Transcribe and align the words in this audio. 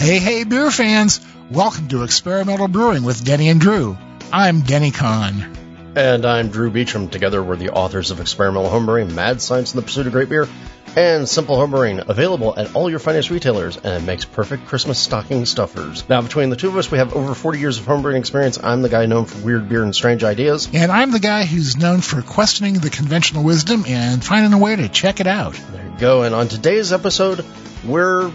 Hey, 0.00 0.18
hey, 0.18 0.44
beer 0.44 0.70
fans! 0.70 1.20
Welcome 1.50 1.88
to 1.88 2.04
Experimental 2.04 2.68
Brewing 2.68 3.04
with 3.04 3.22
Denny 3.22 3.50
and 3.50 3.60
Drew. 3.60 3.98
I'm 4.32 4.62
Denny 4.62 4.92
Conn. 4.92 5.92
And 5.94 6.24
I'm 6.24 6.48
Drew 6.48 6.70
Beechum. 6.70 7.10
Together, 7.10 7.42
we're 7.42 7.56
the 7.56 7.68
authors 7.68 8.10
of 8.10 8.18
Experimental 8.18 8.70
Homebrewing, 8.70 9.12
Mad 9.12 9.42
Science 9.42 9.74
in 9.74 9.76
the 9.76 9.82
Pursuit 9.82 10.06
of 10.06 10.14
Great 10.14 10.30
Beer, 10.30 10.48
and 10.96 11.28
Simple 11.28 11.58
Homebrewing, 11.58 12.08
available 12.08 12.58
at 12.58 12.74
all 12.74 12.88
your 12.88 12.98
finest 12.98 13.28
retailers, 13.28 13.76
and 13.76 14.02
it 14.02 14.06
makes 14.06 14.24
perfect 14.24 14.68
Christmas 14.68 14.98
stocking 14.98 15.44
stuffers. 15.44 16.08
Now, 16.08 16.22
between 16.22 16.48
the 16.48 16.56
two 16.56 16.68
of 16.68 16.78
us, 16.78 16.90
we 16.90 16.96
have 16.96 17.12
over 17.12 17.34
40 17.34 17.58
years 17.58 17.78
of 17.78 17.84
homebrewing 17.84 18.18
experience. 18.18 18.58
I'm 18.58 18.80
the 18.80 18.88
guy 18.88 19.04
known 19.04 19.26
for 19.26 19.44
weird 19.44 19.68
beer 19.68 19.82
and 19.82 19.94
strange 19.94 20.24
ideas. 20.24 20.70
And 20.72 20.90
I'm 20.90 21.10
the 21.10 21.20
guy 21.20 21.44
who's 21.44 21.76
known 21.76 22.00
for 22.00 22.22
questioning 22.22 22.72
the 22.72 22.88
conventional 22.88 23.44
wisdom 23.44 23.84
and 23.86 24.24
finding 24.24 24.54
a 24.54 24.58
way 24.58 24.76
to 24.76 24.88
check 24.88 25.20
it 25.20 25.26
out. 25.26 25.52
There 25.72 25.84
you 25.84 25.98
go. 25.98 26.22
And 26.22 26.34
on 26.34 26.48
today's 26.48 26.90
episode, 26.90 27.44
we're 27.84 28.32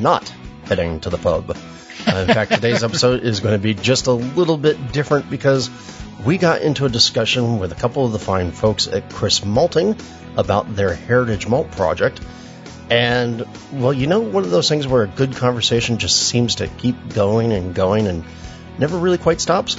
not 0.00 0.32
heading 0.72 1.00
to 1.00 1.10
the 1.10 1.18
pub. 1.18 1.50
Uh, 1.50 2.24
in 2.26 2.28
fact, 2.28 2.50
today's 2.50 2.82
episode 2.88 3.22
is 3.22 3.40
going 3.40 3.52
to 3.52 3.62
be 3.62 3.74
just 3.74 4.06
a 4.06 4.12
little 4.12 4.56
bit 4.56 4.90
different 4.90 5.28
because 5.28 5.68
we 6.24 6.38
got 6.38 6.62
into 6.62 6.86
a 6.86 6.88
discussion 6.88 7.58
with 7.58 7.72
a 7.72 7.74
couple 7.74 8.06
of 8.06 8.12
the 8.12 8.18
fine 8.18 8.52
folks 8.52 8.88
at 8.88 9.10
Crisp 9.10 9.44
Malting 9.44 9.94
about 10.38 10.74
their 10.74 10.94
Heritage 10.94 11.46
Malt 11.46 11.70
project. 11.72 12.22
And, 12.88 13.44
well, 13.70 13.92
you 13.92 14.06
know, 14.06 14.20
one 14.20 14.44
of 14.44 14.50
those 14.50 14.70
things 14.70 14.86
where 14.86 15.02
a 15.02 15.08
good 15.08 15.36
conversation 15.36 15.98
just 15.98 16.16
seems 16.26 16.54
to 16.54 16.68
keep 16.68 16.96
going 17.12 17.52
and 17.52 17.74
going 17.74 18.06
and 18.06 18.24
never 18.78 18.96
really 18.96 19.18
quite 19.18 19.42
stops? 19.42 19.76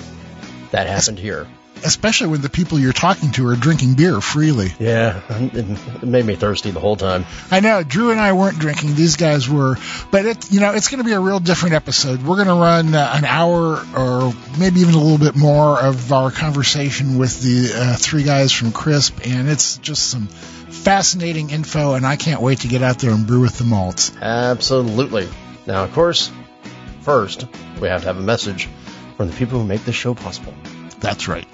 That 0.69 0.85
happened 0.85 1.17
here 1.17 1.47
especially 1.83 2.27
when 2.27 2.41
the 2.41 2.49
people 2.49 2.79
you're 2.79 2.93
talking 2.93 3.31
to 3.31 3.47
are 3.47 3.55
drinking 3.55 3.95
beer 3.95 4.19
freely. 4.21 4.73
Yeah, 4.79 5.21
it 5.29 6.03
made 6.03 6.25
me 6.25 6.35
thirsty 6.35 6.71
the 6.71 6.79
whole 6.79 6.95
time. 6.95 7.25
I 7.51 7.59
know. 7.59 7.83
Drew 7.83 8.11
and 8.11 8.19
I 8.19 8.33
weren't 8.33 8.59
drinking; 8.59 8.95
these 8.95 9.15
guys 9.15 9.49
were. 9.49 9.77
But 10.11 10.25
it, 10.25 10.51
you 10.51 10.59
know, 10.59 10.73
it's 10.73 10.89
going 10.89 10.99
to 10.99 11.03
be 11.03 11.13
a 11.13 11.19
real 11.19 11.39
different 11.39 11.75
episode. 11.75 12.23
We're 12.23 12.43
going 12.43 12.47
to 12.47 12.53
run 12.53 12.93
uh, 12.95 13.11
an 13.15 13.25
hour 13.25 13.83
or 13.95 14.33
maybe 14.57 14.81
even 14.81 14.95
a 14.95 14.99
little 14.99 15.17
bit 15.17 15.35
more 15.35 15.79
of 15.79 16.11
our 16.11 16.31
conversation 16.31 17.17
with 17.17 17.41
the 17.41 17.71
uh, 17.75 17.95
three 17.97 18.23
guys 18.23 18.51
from 18.51 18.71
Crisp, 18.71 19.25
and 19.25 19.49
it's 19.49 19.77
just 19.77 20.09
some 20.09 20.27
fascinating 20.27 21.49
info. 21.49 21.93
And 21.93 22.05
I 22.05 22.15
can't 22.15 22.41
wait 22.41 22.59
to 22.61 22.67
get 22.67 22.81
out 22.81 22.99
there 22.99 23.11
and 23.11 23.27
brew 23.27 23.41
with 23.41 23.57
the 23.57 23.65
malts. 23.65 24.11
Absolutely. 24.21 25.27
Now, 25.65 25.83
of 25.83 25.93
course, 25.93 26.31
first 27.01 27.45
we 27.79 27.87
have 27.87 28.01
to 28.01 28.07
have 28.07 28.17
a 28.17 28.21
message 28.21 28.67
from 29.17 29.29
the 29.29 29.35
people 29.35 29.59
who 29.59 29.65
make 29.65 29.85
this 29.85 29.95
show 29.95 30.13
possible. 30.13 30.53
That's 30.99 31.27
right. 31.27 31.47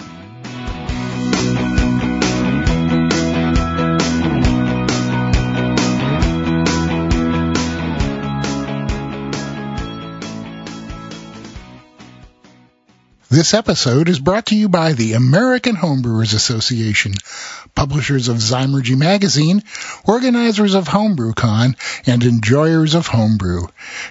This 13.40 13.54
episode 13.54 14.10
is 14.10 14.20
brought 14.20 14.48
to 14.48 14.56
you 14.56 14.70
by 14.70 14.94
the 14.94 15.14
American 15.14 15.76
Homebrewers 15.76 16.34
Association, 16.34 17.14
publishers 17.74 18.28
of 18.28 18.38
Zymurgy 18.38 18.98
magazine, 18.98 19.62
organizers 20.04 20.74
of 20.74 20.88
HomebrewCon, 20.90 21.76
and 22.06 22.24
enjoyers 22.24 22.96
of 22.96 23.08
homebrew. 23.08 23.68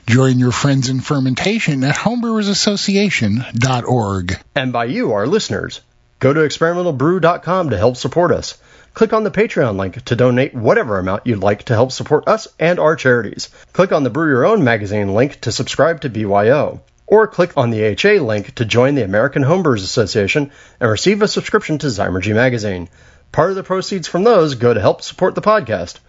Join 0.06 0.38
your 0.38 0.52
friends 0.52 0.88
in 0.88 1.00
fermentation 1.00 1.82
at 1.84 1.96
homebrewersassociation.org. 1.96 4.38
And 4.54 4.72
by 4.72 4.84
you, 4.84 5.12
our 5.12 5.26
listeners. 5.26 5.82
Go 6.18 6.32
to 6.32 6.40
experimentalbrew.com 6.40 7.70
to 7.70 7.76
help 7.76 7.96
support 7.96 8.32
us. 8.32 8.58
Click 8.94 9.12
on 9.12 9.22
the 9.22 9.30
Patreon 9.30 9.76
link 9.76 10.04
to 10.06 10.16
donate 10.16 10.54
whatever 10.54 10.98
amount 10.98 11.26
you'd 11.26 11.38
like 11.38 11.64
to 11.64 11.74
help 11.74 11.92
support 11.92 12.26
us 12.26 12.48
and 12.58 12.80
our 12.80 12.96
charities. 12.96 13.50
Click 13.72 13.92
on 13.92 14.02
the 14.02 14.10
Brew 14.10 14.28
Your 14.28 14.44
Own 14.44 14.64
magazine 14.64 15.14
link 15.14 15.40
to 15.42 15.52
subscribe 15.52 16.00
to 16.00 16.08
BYO 16.08 16.80
or 17.06 17.26
click 17.26 17.56
on 17.56 17.70
the 17.70 17.82
HA 17.82 18.18
link 18.18 18.54
to 18.56 18.64
join 18.64 18.94
the 18.94 19.04
American 19.04 19.42
Homebrewers 19.42 19.84
Association 19.84 20.50
and 20.80 20.90
receive 20.90 21.22
a 21.22 21.28
subscription 21.28 21.78
to 21.78 21.86
Zymurgy 21.86 22.34
magazine. 22.34 22.88
Part 23.32 23.50
of 23.50 23.56
the 23.56 23.62
proceeds 23.62 24.08
from 24.08 24.24
those 24.24 24.56
go 24.56 24.74
to 24.74 24.80
help 24.80 25.02
support 25.02 25.34
the 25.34 25.42
podcast. 25.42 26.00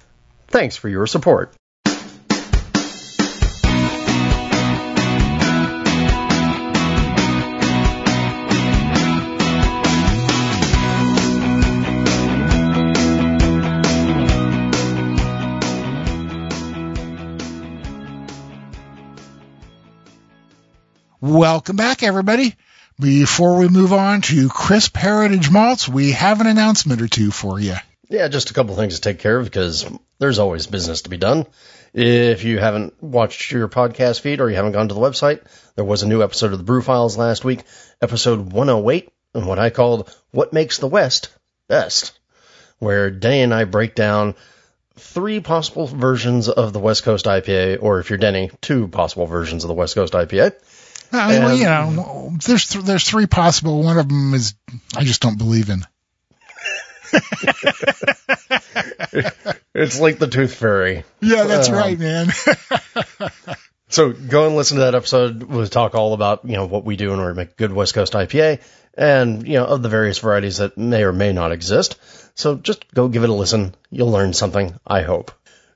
Thanks 0.48 0.76
for 0.76 0.90
your 0.90 1.08
support. 1.08 1.54
Welcome 21.30 21.76
back, 21.76 22.02
everybody. 22.02 22.56
Before 23.00 23.60
we 23.60 23.68
move 23.68 23.94
on 23.94 24.22
to 24.22 24.50
crisp 24.50 24.98
heritage 24.98 25.52
malts, 25.52 25.88
we 25.88 26.14
have 26.14 26.42
an 26.42 26.48
announcement 26.48 27.04
or 27.04 27.08
two 27.08 27.30
for 27.30 27.60
you. 27.60 27.76
Yeah, 28.10 28.30
just 28.30 28.50
a 28.50 28.56
couple 28.56 28.76
things 28.76 28.96
to 28.96 29.02
take 29.02 29.20
care 29.20 29.38
of 29.38 29.46
because 29.46 29.86
there's 30.18 30.40
always 30.40 30.66
business 30.66 31.04
to 31.04 31.12
be 31.12 31.18
done. 31.18 31.46
If 31.94 32.44
you 32.46 32.58
haven't 32.58 33.04
watched 33.04 33.52
your 33.52 33.68
podcast 33.68 34.22
feed 34.22 34.42
or 34.42 34.50
you 34.50 34.56
haven't 34.56 34.72
gone 34.72 34.88
to 34.88 34.96
the 34.96 35.00
website, 35.00 35.46
there 35.76 35.86
was 35.86 36.02
a 36.02 36.08
new 36.08 36.24
episode 36.24 36.52
of 36.52 36.58
the 36.58 36.64
Brew 36.64 36.82
Files 36.82 37.16
last 37.16 37.46
week, 37.46 37.62
episode 38.02 38.52
108, 38.52 39.12
and 39.36 39.46
what 39.46 39.60
I 39.60 39.70
called 39.70 40.12
What 40.32 40.52
Makes 40.52 40.80
the 40.80 40.88
West 40.88 41.30
Best, 41.68 42.18
where 42.80 43.12
Denny 43.12 43.42
and 43.42 43.54
I 43.54 43.66
break 43.66 43.94
down 43.94 44.34
three 44.96 45.42
possible 45.42 45.86
versions 45.86 46.50
of 46.50 46.74
the 46.74 46.80
West 46.80 47.04
Coast 47.04 47.26
IPA, 47.26 47.84
or 47.84 48.00
if 48.00 48.10
you're 48.10 48.18
Denny, 48.18 48.50
two 48.62 48.88
possible 48.88 49.28
versions 49.28 49.64
of 49.64 49.68
the 49.68 49.76
West 49.76 49.94
Coast 49.94 50.14
IPA. 50.14 50.56
I 51.12 51.32
mean, 51.32 51.44
well, 51.44 51.56
you 51.56 51.66
know, 51.66 52.38
there's 52.46 52.68
th- 52.68 52.86
there's 52.86 53.08
three 53.08 53.26
possible. 53.26 53.82
One 53.84 53.98
of 53.98 54.08
them 54.08 54.34
is 54.34 54.54
I 54.96 55.04
just 55.04 55.22
don't 55.22 55.38
believe 55.38 55.70
in. 55.70 55.86
it's 59.74 60.00
like 60.00 60.20
the 60.20 60.28
Tooth 60.30 60.54
Fairy. 60.54 61.04
Yeah, 61.22 61.46
that's 61.46 61.70
um, 61.70 61.76
right, 61.76 61.98
man. 61.98 62.28
so 63.90 64.12
go 64.12 64.46
and 64.46 64.56
listen 64.56 64.78
to 64.78 64.84
that 64.84 64.96
episode. 64.96 65.42
We'll 65.44 65.66
talk 65.68 65.96
all 65.96 66.14
about 66.14 66.46
you 66.46 66.54
know 66.54 66.66
what 66.66 66.86
we 66.86 66.96
do 66.96 67.14
in 67.14 67.20
order 67.20 67.32
to 67.32 67.38
make 67.38 67.58
good 67.58 67.74
West 67.74 67.96
Coast 67.96 68.14
IPA, 68.14 68.62
and 68.96 69.48
you 69.48 69.56
know 69.56 69.66
of 69.66 69.82
the 69.82 69.90
various 69.90 70.20
varieties 70.20 70.58
that 70.58 70.78
may 70.78 71.04
or 71.04 71.14
may 71.14 71.34
not 71.34 71.52
exist. 71.52 71.98
So 72.36 72.56
just 72.56 72.94
go 72.94 73.08
give 73.08 73.24
it 73.24 73.30
a 73.30 73.34
listen. 73.34 73.74
You'll 73.90 74.12
learn 74.12 74.34
something. 74.34 74.80
I 74.86 75.02
hope. 75.02 75.32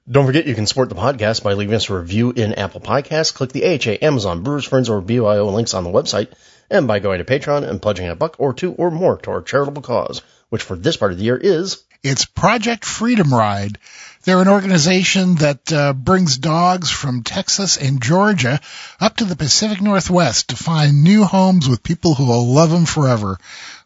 Don't 0.09 0.25
forget 0.25 0.47
you 0.47 0.53
can 0.55 0.65
support 0.65 0.89
the 0.89 0.95
podcast 0.95 1.43
by 1.43 1.53
leaving 1.53 1.75
us 1.75 1.89
a 1.89 1.97
review 1.97 2.31
in 2.31 2.55
Apple 2.55 2.81
Podcasts. 2.81 3.33
Click 3.33 3.53
the 3.53 3.63
AHA, 3.63 4.05
Amazon, 4.05 4.43
Brewers 4.43 4.65
Friends, 4.65 4.89
or 4.89 4.99
BYO 4.99 5.45
links 5.45 5.73
on 5.73 5.85
the 5.85 5.89
website, 5.89 6.27
and 6.69 6.89
by 6.89 6.99
going 6.99 7.19
to 7.19 7.23
Patreon 7.23 7.63
and 7.63 7.81
pledging 7.81 8.09
a 8.09 8.15
buck 8.15 8.35
or 8.37 8.53
two 8.53 8.73
or 8.73 8.91
more 8.91 9.17
to 9.19 9.31
our 9.31 9.41
charitable 9.41 9.81
cause, 9.81 10.21
which 10.49 10.61
for 10.61 10.75
this 10.75 10.97
part 10.97 11.13
of 11.13 11.19
the 11.19 11.23
year 11.23 11.37
is 11.37 11.85
it's 12.03 12.25
Project 12.25 12.83
Freedom 12.83 13.33
Ride. 13.33 13.77
They're 14.25 14.41
an 14.41 14.49
organization 14.49 15.35
that 15.35 15.71
uh, 15.71 15.93
brings 15.93 16.37
dogs 16.37 16.89
from 16.89 17.23
Texas 17.23 17.77
and 17.77 18.01
Georgia 18.01 18.59
up 18.99 19.15
to 19.17 19.25
the 19.25 19.37
Pacific 19.37 19.81
Northwest 19.81 20.49
to 20.49 20.57
find 20.57 21.05
new 21.05 21.23
homes 21.23 21.69
with 21.69 21.81
people 21.81 22.13
who 22.13 22.25
will 22.25 22.45
love 22.53 22.71
them 22.71 22.85
forever, 22.85 23.37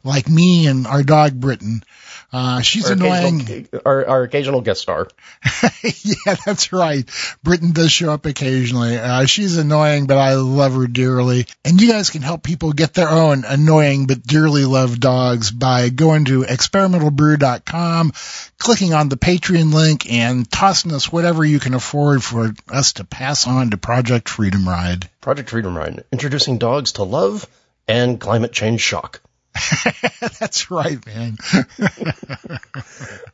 like 0.07 0.29
me 0.29 0.67
and 0.67 0.87
our 0.87 1.03
dog 1.03 1.39
Britain. 1.39 1.83
Uh, 2.31 2.61
she's 2.61 2.87
our 2.87 2.93
annoying. 2.93 3.69
Our, 3.85 4.05
our, 4.05 4.23
occasional 4.23 4.59
guest 4.59 4.81
star. 4.81 5.07
yeah, 6.03 6.35
that's 6.45 6.73
right. 6.73 7.09
Britain 7.41 7.71
does 7.71 7.89
show 7.89 8.11
up 8.11 8.25
occasionally. 8.25 8.97
Uh, 8.97 9.25
she's 9.25 9.57
annoying, 9.57 10.07
but 10.07 10.17
I 10.17 10.33
love 10.33 10.73
her 10.73 10.87
dearly. 10.87 11.45
And 11.63 11.81
you 11.81 11.89
guys 11.89 12.09
can 12.09 12.21
help 12.21 12.43
people 12.43 12.73
get 12.73 12.93
their 12.93 13.07
own 13.07 13.45
annoying 13.45 14.07
but 14.07 14.23
dearly 14.23 14.65
loved 14.65 14.99
dogs 14.99 15.51
by 15.51 15.87
going 15.87 16.25
to 16.25 16.43
experimentalbrew.com, 16.43 18.11
clicking 18.57 18.93
on 18.93 19.07
the 19.07 19.17
Patreon 19.17 19.73
link, 19.73 20.11
and 20.11 20.51
tossing 20.51 20.91
us 20.91 21.09
whatever 21.09 21.45
you 21.45 21.61
can 21.61 21.75
afford 21.75 22.21
for 22.21 22.53
us 22.67 22.93
to 22.93 23.05
pass 23.05 23.47
on 23.47 23.69
to 23.69 23.77
Project 23.77 24.27
Freedom 24.27 24.67
Ride. 24.67 25.09
Project 25.21 25.49
Freedom 25.49 25.77
Ride, 25.77 26.03
introducing 26.11 26.57
dogs 26.57 26.93
to 26.93 27.03
love 27.03 27.47
and 27.87 28.19
climate 28.19 28.51
change 28.51 28.81
shock. 28.81 29.21
That's 30.39 30.69
right, 30.71 31.03
man. 31.05 31.37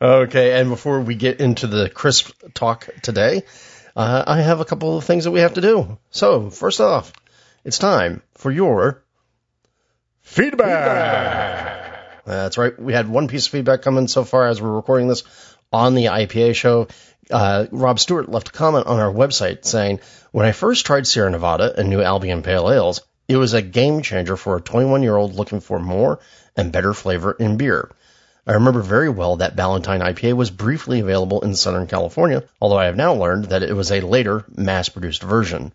okay, 0.00 0.60
and 0.60 0.70
before 0.70 1.00
we 1.00 1.14
get 1.14 1.40
into 1.40 1.66
the 1.66 1.88
crisp 1.88 2.32
talk 2.54 2.88
today, 3.02 3.42
uh, 3.96 4.24
I 4.26 4.40
have 4.40 4.60
a 4.60 4.64
couple 4.64 4.96
of 4.96 5.04
things 5.04 5.24
that 5.24 5.30
we 5.30 5.40
have 5.40 5.54
to 5.54 5.60
do. 5.60 5.98
So, 6.10 6.50
first 6.50 6.80
off, 6.80 7.12
it's 7.64 7.78
time 7.78 8.22
for 8.34 8.50
your 8.50 9.02
feedback. 10.22 10.68
feedback. 10.68 12.24
That's 12.24 12.58
right. 12.58 12.78
We 12.78 12.92
had 12.92 13.08
one 13.08 13.28
piece 13.28 13.46
of 13.46 13.52
feedback 13.52 13.82
coming 13.82 14.08
so 14.08 14.24
far 14.24 14.46
as 14.46 14.60
we're 14.60 14.70
recording 14.70 15.08
this 15.08 15.24
on 15.72 15.94
the 15.94 16.06
IPA 16.06 16.54
show. 16.54 16.88
Uh, 17.30 17.66
Rob 17.70 17.98
Stewart 17.98 18.28
left 18.28 18.48
a 18.48 18.52
comment 18.52 18.86
on 18.86 19.00
our 19.00 19.12
website 19.12 19.64
saying, 19.64 20.00
when 20.32 20.46
I 20.46 20.52
first 20.52 20.86
tried 20.86 21.06
Sierra 21.06 21.30
Nevada 21.30 21.74
and 21.78 21.88
New 21.88 22.02
Albion 22.02 22.42
Pale 22.42 22.70
Ales, 22.70 23.00
it 23.26 23.36
was 23.36 23.54
a 23.54 23.62
game 23.62 24.02
changer 24.02 24.36
for 24.36 24.56
a 24.56 24.60
21 24.60 25.02
year 25.02 25.16
old 25.16 25.34
looking 25.34 25.60
for 25.60 25.78
more 25.78 26.18
and 26.56 26.72
better 26.72 26.92
flavor 26.92 27.32
in 27.32 27.56
beer. 27.56 27.90
I 28.46 28.52
remember 28.52 28.82
very 28.82 29.08
well 29.08 29.36
that 29.36 29.56
Ballantine 29.56 30.00
IPA 30.00 30.34
was 30.34 30.50
briefly 30.50 31.00
available 31.00 31.40
in 31.40 31.54
Southern 31.54 31.86
California, 31.86 32.44
although 32.60 32.78
I 32.78 32.86
have 32.86 32.96
now 32.96 33.14
learned 33.14 33.46
that 33.46 33.62
it 33.62 33.72
was 33.72 33.90
a 33.90 34.02
later 34.02 34.44
mass 34.54 34.90
produced 34.90 35.22
version. 35.22 35.72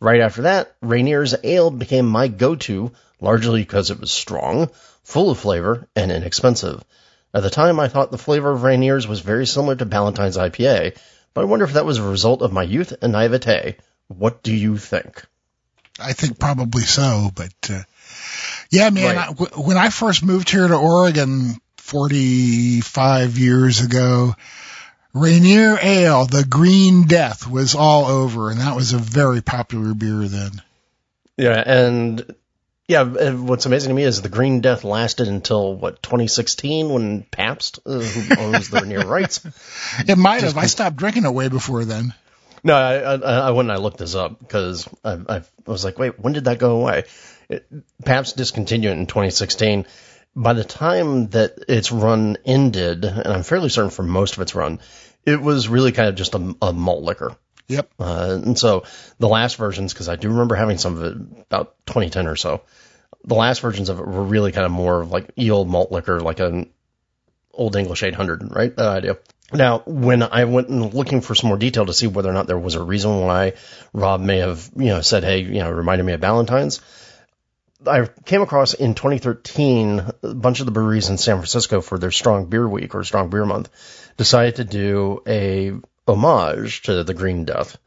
Right 0.00 0.20
after 0.20 0.42
that, 0.42 0.74
Rainier's 0.82 1.36
Ale 1.44 1.70
became 1.70 2.06
my 2.06 2.26
go-to, 2.26 2.90
largely 3.20 3.60
because 3.60 3.90
it 3.90 4.00
was 4.00 4.10
strong, 4.10 4.70
full 5.04 5.30
of 5.30 5.38
flavor, 5.38 5.86
and 5.94 6.10
inexpensive. 6.10 6.82
At 7.32 7.44
the 7.44 7.50
time, 7.50 7.78
I 7.78 7.86
thought 7.86 8.10
the 8.10 8.18
flavor 8.18 8.50
of 8.50 8.64
Rainier's 8.64 9.06
was 9.06 9.20
very 9.20 9.46
similar 9.46 9.76
to 9.76 9.84
Ballantine's 9.84 10.36
IPA, 10.36 10.96
but 11.32 11.42
I 11.42 11.44
wonder 11.44 11.64
if 11.64 11.74
that 11.74 11.86
was 11.86 11.98
a 11.98 12.02
result 12.02 12.42
of 12.42 12.52
my 12.52 12.64
youth 12.64 12.92
and 13.00 13.12
naivete. 13.12 13.76
What 14.08 14.42
do 14.42 14.52
you 14.52 14.78
think? 14.78 15.22
I 16.00 16.12
think 16.12 16.38
probably 16.38 16.82
so, 16.82 17.30
but 17.34 17.52
uh, 17.70 17.82
yeah, 18.70 18.90
man. 18.90 19.16
Right. 19.16 19.28
I, 19.28 19.32
w- 19.32 19.62
when 19.62 19.76
I 19.76 19.90
first 19.90 20.24
moved 20.24 20.50
here 20.50 20.66
to 20.66 20.74
Oregon 20.74 21.56
45 21.76 23.38
years 23.38 23.80
ago, 23.80 24.34
Rainier 25.12 25.78
Ale, 25.82 26.26
the 26.26 26.44
Green 26.44 27.06
Death, 27.06 27.46
was 27.46 27.74
all 27.74 28.06
over, 28.06 28.50
and 28.50 28.60
that 28.60 28.76
was 28.76 28.92
a 28.92 28.98
very 28.98 29.40
popular 29.40 29.94
beer 29.94 30.28
then. 30.28 30.62
Yeah, 31.36 31.62
and 31.64 32.34
yeah, 32.86 33.04
what's 33.32 33.66
amazing 33.66 33.90
to 33.90 33.94
me 33.94 34.02
is 34.02 34.20
the 34.20 34.28
Green 34.28 34.60
Death 34.60 34.84
lasted 34.84 35.28
until 35.28 35.74
what 35.74 36.02
2016 36.02 36.90
when 36.90 37.22
Pabst, 37.22 37.78
uh, 37.86 37.98
who 38.00 38.40
owns 38.40 38.68
the 38.68 38.80
Rainier 38.80 39.06
rights. 39.06 39.40
It 40.08 40.18
might 40.18 40.42
have. 40.42 40.56
I 40.56 40.66
stopped 40.66 40.96
drinking 40.96 41.24
it 41.24 41.32
way 41.32 41.48
before 41.48 41.84
then. 41.84 42.14
No, 42.62 42.74
I, 42.74 43.14
I, 43.14 43.48
I 43.48 43.50
went 43.52 43.70
and 43.70 43.78
I 43.78 43.82
looked 43.82 43.98
this 43.98 44.14
up 44.14 44.38
because 44.38 44.88
I, 45.04 45.18
I 45.28 45.42
was 45.66 45.84
like, 45.84 45.98
wait, 45.98 46.18
when 46.18 46.32
did 46.32 46.44
that 46.44 46.58
go 46.58 46.80
away? 46.80 47.04
It, 47.48 47.66
Pabst 48.04 48.36
discontinued 48.36 48.92
it 48.92 48.98
in 48.98 49.06
2016. 49.06 49.86
By 50.36 50.52
the 50.52 50.64
time 50.64 51.28
that 51.30 51.58
its 51.68 51.90
run 51.90 52.36
ended, 52.44 53.04
and 53.04 53.26
I'm 53.26 53.42
fairly 53.42 53.68
certain 53.68 53.90
for 53.90 54.02
most 54.02 54.36
of 54.36 54.42
its 54.42 54.54
run, 54.54 54.80
it 55.24 55.40
was 55.40 55.68
really 55.68 55.92
kind 55.92 56.08
of 56.08 56.14
just 56.14 56.34
a, 56.34 56.56
a 56.62 56.72
malt 56.72 57.02
liquor. 57.02 57.36
Yep. 57.68 57.90
Uh, 57.98 58.38
and 58.44 58.58
so 58.58 58.84
the 59.18 59.28
last 59.28 59.56
versions, 59.56 59.92
because 59.92 60.08
I 60.08 60.16
do 60.16 60.28
remember 60.28 60.54
having 60.54 60.78
some 60.78 60.96
of 60.96 61.04
it 61.04 61.16
about 61.42 61.74
2010 61.86 62.26
or 62.26 62.36
so, 62.36 62.62
the 63.24 63.34
last 63.34 63.60
versions 63.60 63.88
of 63.88 63.98
it 63.98 64.06
were 64.06 64.24
really 64.24 64.52
kind 64.52 64.66
of 64.66 64.72
more 64.72 65.00
of 65.00 65.10
like 65.10 65.30
old 65.50 65.68
malt 65.68 65.92
liquor, 65.92 66.20
like 66.20 66.40
an 66.40 66.70
Olde 67.52 67.76
English 67.76 68.02
800, 68.02 68.54
right? 68.54 68.74
That 68.74 68.88
idea. 68.88 69.18
Now, 69.52 69.82
when 69.86 70.22
I 70.22 70.44
went 70.44 70.68
and 70.68 70.94
looking 70.94 71.20
for 71.20 71.34
some 71.34 71.48
more 71.48 71.58
detail 71.58 71.86
to 71.86 71.92
see 71.92 72.06
whether 72.06 72.30
or 72.30 72.32
not 72.32 72.46
there 72.46 72.58
was 72.58 72.74
a 72.74 72.82
reason 72.82 73.20
why 73.20 73.54
Rob 73.92 74.20
may 74.20 74.38
have, 74.38 74.70
you 74.76 74.86
know, 74.86 75.00
said, 75.00 75.24
hey, 75.24 75.40
you 75.40 75.58
know, 75.60 75.70
reminded 75.70 76.04
me 76.04 76.12
of 76.12 76.20
Ballantine's, 76.20 76.80
I 77.86 78.08
came 78.26 78.42
across 78.42 78.74
in 78.74 78.94
2013 78.94 80.04
a 80.22 80.34
bunch 80.34 80.60
of 80.60 80.66
the 80.66 80.72
breweries 80.72 81.08
in 81.08 81.16
San 81.16 81.36
Francisco 81.36 81.80
for 81.80 81.98
their 81.98 82.10
Strong 82.10 82.46
Beer 82.46 82.68
Week 82.68 82.94
or 82.94 83.04
Strong 83.04 83.30
Beer 83.30 83.46
Month 83.46 83.70
decided 84.16 84.56
to 84.56 84.64
do 84.64 85.22
a 85.26 85.72
homage 86.06 86.82
to 86.82 87.04
the 87.04 87.14
Green 87.14 87.44
Death, 87.44 87.78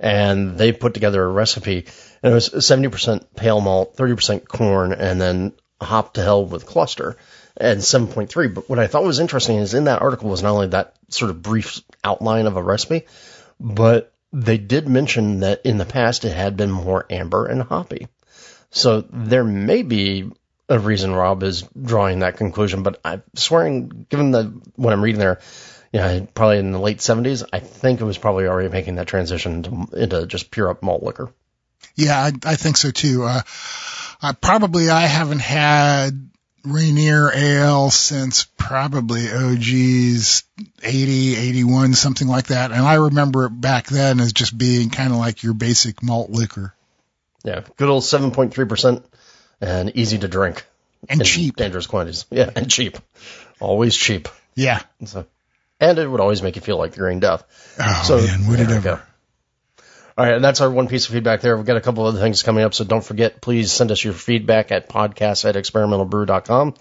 and 0.00 0.56
they 0.56 0.72
put 0.72 0.94
together 0.94 1.22
a 1.22 1.28
recipe, 1.28 1.86
and 2.22 2.32
it 2.32 2.34
was 2.34 2.48
70% 2.48 3.26
pale 3.36 3.60
malt, 3.60 3.96
30% 3.96 4.48
corn, 4.48 4.92
and 4.92 5.20
then 5.20 5.52
hop 5.80 6.14
to 6.14 6.22
hell 6.22 6.46
with 6.46 6.64
cluster, 6.64 7.16
and 7.56 7.80
7.3. 7.80 8.54
But 8.54 8.68
what 8.68 8.78
I 8.78 8.86
thought 8.86 9.04
was 9.04 9.18
interesting 9.18 9.58
is 9.58 9.74
in 9.74 9.84
that 9.84 10.02
article 10.02 10.30
was 10.30 10.42
not 10.42 10.52
only 10.52 10.68
that 10.68 10.94
sort 11.08 11.30
of 11.30 11.42
brief 11.42 11.80
outline 12.02 12.46
of 12.46 12.56
a 12.56 12.62
recipe, 12.62 13.06
but 13.60 14.12
they 14.32 14.58
did 14.58 14.88
mention 14.88 15.40
that 15.40 15.62
in 15.64 15.78
the 15.78 15.84
past 15.84 16.24
it 16.24 16.32
had 16.32 16.56
been 16.56 16.70
more 16.70 17.06
amber 17.10 17.46
and 17.46 17.62
hoppy. 17.62 18.08
So 18.70 19.02
there 19.02 19.44
may 19.44 19.82
be 19.82 20.30
a 20.68 20.78
reason 20.78 21.12
Rob 21.12 21.42
is 21.42 21.64
drawing 21.80 22.20
that 22.20 22.38
conclusion, 22.38 22.82
but 22.82 23.00
I'm 23.04 23.22
swearing, 23.34 24.06
given 24.08 24.30
the 24.30 24.44
what 24.76 24.94
I'm 24.94 25.02
reading 25.02 25.20
there, 25.20 25.40
you 25.92 26.00
know, 26.00 26.26
probably 26.34 26.58
in 26.58 26.72
the 26.72 26.78
late 26.78 26.98
70s, 26.98 27.44
I 27.52 27.58
think 27.58 28.00
it 28.00 28.04
was 28.04 28.16
probably 28.16 28.46
already 28.46 28.70
making 28.70 28.94
that 28.94 29.06
transition 29.06 29.64
into, 29.64 29.96
into 29.96 30.26
just 30.26 30.50
pure 30.50 30.70
up 30.70 30.82
malt 30.82 31.02
liquor. 31.02 31.30
Yeah, 31.94 32.18
I, 32.18 32.32
I 32.44 32.56
think 32.56 32.78
so 32.78 32.90
too. 32.90 33.24
Uh, 33.24 33.42
I 34.22 34.32
probably 34.32 34.88
I 34.88 35.02
haven't 35.02 35.40
had 35.40 36.30
Rainier 36.64 37.30
Ale 37.34 37.90
since 37.90 38.44
probably 38.44 39.28
oh 39.30 39.56
geez 39.56 40.44
80, 40.82 41.36
81, 41.36 41.94
something 41.94 42.28
like 42.28 42.46
that. 42.48 42.70
And 42.72 42.80
I 42.82 42.94
remember 42.94 43.46
it 43.46 43.60
back 43.60 43.86
then 43.86 44.20
as 44.20 44.32
just 44.32 44.56
being 44.56 44.90
kind 44.90 45.12
of 45.12 45.18
like 45.18 45.42
your 45.42 45.54
basic 45.54 46.02
malt 46.02 46.30
liquor 46.30 46.74
Yeah, 47.44 47.62
good 47.76 47.88
old 47.88 48.02
7.3% 48.04 49.02
and 49.60 49.90
easy 49.96 50.18
to 50.18 50.28
drink. 50.28 50.64
and 51.08 51.24
cheap. 51.24 51.56
Dangerous 51.56 51.86
quantities. 51.86 52.26
Yeah, 52.30 52.50
and 52.54 52.70
cheap. 52.70 52.98
Always 53.60 53.96
cheap. 53.96 54.28
Yeah. 54.54 54.80
So, 55.04 55.26
and 55.80 55.98
it 55.98 56.06
would 56.08 56.20
always 56.20 56.42
make 56.42 56.56
you 56.56 56.62
feel 56.62 56.76
like 56.78 56.92
the 56.92 56.98
green 56.98 57.20
death. 57.20 57.42
Oh 57.80 58.02
So, 58.06 58.16
man, 58.18 58.46
would 58.48 58.60
it 58.60 58.70
ever? 58.70 59.02
All 60.16 60.24
right, 60.26 60.34
and 60.34 60.44
that's 60.44 60.60
our 60.60 60.70
one 60.70 60.88
piece 60.88 61.06
of 61.06 61.12
feedback 61.12 61.40
there. 61.40 61.56
We've 61.56 61.64
got 61.64 61.78
a 61.78 61.80
couple 61.80 62.06
of 62.06 62.14
other 62.14 62.22
things 62.22 62.42
coming 62.42 62.64
up, 62.64 62.74
so 62.74 62.84
don't 62.84 63.04
forget, 63.04 63.40
please 63.40 63.72
send 63.72 63.90
us 63.90 64.04
your 64.04 64.12
feedback 64.12 64.70
at 64.70 64.90
podcast 64.90 65.48
at 65.48 65.54
experimentalbrew.com, 65.54 66.74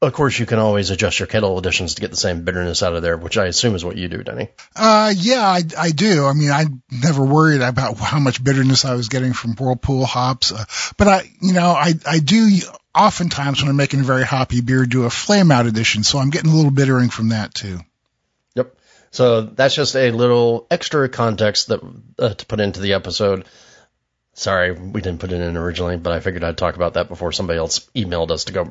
Of 0.00 0.12
course, 0.12 0.38
you 0.38 0.46
can 0.46 0.60
always 0.60 0.90
adjust 0.90 1.18
your 1.18 1.26
kettle 1.26 1.58
additions 1.58 1.94
to 1.94 2.00
get 2.00 2.12
the 2.12 2.16
same 2.16 2.44
bitterness 2.44 2.84
out 2.84 2.94
of 2.94 3.02
there, 3.02 3.16
which 3.16 3.36
I 3.36 3.46
assume 3.46 3.74
is 3.74 3.84
what 3.84 3.96
you 3.96 4.06
do, 4.06 4.22
Denny. 4.22 4.48
Uh, 4.76 5.12
yeah, 5.16 5.40
I, 5.40 5.62
I 5.76 5.90
do. 5.90 6.24
I 6.24 6.34
mean, 6.34 6.52
I 6.52 6.66
never 6.88 7.24
worried 7.24 7.62
about 7.62 7.98
how 7.98 8.20
much 8.20 8.42
bitterness 8.42 8.84
I 8.84 8.94
was 8.94 9.08
getting 9.08 9.32
from 9.32 9.56
Whirlpool 9.56 10.04
hops. 10.04 10.52
Uh, 10.52 10.64
but 10.96 11.08
I, 11.08 11.22
you 11.42 11.52
know, 11.52 11.70
I, 11.70 11.94
I 12.06 12.20
do 12.20 12.48
oftentimes 12.94 13.60
when 13.60 13.70
I'm 13.70 13.76
making 13.76 13.98
a 13.98 14.04
very 14.04 14.22
hoppy 14.22 14.60
beer 14.60 14.86
do 14.86 15.04
a 15.04 15.10
flame 15.10 15.50
out 15.50 15.66
edition. 15.66 16.04
So 16.04 16.20
I'm 16.20 16.30
getting 16.30 16.52
a 16.52 16.54
little 16.54 16.70
bittering 16.70 17.10
from 17.10 17.30
that 17.30 17.52
too. 17.52 17.80
Yep. 18.54 18.76
So 19.10 19.42
that's 19.42 19.74
just 19.74 19.96
a 19.96 20.12
little 20.12 20.68
extra 20.70 21.08
context 21.08 21.68
that 21.68 21.80
uh, 22.20 22.34
to 22.34 22.46
put 22.46 22.60
into 22.60 22.78
the 22.80 22.92
episode. 22.92 23.46
Sorry, 24.34 24.70
we 24.70 25.00
didn't 25.00 25.18
put 25.18 25.32
it 25.32 25.40
in 25.40 25.56
originally, 25.56 25.96
but 25.96 26.12
I 26.12 26.20
figured 26.20 26.44
I'd 26.44 26.56
talk 26.56 26.76
about 26.76 26.94
that 26.94 27.08
before 27.08 27.32
somebody 27.32 27.58
else 27.58 27.80
emailed 27.96 28.30
us 28.30 28.44
to 28.44 28.52
go. 28.52 28.62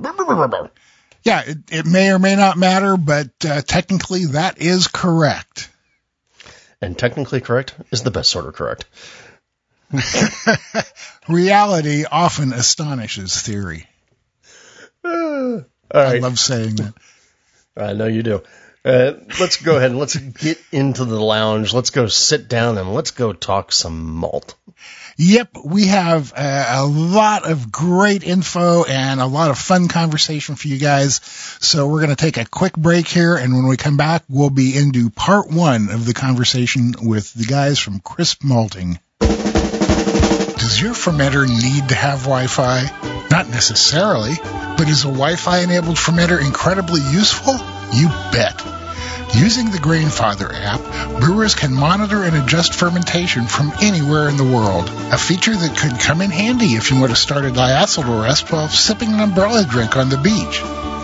Yeah, 1.28 1.44
it, 1.46 1.58
it 1.70 1.86
may 1.86 2.10
or 2.12 2.20
may 2.20 2.38
not 2.38 2.58
matter, 2.58 2.96
but 2.96 3.28
uh, 3.46 3.62
technically 3.62 4.28
that 4.28 4.62
is 4.62 4.88
correct. 4.88 5.70
And 6.82 6.98
technically 6.98 7.42
correct 7.42 7.76
is 7.92 8.02
the 8.02 8.12
best 8.12 8.30
sort 8.30 8.46
of 8.46 8.54
correct. 8.54 8.86
Reality 11.28 12.06
often 12.10 12.54
astonishes 12.54 13.42
theory. 13.42 13.88
All 15.04 15.64
I 15.92 16.04
right. 16.04 16.22
love 16.22 16.40
saying 16.40 16.78
that. 16.78 16.94
I 17.76 17.92
know 17.92 18.08
you 18.08 18.24
do. 18.24 18.44
Uh, 18.86 19.16
let's 19.38 19.58
go 19.58 19.76
ahead 19.76 19.92
and 19.92 20.00
let's 20.00 20.16
get 20.16 20.62
into 20.72 21.04
the 21.04 21.20
lounge. 21.20 21.74
Let's 21.74 21.90
go 21.90 22.08
sit 22.08 22.48
down 22.48 22.78
and 22.78 22.94
let's 22.94 23.12
go 23.12 23.34
talk 23.34 23.74
some 23.74 24.16
malt. 24.16 24.56
Yep, 25.20 25.58
we 25.66 25.88
have 25.88 26.32
a, 26.38 26.66
a 26.74 26.86
lot 26.86 27.50
of 27.50 27.72
great 27.72 28.24
info 28.24 28.84
and 28.84 29.20
a 29.20 29.26
lot 29.26 29.50
of 29.50 29.58
fun 29.58 29.88
conversation 29.88 30.56
for 30.56 30.68
you 30.68 30.78
guys. 30.78 31.22
So 31.60 31.88
we're 31.88 32.02
going 32.02 32.16
to 32.16 32.24
take 32.24 32.38
a 32.38 32.46
quick 32.46 32.74
break 32.74 33.08
here, 33.08 33.36
and 33.36 33.56
when 33.56 33.68
we 33.68 33.78
come 33.78 33.98
back, 33.98 34.24
we'll 34.30 34.52
be 34.52 34.78
into 34.78 35.10
part 35.10 35.50
one 35.50 35.90
of 35.90 36.06
the 36.06 36.14
conversation 36.14 36.94
with 37.02 37.34
the 37.34 37.46
guys 37.46 37.80
from 37.80 38.00
Crisp 38.00 38.44
Malting. 38.44 39.00
Does 39.20 40.80
your 40.80 40.94
fermenter 40.94 41.48
need 41.48 41.90
to 41.90 41.96
have 41.96 42.20
Wi-Fi? 42.20 43.28
Not 43.32 43.50
necessarily, 43.50 44.36
but 44.78 44.88
is 44.88 45.04
a 45.04 45.08
Wi-Fi 45.08 45.60
enabled 45.62 45.96
fermenter 45.96 46.40
incredibly 46.40 47.02
useful? 47.02 47.56
You 47.92 48.10
bet. 48.32 48.87
Using 49.38 49.70
the 49.70 49.77
Grainfather 49.77 50.51
app, 50.51 50.82
brewers 51.22 51.53
can 51.53 51.72
monitor 51.72 52.24
and 52.24 52.36
adjust 52.36 52.74
fermentation 52.74 53.46
from 53.46 53.72
anywhere 53.79 54.27
in 54.29 54.36
the 54.36 54.44
world, 54.44 54.89
a 54.89 55.17
feature 55.17 55.56
that 55.56 55.77
could 55.77 56.00
come 56.00 56.22
in 56.22 56.32
handy 56.32 56.74
if 56.74 56.89
you 56.89 57.00
want 57.00 57.12
to 57.12 57.15
start 57.15 57.46
a 57.46 57.50
diacetyl 57.50 58.24
rest 58.24 58.51
while 58.51 58.67
sipping 58.67 59.13
an 59.13 59.20
umbrella 59.20 59.63
drink 59.63 59.96
on 59.96 60.10
the 60.10 60.17
beach. 60.17 60.97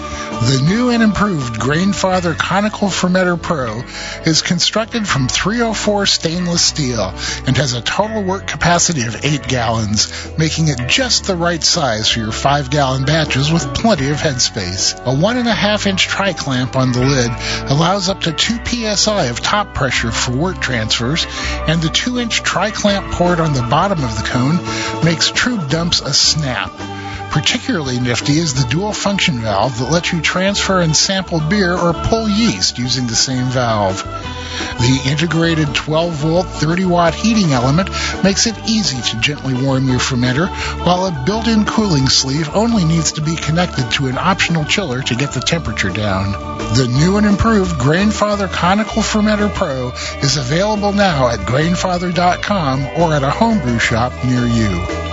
The 0.43 0.61
new 0.61 0.89
and 0.89 1.01
improved 1.01 1.53
Grainfather 1.53 2.37
Conical 2.37 2.89
Fermenter 2.89 3.41
Pro 3.41 3.81
is 4.25 4.41
constructed 4.41 5.07
from 5.07 5.29
304 5.29 6.05
stainless 6.05 6.65
steel 6.65 7.13
and 7.47 7.55
has 7.55 7.71
a 7.71 7.81
total 7.81 8.23
work 8.23 8.45
capacity 8.45 9.03
of 9.03 9.23
8 9.23 9.47
gallons, 9.47 10.37
making 10.37 10.67
it 10.67 10.89
just 10.89 11.27
the 11.27 11.37
right 11.37 11.63
size 11.63 12.09
for 12.09 12.19
your 12.19 12.33
5 12.33 12.69
gallon 12.69 13.05
batches 13.05 13.53
with 13.53 13.73
plenty 13.73 14.09
of 14.09 14.17
headspace. 14.17 14.99
A 15.05 15.15
1.5 15.15 15.87
inch 15.87 16.07
tri 16.07 16.33
clamp 16.33 16.75
on 16.75 16.91
the 16.91 17.05
lid 17.05 17.31
allows 17.71 18.09
up 18.09 18.19
to 18.21 18.33
2 18.33 18.95
psi 18.95 19.25
of 19.27 19.39
top 19.39 19.73
pressure 19.73 20.11
for 20.11 20.33
work 20.33 20.59
transfers, 20.59 21.25
and 21.69 21.81
the 21.81 21.89
2 21.89 22.19
inch 22.19 22.43
tri 22.43 22.69
clamp 22.69 23.13
port 23.13 23.39
on 23.39 23.53
the 23.53 23.61
bottom 23.61 24.03
of 24.03 24.17
the 24.17 24.23
cone 24.23 24.57
makes 25.05 25.31
trub 25.31 25.69
dumps 25.69 26.01
a 26.01 26.13
snap. 26.13 27.02
Particularly 27.33 27.99
nifty 27.99 28.37
is 28.37 28.53
the 28.53 28.69
dual 28.69 28.93
function 28.93 29.39
valve 29.39 29.79
that 29.79 29.89
lets 29.89 30.13
you 30.13 30.21
transfer 30.21 30.79
and 30.81 30.95
sample 30.95 31.39
beer 31.39 31.75
or 31.75 31.91
pull 31.91 32.29
yeast 32.29 32.77
using 32.77 33.07
the 33.07 33.15
same 33.15 33.45
valve. 33.45 34.03
The 34.03 35.01
integrated 35.09 35.73
12 35.73 36.13
volt 36.13 36.45
30 36.45 36.85
watt 36.85 37.15
heating 37.15 37.51
element 37.51 37.89
makes 38.23 38.45
it 38.45 38.55
easy 38.67 39.01
to 39.01 39.19
gently 39.19 39.55
warm 39.55 39.89
your 39.89 39.97
fermenter, 39.97 40.47
while 40.85 41.07
a 41.07 41.23
built-in 41.25 41.65
cooling 41.65 42.07
sleeve 42.07 42.53
only 42.53 42.85
needs 42.85 43.13
to 43.13 43.21
be 43.21 43.35
connected 43.35 43.89
to 43.93 44.05
an 44.05 44.17
optional 44.19 44.63
chiller 44.63 45.01
to 45.01 45.15
get 45.15 45.31
the 45.31 45.39
temperature 45.39 45.89
down. 45.89 46.33
The 46.75 46.87
new 46.87 47.17
and 47.17 47.25
improved 47.25 47.81
Grainfather 47.81 48.47
Conical 48.47 49.01
Fermenter 49.01 49.51
Pro 49.51 49.89
is 50.21 50.37
available 50.37 50.93
now 50.93 51.29
at 51.29 51.39
grainfather.com 51.39 53.01
or 53.01 53.15
at 53.15 53.23
a 53.23 53.31
homebrew 53.31 53.79
shop 53.79 54.13
near 54.23 54.45
you. 54.45 55.12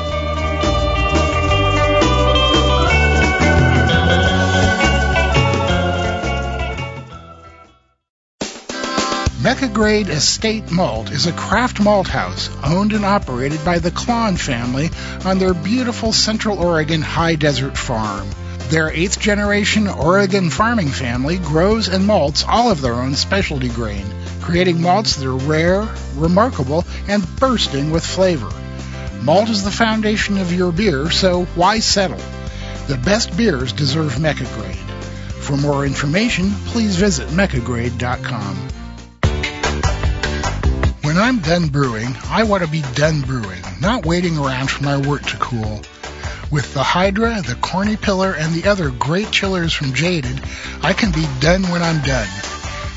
Mecca-grade 9.42 10.10
Estate 10.10 10.70
Malt 10.70 11.10
is 11.10 11.26
a 11.26 11.32
craft 11.32 11.80
malt 11.80 12.08
house 12.08 12.50
owned 12.62 12.92
and 12.92 13.06
operated 13.06 13.64
by 13.64 13.78
the 13.78 13.90
Klann 13.90 14.36
family 14.36 14.90
on 15.24 15.38
their 15.38 15.54
beautiful 15.54 16.12
Central 16.12 16.58
Oregon 16.58 17.00
high 17.00 17.36
desert 17.36 17.78
farm. 17.78 18.28
Their 18.68 18.92
eighth 18.92 19.18
generation 19.18 19.88
Oregon 19.88 20.50
farming 20.50 20.90
family 20.90 21.38
grows 21.38 21.88
and 21.88 22.06
malts 22.06 22.44
all 22.46 22.70
of 22.70 22.82
their 22.82 22.92
own 22.92 23.14
specialty 23.14 23.70
grain, 23.70 24.04
creating 24.42 24.82
malts 24.82 25.16
that 25.16 25.26
are 25.26 25.34
rare, 25.34 25.88
remarkable, 26.16 26.84
and 27.08 27.24
bursting 27.36 27.90
with 27.90 28.04
flavor. 28.04 28.50
Malt 29.22 29.48
is 29.48 29.64
the 29.64 29.70
foundation 29.70 30.36
of 30.36 30.52
your 30.52 30.70
beer, 30.70 31.10
so 31.10 31.46
why 31.54 31.78
settle? 31.78 32.20
The 32.88 33.00
best 33.02 33.34
beers 33.38 33.72
deserve 33.72 34.20
Mecca 34.20 34.44
Grade. 34.54 34.76
For 35.40 35.56
more 35.56 35.86
information, 35.86 36.50
please 36.66 36.96
visit 36.96 37.28
meccagrade.com. 37.28 38.79
When 41.10 41.18
I'm 41.18 41.40
done 41.40 41.66
brewing, 41.66 42.16
I 42.28 42.44
want 42.44 42.62
to 42.62 42.70
be 42.70 42.82
done 42.94 43.22
brewing, 43.22 43.64
not 43.80 44.06
waiting 44.06 44.38
around 44.38 44.70
for 44.70 44.84
my 44.84 44.96
wort 44.96 45.26
to 45.26 45.36
cool. 45.38 45.82
With 46.52 46.72
the 46.72 46.84
Hydra, 46.84 47.42
the 47.42 47.56
Corny 47.56 47.96
Pillar, 47.96 48.32
and 48.32 48.54
the 48.54 48.68
other 48.68 48.90
great 48.90 49.32
chillers 49.32 49.72
from 49.72 49.92
Jaded, 49.92 50.40
I 50.82 50.92
can 50.92 51.10
be 51.10 51.26
done 51.40 51.64
when 51.64 51.82
I'm 51.82 52.00
done. 52.02 52.28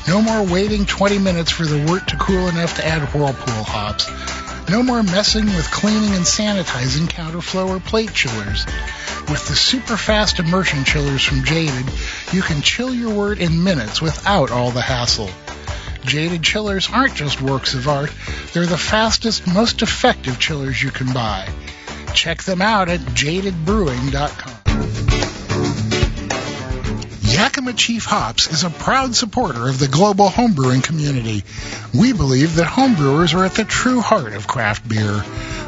No 0.06 0.22
more 0.22 0.44
waiting 0.44 0.86
20 0.86 1.18
minutes 1.18 1.50
for 1.50 1.66
the 1.66 1.84
wort 1.88 2.06
to 2.06 2.16
cool 2.16 2.46
enough 2.46 2.76
to 2.76 2.86
add 2.86 3.02
whirlpool 3.12 3.64
hops. 3.64 4.08
No 4.70 4.84
more 4.84 5.02
messing 5.02 5.46
with 5.46 5.68
cleaning 5.72 6.14
and 6.14 6.24
sanitizing 6.24 7.08
counterflow 7.08 7.68
or 7.68 7.80
plate 7.80 8.14
chillers. 8.14 8.64
With 9.28 9.44
the 9.48 9.56
super 9.56 9.96
fast 9.96 10.38
immersion 10.38 10.84
chillers 10.84 11.24
from 11.24 11.42
Jaded, 11.42 11.90
you 12.30 12.42
can 12.42 12.62
chill 12.62 12.94
your 12.94 13.12
wort 13.12 13.40
in 13.40 13.64
minutes 13.64 14.00
without 14.00 14.52
all 14.52 14.70
the 14.70 14.82
hassle. 14.82 15.30
Jaded 16.04 16.42
chillers 16.42 16.88
aren't 16.92 17.14
just 17.14 17.40
works 17.40 17.74
of 17.74 17.88
art, 17.88 18.12
they're 18.52 18.66
the 18.66 18.78
fastest, 18.78 19.46
most 19.46 19.82
effective 19.82 20.38
chillers 20.38 20.82
you 20.82 20.90
can 20.90 21.12
buy. 21.12 21.48
Check 22.14 22.42
them 22.42 22.62
out 22.62 22.88
at 22.88 23.00
jadedbrewing.com. 23.00 25.03
Yakima 27.34 27.72
Chief 27.72 28.04
Hops 28.04 28.48
is 28.52 28.62
a 28.62 28.70
proud 28.70 29.16
supporter 29.16 29.68
of 29.68 29.80
the 29.80 29.88
global 29.88 30.28
homebrewing 30.28 30.84
community. 30.84 31.42
We 31.92 32.12
believe 32.12 32.54
that 32.54 32.68
homebrewers 32.68 33.34
are 33.34 33.44
at 33.44 33.54
the 33.54 33.64
true 33.64 34.00
heart 34.00 34.34
of 34.34 34.46
craft 34.46 34.88
beer. 34.88 35.24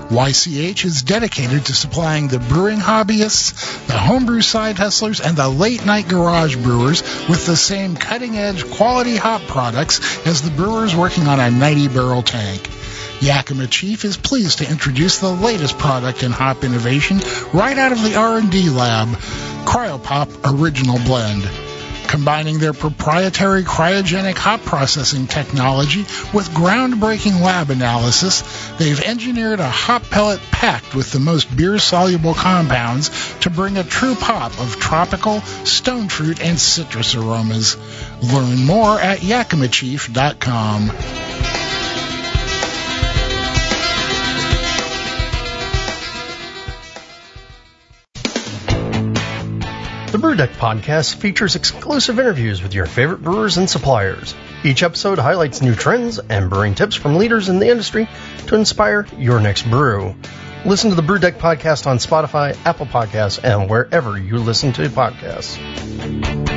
YCH 0.08 0.84
is 0.84 1.02
dedicated 1.02 1.64
to 1.64 1.74
supplying 1.74 2.28
the 2.28 2.38
brewing 2.38 2.78
hobbyists, 2.78 3.84
the 3.88 3.98
homebrew 3.98 4.42
side 4.42 4.78
hustlers, 4.78 5.20
and 5.20 5.36
the 5.36 5.48
late 5.48 5.84
night 5.84 6.06
garage 6.06 6.54
brewers 6.54 7.02
with 7.28 7.46
the 7.46 7.56
same 7.56 7.96
cutting 7.96 8.36
edge 8.36 8.70
quality 8.70 9.16
hop 9.16 9.42
products 9.48 10.24
as 10.24 10.42
the 10.42 10.52
brewers 10.52 10.94
working 10.94 11.26
on 11.26 11.40
a 11.40 11.50
90 11.50 11.88
barrel 11.88 12.22
tank. 12.22 12.70
Yakima 13.20 13.66
Chief 13.66 14.04
is 14.04 14.16
pleased 14.16 14.58
to 14.58 14.70
introduce 14.70 15.18
the 15.18 15.32
latest 15.32 15.78
product 15.78 16.22
in 16.22 16.30
hop 16.30 16.62
innovation 16.62 17.18
right 17.52 17.76
out 17.76 17.90
of 17.90 18.04
the 18.04 18.14
R&D 18.14 18.70
lab, 18.70 19.08
Cryopop 19.66 20.58
Original 20.58 20.98
Blend. 21.00 21.42
Combining 22.06 22.58
their 22.58 22.72
proprietary 22.72 23.64
cryogenic 23.64 24.36
hop 24.36 24.62
processing 24.62 25.26
technology 25.26 26.02
with 26.32 26.48
groundbreaking 26.50 27.42
lab 27.42 27.70
analysis, 27.70 28.42
they've 28.78 29.02
engineered 29.02 29.58
a 29.58 29.68
hop 29.68 30.04
pellet 30.04 30.40
packed 30.52 30.94
with 30.94 31.10
the 31.10 31.18
most 31.18 31.54
beer-soluble 31.56 32.34
compounds 32.34 33.10
to 33.40 33.50
bring 33.50 33.76
a 33.76 33.84
true 33.84 34.14
pop 34.14 34.58
of 34.60 34.78
tropical, 34.78 35.40
stone 35.40 36.08
fruit, 36.08 36.40
and 36.40 36.60
citrus 36.60 37.16
aromas. 37.16 37.76
Learn 38.22 38.64
more 38.64 39.00
at 39.00 39.18
yakimachief.com. 39.18 41.25
The 50.26 50.30
Brew 50.30 50.44
Deck 50.44 50.56
podcast 50.56 51.14
features 51.14 51.54
exclusive 51.54 52.18
interviews 52.18 52.60
with 52.60 52.74
your 52.74 52.86
favorite 52.86 53.22
brewers 53.22 53.58
and 53.58 53.70
suppliers. 53.70 54.34
Each 54.64 54.82
episode 54.82 55.20
highlights 55.20 55.62
new 55.62 55.76
trends 55.76 56.18
and 56.18 56.50
brewing 56.50 56.74
tips 56.74 56.96
from 56.96 57.14
leaders 57.14 57.48
in 57.48 57.60
the 57.60 57.68
industry 57.68 58.08
to 58.48 58.56
inspire 58.56 59.06
your 59.16 59.38
next 59.38 59.70
brew. 59.70 60.16
Listen 60.64 60.90
to 60.90 60.96
the 60.96 61.02
Brew 61.02 61.20
Deck 61.20 61.38
podcast 61.38 61.86
on 61.86 61.98
Spotify, 61.98 62.58
Apple 62.66 62.86
Podcasts, 62.86 63.38
and 63.40 63.70
wherever 63.70 64.18
you 64.18 64.38
listen 64.38 64.72
to 64.72 64.88
podcasts. 64.88 66.55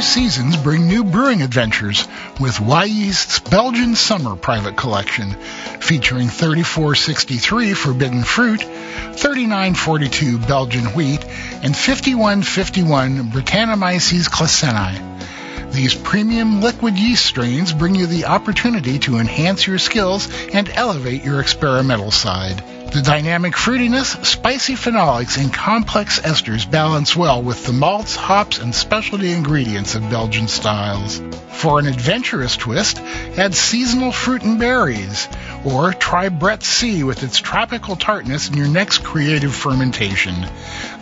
New 0.00 0.06
seasons 0.06 0.56
bring 0.56 0.86
new 0.88 1.04
brewing 1.04 1.42
adventures 1.42 2.08
with 2.40 2.54
Wyeast's 2.54 3.38
Belgian 3.38 3.94
Summer 3.94 4.34
Private 4.34 4.74
Collection, 4.74 5.32
featuring 5.78 6.30
3463 6.30 7.74
Forbidden 7.74 8.22
Fruit, 8.22 8.62
3942 8.62 10.38
Belgian 10.38 10.94
Wheat, 10.94 11.22
and 11.62 11.76
5151 11.76 13.30
Brettanomyces 13.30 14.26
claussenii. 14.30 15.70
These 15.70 15.94
premium 15.96 16.62
liquid 16.62 16.96
yeast 16.98 17.26
strains 17.26 17.74
bring 17.74 17.94
you 17.94 18.06
the 18.06 18.24
opportunity 18.24 19.00
to 19.00 19.18
enhance 19.18 19.66
your 19.66 19.78
skills 19.78 20.30
and 20.54 20.70
elevate 20.70 21.26
your 21.26 21.40
experimental 21.42 22.10
side. 22.10 22.62
The 22.92 23.02
dynamic 23.02 23.54
fruitiness, 23.54 24.26
spicy 24.26 24.74
phenolics, 24.74 25.38
and 25.40 25.54
complex 25.54 26.18
esters 26.18 26.68
balance 26.68 27.14
well 27.14 27.40
with 27.40 27.64
the 27.64 27.72
malts, 27.72 28.16
hops, 28.16 28.58
and 28.58 28.74
specialty 28.74 29.30
ingredients 29.30 29.94
of 29.94 30.10
Belgian 30.10 30.48
styles. 30.48 31.22
For 31.52 31.78
an 31.78 31.86
adventurous 31.86 32.56
twist, 32.56 32.98
add 32.98 33.54
seasonal 33.54 34.10
fruit 34.10 34.42
and 34.42 34.58
berries, 34.58 35.28
or 35.64 35.92
try 35.92 36.30
Brett 36.30 36.64
C 36.64 37.04
with 37.04 37.22
its 37.22 37.38
tropical 37.38 37.94
tartness 37.94 38.48
in 38.48 38.56
your 38.56 38.66
next 38.66 39.04
creative 39.04 39.54
fermentation. 39.54 40.34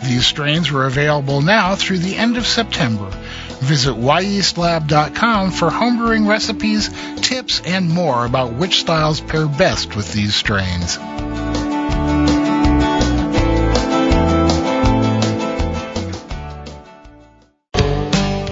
These 0.03 0.27
strains 0.27 0.69
are 0.69 0.85
available 0.85 1.41
now 1.41 1.75
through 1.75 1.99
the 1.99 2.15
end 2.15 2.37
of 2.37 2.45
September. 2.45 3.09
Visit 3.61 3.95
yeastlab.com 3.95 5.51
for 5.51 5.69
homebrewing 5.71 6.27
recipes, 6.27 6.89
tips, 7.21 7.61
and 7.65 7.89
more 7.89 8.25
about 8.25 8.53
which 8.53 8.81
styles 8.81 9.21
pair 9.21 9.47
best 9.47 9.95
with 9.95 10.13
these 10.13 10.35
strains. 10.35 10.99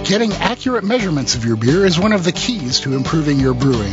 Getting 0.08 0.32
accurate 0.32 0.84
measurements 0.84 1.34
of 1.34 1.44
your 1.44 1.56
beer 1.56 1.84
is 1.84 1.98
one 1.98 2.14
of 2.14 2.24
the 2.24 2.32
keys 2.32 2.80
to 2.80 2.94
improving 2.94 3.38
your 3.38 3.52
brewing. 3.52 3.92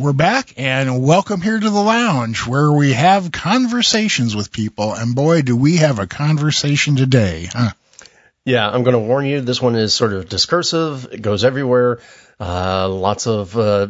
We're 0.00 0.12
back 0.12 0.54
and 0.56 1.02
welcome 1.02 1.40
here 1.40 1.58
to 1.58 1.70
the 1.70 1.80
lounge 1.80 2.46
where 2.46 2.70
we 2.70 2.92
have 2.92 3.32
conversations 3.32 4.36
with 4.36 4.52
people. 4.52 4.94
And 4.94 5.16
boy, 5.16 5.42
do 5.42 5.56
we 5.56 5.78
have 5.78 5.98
a 5.98 6.06
conversation 6.06 6.94
today, 6.94 7.48
huh? 7.52 7.72
Yeah, 8.44 8.68
I'm 8.70 8.84
going 8.84 8.92
to 8.92 9.00
warn 9.00 9.26
you. 9.26 9.40
This 9.40 9.60
one 9.60 9.74
is 9.74 9.92
sort 9.92 10.12
of 10.12 10.28
discursive. 10.28 11.08
It 11.10 11.20
goes 11.20 11.42
everywhere. 11.42 11.98
Uh, 12.38 12.88
lots 12.88 13.26
of, 13.26 13.58
uh, 13.58 13.88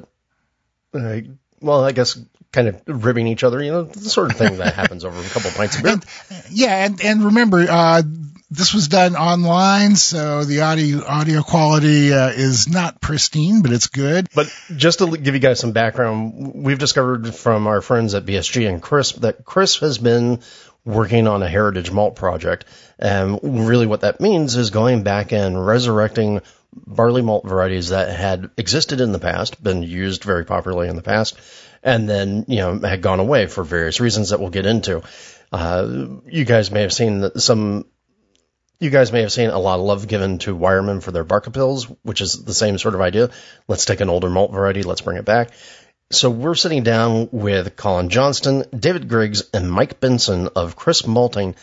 uh, 0.94 1.20
well, 1.60 1.84
I 1.84 1.92
guess 1.92 2.18
kind 2.52 2.68
of 2.68 2.82
ribbing 2.86 3.26
each 3.26 3.44
other, 3.44 3.62
you 3.62 3.70
know, 3.70 3.82
the 3.82 4.08
sort 4.08 4.30
of 4.30 4.38
thing 4.38 4.56
that 4.56 4.72
happens 4.72 5.04
over 5.04 5.20
a 5.20 5.28
couple 5.28 5.50
of 5.50 5.56
pints 5.56 5.76
of 5.76 5.82
beer. 5.82 5.92
And, 5.92 6.04
yeah, 6.50 6.86
and, 6.86 7.04
and 7.04 7.24
remember, 7.26 7.66
uh, 7.68 8.02
this 8.50 8.72
was 8.72 8.88
done 8.88 9.14
online, 9.14 9.94
so 9.96 10.44
the 10.44 10.62
audio 10.62 11.04
audio 11.04 11.42
quality 11.42 12.12
uh, 12.12 12.28
is 12.28 12.68
not 12.68 13.00
pristine, 13.00 13.60
but 13.60 13.72
it's 13.72 13.88
good. 13.88 14.28
But 14.34 14.52
just 14.74 15.00
to 15.00 15.16
give 15.16 15.34
you 15.34 15.40
guys 15.40 15.60
some 15.60 15.72
background, 15.72 16.52
we've 16.54 16.78
discovered 16.78 17.34
from 17.34 17.66
our 17.66 17.82
friends 17.82 18.14
at 18.14 18.24
BSG 18.24 18.68
and 18.68 18.80
Crisp 18.80 19.20
that 19.20 19.44
Crisp 19.44 19.82
has 19.82 19.98
been 19.98 20.40
working 20.84 21.26
on 21.28 21.42
a 21.42 21.48
heritage 21.48 21.90
malt 21.90 22.16
project, 22.16 22.64
and 22.98 23.38
really 23.68 23.86
what 23.86 24.00
that 24.00 24.20
means 24.20 24.56
is 24.56 24.70
going 24.70 25.02
back 25.02 25.32
and 25.32 25.66
resurrecting 25.66 26.40
barley 26.72 27.22
malt 27.22 27.46
varieties 27.46 27.90
that 27.90 28.16
had 28.16 28.50
existed 28.56 29.00
in 29.00 29.12
the 29.12 29.18
past, 29.18 29.62
been 29.62 29.82
used 29.82 30.24
very 30.24 30.46
popularly 30.46 30.88
in 30.88 30.96
the 30.96 31.02
past, 31.02 31.38
and 31.82 32.08
then 32.08 32.46
you 32.48 32.56
know 32.56 32.78
had 32.78 33.02
gone 33.02 33.20
away 33.20 33.46
for 33.46 33.62
various 33.62 34.00
reasons 34.00 34.30
that 34.30 34.40
we'll 34.40 34.48
get 34.48 34.64
into. 34.64 35.02
Uh, 35.52 36.06
you 36.26 36.46
guys 36.46 36.70
may 36.70 36.82
have 36.82 36.92
seen 36.94 37.30
some 37.36 37.84
you 38.80 38.90
guys 38.90 39.12
may 39.12 39.22
have 39.22 39.32
seen 39.32 39.50
a 39.50 39.58
lot 39.58 39.78
of 39.78 39.84
love 39.84 40.06
given 40.06 40.38
to 40.38 40.56
Weyermann 40.56 41.02
for 41.02 41.10
their 41.10 41.24
Barke 41.24 41.46
Pils, 41.46 41.94
which 42.02 42.20
is 42.20 42.44
the 42.44 42.54
same 42.54 42.78
sort 42.78 42.94
of 42.94 43.00
idea. 43.00 43.30
Let's 43.66 43.84
take 43.84 44.00
an 44.00 44.08
older 44.08 44.30
malt 44.30 44.52
variety, 44.52 44.82
let's 44.82 45.00
bring 45.00 45.16
it 45.16 45.24
back. 45.24 45.50
So 46.10 46.30
we're 46.30 46.54
sitting 46.54 46.84
down 46.84 47.28
with 47.32 47.76
Colin 47.76 48.08
Johnston, 48.08 48.64
David 48.76 49.08
Griggs, 49.08 49.42
and 49.52 49.70
Mike 49.70 50.00
Benson 50.00 50.48
of 50.56 50.76
Crisp 50.76 51.06
Malting 51.06 51.54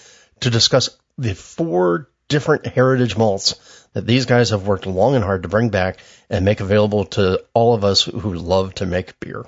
to 0.42 0.50
discuss 0.50 0.90
the 1.18 1.34
four 1.34 2.10
different 2.28 2.66
heritage 2.66 3.18
malts 3.18 3.56
that 3.94 4.06
these 4.06 4.26
guys 4.26 4.50
have 4.50 4.68
worked 4.68 4.86
long 4.86 5.16
and 5.16 5.24
hard 5.24 5.44
to 5.44 5.50
bring 5.50 5.70
back 5.70 5.98
and 6.30 6.44
make 6.44 6.60
available 6.60 7.06
to 7.06 7.44
all 7.54 7.74
of 7.74 7.84
us 7.84 8.04
who 8.04 8.34
love 8.34 8.76
to 8.76 8.86
make 8.86 9.20
beer. 9.20 9.46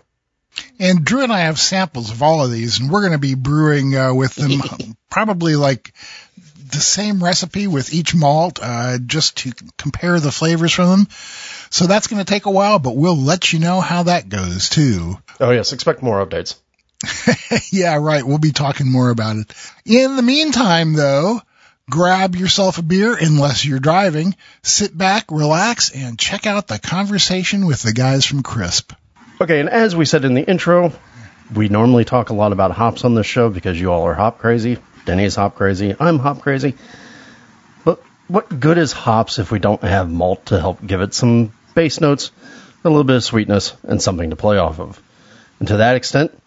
And 0.79 1.03
Drew 1.03 1.23
and 1.23 1.31
I 1.31 1.41
have 1.41 1.59
samples 1.59 2.09
of 2.09 2.23
all 2.23 2.43
of 2.43 2.51
these, 2.51 2.79
and 2.79 2.89
we're 2.89 3.01
going 3.01 3.11
to 3.11 3.19
be 3.19 3.35
brewing 3.35 3.95
uh, 3.95 4.13
with 4.13 4.33
them 4.35 4.61
probably 5.09 5.55
like 5.55 5.93
the 6.71 6.79
same 6.79 7.23
recipe 7.23 7.67
with 7.67 7.93
each 7.93 8.15
malt, 8.15 8.59
uh, 8.61 8.97
just 8.97 9.37
to 9.37 9.51
compare 9.77 10.19
the 10.19 10.31
flavors 10.31 10.73
from 10.73 10.89
them. 10.89 11.07
So 11.69 11.87
that's 11.87 12.07
going 12.07 12.23
to 12.23 12.31
take 12.31 12.45
a 12.45 12.51
while, 12.51 12.79
but 12.79 12.95
we'll 12.95 13.17
let 13.17 13.51
you 13.51 13.59
know 13.59 13.81
how 13.81 14.03
that 14.03 14.29
goes 14.29 14.69
too. 14.69 15.17
Oh 15.39 15.51
yes, 15.51 15.73
expect 15.73 16.01
more 16.01 16.25
updates. 16.25 16.55
yeah, 17.71 17.95
right. 17.97 18.23
We'll 18.23 18.39
be 18.39 18.51
talking 18.51 18.91
more 18.91 19.09
about 19.09 19.37
it. 19.37 19.53
In 19.85 20.15
the 20.15 20.21
meantime, 20.21 20.93
though, 20.93 21.41
grab 21.89 22.35
yourself 22.35 22.77
a 22.77 22.81
beer 22.81 23.15
unless 23.19 23.65
you're 23.65 23.79
driving, 23.79 24.35
sit 24.63 24.97
back, 24.97 25.25
relax, 25.29 25.91
and 25.91 26.17
check 26.17 26.47
out 26.47 26.67
the 26.67 26.79
conversation 26.79 27.65
with 27.65 27.81
the 27.81 27.93
guys 27.93 28.25
from 28.25 28.43
Crisp. 28.43 28.93
Okay, 29.39 29.59
and 29.59 29.69
as 29.69 29.95
we 29.95 30.05
said 30.05 30.25
in 30.25 30.33
the 30.33 30.47
intro, 30.47 30.91
we 31.53 31.69
normally 31.69 32.05
talk 32.05 32.29
a 32.29 32.33
lot 32.33 32.51
about 32.51 32.71
hops 32.71 33.05
on 33.05 33.13
this 33.13 33.27
show 33.27 33.49
because 33.49 33.79
you 33.79 33.91
all 33.91 34.03
are 34.03 34.15
hop 34.15 34.39
crazy. 34.39 34.77
Denny's 35.07 35.35
hop 35.35 35.55
crazy. 35.55 35.95
I'm 35.97 36.19
hop 36.19 36.41
crazy. 36.41 36.75
But 37.85 38.03
what 38.27 38.59
good 38.59 38.77
is 38.77 38.91
hops 38.91 39.39
if 39.39 39.51
we 39.51 39.57
don't 39.57 39.81
have 39.81 40.11
malt 40.11 40.47
to 40.47 40.59
help 40.59 40.85
give 40.85 40.99
it 40.99 41.13
some 41.13 41.53
base 41.73 42.01
notes, 42.01 42.31
a 42.83 42.89
little 42.89 43.05
bit 43.05 43.15
of 43.15 43.23
sweetness, 43.23 43.73
and 43.83 44.01
something 44.01 44.31
to 44.31 44.35
play 44.35 44.57
off 44.57 44.81
of? 44.81 45.01
And 45.59 45.69
to 45.69 45.77
that 45.77 45.95
extent, 45.95 46.37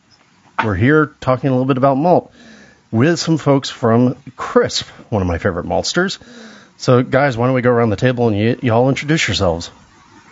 we're 0.62 0.74
here 0.74 1.06
talking 1.22 1.48
a 1.48 1.52
little 1.54 1.64
bit 1.64 1.78
about 1.78 1.94
malt 1.94 2.34
with 2.90 3.18
some 3.18 3.38
folks 3.38 3.70
from 3.70 4.14
Crisp, 4.36 4.86
one 5.08 5.22
of 5.22 5.28
my 5.28 5.38
favorite 5.38 5.64
maltsters. 5.64 6.18
So, 6.76 7.02
guys, 7.02 7.38
why 7.38 7.46
don't 7.46 7.54
we 7.54 7.62
go 7.62 7.70
around 7.70 7.88
the 7.88 7.96
table 7.96 8.28
and 8.28 8.38
you, 8.38 8.58
you 8.62 8.72
all 8.74 8.90
introduce 8.90 9.26
yourselves? 9.26 9.70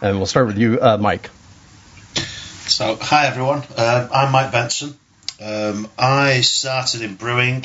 And 0.02 0.18
we'll 0.18 0.26
start 0.26 0.48
with 0.48 0.58
you, 0.58 0.78
uh, 0.78 0.98
Mike. 0.98 1.30
So, 2.14 2.98
hi 3.00 3.26
everyone. 3.26 3.62
Uh, 3.74 4.06
I'm 4.12 4.32
Mike 4.32 4.52
Benson. 4.52 4.98
Um, 5.40 5.88
I 5.98 6.42
started 6.42 7.00
in 7.00 7.14
brewing 7.14 7.64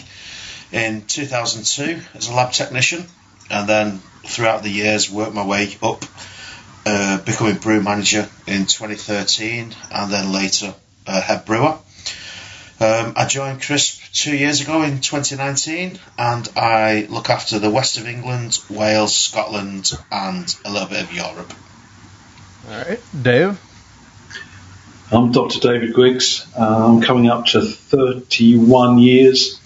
in 0.74 1.06
2002 1.06 2.02
as 2.16 2.28
a 2.28 2.34
lab 2.34 2.52
technician, 2.52 3.06
and 3.50 3.70
then 3.70 4.00
throughout 4.26 4.64
the 4.64 4.70
years 4.70 5.10
worked 5.10 5.34
my 5.34 5.46
way 5.46 5.78
up, 5.82 6.04
uh, 6.86 7.20
becoming 7.20 7.56
brew 7.56 7.82
manager 7.82 8.28
in 8.48 8.66
2013, 8.66 9.74
and 9.92 10.12
then 10.12 10.34
later 10.34 10.74
uh, 11.08 11.22
head 11.22 11.46
brewer. 11.46 11.78
Um, 12.80 13.14
I 13.16 13.28
joined 13.28 13.62
Crisp 13.62 14.02
two 14.12 14.36
years 14.36 14.62
ago 14.62 14.82
in 14.82 15.00
2019, 15.00 16.00
and 16.18 16.50
I 16.58 17.08
look 17.10 17.30
after 17.30 17.60
the 17.60 17.70
west 17.70 17.98
of 17.98 18.08
England, 18.08 18.60
Wales, 18.70 19.16
Scotland, 19.16 19.92
and 20.12 20.54
a 20.66 20.72
little 20.72 20.90
bit 20.90 21.04
of 21.04 21.14
Europe. 21.14 21.54
All 22.68 22.78
right, 22.78 23.00
Dave. 23.22 23.62
I'm 25.12 25.32
Dr. 25.32 25.60
David 25.60 25.94
Griggs. 25.94 26.48
Uh, 26.58 26.88
I'm 26.88 27.02
coming 27.02 27.30
up 27.30 27.46
to 27.48 27.62
31 27.62 28.98
years 28.98 29.60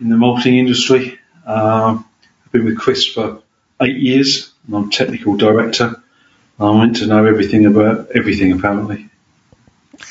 in 0.00 0.08
the 0.08 0.16
malting 0.16 0.58
industry. 0.58 1.18
Uh, 1.46 1.98
I've 2.44 2.52
been 2.52 2.64
with 2.64 2.78
Crisp 2.78 3.14
for 3.14 3.42
eight 3.80 3.96
years, 3.96 4.52
and 4.66 4.76
I'm 4.76 4.90
technical 4.90 5.36
director. 5.36 6.02
I'm 6.58 6.78
meant 6.78 6.96
to 6.96 7.06
know 7.06 7.24
everything 7.24 7.66
about 7.66 8.10
everything, 8.14 8.52
apparently. 8.52 9.08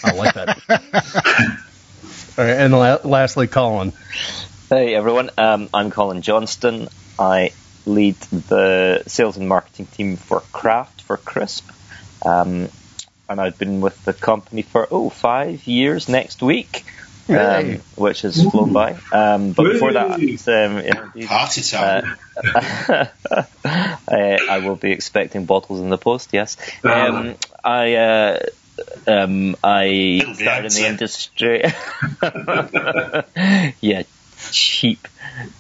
I 0.04 0.12
like 0.14 0.34
that. 0.36 0.60
All 2.38 2.46
right, 2.46 2.58
and 2.58 2.74
la- 2.74 3.00
lastly, 3.04 3.48
Colin. 3.48 3.94
Hey 4.70 4.96
everyone, 4.96 5.30
um, 5.38 5.70
I'm 5.74 5.92
Colin 5.92 6.22
Johnston. 6.22 6.90
I 7.20 7.52
lead 7.86 8.16
the 8.16 9.04
sales 9.08 9.38
and 9.38 9.48
marketing 9.48 9.86
team 9.88 10.18
for 10.18 10.42
Craft 10.52 11.02
for 11.04 11.18
Crisp. 11.18 11.70
Um, 12.26 12.70
and 13.30 13.40
I've 13.40 13.58
been 13.58 13.82
with 13.82 14.04
the 14.06 14.14
company 14.14 14.64
for, 14.64 14.88
oh, 14.92 15.10
five 15.10 15.66
years 15.66 16.10
next 16.10 16.42
week 16.42 16.84
um, 17.30 17.82
which 17.96 18.22
has 18.22 18.42
flown 18.42 18.74
by. 18.74 18.98
Um, 19.12 19.52
but 19.54 19.64
before 19.64 19.94
that, 19.94 20.14
um, 20.14 20.78
indeed, 20.78 21.28
party 21.28 21.62
time. 21.62 22.18
Uh, 22.38 23.06
I, 23.66 24.40
I, 24.50 24.58
will 24.60 24.76
be 24.76 24.92
expecting 24.92 25.46
bottles 25.46 25.80
in 25.80 25.90
the 25.90 25.98
post. 25.98 26.32
Yes, 26.34 26.58
um, 26.84 27.36
I. 27.64 27.96
Uh, 27.96 28.40
um, 29.08 29.56
I 29.64 30.22
started 30.34 30.66
in 30.66 30.74
the 30.82 30.88
industry. 30.88 31.64
yeah, 33.82 34.04
cheap 34.52 35.08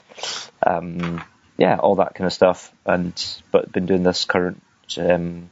um, 0.66 1.24
yeah, 1.56 1.78
all 1.78 1.94
that 1.94 2.14
kind 2.14 2.26
of 2.26 2.34
stuff. 2.34 2.70
And 2.84 3.14
but 3.50 3.72
been 3.72 3.86
doing 3.86 4.02
this 4.02 4.26
current 4.26 4.62
um, 4.98 5.48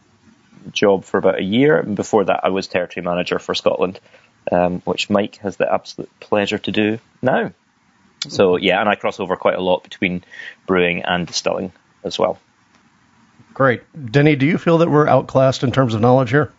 job 0.73 1.05
for 1.05 1.17
about 1.17 1.39
a 1.39 1.43
year, 1.43 1.79
and 1.79 1.97
before 1.97 2.27
that, 2.27 2.41
I 2.43 2.51
was 2.51 2.67
territory 2.67 3.03
manager 3.03 3.39
for 3.39 3.55
Scotland. 3.55 3.99
Um, 4.51 4.81
which 4.87 5.11
Mike 5.11 5.37
has 5.39 5.59
the 5.59 5.71
absolute 5.71 6.09
pleasure 6.21 6.57
to 6.57 6.73
do 6.73 7.01
now. 7.21 7.53
So 8.21 8.57
yeah, 8.57 8.81
and 8.81 8.89
I 8.89 8.95
cross 8.95 9.21
over 9.21 9.37
quite 9.37 9.55
a 9.55 9.63
lot 9.63 9.85
between 9.85 10.25
brewing 10.67 11.03
and 11.03 11.27
distilling 11.27 11.73
as 12.05 12.19
well. 12.19 12.39
Great. 13.55 13.83
Denny, 14.13 14.37
do 14.37 14.47
you 14.47 14.59
feel 14.59 14.79
that 14.79 14.91
we're 14.91 15.09
outclassed 15.09 15.63
in 15.65 15.73
terms 15.73 15.95
of 15.95 16.01
knowledge 16.01 16.31
here? 16.31 16.53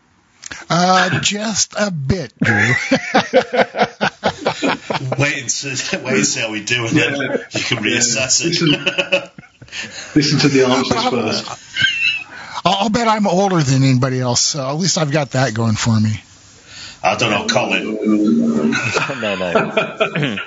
Uh, 0.70 1.20
just 1.20 1.74
a 1.78 1.92
bit, 1.92 2.34
Drew. 2.42 2.56
wait 5.18 5.42
and 5.42 5.52
see, 5.52 5.98
wait 5.98 6.14
and 6.16 6.26
see 6.26 6.40
how 6.40 6.52
we 6.52 6.64
do, 6.64 6.86
and 6.88 6.98
then 6.98 7.14
you 7.52 7.62
can 7.62 7.78
reassess 7.84 8.42
it. 8.44 8.60
Listen, 8.62 9.30
listen 10.16 10.40
to 10.40 10.48
the 10.48 10.66
answers 10.66 11.04
first. 11.06 11.48
I'll, 12.66 12.74
I'll 12.84 12.90
bet 12.90 13.08
I'm 13.08 13.28
older 13.28 13.62
than 13.62 13.84
anybody 13.84 14.20
else, 14.20 14.42
so 14.42 14.68
at 14.68 14.74
least 14.74 14.98
I've 14.98 15.12
got 15.12 15.32
that 15.32 15.54
going 15.54 15.76
for 15.76 16.00
me. 16.00 16.24
I 17.02 17.16
don't 17.16 17.32
know, 17.32 17.48
Colin. 17.48 18.72
no, 19.22 19.36
no. 19.36 20.38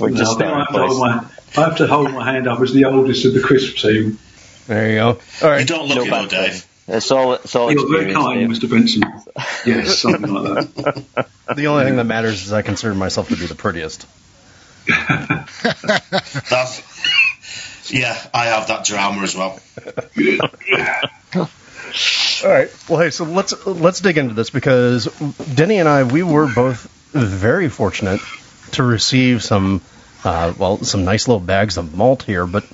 We're 0.00 0.10
just 0.10 0.40
I, 0.40 0.52
I, 0.52 0.58
have 0.58 0.68
to 0.68 0.78
hold 0.78 1.00
my, 1.00 1.26
I 1.56 1.60
have 1.60 1.76
to 1.76 1.86
hold 1.86 2.12
my 2.12 2.32
hand 2.32 2.48
up 2.48 2.60
as 2.60 2.72
the 2.72 2.86
oldest 2.86 3.24
of 3.26 3.34
the 3.34 3.40
crisp 3.40 3.76
team. 3.76 4.18
There 4.66 4.88
you 4.88 4.94
go. 4.96 5.18
All 5.42 5.58
You 5.58 5.66
don't 5.66 5.88
look 5.88 5.98
No 5.98 6.04
it 6.04 6.10
bad 6.10 6.28
Dave. 6.28 6.52
thing. 6.54 6.96
It's 6.96 7.10
all 7.10 7.34
it's 7.34 7.54
all 7.54 7.72
You're 7.72 7.88
very 7.88 8.12
kind, 8.12 8.48
Dave. 8.48 8.58
Mr. 8.58 8.70
Benson. 8.70 9.02
Yes, 9.66 9.98
something 9.98 10.32
like 10.32 10.74
that. 10.74 11.26
The 11.56 11.66
only 11.66 11.84
thing 11.84 11.96
that 11.96 12.04
matters 12.04 12.46
is 12.46 12.52
I 12.52 12.62
consider 12.62 12.94
myself 12.94 13.28
to 13.30 13.36
be 13.36 13.46
the 13.46 13.56
prettiest. 13.56 14.06
That's, 16.48 17.90
yeah, 17.90 18.16
I 18.32 18.46
have 18.46 18.68
that 18.68 18.84
drama 18.84 19.22
as 19.22 19.34
well. 19.34 19.58
All 22.44 22.50
right. 22.50 22.70
Well, 22.88 23.00
hey, 23.00 23.10
so 23.10 23.24
let's 23.24 23.66
let's 23.66 24.00
dig 24.00 24.16
into 24.16 24.34
this 24.34 24.50
because 24.50 25.06
Denny 25.54 25.78
and 25.78 25.88
I 25.88 26.04
we 26.04 26.22
were 26.22 26.46
both 26.46 26.88
very 27.12 27.68
fortunate 27.68 28.20
to 28.72 28.84
receive 28.84 29.42
some 29.42 29.80
uh, 30.24 30.52
well 30.58 30.78
some 30.78 31.04
nice 31.04 31.28
little 31.28 31.40
bags 31.40 31.76
of 31.76 31.96
malt 31.96 32.22
here, 32.22 32.46
but 32.46 32.64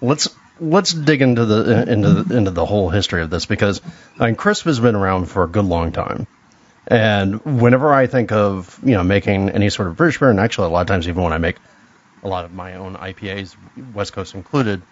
let's 0.00 0.28
let's 0.60 0.92
dig 0.92 1.22
into 1.22 1.44
the 1.44 1.90
into 1.90 2.22
the, 2.22 2.36
into 2.36 2.50
the 2.50 2.66
whole 2.66 2.88
history 2.90 3.22
of 3.22 3.30
this 3.30 3.46
because 3.46 3.80
I 4.18 4.26
mean, 4.26 4.36
crisp 4.36 4.64
has 4.66 4.80
been 4.80 4.94
around 4.94 5.26
for 5.26 5.44
a 5.44 5.48
good 5.48 5.64
long 5.64 5.92
time. 5.92 6.26
And 6.88 7.44
whenever 7.44 7.92
I 7.92 8.06
think 8.06 8.32
of 8.32 8.78
you 8.84 8.94
know 8.94 9.02
making 9.02 9.50
any 9.50 9.70
sort 9.70 9.88
of 9.88 9.96
British 9.96 10.18
beer, 10.18 10.30
and 10.30 10.40
actually 10.40 10.68
a 10.68 10.70
lot 10.70 10.82
of 10.82 10.86
times 10.86 11.08
even 11.08 11.22
when 11.22 11.32
I 11.32 11.38
make 11.38 11.56
a 12.22 12.28
lot 12.28 12.44
of 12.44 12.52
my 12.52 12.74
own 12.74 12.96
IPAs, 12.96 13.56
West 13.92 14.12
Coast 14.12 14.34
included, 14.34 14.82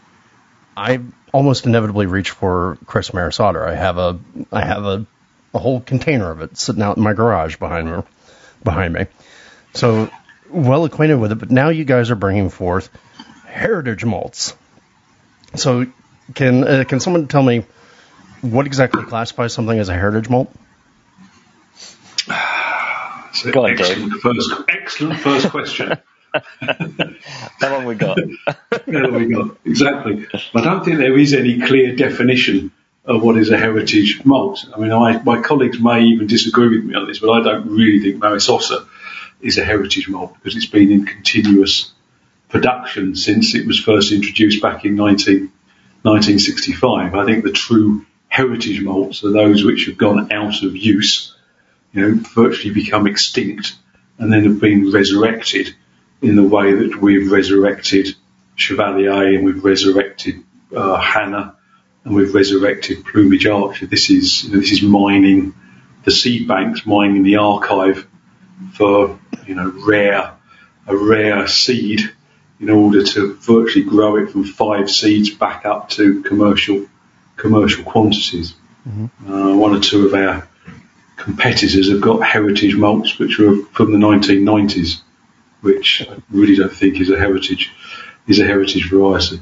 I 0.77 1.01
almost 1.33 1.67
inevitably 1.67 2.07
reach 2.07 2.31
for 2.31 2.79
Crisp 2.87 3.15
Maris 3.15 3.41
Otter. 3.41 3.67
I 3.67 3.75
have 3.75 3.99
a 3.99 4.19
I 4.53 4.65
have 4.65 4.85
a, 4.85 5.07
a 5.53 5.59
whole 5.59 5.81
container 5.81 6.31
of 6.31 6.43
it 6.43 6.57
sitting 6.57 6.83
out 6.83 6.97
in 6.97 7.03
my 7.03 7.13
garage 7.13 7.57
behind 7.57 7.91
me, 7.91 8.03
behind 8.63 8.95
me. 8.95 9.07
So 9.73 10.11
well 10.51 10.85
acquainted 10.85 11.17
with 11.17 11.33
it, 11.33 11.37
but 11.37 11.51
now 11.51 11.69
you 11.69 11.85
guys 11.85 12.11
are 12.11 12.17
bringing 12.17 12.51
forth 12.51 12.91
heritage 13.47 14.05
malts. 14.05 14.55
So 15.55 15.87
can 16.35 16.65
uh, 16.65 16.85
can 16.85 17.01
someone 17.01 17.29
tell 17.29 17.43
me 17.43 17.65
what 18.41 18.67
exactly 18.67 19.05
classifies 19.05 19.53
something 19.53 19.79
as 19.79 19.89
a 19.89 19.95
heritage 19.95 20.29
malt? 20.29 20.55
So 23.35 23.51
Go 23.51 23.65
on, 23.65 23.73
excellent 23.73 24.13
first, 24.23 24.53
excellent 24.69 25.19
first 25.19 25.51
question. 25.51 25.99
How 26.61 27.73
long 27.73 27.85
we 27.85 27.97
got? 27.97 28.17
there 28.87 29.11
we 29.11 29.27
go. 29.27 29.57
Exactly. 29.65 30.29
I 30.55 30.61
don't 30.61 30.85
think 30.85 30.99
there 30.99 31.19
is 31.19 31.35
any 31.35 31.61
clear 31.61 31.97
definition 31.97 32.71
of 33.05 33.25
what 33.25 33.37
is 33.37 33.51
a 33.51 33.59
heritage 33.59 34.25
malt. 34.25 34.65
I 34.73 34.79
mean, 34.79 34.93
I, 34.93 35.21
my 35.21 35.43
colleagues 35.43 35.81
may 35.81 36.03
even 36.03 36.29
disagree 36.29 36.69
with 36.69 36.85
me 36.85 36.95
on 36.95 37.09
this, 37.09 37.19
but 37.19 37.31
I 37.31 37.43
don't 37.43 37.71
really 37.71 37.99
think 37.99 38.23
Maris 38.23 38.49
Otter 38.49 38.85
is 39.45 39.59
a 39.59 39.65
heritage 39.65 40.09
malt 40.09 40.35
because 40.35 40.57
it's 40.57 40.67
been 40.67 40.91
in 40.91 41.05
continuous 41.05 41.93
production 42.49 43.15
since 43.15 43.55
it 43.55 43.67
was 43.67 43.79
first 43.79 44.11
introduced 44.11 44.63
back 44.63 44.85
in 44.85 44.97
19, 44.97 45.53
1965. 46.03 47.15
I 47.15 47.27
think 47.27 47.45
the 47.45 47.53
true 47.53 48.07
heritage 48.29 48.81
malts 48.81 49.23
are 49.23 49.33
those 49.33 49.63
which 49.63 49.87
have 49.87 49.99
gone 49.99 50.33
out 50.33 50.63
of 50.63 50.77
use, 50.77 51.37
you 51.93 52.01
know, 52.01 52.21
virtually 52.35 52.73
become 52.73 53.07
extinct 53.07 53.77
and 54.19 54.33
then 54.33 54.45
have 54.45 54.61
been 54.61 54.91
resurrected 54.91 55.75
in 56.23 56.37
the 56.37 56.43
way 56.43 56.73
that 56.73 57.01
we've 57.01 57.31
resurrected 57.31 58.09
Chevalier 58.57 59.35
and 59.35 59.45
we've 59.45 59.65
resurrected 59.65 60.43
uh, 60.75 60.97
Hannah 60.97 61.57
and 62.05 62.15
we've 62.15 62.35
resurrected 62.35 63.05
Plumage 63.05 63.47
Archer. 63.47 63.87
This 63.87 64.11
is 64.11 64.45
you 64.45 64.53
know, 64.53 64.61
this 64.61 64.73
is 64.73 64.83
mining 64.83 65.55
the 66.05 66.11
seed 66.11 66.49
banks, 66.49 66.87
mining 66.87 67.25
the 67.25 67.37
archive 67.37 68.07
for 68.75 69.19
you 69.47 69.55
know 69.55 69.73
rare 69.87 70.33
a 70.87 70.97
rare 70.97 71.47
seed 71.47 72.01
in 72.61 72.71
order 72.71 73.03
to 73.03 73.35
virtually 73.35 73.85
grow 73.85 74.17
it 74.17 74.31
from 74.31 74.45
five 74.45 74.91
seeds 74.91 75.35
back 75.35 75.65
up 75.65 75.89
to 75.91 76.23
commercial 76.23 76.87
commercial 77.37 77.85
quantities. 77.85 78.55
Uh, 79.27 79.55
one 79.57 79.75
or 79.75 79.81
two 79.81 80.07
of 80.07 80.15
our 80.15 80.47
competitors 81.17 81.91
have 81.91 82.01
got 82.01 82.21
heritage 82.21 82.77
malts 82.77 83.19
which 83.19 83.41
are 83.41 83.57
from 83.73 83.93
the 83.93 83.99
1990s, 83.99 85.01
which 85.63 86.07
I 86.09 86.17
really 86.31 86.57
don't 86.57 86.73
think 86.73 87.01
is 87.01 87.11
a 87.11 87.19
heritage 87.19 87.73
is 88.27 88.41
a 88.41 88.45
heritage 88.45 88.91
variety. 88.91 89.41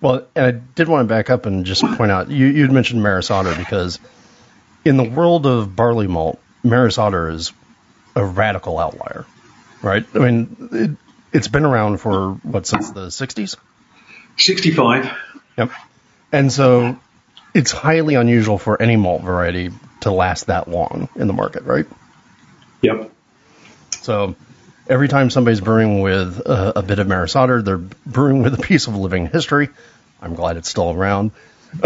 Well, 0.00 0.26
and 0.34 0.46
I 0.46 0.50
did 0.52 0.88
want 0.88 1.06
to 1.06 1.12
back 1.12 1.30
up 1.30 1.46
and 1.46 1.66
just 1.66 1.84
point 1.84 2.10
out 2.10 2.30
you 2.30 2.46
you'd 2.46 2.72
mentioned 2.72 3.02
Maris 3.02 3.30
Otter 3.30 3.54
because 3.56 3.98
in 4.84 4.96
the 4.96 5.04
world 5.04 5.46
of 5.46 5.76
barley 5.76 6.06
malt, 6.06 6.40
Maris 6.62 6.96
Otter 6.96 7.28
is 7.30 7.52
a 8.20 8.24
radical 8.24 8.78
outlier, 8.78 9.24
right? 9.82 10.04
I 10.14 10.18
mean, 10.18 10.68
it, 10.72 10.90
it's 11.32 11.48
been 11.48 11.64
around 11.64 11.98
for 11.98 12.32
what 12.42 12.66
since 12.66 12.90
the 12.90 13.06
'60s. 13.06 13.56
65. 14.36 15.10
Yep. 15.56 15.70
And 16.32 16.52
so 16.52 16.98
it's 17.54 17.72
highly 17.72 18.14
unusual 18.14 18.58
for 18.58 18.80
any 18.80 18.96
malt 18.96 19.22
variety 19.22 19.70
to 20.00 20.10
last 20.10 20.46
that 20.46 20.68
long 20.68 21.08
in 21.16 21.26
the 21.26 21.32
market, 21.32 21.64
right? 21.64 21.86
Yep. 22.82 23.10
So 24.02 24.36
every 24.88 25.08
time 25.08 25.30
somebody's 25.30 25.60
brewing 25.60 26.00
with 26.00 26.38
a, 26.40 26.78
a 26.78 26.82
bit 26.82 26.98
of 26.98 27.06
Maris 27.06 27.34
Otter, 27.36 27.62
they're 27.62 27.78
brewing 27.78 28.42
with 28.42 28.54
a 28.54 28.62
piece 28.62 28.86
of 28.86 28.96
living 28.96 29.26
history. 29.26 29.68
I'm 30.20 30.34
glad 30.34 30.56
it's 30.56 30.68
still 30.68 30.90
around. 30.90 31.32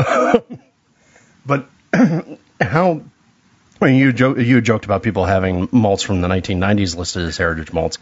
but 1.46 1.68
how? 2.60 3.02
I 3.84 3.88
mean, 3.88 3.96
you 3.96 4.14
jo- 4.14 4.36
you 4.36 4.62
joked 4.62 4.86
about 4.86 5.02
people 5.02 5.26
having 5.26 5.68
malts 5.70 6.02
from 6.02 6.22
the 6.22 6.28
1990s 6.28 6.96
listed 6.96 7.24
as 7.24 7.36
heritage 7.36 7.70
malts. 7.70 7.98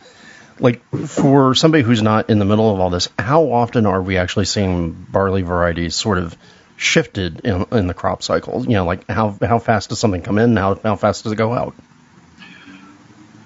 Like 0.61 0.81
for 1.09 1.57
somebody 1.57 1.83
who's 1.83 2.03
not 2.03 2.31
in 2.31 2.39
the 2.39 2.45
middle 2.45 2.73
of 2.73 2.79
all 2.79 2.89
this, 2.89 3.09
how 3.19 3.51
often 3.51 3.85
are 3.87 4.01
we 4.01 4.17
actually 4.17 4.45
seeing 4.45 4.93
barley 4.93 5.43
varieties 5.43 5.97
sort 5.97 6.19
of 6.19 6.37
shifted 6.77 7.41
in, 7.41 7.67
in 7.73 7.89
the 7.89 7.95
crop 7.95 8.23
cycle? 8.23 8.63
You 8.65 8.75
know, 8.75 8.85
like 8.85 9.09
how 9.09 9.37
how 9.43 9.59
fast 9.59 9.89
does 9.89 9.99
something 9.99 10.23
come 10.23 10.39
in? 10.39 10.57
How 10.57 10.77
how 10.77 10.95
fast 10.95 11.25
does 11.25 11.33
it 11.33 11.37
go 11.37 11.53
out? 11.53 11.75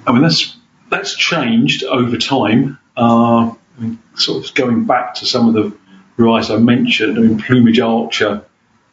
I 0.06 0.12
mean, 0.12 0.20
that's 0.20 0.58
that's 0.90 1.16
changed 1.16 1.84
over 1.84 2.18
time. 2.18 2.78
Uh, 2.98 3.54
I 3.78 3.80
mean, 3.80 3.98
sort 4.14 4.46
of 4.46 4.54
going 4.54 4.84
back 4.84 5.14
to 5.16 5.26
some 5.26 5.48
of 5.48 5.54
the 5.54 5.74
varieties 6.18 6.50
I 6.50 6.58
mentioned. 6.58 7.16
I 7.16 7.22
mean, 7.22 7.38
Plumage 7.38 7.80
Archer 7.80 8.44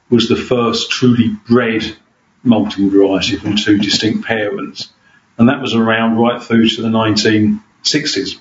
was 0.09 0.29
the 0.29 0.37
first 0.37 0.91
truly 0.91 1.27
bred 1.45 1.97
malting 2.43 2.89
variety 2.89 3.37
from 3.37 3.55
two 3.55 3.77
distinct 3.77 4.25
parents, 4.25 4.91
and 5.37 5.49
that 5.49 5.61
was 5.61 5.73
around 5.73 6.17
right 6.17 6.41
through 6.41 6.69
to 6.69 6.81
the 6.81 6.89
1960s. 6.89 8.39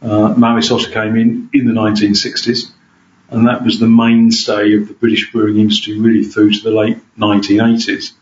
Uh, 0.00 0.34
Otter 0.74 0.90
came 0.90 1.16
in 1.16 1.50
in 1.52 1.66
the 1.66 1.72
1960s, 1.72 2.70
and 3.30 3.46
that 3.46 3.64
was 3.64 3.78
the 3.78 3.88
mainstay 3.88 4.74
of 4.74 4.88
the 4.88 4.94
British 4.94 5.30
brewing 5.32 5.58
industry 5.58 5.98
really 5.98 6.24
through 6.24 6.52
to 6.52 6.62
the 6.62 6.70
late 6.70 6.98
1980s. 7.18 8.12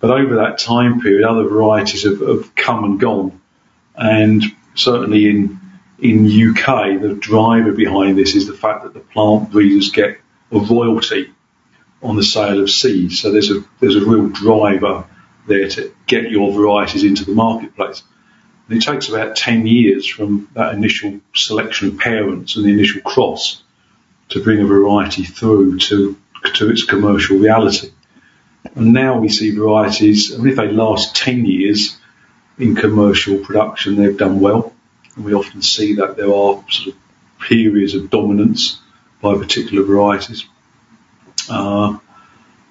But 0.00 0.10
over 0.10 0.36
that 0.36 0.58
time 0.58 1.00
period, 1.00 1.26
other 1.26 1.48
varieties 1.48 2.04
have, 2.04 2.20
have 2.20 2.54
come 2.54 2.84
and 2.84 3.00
gone. 3.00 3.40
And 3.96 4.44
certainly 4.74 5.28
in 5.28 5.60
in 5.98 6.26
UK, 6.26 7.00
the 7.00 7.16
driver 7.18 7.72
behind 7.72 8.18
this 8.18 8.34
is 8.34 8.46
the 8.46 8.52
fact 8.52 8.82
that 8.82 8.92
the 8.92 9.00
plant 9.00 9.50
breeders 9.50 9.90
get 9.90 10.20
a 10.52 10.58
royalty 10.58 11.33
on 12.04 12.16
the 12.16 12.22
sale 12.22 12.62
of 12.62 12.70
seeds. 12.70 13.20
So 13.20 13.32
there's 13.32 13.50
a 13.50 13.64
there's 13.80 13.96
a 13.96 14.04
real 14.04 14.28
driver 14.28 15.04
there 15.46 15.68
to 15.68 15.92
get 16.06 16.30
your 16.30 16.52
varieties 16.52 17.02
into 17.02 17.24
the 17.24 17.32
marketplace. 17.32 18.02
And 18.68 18.78
it 18.78 18.84
takes 18.84 19.08
about 19.08 19.36
10 19.36 19.66
years 19.66 20.06
from 20.06 20.48
that 20.54 20.74
initial 20.74 21.20
selection 21.34 21.88
of 21.88 21.98
parents 21.98 22.56
and 22.56 22.64
the 22.64 22.70
initial 22.70 23.02
cross 23.02 23.62
to 24.30 24.42
bring 24.42 24.60
a 24.60 24.66
variety 24.66 25.24
through 25.24 25.78
to, 25.78 26.16
to 26.54 26.70
its 26.70 26.84
commercial 26.84 27.38
reality. 27.38 27.90
And 28.74 28.94
now 28.94 29.18
we 29.18 29.28
see 29.28 29.54
varieties, 29.54 30.30
and 30.30 30.46
if 30.46 30.56
they 30.56 30.68
last 30.68 31.14
10 31.14 31.44
years 31.44 31.98
in 32.58 32.74
commercial 32.74 33.38
production, 33.38 33.96
they've 33.96 34.16
done 34.16 34.40
well. 34.40 34.72
And 35.14 35.26
we 35.26 35.34
often 35.34 35.60
see 35.60 35.96
that 35.96 36.16
there 36.16 36.32
are 36.32 36.64
sort 36.70 36.94
of 36.94 36.94
periods 37.38 37.94
of 37.94 38.08
dominance 38.08 38.80
by 39.20 39.36
particular 39.36 39.84
varieties. 39.84 40.46
Uh, 41.48 41.98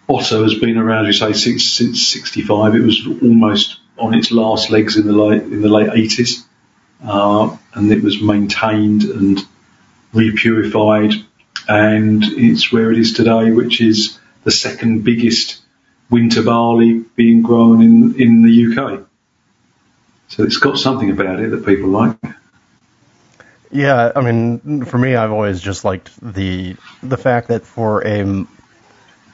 Otter 0.10 0.44
has 0.44 0.56
been 0.56 0.78
around, 0.78 1.06
you 1.06 1.14
say, 1.14 1.34
since, 1.34 1.70
since 1.70 2.08
65. 2.08 2.76
It 2.76 2.82
was 2.82 3.08
almost 3.22 3.80
on 3.98 4.14
its 4.14 4.32
last 4.32 4.70
legs 4.70 4.98
in 4.98 5.08
the 5.08 5.14
late, 5.14 5.44
in 5.44 5.62
the 5.62 5.70
late 5.70 5.90
80s. 5.90 6.44
Uh, 7.04 7.58
and 7.74 7.92
it 7.92 8.04
was 8.04 8.22
maintained 8.22 9.04
and 9.04 9.40
repurified. 10.14 11.14
And 11.68 12.24
it's 12.24 12.72
where 12.72 12.92
it 12.92 12.98
is 12.98 13.14
today, 13.14 13.52
which 13.52 13.82
is 13.82 14.20
the 14.44 14.52
second 14.52 15.04
biggest 15.04 15.62
winter 16.10 16.44
barley 16.44 17.06
being 17.16 17.42
grown 17.42 17.82
in, 17.82 18.22
in 18.22 18.42
the 18.44 18.78
UK. 18.78 19.06
So 20.28 20.44
it's 20.44 20.58
got 20.58 20.78
something 20.78 21.12
about 21.12 21.40
it 21.40 21.52
that 21.52 21.66
people 21.66 21.90
like. 21.90 22.18
Yeah, 23.72 24.12
I 24.16 24.22
mean, 24.22 24.86
for 24.86 24.98
me, 24.98 25.16
I've 25.16 25.32
always 25.32 25.60
just 25.60 25.84
liked 25.84 26.12
the 26.22 26.76
the 27.02 27.18
fact 27.18 27.48
that 27.48 27.66
for 27.66 28.06
a 28.06 28.46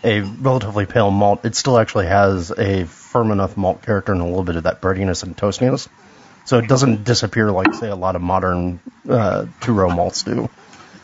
a 0.04 0.22
relatively 0.22 0.86
pale 0.86 1.12
malt, 1.12 1.46
it 1.46 1.56
still 1.56 1.78
actually 1.78 2.08
has 2.08 2.52
a 2.52 2.86
firm 2.86 3.32
enough 3.32 3.58
malt 3.58 3.82
character 3.82 4.12
and 4.12 4.22
a 4.22 4.26
little 4.26 4.44
bit 4.44 4.56
of 4.56 4.64
that 4.64 4.82
breadiness 4.82 5.24
and 5.24 5.36
toastiness. 5.36 5.88
So 6.46 6.58
it 6.58 6.68
doesn't 6.68 7.04
disappear 7.04 7.52
like 7.52 7.74
say 7.74 7.90
a 7.90 7.96
lot 7.96 8.16
of 8.16 8.22
modern 8.22 8.80
uh, 9.08 9.46
two 9.62 9.74
row 9.74 9.90
malts 9.90 10.24
do, 10.24 10.50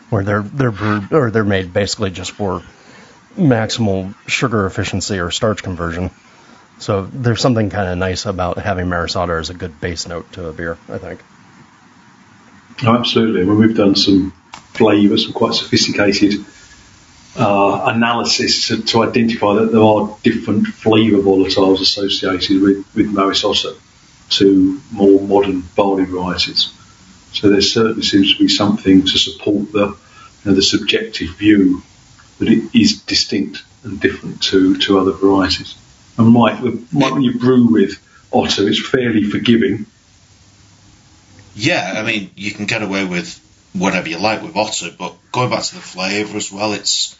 where 0.10 0.24
they're 0.24 0.42
they're 0.42 0.72
brewed 0.72 1.12
or 1.14 1.30
they're 1.30 1.44
made 1.44 1.74
basically 1.74 2.10
just 2.10 2.32
for 2.32 2.64
maximal 3.36 4.16
sugar 4.28 4.66
efficiency 4.66 5.20
or 5.20 5.30
starch 5.30 5.62
conversion. 5.62 6.10
So 6.80 7.06
there's 7.06 7.42
something 7.42 7.70
kind 7.70 7.90
of 7.90 7.98
nice 7.98 8.26
about 8.26 8.58
having 8.58 8.90
Maris 8.90 9.16
Otter 9.16 9.38
as 9.38 9.50
a 9.50 9.54
good 9.54 9.80
base 9.80 10.08
note 10.08 10.32
to 10.34 10.48
a 10.48 10.54
beer, 10.54 10.78
I 10.90 10.98
think. 10.98 11.22
Oh, 12.84 12.96
absolutely. 12.98 13.46
Mean, 13.46 13.58
we've 13.58 13.76
done 13.76 13.96
some 13.96 14.32
flavour, 14.74 15.18
some 15.18 15.34
quite 15.34 15.54
sophisticated 15.54 16.46
uh, 17.36 17.92
analysis 17.94 18.68
to, 18.68 18.82
to, 18.84 19.04
identify 19.04 19.56
that 19.56 19.72
there 19.72 19.82
are 19.82 20.18
different 20.24 20.68
flavour 20.68 21.18
volatiles 21.18 21.82
associated 21.82 22.62
with, 22.62 22.96
with 22.96 23.08
Maris 23.08 23.44
Otter 23.44 23.74
to 24.30 24.82
more 24.92 25.22
modern 25.22 25.62
barley 25.76 26.06
varieties. 26.06 26.72
So 27.34 27.50
there 27.50 27.62
certainly 27.62 28.04
seems 28.04 28.34
to 28.34 28.40
be 28.40 28.48
something 28.48 29.02
to 29.02 29.18
support 29.18 29.72
the, 29.72 29.88
you 29.88 29.96
know, 30.46 30.54
the 30.54 30.62
subjective 30.62 31.32
view 31.32 31.84
that 32.40 32.48
it 32.48 32.74
is 32.74 33.02
distinct 33.02 33.64
and 33.84 34.00
different 34.00 34.42
to, 34.44 34.78
to 34.78 35.00
other 35.00 35.12
varieties. 35.12 35.76
And 36.18 36.30
Mike, 36.30 36.62
Mike, 36.64 37.14
when 37.14 37.22
you 37.22 37.38
brew 37.38 37.72
with 37.72 38.02
Otter, 38.32 38.68
it's 38.68 38.88
fairly 38.88 39.24
forgiving 39.24 39.86
yeah, 41.56 41.94
I 41.96 42.04
mean, 42.04 42.32
you 42.36 42.52
can 42.52 42.66
get 42.66 42.84
away 42.84 43.06
with 43.06 43.40
whatever 43.74 44.10
you 44.10 44.20
like 44.20 44.42
with 44.42 44.56
Otter, 44.56 44.90
but 44.98 45.16
going 45.32 45.50
back 45.50 45.64
to 45.64 45.76
the 45.76 45.82
flavour 45.82 46.36
as 46.36 46.52
well, 46.52 46.74
it's 46.74 47.18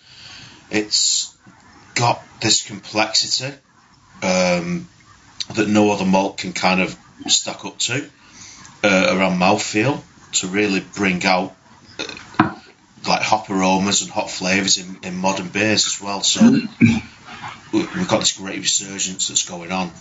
it's 0.70 1.36
got 1.96 2.24
this 2.42 2.66
complexity 2.66 3.56
um, 4.22 4.88
that 5.54 5.68
no 5.68 5.92
other 5.92 6.06
malt 6.06 6.38
can 6.38 6.54
kind 6.54 6.82
of 6.82 6.98
stack 7.28 7.66
up 7.66 7.78
to 7.80 8.10
uh, 8.84 9.08
around 9.18 9.40
mouthfeel 9.40 10.02
to 10.34 10.48
really 10.48 10.80
bring 10.80 11.24
out 11.26 11.56
uh, 12.00 12.56
like 13.08 13.22
hop 13.22 13.50
aromas 13.50 14.02
and 14.02 14.12
hot 14.12 14.30
flavours 14.30 14.78
in, 14.78 14.98
in 15.04 15.16
modern 15.16 15.48
beers 15.48 15.86
as 15.88 16.02
well. 16.02 16.22
So 16.22 16.42
we've 17.72 18.08
got 18.08 18.20
this 18.20 18.38
great 18.38 18.60
resurgence 18.60 19.28
that's 19.30 19.48
going 19.48 19.72
on 19.72 19.92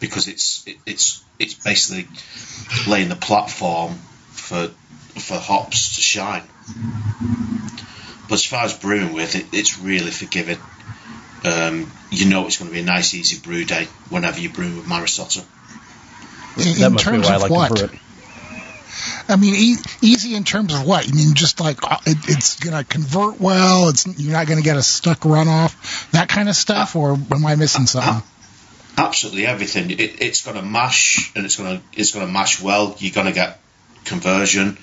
because 0.00 0.28
it's 0.28 0.66
it, 0.66 0.78
it's 0.86 1.22
it's 1.38 1.54
basically 1.54 2.08
laying 2.90 3.08
the 3.08 3.16
platform 3.16 3.94
for 4.30 4.68
for 4.68 5.38
hops 5.38 5.96
to 5.96 6.00
shine. 6.00 6.42
But 8.30 8.36
as 8.36 8.44
far 8.44 8.64
as 8.64 8.72
brewing 8.72 9.12
with, 9.12 9.34
it, 9.34 9.46
it's 9.52 9.80
really 9.80 10.12
forgiving. 10.12 10.58
Um, 11.44 11.90
you 12.10 12.30
know 12.30 12.46
it's 12.46 12.58
going 12.58 12.70
to 12.70 12.72
be 12.74 12.80
a 12.80 12.84
nice, 12.84 13.12
easy 13.12 13.40
brew 13.40 13.64
day 13.64 13.88
whenever 14.08 14.38
you 14.38 14.50
brew 14.50 14.76
with 14.76 14.86
Maris 14.86 15.18
Otter. 15.18 15.40
In, 16.56 16.92
in 16.92 16.96
terms 16.96 17.28
of 17.28 17.42
like 17.42 17.50
what? 17.50 17.92
I 19.28 19.34
mean, 19.34 19.54
e- 19.56 19.82
easy 20.00 20.36
in 20.36 20.44
terms 20.44 20.72
of 20.72 20.86
what? 20.86 21.08
I 21.08 21.12
mean, 21.12 21.34
just 21.34 21.58
like 21.58 21.78
uh, 21.82 21.96
it, 22.06 22.18
it's 22.28 22.60
going 22.60 22.76
to 22.76 22.84
convert 22.84 23.40
well. 23.40 23.88
It's 23.88 24.06
you're 24.06 24.32
not 24.32 24.46
going 24.46 24.58
to 24.58 24.64
get 24.64 24.76
a 24.76 24.82
stuck 24.82 25.20
runoff, 25.20 26.10
that 26.12 26.28
kind 26.28 26.48
of 26.48 26.54
stuff, 26.54 26.94
or 26.94 27.14
am 27.14 27.44
I 27.44 27.56
missing 27.56 27.86
something? 27.86 28.22
absolutely 28.96 29.46
everything. 29.46 29.90
It, 29.90 30.22
it's 30.22 30.44
going 30.44 30.56
to 30.56 30.62
mash, 30.62 31.32
and 31.34 31.44
it's 31.44 31.56
going 31.56 31.78
to 31.78 31.84
it's 31.98 32.12
going 32.12 32.26
to 32.26 32.32
mash 32.32 32.62
well. 32.62 32.94
You're 32.98 33.12
going 33.12 33.26
to 33.26 33.32
get 33.32 33.58
conversion 34.04 34.78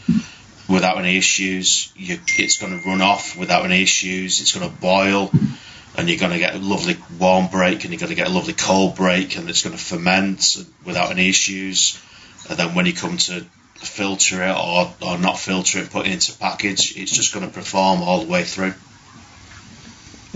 without 0.68 0.98
any 0.98 1.18
issues. 1.18 1.92
You, 1.96 2.20
it's 2.38 2.58
going 2.58 2.80
to 2.80 2.88
run 2.88 3.02
off 3.02 3.38
without 3.38 3.66
any 3.66 3.82
issues. 3.82 4.42
It's 4.42 4.54
going 4.58 4.70
to 4.70 4.76
boil, 4.76 5.32
and 5.96 6.10
you're 6.10 6.20
going 6.20 6.34
to 6.34 6.40
get 6.40 6.56
a 6.56 6.60
lovely 6.60 6.98
warm 7.20 7.48
break, 7.48 7.84
and 7.84 7.94
you're 7.94 8.00
going 8.00 8.10
to 8.10 8.16
get 8.16 8.28
a 8.28 8.32
lovely 8.32 8.54
cold 8.54 8.96
break, 8.96 9.38
and 9.38 9.50
it's 9.50 9.64
going 9.64 9.76
to 9.76 9.84
ferment 9.84 10.66
without 10.86 11.12
any 11.12 11.30
issues. 11.30 12.02
And 12.50 12.58
then 12.58 12.76
when 12.76 12.86
you 12.86 12.94
come 12.94 13.18
to 13.18 13.46
filter 13.76 14.44
it 14.44 14.56
or, 14.56 14.94
or 15.02 15.18
not 15.18 15.40
filter 15.40 15.80
it, 15.80 15.90
put 15.90 16.08
it 16.08 16.14
into 16.14 16.38
package, 16.38 16.98
it's 16.98 17.12
just 17.12 17.34
going 17.34 17.46
to 17.46 17.54
perform 17.54 18.02
all 18.02 18.22
the 18.22 18.32
way 18.32 18.44
through. 18.44 18.74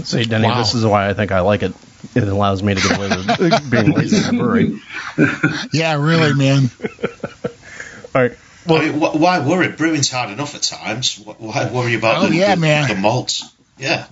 See, 0.04 0.24
Denny, 0.24 0.48
wow. 0.48 0.58
this 0.58 0.74
is 0.74 0.86
why 0.86 1.10
I 1.10 1.14
think 1.14 1.32
I 1.32 1.42
like 1.42 1.64
it 1.64 1.74
it 2.16 2.24
allows 2.24 2.64
me 2.64 2.76
to 2.76 2.82
get 2.82 2.98
away 2.98 3.10
with 3.10 3.72
being 3.72 3.92
lazy 3.92 4.18
in 4.18 4.36
a 4.36 4.38
brewery. 4.38 4.80
Yeah, 5.74 5.96
really, 5.96 6.34
man. 6.34 6.70
All 8.16 8.22
right. 8.22 8.38
Well, 8.66 8.82
I 8.82 8.90
mean, 8.90 9.00
wh- 9.00 9.16
why 9.16 9.40
worry? 9.46 9.70
Brewing's 9.70 10.10
hard 10.10 10.32
enough 10.32 10.56
at 10.56 10.62
times. 10.62 11.18
Why 11.18 11.70
worry 11.72 11.96
about 11.96 12.24
oh, 12.24 12.28
the, 12.28 12.36
yeah, 12.36 12.56
the, 12.56 12.62
man. 12.62 12.90
the 12.90 12.96
malts? 12.96 13.52
Yeah. 13.78 14.06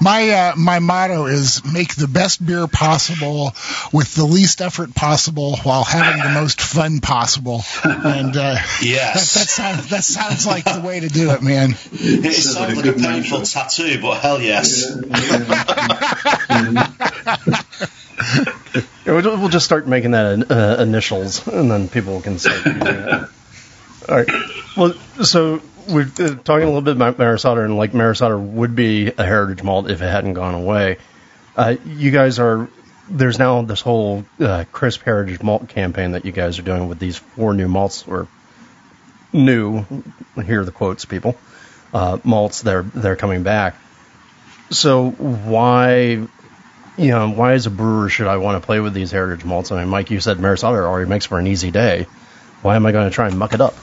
My 0.00 0.28
uh, 0.28 0.52
my 0.56 0.78
motto 0.78 1.26
is 1.26 1.64
make 1.64 1.94
the 1.94 2.06
best 2.06 2.44
beer 2.44 2.66
possible 2.66 3.54
with 3.92 4.14
the 4.14 4.24
least 4.24 4.60
effort 4.60 4.94
possible 4.94 5.56
while 5.58 5.82
having 5.82 6.22
the 6.22 6.28
most 6.28 6.60
fun 6.60 7.00
possible. 7.00 7.64
And 7.82 8.36
uh, 8.36 8.56
yes, 8.82 9.34
that, 9.34 9.40
that, 9.40 9.48
sounds 9.48 9.90
that 9.90 10.04
sounds 10.04 10.46
like 10.46 10.64
the 10.64 10.82
way 10.82 11.00
to 11.00 11.08
do 11.08 11.30
it, 11.30 11.42
man. 11.42 11.74
It 11.92 12.32
sounds 12.34 12.76
like 12.76 12.86
a 12.86 12.92
painful 12.92 13.42
tattoo, 13.42 14.00
but 14.00 14.20
hell 14.20 14.40
yes. 14.40 14.86
we'll 19.14 19.48
just 19.48 19.64
start 19.64 19.86
making 19.86 20.12
that 20.12 20.50
uh, 20.50 20.82
initials, 20.82 21.46
and 21.46 21.70
then 21.70 21.88
people 21.88 22.20
can 22.20 22.38
start 22.38 22.64
using 22.64 22.82
it. 22.82 23.28
All 24.08 24.16
right. 24.16 24.28
Well, 24.76 24.94
so 25.22 25.60
we're 25.88 26.10
uh, 26.18 26.34
talking 26.36 26.62
a 26.62 26.66
little 26.66 26.82
bit 26.82 26.96
about 26.96 27.18
Maris 27.18 27.44
Otter, 27.44 27.64
and 27.64 27.76
like 27.76 27.94
Maris 27.94 28.22
Otter 28.22 28.38
would 28.38 28.74
be 28.74 29.08
a 29.08 29.24
heritage 29.24 29.62
malt 29.62 29.90
if 29.90 30.02
it 30.02 30.08
hadn't 30.08 30.34
gone 30.34 30.54
away. 30.54 30.98
Uh, 31.56 31.76
you 31.84 32.10
guys 32.10 32.38
are 32.38 32.68
there's 33.10 33.38
now 33.38 33.62
this 33.62 33.80
whole 33.80 34.24
uh, 34.40 34.64
crisp 34.70 35.02
heritage 35.02 35.42
malt 35.42 35.68
campaign 35.68 36.12
that 36.12 36.24
you 36.24 36.32
guys 36.32 36.58
are 36.58 36.62
doing 36.62 36.88
with 36.88 36.98
these 36.98 37.16
four 37.16 37.54
new 37.54 37.68
malts 37.68 38.06
or 38.06 38.28
new. 39.32 39.84
Here 40.44 40.60
are 40.60 40.64
the 40.64 40.72
quotes, 40.72 41.04
people. 41.04 41.36
Uh, 41.92 42.18
malts 42.22 42.62
they're 42.62 42.82
they're 42.82 43.16
coming 43.16 43.42
back. 43.42 43.76
So 44.70 45.10
why, 45.10 46.26
you 46.98 47.10
know, 47.10 47.30
why 47.30 47.52
as 47.52 47.66
a 47.66 47.70
brewer 47.70 48.08
should 48.08 48.26
I 48.26 48.38
want 48.38 48.60
to 48.60 48.66
play 48.66 48.80
with 48.80 48.92
these 48.92 49.12
heritage 49.12 49.44
malts? 49.44 49.70
I 49.70 49.80
mean, 49.80 49.88
Mike, 49.88 50.10
you 50.10 50.18
said 50.20 50.40
Maris 50.40 50.64
Otter 50.64 50.86
already 50.86 51.08
makes 51.08 51.26
for 51.26 51.38
an 51.38 51.46
easy 51.46 51.70
day. 51.70 52.06
Why 52.62 52.74
am 52.76 52.84
I 52.86 52.92
going 52.92 53.08
to 53.08 53.14
try 53.14 53.28
and 53.28 53.38
muck 53.38 53.54
it 53.54 53.60
up? 53.60 53.76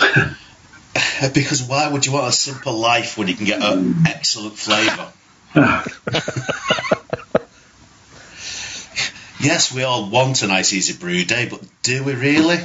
because 1.34 1.62
why 1.62 1.90
would 1.90 2.06
you 2.06 2.12
want 2.12 2.28
a 2.28 2.32
simple 2.32 2.78
life 2.78 3.18
when 3.18 3.28
you 3.28 3.34
can 3.34 3.44
get 3.44 3.62
an 3.62 4.06
excellent 4.06 4.56
flavour? 4.56 5.12
yes, 9.40 9.70
we 9.72 9.82
all 9.82 10.08
want 10.08 10.42
a 10.42 10.46
nice, 10.46 10.72
easy 10.72 10.98
brew 10.98 11.24
day, 11.24 11.46
but 11.48 11.60
do 11.82 12.04
we 12.04 12.14
really? 12.14 12.58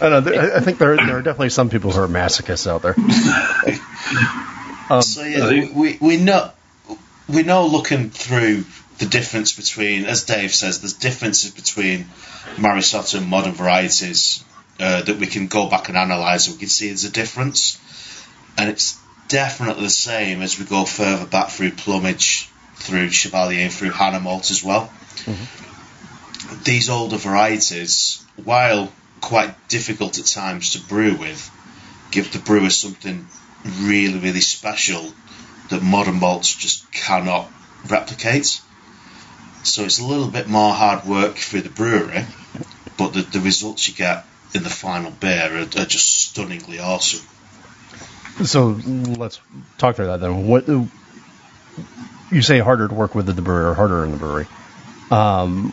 I 0.00 0.08
know. 0.08 0.18
I 0.18 0.60
think 0.60 0.78
there 0.78 0.96
there 0.96 1.18
are 1.18 1.22
definitely 1.22 1.50
some 1.50 1.70
people 1.70 1.92
who 1.92 2.00
are 2.00 2.08
masochists 2.08 2.66
out 2.66 2.82
there. 2.82 2.96
um, 4.90 5.02
so 5.02 5.22
yeah, 5.22 5.72
we 5.74 5.98
we 6.00 6.16
know 6.16 6.50
we 7.28 7.42
know 7.42 7.66
looking 7.66 8.10
through 8.10 8.64
the 8.98 9.06
difference 9.06 9.52
between, 9.52 10.04
as 10.04 10.24
Dave 10.24 10.54
says, 10.54 10.80
there's 10.80 10.92
differences 10.92 11.50
between 11.50 12.06
Maris 12.58 12.94
Otter 12.94 13.18
and 13.18 13.26
modern 13.26 13.52
varieties 13.52 14.44
uh, 14.78 15.02
that 15.02 15.18
we 15.18 15.26
can 15.26 15.48
go 15.48 15.68
back 15.68 15.88
and 15.88 15.96
analyse. 15.96 16.48
We 16.48 16.58
can 16.58 16.68
see 16.68 16.88
there's 16.88 17.04
a 17.04 17.10
difference, 17.10 17.80
and 18.56 18.68
it's 18.68 18.98
definitely 19.28 19.84
the 19.84 19.90
same 19.90 20.42
as 20.42 20.58
we 20.58 20.64
go 20.64 20.84
further 20.84 21.26
back 21.26 21.48
through 21.48 21.72
plumage, 21.72 22.48
through 22.76 23.10
Chevalier, 23.10 23.68
through 23.68 23.90
Hannah 23.90 24.20
Malt 24.20 24.50
as 24.50 24.62
well. 24.62 24.92
These 26.64 26.90
older 26.90 27.16
varieties, 27.16 28.24
while 28.42 28.92
quite 29.20 29.68
difficult 29.68 30.18
at 30.18 30.26
times 30.26 30.72
to 30.72 30.80
brew 30.80 31.16
with, 31.16 31.50
give 32.10 32.32
the 32.32 32.38
brewer 32.38 32.70
something 32.70 33.26
really, 33.64 34.18
really 34.18 34.40
special 34.40 35.12
that 35.70 35.82
modern 35.82 36.20
malts 36.20 36.54
just 36.54 36.90
cannot 36.92 37.50
replicate. 37.88 38.60
So 39.62 39.84
it's 39.84 39.98
a 39.98 40.04
little 40.04 40.28
bit 40.28 40.46
more 40.46 40.74
hard 40.74 41.04
work 41.04 41.36
for 41.36 41.60
the 41.60 41.70
brewery, 41.70 42.24
but 42.98 43.14
the, 43.14 43.22
the 43.22 43.40
results 43.40 43.88
you 43.88 43.94
get 43.94 44.26
in 44.54 44.62
the 44.62 44.70
final 44.70 45.10
beer 45.10 45.50
are, 45.56 45.62
are 45.62 45.86
just 45.86 46.28
stunningly 46.30 46.78
awesome. 46.78 47.26
So 48.44 48.78
let's 49.16 49.40
talk 49.78 49.96
through 49.96 50.06
that 50.06 50.20
then. 50.20 50.46
What 50.46 50.68
you 50.68 52.42
say 52.42 52.58
harder 52.58 52.88
to 52.88 52.94
work 52.94 53.14
with 53.14 53.28
at 53.28 53.36
the 53.36 53.42
brewery 53.42 53.70
or 53.70 53.74
harder 53.74 54.04
in 54.04 54.10
the 54.10 54.16
brewery? 54.16 54.46
Um, 55.10 55.72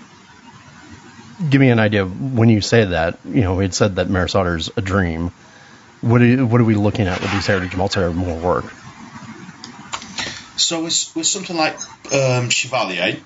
give 1.49 1.59
me 1.59 1.69
an 1.69 1.79
idea 1.79 2.05
when 2.05 2.49
you 2.49 2.61
say 2.61 2.85
that. 2.85 3.19
You 3.25 3.41
know, 3.41 3.55
we 3.55 3.63
had 3.63 3.73
said 3.73 3.95
that 3.95 4.09
Maris 4.09 4.35
Otter's 4.35 4.69
a 4.77 4.81
dream. 4.81 5.31
What 6.01 6.21
are, 6.21 6.45
what 6.45 6.59
are 6.59 6.65
we 6.65 6.75
looking 6.75 7.07
at 7.07 7.21
with 7.21 7.31
these 7.31 7.47
heritage 7.47 7.75
are 7.75 8.11
more 8.11 8.37
work? 8.39 8.65
So 10.55 10.83
with, 10.83 11.11
with 11.15 11.27
something 11.27 11.55
like 11.55 11.75
um, 12.11 12.49
Chevallier, 12.49 13.21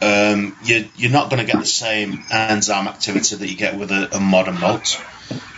um, 0.00 0.56
you're, 0.60 0.84
you're 0.96 1.10
not 1.10 1.30
going 1.30 1.44
to 1.44 1.50
get 1.50 1.60
the 1.60 1.66
same 1.66 2.24
enzyme 2.30 2.88
activity 2.88 3.36
that 3.36 3.48
you 3.48 3.56
get 3.56 3.78
with 3.78 3.90
a, 3.90 4.16
a 4.16 4.20
modern 4.20 4.60
malt, 4.60 5.02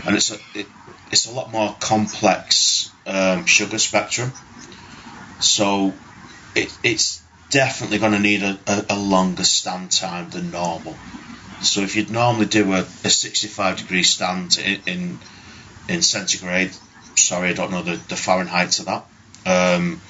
and 0.04 0.16
it's 0.16 0.30
a, 0.30 0.36
it, 0.54 0.66
it's 1.10 1.26
a 1.26 1.32
lot 1.32 1.52
more 1.52 1.76
complex 1.80 2.92
um, 3.06 3.46
sugar 3.46 3.78
spectrum. 3.78 4.32
So 5.38 5.92
it, 6.54 6.76
it's 6.82 7.22
definitely 7.50 7.98
going 7.98 8.12
to 8.12 8.18
need 8.18 8.42
a, 8.42 8.58
a, 8.66 8.84
a 8.90 8.98
longer 8.98 9.44
stand 9.44 9.90
time 9.90 10.30
than 10.30 10.50
normal. 10.50 10.98
So 11.60 11.80
if 11.80 11.96
you'd 11.96 12.10
normally 12.10 12.46
do 12.46 12.72
a, 12.72 12.80
a 12.80 13.10
65 13.10 13.78
degree 13.78 14.02
stand 14.02 14.58
in, 14.58 14.80
in 14.86 15.18
in 15.88 16.02
centigrade, 16.02 16.72
sorry, 17.16 17.50
I 17.50 17.52
don't 17.52 17.70
know 17.70 17.82
the, 17.82 17.96
the 17.96 18.16
Fahrenheit 18.16 18.72
to 18.72 18.84
that. 18.84 19.06
Um, 19.46 20.00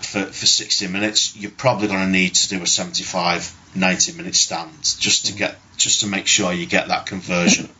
for, 0.00 0.24
for 0.24 0.46
60 0.46 0.88
minutes, 0.88 1.36
you're 1.36 1.50
probably 1.50 1.88
going 1.88 2.00
to 2.00 2.10
need 2.10 2.34
to 2.34 2.48
do 2.48 2.62
a 2.62 2.66
75, 2.66 3.56
90 3.74 4.12
minute 4.12 4.34
stand 4.34 4.72
just 4.82 5.26
to 5.26 5.32
get 5.32 5.56
just 5.76 6.00
to 6.00 6.06
make 6.06 6.26
sure 6.26 6.52
you 6.52 6.66
get 6.66 6.88
that 6.88 7.06
conversion. 7.06 7.68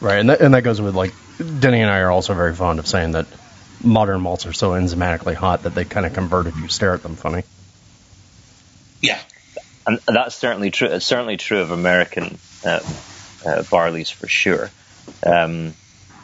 Right, 0.00 0.18
and 0.18 0.30
that, 0.30 0.40
and 0.40 0.54
that 0.54 0.62
goes 0.62 0.80
with 0.80 0.94
like 0.94 1.12
Denny 1.36 1.82
and 1.82 1.90
I 1.90 1.98
are 1.98 2.10
also 2.10 2.32
very 2.32 2.54
fond 2.54 2.78
of 2.78 2.86
saying 2.86 3.12
that 3.12 3.26
modern 3.84 4.22
malts 4.22 4.46
are 4.46 4.52
so 4.54 4.70
enzymatically 4.70 5.34
hot 5.34 5.64
that 5.64 5.74
they 5.74 5.84
kind 5.84 6.06
of 6.06 6.14
convert 6.14 6.46
if 6.46 6.56
you 6.56 6.68
stare 6.68 6.94
at 6.94 7.02
them 7.02 7.16
funny. 7.16 7.42
Yeah, 9.02 9.20
and 9.86 10.00
that's 10.06 10.34
certainly 10.34 10.70
true. 10.70 10.88
It's 10.88 11.04
certainly 11.04 11.36
true 11.36 11.60
of 11.60 11.70
American 11.70 12.38
uh, 12.64 12.80
uh, 13.44 13.62
barleys 13.68 14.10
for 14.10 14.26
sure. 14.26 14.70
Um, 15.24 15.74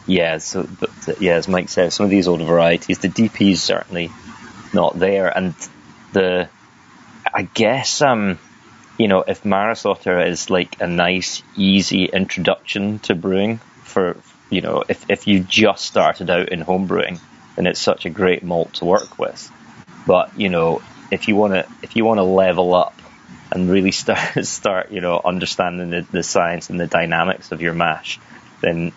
yeah, 0.05 0.37
so 0.37 0.63
but 0.63 1.21
yeah, 1.21 1.35
as 1.35 1.47
Mike 1.47 1.69
said, 1.69 1.91
some 1.91 2.05
of 2.05 2.09
these 2.09 2.27
older 2.27 2.45
varieties, 2.45 2.99
the 2.99 3.09
DP 3.09 3.51
is 3.51 3.61
certainly 3.61 4.11
not 4.73 4.97
there, 4.97 5.27
and 5.27 5.53
the 6.13 6.49
I 7.33 7.43
guess 7.43 8.01
um, 8.01 8.39
you 8.97 9.07
know 9.07 9.23
if 9.27 9.43
Maris 9.43 9.85
Otter 9.85 10.25
is 10.25 10.49
like 10.49 10.81
a 10.81 10.87
nice, 10.87 11.43
easy 11.55 12.05
introduction 12.05 12.99
to 12.99 13.15
brewing 13.15 13.59
for 13.83 14.17
you 14.49 14.61
know 14.61 14.83
if 14.87 15.09
if 15.09 15.27
you 15.27 15.41
just 15.41 15.85
started 15.85 16.29
out 16.29 16.49
in 16.49 16.61
home 16.61 16.87
brewing, 16.87 17.19
then 17.55 17.67
it's 17.67 17.81
such 17.81 18.05
a 18.05 18.09
great 18.09 18.43
malt 18.43 18.75
to 18.75 18.85
work 18.85 19.19
with. 19.19 19.51
But 20.05 20.39
you 20.39 20.49
know 20.49 20.81
if 21.11 21.27
you 21.27 21.35
want 21.35 21.53
to 21.53 21.67
if 21.81 21.95
you 21.95 22.05
want 22.05 22.19
to 22.19 22.23
level 22.23 22.73
up 22.73 23.01
and 23.51 23.69
really 23.69 23.91
start 24.03 24.45
start 24.45 24.91
you 24.91 25.01
know 25.01 25.19
understanding 25.23 25.89
the, 25.89 26.07
the 26.11 26.23
science 26.23 26.69
and 26.69 26.79
the 26.79 26.87
dynamics 26.87 27.51
of 27.51 27.61
your 27.61 27.73
mash, 27.73 28.19
then 28.61 28.91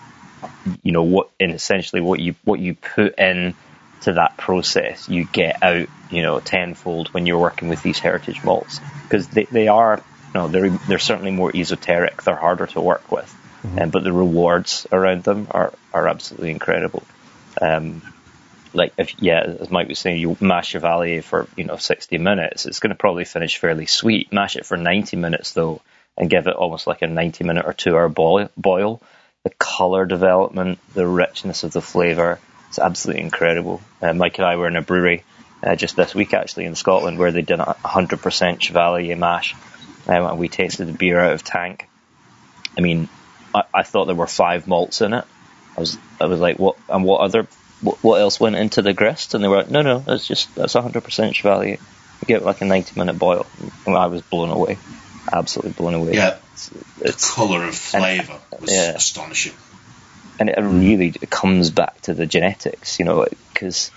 you 0.83 0.92
know 0.92 1.03
what 1.03 1.31
in 1.38 1.51
essentially 1.51 2.01
what 2.01 2.20
you 2.20 2.35
what 2.44 2.61
you 2.61 2.75
put 2.75 3.18
in 3.18 3.55
to 4.03 4.14
that 4.14 4.37
process 4.37 5.09
you 5.09 5.25
get 5.25 5.62
out 5.62 5.88
you 6.11 6.23
know 6.23 6.40
tenfold 6.40 7.09
when 7.09 7.27
you're 7.27 7.38
working 7.38 7.68
with 7.68 7.83
these 7.83 7.99
heritage 7.99 8.42
malts. 8.44 8.81
Because 9.05 9.29
they, 9.29 9.44
they 9.44 9.68
are 9.68 10.03
you 10.35 10.40
know 10.40 10.49
they're 10.49 10.70
they're 10.70 10.99
certainly 10.99 11.31
more 11.31 11.55
esoteric. 11.55 12.23
They're 12.23 12.37
harder 12.37 12.66
to 12.68 12.81
work 12.81 13.11
with. 13.11 13.37
Mm-hmm. 13.62 13.79
um, 13.79 13.90
but 13.90 14.05
the 14.05 14.12
rewards 14.12 14.87
around 14.90 15.25
them 15.25 15.49
are 15.51 15.73
are 15.92 16.09
absolutely 16.09 16.51
incredible. 16.51 17.03
Um, 17.61 18.03
like 18.73 18.92
if 18.96 19.20
yeah 19.20 19.40
as 19.61 19.70
Mike 19.70 19.88
was 19.88 19.99
saying 19.99 20.20
you 20.20 20.37
mash 20.40 20.73
Chevallier 20.73 21.23
for 21.23 21.49
you 21.57 21.64
know 21.64 21.77
60 21.77 22.18
minutes 22.18 22.66
it's 22.66 22.79
going 22.79 22.90
to 22.90 22.96
probably 22.96 23.25
finish 23.25 23.59
fairly 23.59 23.87
sweet. 23.87 24.33
Mash 24.33 24.57
it 24.57 24.66
for 24.66 24.77
90 24.77 25.16
minutes 25.16 25.53
though 25.53 25.81
and 26.16 26.31
give 26.31 26.46
it 26.46 26.55
almost 26.55 26.87
like 26.87 27.03
a 27.03 27.07
90 27.07 27.44
minute 27.44 27.64
or 27.66 27.73
two 27.73 27.96
hour 27.96 28.09
boil, 28.09 28.51
boil 28.57 29.03
the 29.44 29.50
color 29.50 30.05
development, 30.05 30.79
the 30.92 31.07
richness 31.07 31.64
of 31.64 31.72
the 31.72 31.81
flavor. 31.81 32.38
It's 32.68 32.79
absolutely 32.79 33.22
incredible. 33.22 33.81
Uh, 34.03 34.12
Mike 34.12 34.38
and 34.38 34.46
I 34.46 34.57
were 34.57 34.68
in 34.68 34.76
a 34.76 34.83
brewery 34.83 35.24
uh, 35.62 35.76
just 35.76 35.96
this 35.96 36.14
week 36.14 36.35
actually 36.35 36.66
in 36.66 36.74
Scotland 36.74 37.18
where 37.18 37.33
they 37.33 37.42
did 37.42 37.59
a 37.59 37.76
100% 37.83 38.18
Chevallier 38.18 39.16
mash 39.16 39.55
um, 40.07 40.26
and 40.26 40.38
we 40.38 40.48
tasted 40.48 40.87
the 40.87 40.92
beer 40.92 41.18
out 41.18 41.33
of 41.33 41.42
tank. 41.42 41.88
I 42.76 42.83
mean, 42.83 43.09
I, 43.55 43.62
I, 43.72 43.83
thought 43.83 44.07
there 44.07 44.14
were 44.14 44.26
five 44.26 44.68
malts 44.68 45.00
in 45.00 45.14
it. 45.14 45.24
I 45.76 45.81
was, 45.81 45.98
I 46.20 46.26
was 46.26 46.40
like, 46.40 46.59
what, 46.59 46.76
and 46.88 47.05
what 47.05 47.22
other, 47.22 47.46
what, 47.81 47.96
what 48.05 48.20
else 48.20 48.38
went 48.38 48.57
into 48.57 48.83
the 48.83 48.92
grist? 48.92 49.33
And 49.35 49.42
they 49.42 49.48
were 49.48 49.57
like, 49.57 49.70
no, 49.70 49.81
no, 49.81 49.98
that's 50.00 50.26
just, 50.26 50.55
that's 50.55 50.74
100% 50.74 50.92
Chevallier. 50.92 51.81
You 51.81 52.26
get 52.26 52.44
like 52.44 52.61
a 52.61 52.66
90 52.66 52.98
minute 52.98 53.18
boil. 53.18 53.46
And 53.87 53.96
I 53.96 54.07
was 54.07 54.20
blown 54.22 54.50
away 54.50 54.76
absolutely 55.33 55.73
blown 55.73 55.95
away. 55.95 56.14
Yeah, 56.14 56.38
it's, 56.53 56.71
it's 57.01 57.29
the 57.29 57.35
colour 57.35 57.64
and 57.64 57.75
flavour 57.75 58.38
was 58.61 58.73
yeah. 58.73 58.93
astonishing. 58.95 59.55
And 60.38 60.49
it 60.49 60.59
really 60.59 61.09
it 61.21 61.31
comes 61.31 61.71
back 61.71 62.01
to 62.03 62.14
the 62.14 62.27
genetics, 62.27 62.99
you 62.99 63.05
know, 63.05 63.27
because 63.53 63.90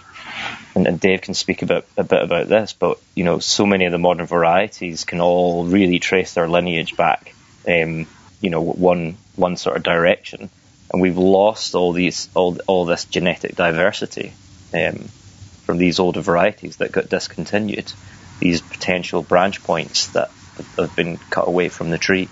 and, 0.76 0.88
and, 0.88 1.00
Dave 1.00 1.22
can 1.22 1.34
speak 1.34 1.62
about 1.62 1.86
a 1.98 2.04
bit 2.04 2.22
about 2.22 2.48
this, 2.48 2.74
but 2.74 3.00
you 3.16 3.24
know, 3.24 3.40
so 3.40 3.66
many 3.66 3.86
of 3.86 3.92
the 3.92 3.98
modern 3.98 4.26
varieties 4.26 5.04
can 5.04 5.22
all 5.22 5.66
really 5.66 6.00
trace 6.00 6.34
their 6.34 6.48
lineage 6.48 6.98
back, 6.98 7.34
um, 7.68 8.08
you 8.42 8.50
know, 8.50 8.62
one 8.62 9.18
one 9.36 9.58
sort 9.58 9.78
of 9.78 9.84
direction, 9.84 10.50
and 10.92 11.02
we've 11.02 11.18
lost 11.18 11.76
all 11.76 11.94
these 11.94 12.30
all 12.36 12.58
all 12.68 12.86
this 12.86 13.06
genetic 13.06 13.56
diversity 13.56 14.34
um, 14.74 15.08
from 15.66 15.78
these 15.78 16.00
older 16.00 16.22
varieties 16.22 16.78
that 16.78 16.92
got 16.92 17.10
discontinued. 17.10 17.92
These 18.40 18.62
potential 18.62 19.22
branch 19.22 19.64
points 19.64 20.08
that 20.08 20.32
have 20.78 20.96
been 20.96 21.18
cut 21.30 21.48
away 21.48 21.70
from 21.70 21.90
the 21.90 21.98
tree. 21.98 22.30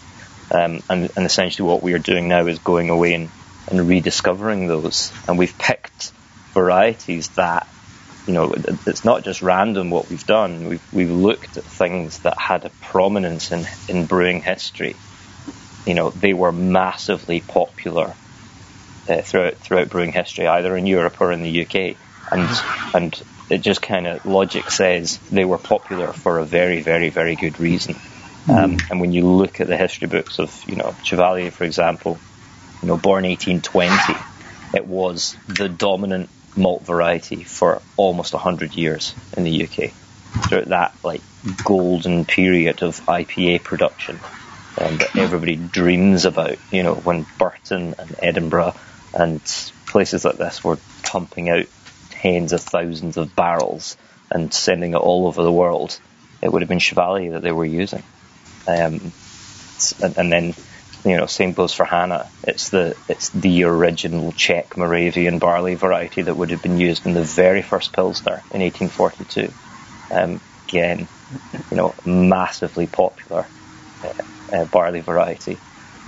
Um, 0.53 0.81
and, 0.89 1.09
and, 1.15 1.25
essentially 1.25 1.67
what 1.67 1.81
we 1.81 1.93
are 1.93 1.99
doing 1.99 2.27
now 2.27 2.45
is 2.45 2.59
going 2.59 2.89
away 2.89 3.13
and, 3.13 3.29
and 3.67 3.87
rediscovering 3.87 4.67
those. 4.67 5.13
And 5.27 5.37
we've 5.37 5.57
picked 5.57 6.11
varieties 6.53 7.29
that, 7.29 7.67
you 8.27 8.33
know, 8.33 8.53
it's 8.85 9.05
not 9.05 9.23
just 9.23 9.41
random 9.41 9.89
what 9.89 10.09
we've 10.09 10.25
done. 10.25 10.67
We've, 10.67 10.93
we've 10.93 11.11
looked 11.11 11.55
at 11.55 11.63
things 11.63 12.19
that 12.19 12.37
had 12.37 12.65
a 12.65 12.69
prominence 12.81 13.51
in, 13.51 13.65
in 13.87 14.07
brewing 14.07 14.41
history. 14.41 14.97
You 15.85 15.93
know, 15.93 16.09
they 16.09 16.33
were 16.33 16.51
massively 16.51 17.39
popular 17.39 18.13
uh, 19.07 19.21
throughout, 19.21 19.55
throughout 19.55 19.89
brewing 19.89 20.11
history, 20.11 20.47
either 20.47 20.75
in 20.75 20.85
Europe 20.85 21.21
or 21.21 21.31
in 21.31 21.43
the 21.43 21.65
UK. 21.65 21.95
And, 22.29 22.49
and 22.93 23.23
it 23.49 23.61
just 23.61 23.81
kind 23.81 24.07
of 24.07 24.25
logic 24.25 24.71
says 24.71 25.17
they 25.29 25.45
were 25.45 25.57
popular 25.57 26.13
for 26.13 26.39
a 26.39 26.45
very, 26.45 26.81
very, 26.81 27.09
very 27.09 27.35
good 27.35 27.59
reason. 27.59 27.95
Um, 28.49 28.77
and 28.89 28.99
when 28.99 29.11
you 29.11 29.27
look 29.27 29.61
at 29.61 29.67
the 29.67 29.77
history 29.77 30.07
books 30.07 30.39
of, 30.39 30.63
you 30.67 30.75
know, 30.75 30.95
Chevallier, 31.03 31.51
for 31.51 31.63
example, 31.63 32.19
you 32.81 32.87
know, 32.87 32.97
born 32.97 33.25
1820, 33.25 34.19
it 34.73 34.85
was 34.85 35.35
the 35.47 35.69
dominant 35.69 36.29
malt 36.55 36.83
variety 36.83 37.43
for 37.43 37.81
almost 37.97 38.33
100 38.33 38.75
years 38.75 39.15
in 39.37 39.43
the 39.43 39.63
UK. 39.63 39.91
Throughout 40.47 40.69
that, 40.69 40.95
like, 41.03 41.21
golden 41.63 42.25
period 42.25 42.83
of 42.83 42.99
IPA 43.05 43.63
production 43.63 44.19
um, 44.79 44.97
that 44.97 45.15
everybody 45.15 45.55
dreams 45.55 46.25
about, 46.25 46.57
you 46.71 46.83
know, 46.83 46.95
when 46.95 47.25
Burton 47.37 47.95
and 47.97 48.15
Edinburgh 48.19 48.73
and 49.13 49.41
places 49.87 50.25
like 50.25 50.37
this 50.37 50.63
were 50.63 50.77
pumping 51.03 51.49
out 51.49 51.65
tens 52.09 52.53
of 52.53 52.61
thousands 52.61 53.17
of 53.17 53.35
barrels 53.35 53.97
and 54.31 54.53
sending 54.53 54.93
it 54.93 54.97
all 54.97 55.27
over 55.27 55.43
the 55.43 55.51
world, 55.51 55.99
it 56.41 56.51
would 56.51 56.61
have 56.61 56.69
been 56.69 56.79
Chevallier 56.79 57.33
that 57.33 57.41
they 57.41 57.51
were 57.51 57.65
using. 57.65 58.03
Um, 58.67 59.11
and, 60.01 60.17
and, 60.17 60.31
then, 60.31 60.53
you 61.03 61.17
know, 61.17 61.25
same 61.25 61.53
goes 61.53 61.73
for 61.73 61.85
Hannah. 61.85 62.29
It's 62.43 62.69
the 62.69 62.95
it's 63.07 63.29
the 63.29 63.63
original 63.63 64.31
Czech 64.31 64.77
Moravian 64.77 65.39
barley 65.39 65.75
variety 65.75 66.21
that 66.21 66.35
would 66.35 66.51
have 66.51 66.61
been 66.61 66.79
used 66.79 67.05
in 67.05 67.13
the 67.13 67.23
very 67.23 67.61
first 67.61 67.93
Pilsner 67.93 68.43
in 68.51 68.61
1842. 68.61 69.51
Um, 70.11 70.41
again, 70.67 71.07
you 71.71 71.77
know, 71.77 71.95
massively 72.05 72.87
popular 72.87 73.45
uh, 74.03 74.13
uh, 74.51 74.65
barley 74.65 75.01
variety. 75.01 75.57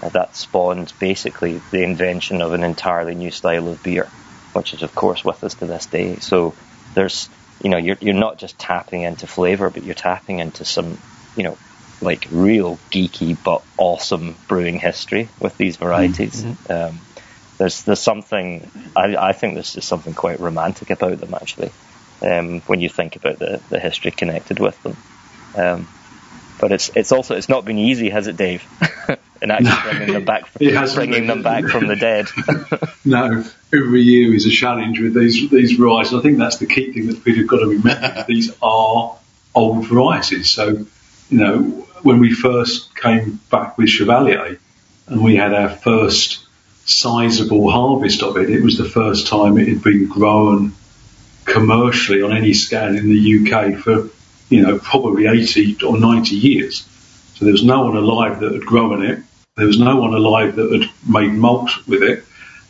Uh, 0.02 0.10
that 0.10 0.36
spawned 0.36 0.92
basically 1.00 1.62
the 1.72 1.82
invention 1.82 2.42
of 2.42 2.54
an 2.54 2.64
entirely 2.64 3.16
new 3.16 3.32
style 3.32 3.70
of 3.70 3.82
beer, 3.84 4.10
which 4.54 4.74
is 4.74 4.84
of 4.84 4.94
course 4.94 5.24
with 5.24 5.44
us 5.44 5.56
to 5.56 5.66
this 5.66 5.86
day. 5.86 6.18
So 6.18 6.54
there's, 6.94 7.30
you 7.62 7.70
know, 7.70 7.78
you're 7.78 7.98
you're 8.02 8.14
not 8.14 8.38
just 8.38 8.60
tapping 8.60 9.02
into 9.02 9.28
flavour, 9.28 9.70
but 9.70 9.84
you're 9.84 9.96
tapping 9.96 10.40
into 10.40 10.66
some, 10.66 10.98
you 11.38 11.44
know, 11.44 11.58
like 12.04 12.28
real 12.32 12.78
geeky 12.92 13.38
but 13.44 13.64
awesome 13.78 14.36
brewing 14.48 14.80
history 14.80 15.30
with 15.40 15.58
these 15.58 15.78
varieties. 15.78 16.46
Um, 16.70 17.00
there's 17.58 17.84
there's 17.84 18.00
something 18.00 18.70
I, 18.96 19.16
I 19.16 19.34
think 19.34 19.54
there's 19.56 19.74
just 19.74 19.88
something 19.88 20.14
quite 20.14 20.40
romantic 20.40 20.90
about 20.90 21.20
them 21.20 21.34
actually. 21.34 21.72
Um, 22.22 22.62
when 22.62 22.80
you 22.80 22.88
think 22.88 23.18
about 23.18 23.40
the, 23.40 23.62
the 23.70 23.80
history 23.80 24.12
connected 24.12 24.60
with 24.60 24.82
them. 24.84 24.96
Um, 25.56 25.88
but 26.60 26.72
it's 26.72 26.90
it's 26.96 27.12
also 27.12 27.36
it's 27.36 27.50
not 27.50 27.66
been 27.66 27.78
easy, 27.78 28.10
has 28.10 28.28
it, 28.28 28.38
Dave? 28.38 28.66
in 29.42 29.52
actually 29.52 29.92
bringing 29.92 30.14
them 30.14 30.26
back, 30.26 30.50
It 30.60 30.74
hasn't 30.74 30.96
bringing 30.98 31.28
them 31.28 31.44
back 31.44 31.66
from 31.66 31.88
the 31.88 31.96
dead. 31.96 32.28
No, 33.06 33.44
every 33.74 34.02
year 34.02 34.34
is 34.34 34.46
a 34.46 34.50
challenge 34.50 34.98
with 35.02 35.14
these 35.14 35.50
these 35.50 35.74
varieties. 35.74 36.14
I 36.14 36.22
think 36.22 36.38
that's 36.38 36.56
the 36.56 36.68
key 36.68 36.94
thing 36.94 37.08
that 37.08 37.22
people 37.22 37.42
have 37.42 37.48
got 37.48 37.60
to 37.60 37.68
remember. 37.68 38.24
these 38.30 38.50
are 38.62 39.18
old 39.54 39.88
varieties. 39.88 40.50
So, 40.50 40.86
you 41.30 41.38
know, 41.38 41.83
when 42.04 42.20
we 42.20 42.32
first 42.32 42.96
came 42.96 43.40
back 43.50 43.78
with 43.78 43.90
Chevallier 43.90 44.60
and 45.08 45.24
we 45.24 45.36
had 45.36 45.54
our 45.54 45.70
first 45.70 46.46
sizable 46.86 47.72
harvest 47.72 48.22
of 48.22 48.38
it, 48.38 48.50
it 48.50 48.62
was 48.62 48.78
the 48.78 48.90
first 48.90 49.28
time 49.28 49.58
it 49.58 49.68
had 49.68 49.84
been 49.84 50.08
grown 50.08 50.74
commercially 51.46 52.22
on 52.22 52.36
any 52.36 52.54
scale 52.54 52.96
in 52.96 53.10
the 53.10 53.40
UK 53.40 53.78
for, 53.80 54.10
you 54.50 54.62
know, 54.62 54.78
probably 54.80 55.28
80 55.28 55.84
or 55.86 55.98
90 55.98 56.36
years. 56.36 56.88
So 57.36 57.46
there 57.46 57.52
was 57.52 57.64
no 57.64 57.86
one 57.86 57.98
alive 57.98 58.40
that 58.42 58.54
had 58.54 58.66
grown 58.66 59.04
it. 59.04 59.20
There 59.56 59.68
was 59.68 59.80
no 59.80 59.98
one 59.98 60.14
alive 60.14 60.56
that 60.56 60.72
had 60.72 60.90
made 61.08 61.32
malt 61.32 61.72
with 61.88 62.04
it 62.04 62.24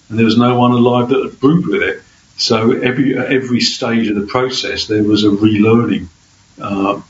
and 0.10 0.20
there 0.20 0.26
was 0.26 0.38
no 0.38 0.60
one 0.60 0.72
alive 0.72 1.10
that 1.10 1.24
had 1.24 1.40
brewed 1.40 1.66
with 1.66 1.82
it. 1.82 2.04
So 2.38 2.72
every 2.72 3.18
every 3.18 3.62
stage 3.62 4.08
of 4.10 4.16
the 4.16 4.28
process, 4.28 4.86
there 4.86 5.04
was 5.04 5.24
a 5.24 5.30
relearning 5.30 6.08
uh, 6.62 7.02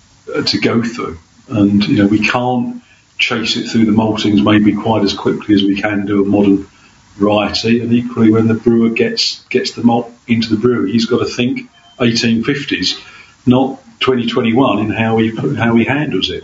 to 0.42 0.58
go 0.60 0.82
through, 0.82 1.18
and 1.48 1.84
you 1.86 1.98
know 1.98 2.08
we 2.08 2.20
can't 2.20 2.82
chase 3.18 3.56
it 3.58 3.70
through 3.70 3.86
the 3.86 3.92
maltings 3.92 4.44
maybe 4.44 4.74
quite 4.74 5.04
as 5.04 5.14
quickly 5.14 5.56
as 5.56 5.64
we 5.64 5.80
can 5.80 6.06
do 6.06 6.24
a 6.24 6.26
modern 6.26 6.68
variety. 7.16 7.82
And 7.82 7.94
equally, 7.94 8.32
when 8.32 8.48
the 8.48 8.54
brewer 8.54 8.90
gets 8.90 9.44
gets 9.46 9.72
the 9.72 9.84
malt 9.84 10.12
into 10.28 10.50
the 10.50 10.58
brewery, 10.58 10.92
he's 10.92 11.06
got 11.06 11.20
to 11.20 11.26
think 11.26 11.70
1850s, 12.00 13.00
not 13.46 13.80
2021, 14.00 14.80
in 14.80 14.90
how 14.90 15.18
he 15.18 15.36
how 15.56 15.76
he 15.76 15.86
handles 15.86 16.30
it. 16.30 16.44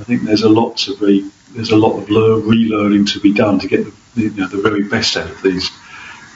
I 0.00 0.04
think 0.04 0.22
there's 0.22 0.42
a 0.42 0.48
lot 0.48 0.76
to 0.78 0.96
be 0.96 1.30
there's 1.54 1.70
a 1.70 1.76
lot 1.76 1.98
of 1.98 2.10
learn, 2.10 2.42
relearning 2.42 3.12
to 3.12 3.20
be 3.20 3.32
done 3.32 3.58
to 3.60 3.68
get 3.68 3.84
the, 4.14 4.22
you 4.22 4.30
know, 4.30 4.46
the 4.48 4.60
very 4.60 4.84
best 4.84 5.16
out 5.16 5.30
of 5.30 5.42
these 5.42 5.70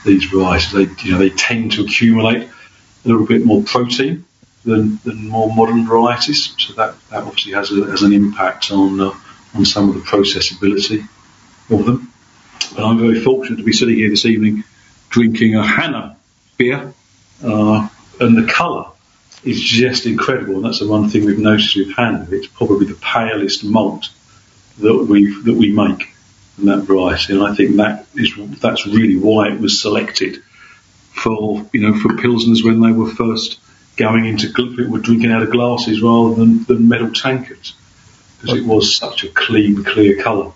these 0.05 0.25
varieties. 0.25 0.71
They 0.71 0.87
you 1.03 1.13
know 1.13 1.19
they 1.19 1.29
tend 1.29 1.73
to 1.73 1.83
accumulate 1.83 2.43
a 2.43 3.07
little 3.07 3.25
bit 3.25 3.45
more 3.45 3.63
protein 3.63 4.25
than, 4.65 4.99
than 5.03 5.27
more 5.27 5.53
modern 5.53 5.85
varieties, 5.85 6.55
so 6.57 6.73
that, 6.73 6.95
that 7.09 7.23
obviously 7.23 7.53
has, 7.53 7.71
a, 7.71 7.85
has 7.85 8.01
an 8.01 8.13
impact 8.13 8.71
on 8.71 8.99
uh, 8.99 9.13
on 9.55 9.65
some 9.65 9.89
of 9.89 9.95
the 9.95 10.01
processability 10.01 11.07
of 11.69 11.85
them. 11.85 12.11
But 12.75 12.85
I'm 12.85 12.97
very 12.97 13.19
fortunate 13.19 13.57
to 13.57 13.63
be 13.63 13.73
sitting 13.73 13.95
here 13.95 14.09
this 14.09 14.25
evening 14.25 14.63
drinking 15.09 15.55
a 15.55 15.63
Hannah 15.63 16.17
beer, 16.57 16.93
uh, 17.43 17.87
and 18.19 18.37
the 18.37 18.51
colour 18.51 18.87
is 19.43 19.61
just 19.61 20.05
incredible. 20.05 20.55
And 20.55 20.65
that's 20.65 20.79
the 20.79 20.87
one 20.87 21.09
thing 21.09 21.25
we've 21.25 21.37
noticed 21.37 21.75
with 21.75 21.93
Hannah. 21.95 22.27
It's 22.31 22.47
probably 22.47 22.87
the 22.87 22.95
palest 22.95 23.63
malt 23.63 24.09
that 24.79 25.05
we 25.07 25.41
that 25.43 25.53
we 25.53 25.71
make 25.71 26.09
in 26.57 26.65
that 26.65 26.79
variety, 26.79 27.33
and 27.33 27.43
I 27.43 27.53
think 27.53 27.77
that 27.77 28.07
is 28.15 28.33
that's 28.59 28.87
really 28.87 29.17
why 29.17 29.49
it 29.49 29.59
was 29.59 29.81
selected 29.81 30.41
for 31.11 31.65
you 31.73 31.81
know 31.81 31.99
for 31.99 32.09
pilsners 32.09 32.63
when 32.63 32.81
they 32.81 32.91
were 32.91 33.09
first 33.09 33.59
going 33.95 34.25
into 34.25 34.47
gl- 34.47 34.75
people 34.75 34.97
drinking 34.97 35.31
out 35.31 35.43
of 35.43 35.51
glasses 35.51 36.01
rather 36.01 36.35
than, 36.35 36.63
than 36.63 36.87
metal 36.87 37.11
tankards 37.11 37.75
because 38.41 38.59
it 38.59 38.65
was 38.65 38.95
such 38.95 39.23
a 39.23 39.29
clean, 39.29 39.83
clear 39.83 40.21
colour. 40.21 40.51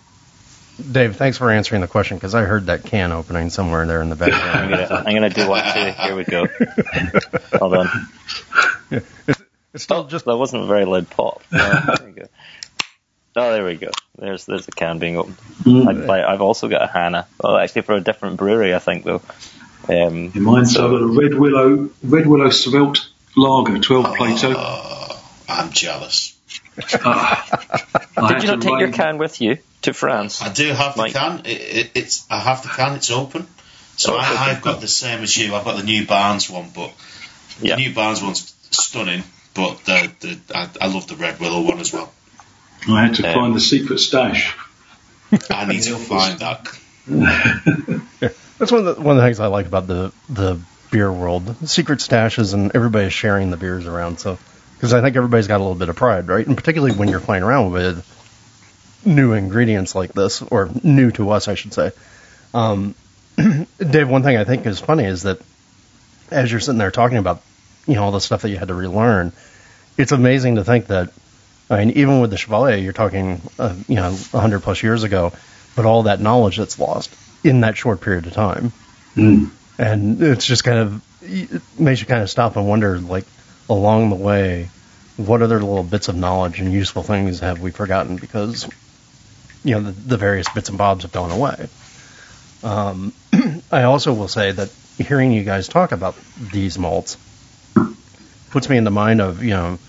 Dave, 0.92 1.16
thanks 1.16 1.38
for 1.38 1.50
answering 1.50 1.82
the 1.82 1.88
question 1.88 2.18
because 2.18 2.36
I 2.36 2.44
heard 2.44 2.68
that 2.68 2.84
can 2.84 3.12
opening 3.12 3.50
somewhere 3.50 3.86
there 3.88 4.02
in 4.02 4.10
the 4.10 4.16
background. 4.16 4.76
I'm 4.92 5.14
gonna 5.14 5.30
do 5.30 5.50
one 5.50 5.64
too. 5.74 5.92
Here 5.92 6.16
we 6.16 6.24
go. 6.24 6.48
Hold 7.58 7.74
on. 7.74 8.08
it's 8.92 9.84
still 9.84 10.06
just 10.06 10.26
That 10.26 10.38
wasn't 10.38 10.64
a 10.64 10.68
very 10.68 10.86
loud 10.86 11.10
pop. 11.10 11.42
No, 11.52 11.58
there 11.98 12.06
we 12.06 12.12
go. 12.12 12.28
Oh, 13.36 13.52
there 13.52 13.66
we 13.66 13.76
go. 13.76 13.90
There's 14.18 14.46
there's 14.46 14.68
a 14.68 14.72
can 14.72 15.00
being 15.00 15.18
opened. 15.18 15.38
Mm. 15.64 16.10
I, 16.10 16.32
I've 16.32 16.42
also 16.42 16.68
got 16.68 16.84
a 16.84 16.88
Hannah. 16.88 17.28
Well, 17.42 17.58
actually 17.58 17.84
for 17.84 17.96
a 17.96 18.02
different 18.02 18.38
brewery, 18.38 18.76
I 18.76 18.80
think 18.80 19.04
though. 19.04 19.22
Um, 19.90 20.32
In 20.36 20.44
mine, 20.44 20.66
so 20.66 20.86
I've 20.86 20.92
got 20.92 21.02
a 21.02 21.08
red 21.08 21.34
willow, 21.34 21.90
red 22.04 22.28
willow 22.28 22.50
Svelte 22.50 23.08
lager, 23.38 23.80
12 23.80 24.16
Plato. 24.18 24.54
Oh, 24.58 25.24
I'm 25.48 25.72
jealous. 25.72 26.34
I 26.94 28.34
did 28.34 28.44
you 28.44 28.48
not 28.50 28.62
to 28.62 28.68
take 28.68 28.80
your 28.80 28.92
can 28.92 29.18
with 29.18 29.42
you 29.42 29.58
to 29.84 29.94
France? 29.94 30.42
I 30.42 30.52
do 30.52 30.68
have 30.72 30.96
the 30.96 31.02
Mike. 31.04 31.14
can. 31.14 31.40
It, 31.46 31.48
it, 31.48 31.92
it's 31.96 32.26
I 32.30 32.40
have 32.40 32.64
the 32.64 32.70
can. 32.70 32.96
It's 32.96 33.12
open. 33.12 33.48
So 33.96 34.14
Oh, 34.14 34.18
I, 34.18 34.26
open. 34.26 34.38
I've 34.38 34.62
got 34.62 34.82
the 34.82 34.88
same 34.88 35.22
as 35.24 35.36
you. 35.38 35.56
I've 35.56 35.66
got 35.66 35.78
the 35.78 35.84
Newbarns 35.84 36.50
one, 36.50 36.70
but 36.74 36.94
Yeah. 37.62 37.76
the 37.76 37.86
Newbarns 37.86 38.22
one's 38.24 38.54
stunning. 38.72 39.24
But 39.54 39.84
the, 39.86 40.12
the 40.20 40.40
I, 40.56 40.70
I 40.82 40.88
love 40.88 41.08
the 41.08 41.16
Red 41.16 41.40
Willow 41.40 41.62
one 41.62 41.80
as 41.80 41.92
well. 41.94 42.12
I 42.88 43.06
had 43.06 43.16
to 43.16 43.28
Um, 43.28 43.34
find 43.34 43.56
the 43.56 43.60
secret 43.60 44.00
stash. 44.00 44.56
I 45.50 45.66
need 45.66 45.82
to 45.84 45.96
find 45.98 46.40
that. 46.40 46.68
That's 48.60 48.72
one 48.72 48.86
of 48.88 48.96
the 48.96 49.02
one 49.02 49.18
of 49.18 49.22
the 49.22 49.28
things 49.28 49.40
I 49.40 49.48
like 49.48 49.66
about 49.66 49.88
the 49.88 50.12
the 50.30 50.60
beer 50.92 51.12
world. 51.12 51.68
Secret 51.68 52.00
stashes 52.00 52.54
and 52.54 52.76
everybody's 52.76 53.14
sharing 53.14 53.52
the 53.52 53.58
beers 53.58 53.86
around. 53.86 54.20
So 54.20 54.38
because 54.78 54.94
I 54.94 55.02
think 55.02 55.16
everybody's 55.16 55.48
got 55.48 55.58
a 55.58 55.64
little 55.64 55.76
bit 55.76 55.90
of 55.90 55.96
pride, 55.96 56.28
right? 56.28 56.46
And 56.46 56.56
particularly 56.56 56.96
when 56.96 57.10
you're 57.10 57.20
playing 57.20 57.44
around 57.44 57.72
with 57.72 58.06
new 59.06 59.34
ingredients 59.34 59.96
like 59.96 60.14
this, 60.14 60.42
or 60.42 60.70
new 60.84 61.12
to 61.12 61.32
us, 61.32 61.48
I 61.48 61.56
should 61.56 61.74
say. 61.74 61.92
Um, 62.54 62.94
Dave, 63.78 64.10
one 64.10 64.24
thing 64.24 64.38
I 64.38 64.44
think 64.44 64.66
is 64.66 64.80
funny 64.80 65.06
is 65.06 65.24
that 65.24 65.40
as 66.30 66.52
you're 66.52 66.60
sitting 66.60 66.78
there 66.78 66.92
talking 66.92 67.18
about, 67.18 67.42
you 67.88 67.96
know, 67.96 68.04
all 68.04 68.12
the 68.12 68.20
stuff 68.22 68.42
that 68.42 68.50
you 68.50 68.58
had 68.58 68.68
to 68.68 68.74
relearn, 68.74 69.32
it's 69.98 70.12
amazing 70.12 70.56
to 70.56 70.64
think 70.64 70.88
that. 70.88 71.12
I 71.70 71.84
mean, 71.84 71.98
even 71.98 72.22
with 72.22 72.30
the 72.30 72.38
Chevallier, 72.38 72.82
you're 72.82 72.94
talking, 72.94 73.42
uh, 73.60 73.76
you 73.90 73.96
know, 73.96 74.14
100 74.14 74.62
plus 74.62 74.82
years 74.84 75.04
ago, 75.04 75.34
but 75.76 75.86
all 75.86 76.04
that 76.04 76.22
knowledge 76.22 76.56
that's 76.56 76.80
lost 76.80 77.14
in 77.44 77.62
that 77.62 77.76
short 77.76 78.00
period 78.00 78.26
of 78.26 78.32
time. 78.32 78.72
Mm. 79.16 79.50
And 79.78 80.22
it's 80.22 80.46
just 80.46 80.64
kind 80.64 80.80
of, 80.80 81.04
it 81.22 81.62
makes 81.80 82.02
you 82.02 82.08
kind 82.08 82.22
of 82.22 82.30
stop 82.30 82.56
and 82.56 82.68
wonder, 82.68 83.00
like, 83.00 83.26
along 83.70 84.10
the 84.10 84.16
way, 84.16 84.70
what 85.18 85.42
other 85.42 85.60
little 85.60 85.84
bits 85.84 86.08
of 86.08 86.16
knowledge 86.16 86.60
and 86.60 86.72
useful 86.72 87.04
things 87.04 87.40
have 87.40 87.62
we 87.62 87.72
forgotten 87.72 88.18
because, 88.18 88.70
you 89.64 89.76
know, 89.76 89.82
the, 89.82 89.92
the 89.92 90.18
various 90.18 90.48
bits 90.50 90.70
and 90.70 90.78
bobs 90.78 91.04
have 91.04 91.12
gone 91.12 91.32
away. 91.32 91.68
Um, 92.64 93.14
I 93.72 93.84
also 93.84 94.14
will 94.14 94.28
say 94.28 94.52
that 94.52 94.72
hearing 94.98 95.32
you 95.32 95.44
guys 95.44 95.68
talk 95.68 95.92
about 95.92 96.16
these 96.52 96.78
malts 96.78 97.18
puts 98.50 98.70
me 98.70 98.78
in 98.78 98.84
the 98.84 98.92
mind 98.92 99.22
of, 99.22 99.44
you 99.44 99.52
know, 99.52 99.80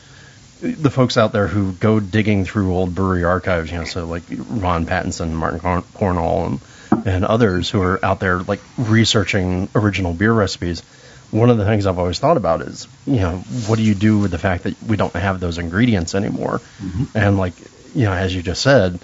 the 0.60 0.90
folks 0.90 1.16
out 1.16 1.32
there 1.32 1.46
who 1.46 1.72
go 1.72 2.00
digging 2.00 2.44
through 2.44 2.74
old 2.74 2.94
brewery 2.94 3.24
archives, 3.24 3.70
you 3.70 3.78
know, 3.78 3.84
so 3.84 4.06
like 4.06 4.24
Ron 4.28 4.86
Pattinson, 4.86 5.32
Martin 5.32 5.60
Corn- 5.60 5.84
Cornell, 5.94 6.46
and, 6.46 6.60
and 7.04 7.24
others 7.24 7.70
who 7.70 7.80
are 7.80 8.04
out 8.04 8.20
there 8.20 8.40
like 8.40 8.60
researching 8.76 9.68
original 9.74 10.12
beer 10.14 10.32
recipes. 10.32 10.82
One 11.30 11.50
of 11.50 11.58
the 11.58 11.66
things 11.66 11.86
I've 11.86 11.98
always 11.98 12.18
thought 12.18 12.38
about 12.38 12.62
is, 12.62 12.88
you 13.06 13.16
know, 13.16 13.38
what 13.66 13.76
do 13.76 13.82
you 13.82 13.94
do 13.94 14.18
with 14.18 14.30
the 14.30 14.38
fact 14.38 14.64
that 14.64 14.82
we 14.82 14.96
don't 14.96 15.14
have 15.14 15.40
those 15.40 15.58
ingredients 15.58 16.14
anymore? 16.14 16.60
And 17.14 17.36
like, 17.36 17.52
you 17.94 18.04
know, 18.04 18.12
as 18.12 18.34
you 18.34 18.42
just 18.42 18.62
said, 18.62 18.98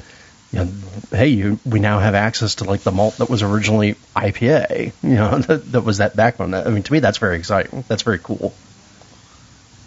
you 0.51 0.61
know, 0.61 0.73
hey, 1.11 1.29
you, 1.29 1.59
we 1.67 1.81
now 1.81 1.99
have 1.99 2.15
access 2.15 2.57
to 2.57 2.65
like 2.65 2.81
the 2.81 2.93
malt 2.93 3.19
that 3.19 3.29
was 3.29 3.43
originally 3.43 3.97
IPA, 4.17 4.93
you 5.03 5.15
know, 5.17 5.39
that, 5.49 5.73
that 5.73 5.81
was 5.83 5.99
that 5.99 6.17
backbone. 6.17 6.55
I 6.55 6.65
mean, 6.71 6.83
to 6.83 6.93
me, 6.93 7.01
that's 7.01 7.19
very 7.19 7.37
exciting. 7.37 7.85
That's 7.89 8.03
very 8.03 8.19
cool. 8.19 8.55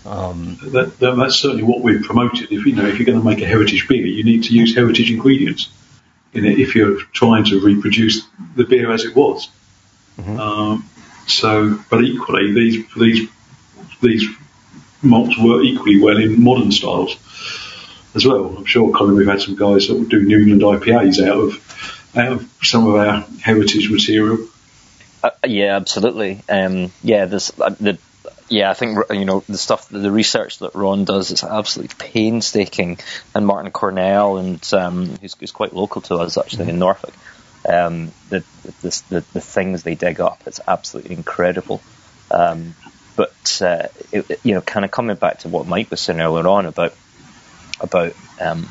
Um, 0.05 0.57
That, 0.61 0.99
that, 0.99 1.15
that's 1.15 1.37
certainly 1.37 1.63
what 1.63 1.81
we've 1.81 2.03
promoted. 2.03 2.51
If 2.51 2.65
you 2.65 2.75
know, 2.75 2.85
if 2.85 2.97
you're 2.99 3.05
going 3.05 3.19
to 3.19 3.25
make 3.25 3.41
a 3.41 3.45
heritage 3.45 3.87
beer, 3.87 4.05
you 4.05 4.23
need 4.23 4.43
to 4.45 4.53
use 4.53 4.75
heritage 4.75 5.11
ingredients 5.11 5.69
in 6.37 6.45
it 6.45 6.59
if 6.59 6.75
you're 6.75 7.01
trying 7.13 7.45
to 7.45 7.59
reproduce 7.59 8.27
the 8.55 8.63
beer 8.63 8.91
as 8.91 9.05
it 9.05 9.15
was. 9.15 9.49
Um, 10.17 10.89
so, 11.27 11.79
but 11.89 12.03
equally, 12.03 12.53
these 12.53 12.85
these 12.95 13.29
these 14.01 14.27
malts 15.01 15.37
work 15.37 15.63
equally 15.63 16.01
well 16.01 16.17
in 16.17 16.41
modern 16.41 16.71
styles 16.71 17.17
as 18.15 18.25
well. 18.25 18.57
I'm 18.57 18.65
sure, 18.65 18.91
Colin, 18.91 19.15
we've 19.15 19.27
had 19.27 19.41
some 19.41 19.55
guys 19.55 19.87
that 19.87 19.95
will 19.95 20.05
do 20.05 20.23
New 20.23 20.39
England 20.39 20.61
IPAs 20.61 21.25
out 21.25 21.37
of 21.37 22.15
out 22.17 22.31
of 22.33 22.49
some 22.63 22.87
of 22.87 22.95
our 22.95 23.25
heritage 23.41 23.91
material. 23.91 24.39
Uh, 25.23 25.31
yeah, 25.45 25.75
absolutely. 25.75 26.41
Um, 26.49 26.91
yeah, 27.03 27.25
this 27.25 27.51
uh, 27.59 27.75
the 27.79 27.97
yeah, 28.49 28.69
I 28.69 28.73
think 28.73 28.97
you 29.09 29.25
know 29.25 29.43
the 29.47 29.57
stuff, 29.57 29.89
the 29.89 30.11
research 30.11 30.59
that 30.59 30.75
Ron 30.75 31.05
does 31.05 31.31
is 31.31 31.43
absolutely 31.43 31.95
painstaking, 31.97 32.99
and 33.35 33.45
Martin 33.45 33.71
Cornell, 33.71 34.37
and 34.37 34.73
um, 34.73 35.17
who's, 35.17 35.35
who's 35.35 35.51
quite 35.51 35.73
local 35.73 36.01
to 36.03 36.15
us 36.15 36.37
actually 36.37 36.69
in 36.69 36.79
Norfolk. 36.79 37.13
Um, 37.67 38.11
the, 38.29 38.43
the, 38.81 39.03
the 39.09 39.25
the 39.33 39.41
things 39.41 39.83
they 39.83 39.95
dig 39.95 40.21
up, 40.21 40.41
it's 40.45 40.61
absolutely 40.65 41.15
incredible. 41.15 41.81
Um, 42.31 42.75
but 43.15 43.61
uh, 43.61 43.87
it, 44.11 44.39
you 44.43 44.53
know, 44.53 44.61
kind 44.61 44.85
of 44.85 44.91
coming 44.91 45.15
back 45.15 45.39
to 45.39 45.49
what 45.49 45.67
Mike 45.67 45.91
was 45.91 45.99
saying 45.99 46.21
earlier 46.21 46.47
on 46.47 46.65
about 46.65 46.93
about 47.81 48.13
um, 48.39 48.69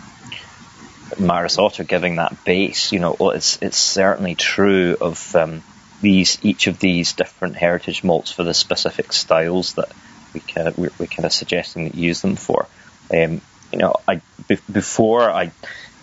Maris 1.18 1.59
Otter 1.59 1.85
giving 1.85 2.16
that 2.16 2.45
base, 2.45 2.93
you 2.93 2.99
know, 2.99 3.16
well, 3.18 3.31
it's 3.31 3.59
it's 3.61 3.79
certainly 3.79 4.35
true 4.35 4.97
of 5.01 5.35
um, 5.37 5.62
these 6.01 6.38
each 6.42 6.66
of 6.66 6.78
these 6.78 7.12
different 7.14 7.57
heritage 7.57 8.05
malts 8.05 8.30
for 8.30 8.44
the 8.44 8.55
specific 8.55 9.12
styles 9.12 9.74
that 9.74 9.90
we 10.34 10.40
kind 10.40 10.68
of 10.68 10.78
we're, 10.78 10.90
we're 10.99 11.07
kind 11.07 11.24
of 11.24 11.32
suggesting 11.32 11.84
that 11.84 11.94
use 11.94 12.20
them 12.20 12.36
for. 12.36 12.66
Um, 13.12 13.40
you 13.72 13.78
know, 13.78 13.97
I 14.07 14.20
be, 14.49 14.59
before 14.70 15.30
I 15.30 15.53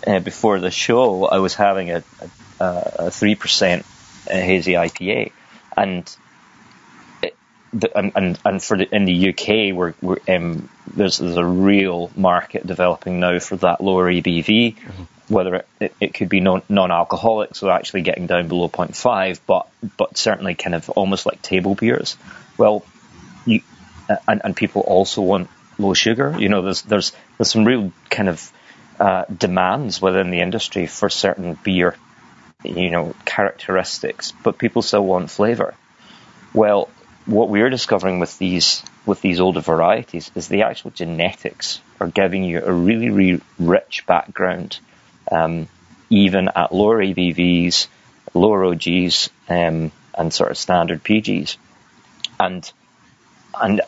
uh, 0.06 0.20
before 0.20 0.58
the 0.60 0.70
show, 0.70 1.24
I 1.26 1.38
was 1.38 1.54
having 1.54 1.90
a 1.90 2.04
a 2.60 3.10
three 3.10 3.34
percent 3.34 3.84
hazy 4.26 4.72
IPA, 4.72 5.32
and 5.76 6.16
and, 7.94 8.12
and, 8.14 8.38
and 8.44 8.62
for 8.62 8.76
the, 8.76 8.94
in 8.94 9.04
the 9.04 9.30
UK, 9.30 9.74
we're, 9.74 9.94
we're 10.00 10.18
um, 10.28 10.68
there's, 10.94 11.18
there's 11.18 11.36
a 11.36 11.44
real 11.44 12.10
market 12.16 12.66
developing 12.66 13.20
now 13.20 13.38
for 13.38 13.56
that 13.56 13.82
lower 13.82 14.10
ABV, 14.10 14.76
mm-hmm. 14.76 15.02
Whether 15.28 15.56
it, 15.56 15.68
it, 15.80 15.94
it, 16.00 16.14
could 16.14 16.28
be 16.28 16.40
non, 16.40 16.62
non-alcoholic, 16.68 17.54
so 17.54 17.70
actually 17.70 18.02
getting 18.02 18.26
down 18.26 18.48
below 18.48 18.68
0.5, 18.68 19.40
but 19.46 19.68
but 19.96 20.16
certainly 20.16 20.54
kind 20.54 20.74
of 20.74 20.88
almost 20.90 21.26
like 21.26 21.40
table 21.42 21.74
beers. 21.74 22.16
Well, 22.58 22.84
you 23.46 23.62
and, 24.28 24.42
and 24.44 24.56
people 24.56 24.82
also 24.82 25.22
want 25.22 25.48
low 25.78 25.94
sugar. 25.94 26.36
You 26.38 26.48
know, 26.48 26.62
there's 26.62 26.82
there's 26.82 27.12
there's 27.38 27.50
some 27.50 27.64
real 27.64 27.92
kind 28.10 28.28
of 28.28 28.52
uh, 29.00 29.24
demands 29.24 30.00
within 30.00 30.30
the 30.30 30.40
industry 30.40 30.86
for 30.86 31.08
certain 31.08 31.58
beer, 31.62 31.96
you 32.62 32.90
know, 32.90 33.14
characteristics, 33.24 34.32
but 34.42 34.58
people 34.58 34.82
still 34.82 35.04
want 35.04 35.30
flavour. 35.30 35.74
Well, 36.52 36.88
what 37.26 37.48
we're 37.48 37.70
discovering 37.70 38.20
with 38.20 38.38
these 38.38 38.82
with 39.06 39.20
these 39.20 39.40
older 39.40 39.60
varieties 39.60 40.30
is 40.34 40.48
the 40.48 40.62
actual 40.62 40.90
genetics 40.90 41.80
are 42.00 42.06
giving 42.06 42.44
you 42.44 42.62
a 42.64 42.72
really, 42.72 43.10
really 43.10 43.40
rich 43.58 44.04
background, 44.06 44.78
um, 45.30 45.68
even 46.10 46.48
at 46.54 46.72
lower 46.72 46.98
ABVs, 46.98 47.88
lower 48.34 48.64
OGs, 48.64 49.30
um, 49.48 49.92
and 50.16 50.32
sort 50.32 50.50
of 50.50 50.58
standard 50.58 51.02
PGs, 51.02 51.56
and 52.38 52.70
and 53.60 53.80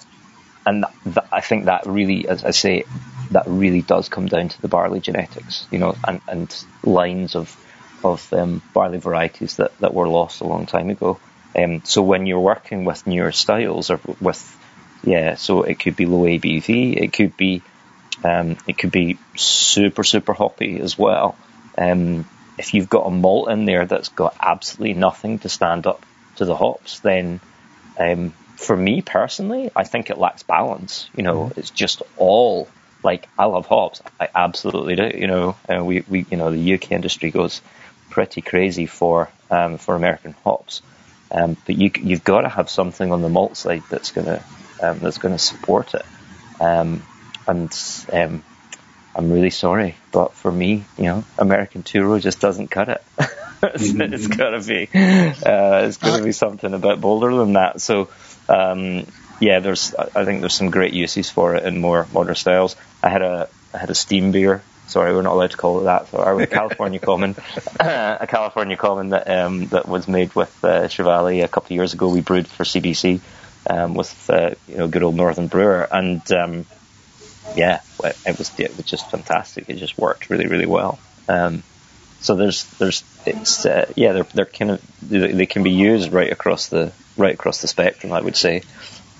and 0.66 0.84
th- 1.05 1.26
I 1.32 1.41
think 1.41 1.66
that 1.66 1.87
really, 1.87 2.28
as 2.28 2.45
I 2.45 2.51
say, 2.51 2.84
that 3.30 3.45
really 3.47 3.82
does 3.82 4.09
come 4.09 4.26
down 4.26 4.49
to 4.49 4.62
the 4.62 4.68
barley 4.68 5.01
genetics, 5.01 5.66
you 5.70 5.78
know, 5.78 5.97
and, 6.07 6.20
and 6.28 6.64
lines 6.82 7.37
of 7.37 7.57
of 8.05 8.32
um, 8.32 8.62
barley 8.74 8.99
varieties 8.99 9.57
that, 9.57 9.76
that 9.78 9.95
were 9.95 10.09
lost 10.09 10.41
a 10.41 10.47
long 10.47 10.66
time 10.66 10.91
ago. 10.91 11.18
Um, 11.57 11.82
so 11.84 12.03
when 12.03 12.26
you're 12.26 12.41
working 12.41 12.84
with 12.84 13.07
newer 13.07 13.32
styles 13.32 13.91
or 13.91 14.01
with 14.20 14.59
yeah, 15.03 15.37
so 15.37 15.62
it 15.62 15.78
could 15.78 15.97
be 15.97 16.07
low 16.07 16.22
ABV, 16.22 16.97
it 16.97 17.12
could 17.12 17.37
be 17.37 17.62
um, 18.27 18.57
it 18.66 18.77
could 18.79 18.91
be 18.91 19.18
super 19.37 20.05
super 20.05 20.33
hoppy 20.33 20.81
as 20.81 20.99
well. 20.99 21.37
Um, 21.79 22.27
if 22.59 22.74
you've 22.74 22.89
got 22.89 23.07
a 23.07 23.11
malt 23.11 23.51
in 23.51 23.66
there 23.66 23.87
that's 23.87 24.09
got 24.09 24.35
absolutely 24.41 24.95
nothing 24.95 25.39
to 25.41 25.49
stand 25.49 25.87
up 25.87 26.05
to 26.37 26.45
the 26.45 26.57
hops, 26.57 27.01
then 27.01 27.41
um, 27.99 28.33
for 28.57 28.77
me 28.77 29.03
personally, 29.03 29.70
I 29.77 29.85
think 29.85 30.11
it 30.11 30.18
lacks 30.18 30.43
balance. 30.43 31.09
You 31.14 31.22
know, 31.22 31.45
mm-hmm. 31.45 31.61
it's 31.61 31.70
just 31.70 32.03
all 32.16 32.68
like 33.03 33.29
I 33.39 33.45
love 33.45 33.66
hops, 33.66 34.03
I 34.18 34.29
absolutely 34.35 34.97
do. 34.97 35.16
You 35.16 35.27
know, 35.27 35.57
uh, 35.68 35.85
we 35.85 36.05
we 36.09 36.27
you 36.31 36.37
know 36.37 36.51
the 36.51 36.74
UK 36.74 36.93
industry 36.93 37.31
goes 37.31 37.61
pretty 38.11 38.41
crazy 38.41 38.87
for 38.87 39.31
um, 39.51 39.79
for 39.79 39.95
American 39.95 40.35
hops. 40.45 40.83
Um, 41.31 41.57
but 41.66 41.77
you, 41.77 41.91
you've 42.01 42.24
got 42.24 42.43
to 42.43 42.49
have 42.49 42.70
something 42.70 43.11
on 43.11 43.20
the 43.20 43.29
malt 43.29 43.57
side 43.57 43.83
that's 43.91 44.12
going 44.12 44.27
to 44.27 44.45
um, 44.83 44.99
that's 45.01 45.18
to 45.18 45.39
support 45.39 45.95
it. 45.95 46.05
Um, 46.61 47.03
and 47.47 48.07
um, 48.12 48.42
I'm 49.14 49.32
really 49.32 49.51
sorry, 49.51 49.97
but 50.12 50.34
for 50.34 50.51
me, 50.51 50.84
you 50.99 51.05
know, 51.05 51.24
American 51.38 51.82
Two 51.82 52.18
just 52.20 52.40
doesn't 52.40 52.68
cut 52.68 52.88
it. 52.88 53.05
it's, 53.62 53.92
mm-hmm. 53.92 54.14
it's 54.14 54.26
to 54.28 54.62
be 54.66 54.88
uh, 55.49 55.86
it's 55.86 55.97
going 55.97 56.18
to 56.18 56.24
be 56.24 56.32
something 56.32 56.72
a 56.72 56.78
bit 56.78 57.01
bolder 57.01 57.34
than 57.34 57.55
that. 57.55 57.80
So 57.80 58.09
um, 58.49 59.07
yeah, 59.40 59.61
there's 59.61 59.94
I 59.94 60.24
think 60.24 60.40
there's 60.40 60.55
some 60.55 60.70
great 60.70 60.92
uses 60.92 61.30
for 61.30 61.57
it 61.57 61.64
in 61.64 61.80
more 61.80 62.07
modern 62.12 62.34
styles. 62.34 62.76
I 63.03 63.09
had 63.09 63.22
a 63.22 63.49
I 63.72 63.78
had 63.78 63.90
a 63.90 63.94
steam 63.94 64.32
beer 64.32 64.62
sorry, 64.86 65.12
we're 65.14 65.22
not 65.22 65.32
allowed 65.32 65.51
to 65.51 65.57
call 65.57 65.80
it 65.80 65.84
that. 65.84 66.09
So 66.09 66.18
our 66.18 66.47
California 66.47 66.99
Common, 67.11 67.36
a 67.80 68.26
California 68.28 68.76
Common 68.76 69.11
that 69.11 69.28
um, 69.28 69.66
that 69.66 69.88
was 69.88 70.09
made 70.09 70.34
with 70.34 70.64
uh, 70.64 70.88
Chevallier 70.88 71.44
a 71.44 71.49
couple 71.49 71.68
of 71.68 71.72
years 71.72 71.94
ago. 71.94 72.09
We 72.09 72.20
brewed 72.20 72.49
for 72.49 72.64
CBC 72.64 73.20
um, 73.68 73.94
with 73.94 74.30
uh, 74.30 74.55
you 74.68 74.78
know 74.78 74.88
good 74.88 75.03
old 75.03 75.14
Northern 75.14 75.49
Brewer, 75.49 75.86
and 75.90 76.20
um, 76.32 76.66
yeah, 77.55 77.80
it 78.03 78.38
was 78.38 78.51
it 78.59 78.76
was 78.76 78.86
just 78.86 79.11
fantastic. 79.11 79.68
It 79.68 79.76
just 79.76 79.99
worked 79.99 80.30
really 80.30 80.47
really 80.47 80.66
well. 80.66 80.99
Um, 81.28 81.62
so 82.20 82.34
there's 82.34 82.64
there's 82.78 83.05
it's 83.24 83.66
uh, 83.66 83.92
yeah 83.97 84.12
they're 84.12 84.24
they're 84.24 84.47
kind 84.47 84.72
of 84.72 84.82
they 85.03 85.47
can 85.47 85.62
be 85.62 85.70
used 85.70 86.12
right 86.12 86.32
across 86.32 86.68
the 86.68 86.92
right 87.16 87.34
across 87.34 87.61
the 87.61 87.68
spectrum. 87.68 88.12
I 88.12 88.20
would 88.20 88.36
say. 88.36 88.62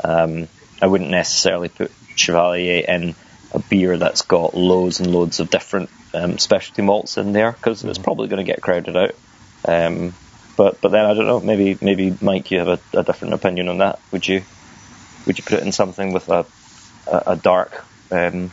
Um, 0.03 0.49
I 0.81 0.87
wouldn't 0.87 1.11
necessarily 1.11 1.71
put 1.71 1.91
Chevallier 2.17 2.85
in 2.87 3.15
a 3.53 3.59
beer 3.59 3.97
that's 3.97 4.23
got 4.23 4.55
loads 4.55 5.01
and 5.01 5.11
loads 5.11 5.41
of 5.41 5.51
different 5.51 5.89
um, 6.13 6.39
specialty 6.39 6.83
malts 6.83 7.17
in 7.17 7.33
there 7.33 7.53
because 7.53 7.85
it's 7.85 7.99
probably 7.99 8.29
going 8.29 8.45
to 8.45 8.53
get 8.53 8.61
crowded 8.61 8.97
out. 8.97 9.15
Um, 9.65 10.15
but 10.57 10.81
but 10.81 10.91
then 10.91 11.05
I 11.05 11.15
don't 11.15 11.27
know. 11.27 11.41
Maybe 11.41 11.79
maybe 11.81 12.17
Mike, 12.21 12.51
you 12.51 12.59
have 12.59 12.69
a, 12.69 12.99
a, 12.99 13.03
different 13.03 13.35
opinion 13.35 13.69
on 13.69 13.79
that. 13.79 14.01
Would 14.13 14.27
you 14.27 14.43
would 15.27 15.39
you 15.39 15.45
put 15.45 15.55
it 15.55 15.63
in 15.63 15.73
something 15.73 16.13
with 16.13 16.29
a 16.29 16.47
a, 17.07 17.23
a 17.27 17.37
dark 17.37 17.85
um, 18.11 18.51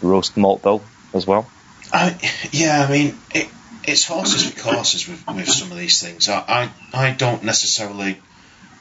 roast 0.00 0.36
malt 0.36 0.62
bill 0.62 0.86
as 1.14 1.26
well? 1.26 1.50
I, 1.92 2.18
yeah, 2.50 2.86
I 2.86 2.90
mean 2.90 3.18
it, 3.34 3.48
it's 3.84 4.04
horses 4.04 4.50
for 4.50 4.60
courses 4.60 5.08
with, 5.08 5.26
with 5.26 5.48
some 5.48 5.70
of 5.70 5.78
these 5.78 6.00
things. 6.00 6.28
I, 6.28 6.70
I 6.92 7.08
I 7.08 7.10
don't 7.12 7.44
necessarily 7.44 8.18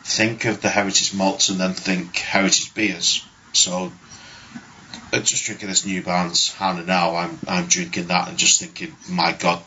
think 0.03 0.45
of 0.45 0.61
the 0.61 0.69
heritage 0.69 1.13
malts 1.13 1.49
and 1.49 1.59
then 1.59 1.73
think 1.73 2.15
heritage 2.17 2.73
beers. 2.73 3.27
So 3.53 3.91
uh, 5.11 5.19
just 5.19 5.45
drinking 5.45 5.69
this 5.69 5.85
Newbarns 5.85 6.53
Hannah 6.53 6.83
now, 6.83 7.15
I'm 7.15 7.39
I'm 7.47 7.67
drinking 7.67 8.07
that 8.07 8.29
and 8.29 8.37
just 8.37 8.59
thinking, 8.59 8.95
my 9.09 9.33
God, 9.33 9.61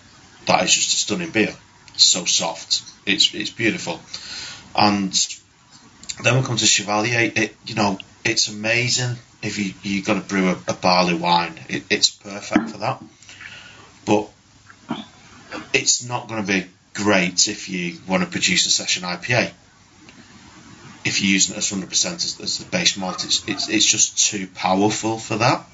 that 0.46 0.64
is 0.64 0.74
just 0.74 0.94
a 0.94 0.96
stunning 0.96 1.30
beer. 1.30 1.54
It's 1.94 2.04
so 2.04 2.24
soft. 2.24 2.82
It's 3.06 3.34
it's 3.34 3.50
beautiful. 3.50 4.00
And 4.74 5.12
then 6.22 6.36
we 6.36 6.42
come 6.42 6.56
to 6.56 6.64
Chevallier. 6.64 7.36
It 7.36 7.56
you 7.66 7.74
know 7.74 7.98
it's 8.24 8.48
amazing 8.48 9.16
if 9.42 9.58
you 9.58 9.74
you 9.82 10.02
got 10.02 10.14
to 10.14 10.20
brew 10.20 10.50
a, 10.50 10.58
a 10.68 10.74
barley 10.74 11.14
wine. 11.14 11.58
It, 11.68 11.84
it's 11.90 12.10
perfect 12.10 12.70
for 12.70 12.78
that. 12.78 13.02
But 14.04 14.30
it's 15.72 16.06
not 16.08 16.28
going 16.28 16.44
to 16.44 16.52
be 16.52 16.66
great 16.94 17.48
if 17.48 17.68
you 17.68 17.98
want 18.08 18.22
to 18.22 18.28
produce 18.28 18.66
a 18.66 18.70
session 18.70 19.02
IPA 19.02 19.52
if 21.06 21.22
you're 21.22 21.32
using 21.32 21.54
it 21.54 21.58
as 21.58 21.70
100% 21.70 22.14
as, 22.16 22.40
as 22.40 22.58
the 22.58 22.64
base 22.64 22.96
malt, 22.96 23.24
it's, 23.24 23.46
it's, 23.46 23.68
it's 23.68 23.86
just 23.86 24.18
too 24.18 24.48
powerful 24.48 25.18
for 25.18 25.36
that. 25.36 25.64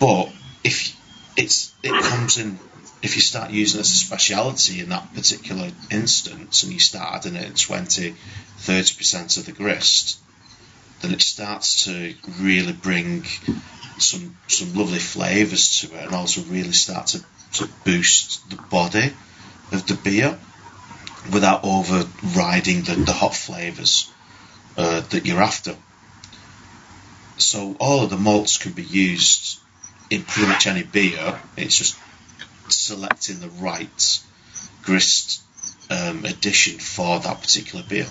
But 0.00 0.30
if 0.64 0.96
it's 1.36 1.74
it 1.82 2.02
comes 2.02 2.38
in, 2.38 2.58
if 3.02 3.16
you 3.16 3.22
start 3.22 3.50
using 3.50 3.78
it 3.78 3.82
as 3.82 3.90
a 3.90 3.94
speciality 3.94 4.80
in 4.80 4.88
that 4.88 5.12
particular 5.14 5.70
instance, 5.90 6.62
and 6.62 6.72
you 6.72 6.78
start 6.78 7.16
adding 7.16 7.36
it 7.36 7.46
in 7.46 7.54
20, 7.54 8.14
30% 8.58 9.38
of 9.38 9.46
the 9.46 9.52
grist, 9.52 10.18
then 11.00 11.12
it 11.12 11.22
starts 11.22 11.84
to 11.84 12.14
really 12.40 12.72
bring 12.72 13.24
some 13.98 14.36
some 14.48 14.74
lovely 14.74 14.98
flavours 14.98 15.80
to 15.80 15.94
it, 15.94 16.06
and 16.06 16.14
also 16.14 16.42
really 16.42 16.72
start 16.72 17.08
to, 17.08 17.24
to 17.54 17.68
boost 17.84 18.48
the 18.50 18.56
body 18.56 19.12
of 19.72 19.86
the 19.86 19.94
beer 19.94 20.38
without 21.32 21.64
overriding 21.64 22.82
the, 22.82 22.94
the 22.94 23.12
hop 23.12 23.34
flavours 23.34 24.10
uh, 24.76 25.00
that 25.00 25.26
you're 25.26 25.42
after. 25.42 25.76
So 27.36 27.76
all 27.78 28.04
of 28.04 28.10
the 28.10 28.16
malts 28.16 28.58
can 28.58 28.72
be 28.72 28.82
used 28.82 29.60
in 30.10 30.22
pretty 30.22 30.48
much 30.48 30.66
any 30.66 30.82
beer. 30.82 31.40
It's 31.56 31.76
just 31.76 31.96
selecting 32.68 33.40
the 33.40 33.48
right 33.48 34.20
grist 34.82 35.42
um, 35.90 36.24
addition 36.24 36.78
for 36.78 37.20
that 37.20 37.40
particular 37.40 37.84
beer. 37.88 38.06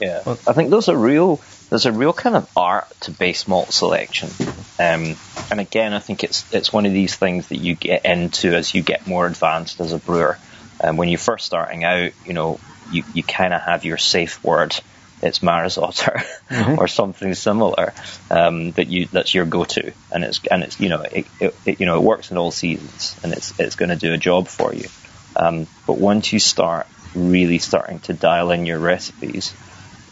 Yeah, 0.00 0.22
I 0.26 0.52
think 0.52 0.70
there's 0.70 0.88
a 0.88 0.96
real 0.96 1.40
there's 1.70 1.86
a 1.86 1.92
real 1.92 2.12
kind 2.12 2.36
of 2.36 2.50
art 2.56 2.88
to 3.02 3.10
base 3.10 3.48
malt 3.48 3.72
selection, 3.72 4.30
um, 4.78 5.16
and 5.50 5.60
again, 5.60 5.92
I 5.92 5.98
think 5.98 6.24
it's 6.24 6.52
it's 6.54 6.72
one 6.72 6.86
of 6.86 6.92
these 6.92 7.16
things 7.16 7.48
that 7.48 7.58
you 7.58 7.74
get 7.74 8.04
into 8.04 8.54
as 8.54 8.74
you 8.74 8.82
get 8.82 9.06
more 9.06 9.26
advanced 9.26 9.80
as 9.80 9.92
a 9.92 9.98
brewer. 9.98 10.38
And 10.80 10.90
um, 10.90 10.96
when 10.96 11.08
you're 11.08 11.18
first 11.18 11.44
starting 11.44 11.82
out, 11.82 12.12
you 12.24 12.32
know, 12.32 12.60
you, 12.92 13.02
you 13.12 13.22
kind 13.22 13.52
of 13.52 13.60
have 13.60 13.84
your 13.84 13.98
safe 13.98 14.42
word. 14.44 14.74
It's 15.20 15.42
Maris 15.42 15.78
Otter 15.78 16.22
mm-hmm. 16.48 16.78
or 16.78 16.86
something 16.86 17.34
similar 17.34 17.92
um, 18.30 18.70
that 18.72 18.86
you 18.86 19.06
that's 19.06 19.34
your 19.34 19.46
go-to, 19.46 19.92
and 20.12 20.22
it's 20.22 20.40
and 20.48 20.62
it's 20.62 20.78
you 20.78 20.88
know 20.88 21.02
it, 21.02 21.26
it, 21.40 21.56
it 21.66 21.80
you 21.80 21.86
know 21.86 21.96
it 21.96 22.04
works 22.04 22.30
in 22.30 22.38
all 22.38 22.52
seasons, 22.52 23.16
and 23.24 23.32
it's 23.32 23.58
it's 23.58 23.74
going 23.74 23.88
to 23.88 23.96
do 23.96 24.12
a 24.12 24.16
job 24.16 24.46
for 24.46 24.72
you. 24.72 24.88
Um, 25.34 25.66
but 25.88 25.98
once 25.98 26.32
you 26.32 26.38
start 26.38 26.86
really 27.16 27.58
starting 27.58 27.98
to 28.00 28.12
dial 28.12 28.52
in 28.52 28.64
your 28.64 28.78
recipes, 28.78 29.52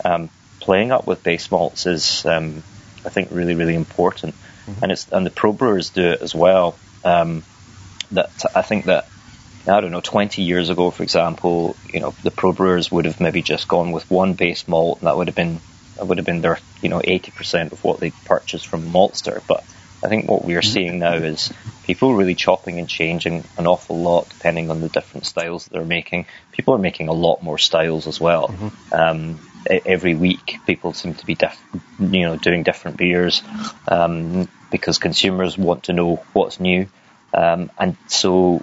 um, 0.06 0.30
playing 0.60 0.92
up 0.92 1.06
with 1.06 1.22
base 1.22 1.50
malts 1.50 1.86
is 1.86 2.24
um, 2.26 2.62
I 3.04 3.08
think 3.08 3.28
really 3.30 3.54
really 3.54 3.74
important, 3.74 4.34
mm-hmm. 4.34 4.82
and 4.82 4.92
it's 4.92 5.10
and 5.10 5.26
the 5.26 5.30
pro 5.30 5.52
brewers 5.52 5.90
do 5.90 6.06
it 6.10 6.22
as 6.22 6.34
well. 6.34 6.76
Um, 7.04 7.42
that 8.12 8.30
I 8.54 8.62
think 8.62 8.86
that 8.86 9.08
I 9.68 9.80
don't 9.80 9.90
know, 9.90 10.00
20 10.00 10.42
years 10.42 10.70
ago, 10.70 10.90
for 10.90 11.02
example, 11.02 11.76
you 11.92 12.00
know, 12.00 12.14
the 12.22 12.30
pro 12.30 12.52
brewers 12.52 12.90
would 12.92 13.04
have 13.04 13.20
maybe 13.20 13.42
just 13.42 13.66
gone 13.66 13.90
with 13.90 14.08
one 14.10 14.34
base 14.34 14.68
malt, 14.68 15.00
and 15.00 15.08
that 15.08 15.16
would 15.16 15.26
have 15.26 15.34
been 15.34 15.60
that 15.96 16.06
would 16.06 16.18
have 16.18 16.26
been 16.26 16.42
their, 16.42 16.58
you 16.82 16.90
know, 16.90 17.00
80% 17.00 17.72
of 17.72 17.82
what 17.82 18.00
they 18.00 18.10
purchased 18.26 18.66
from 18.66 18.92
Maltster. 18.92 19.42
But 19.48 19.64
I 20.04 20.08
think 20.08 20.28
what 20.28 20.44
we 20.44 20.54
are 20.54 20.62
seeing 20.62 20.98
now 20.98 21.14
is 21.14 21.52
people 21.84 22.14
really 22.14 22.34
chopping 22.34 22.78
and 22.78 22.88
changing 22.88 23.44
an 23.56 23.66
awful 23.66 23.98
lot 23.98 24.28
depending 24.28 24.70
on 24.70 24.82
the 24.82 24.90
different 24.90 25.24
styles 25.26 25.64
that 25.64 25.72
they're 25.72 25.84
making. 25.84 26.26
People 26.52 26.74
are 26.74 26.78
making 26.78 27.08
a 27.08 27.12
lot 27.12 27.42
more 27.42 27.58
styles 27.58 28.06
as 28.06 28.20
well. 28.20 28.54
Um, 28.92 29.40
e- 29.40 29.40
every 29.70 30.14
week, 30.14 30.58
people 30.66 30.92
seem 30.92 31.14
to 31.14 31.26
be, 31.26 31.34
diff- 31.34 31.62
you 31.98 32.22
know, 32.22 32.36
doing 32.36 32.62
different 32.62 32.96
beers 32.96 33.42
um, 33.88 34.48
because 34.70 34.98
consumers 34.98 35.56
want 35.56 35.84
to 35.84 35.92
know 35.92 36.16
what's 36.32 36.60
new, 36.60 36.86
um, 37.34 37.70
and 37.78 37.96
so 38.06 38.62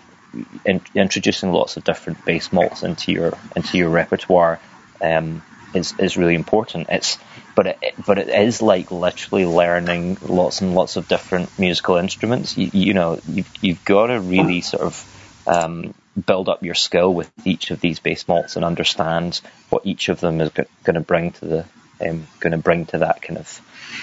in, 0.65 0.81
introducing 0.95 1.51
lots 1.51 1.77
of 1.77 1.83
different 1.83 2.23
base 2.25 2.51
malts 2.51 2.83
into 2.83 3.11
your 3.11 3.37
into 3.55 3.77
your 3.77 3.89
repertoire 3.89 4.59
um, 5.01 5.41
is 5.73 5.93
is 5.99 6.17
really 6.17 6.35
important. 6.35 6.87
It's 6.89 7.17
but 7.55 7.67
it 7.67 7.93
but 8.05 8.17
it 8.17 8.29
is 8.29 8.61
like 8.61 8.91
literally 8.91 9.45
learning 9.45 10.17
lots 10.21 10.61
and 10.61 10.73
lots 10.73 10.95
of 10.95 11.07
different 11.07 11.57
musical 11.59 11.97
instruments. 11.97 12.57
You, 12.57 12.69
you 12.73 12.93
know, 12.93 13.19
you've 13.27 13.49
you've 13.61 13.85
got 13.85 14.07
to 14.07 14.19
really 14.19 14.61
sort 14.61 14.83
of 14.83 15.43
um, 15.45 15.93
build 16.25 16.49
up 16.49 16.63
your 16.63 16.75
skill 16.75 17.13
with 17.13 17.31
each 17.45 17.71
of 17.71 17.81
these 17.81 17.99
base 17.99 18.27
malts 18.27 18.55
and 18.55 18.63
understand 18.63 19.39
what 19.69 19.85
each 19.85 20.09
of 20.09 20.19
them 20.19 20.41
is 20.41 20.51
going 20.51 20.95
to 20.95 20.99
bring 20.99 21.31
to 21.31 21.45
the 21.45 21.65
um, 22.01 22.27
going 22.39 22.51
to 22.51 22.57
bring 22.57 22.85
to 22.87 22.99
that 22.99 23.21
kind 23.21 23.37
of 23.37 23.61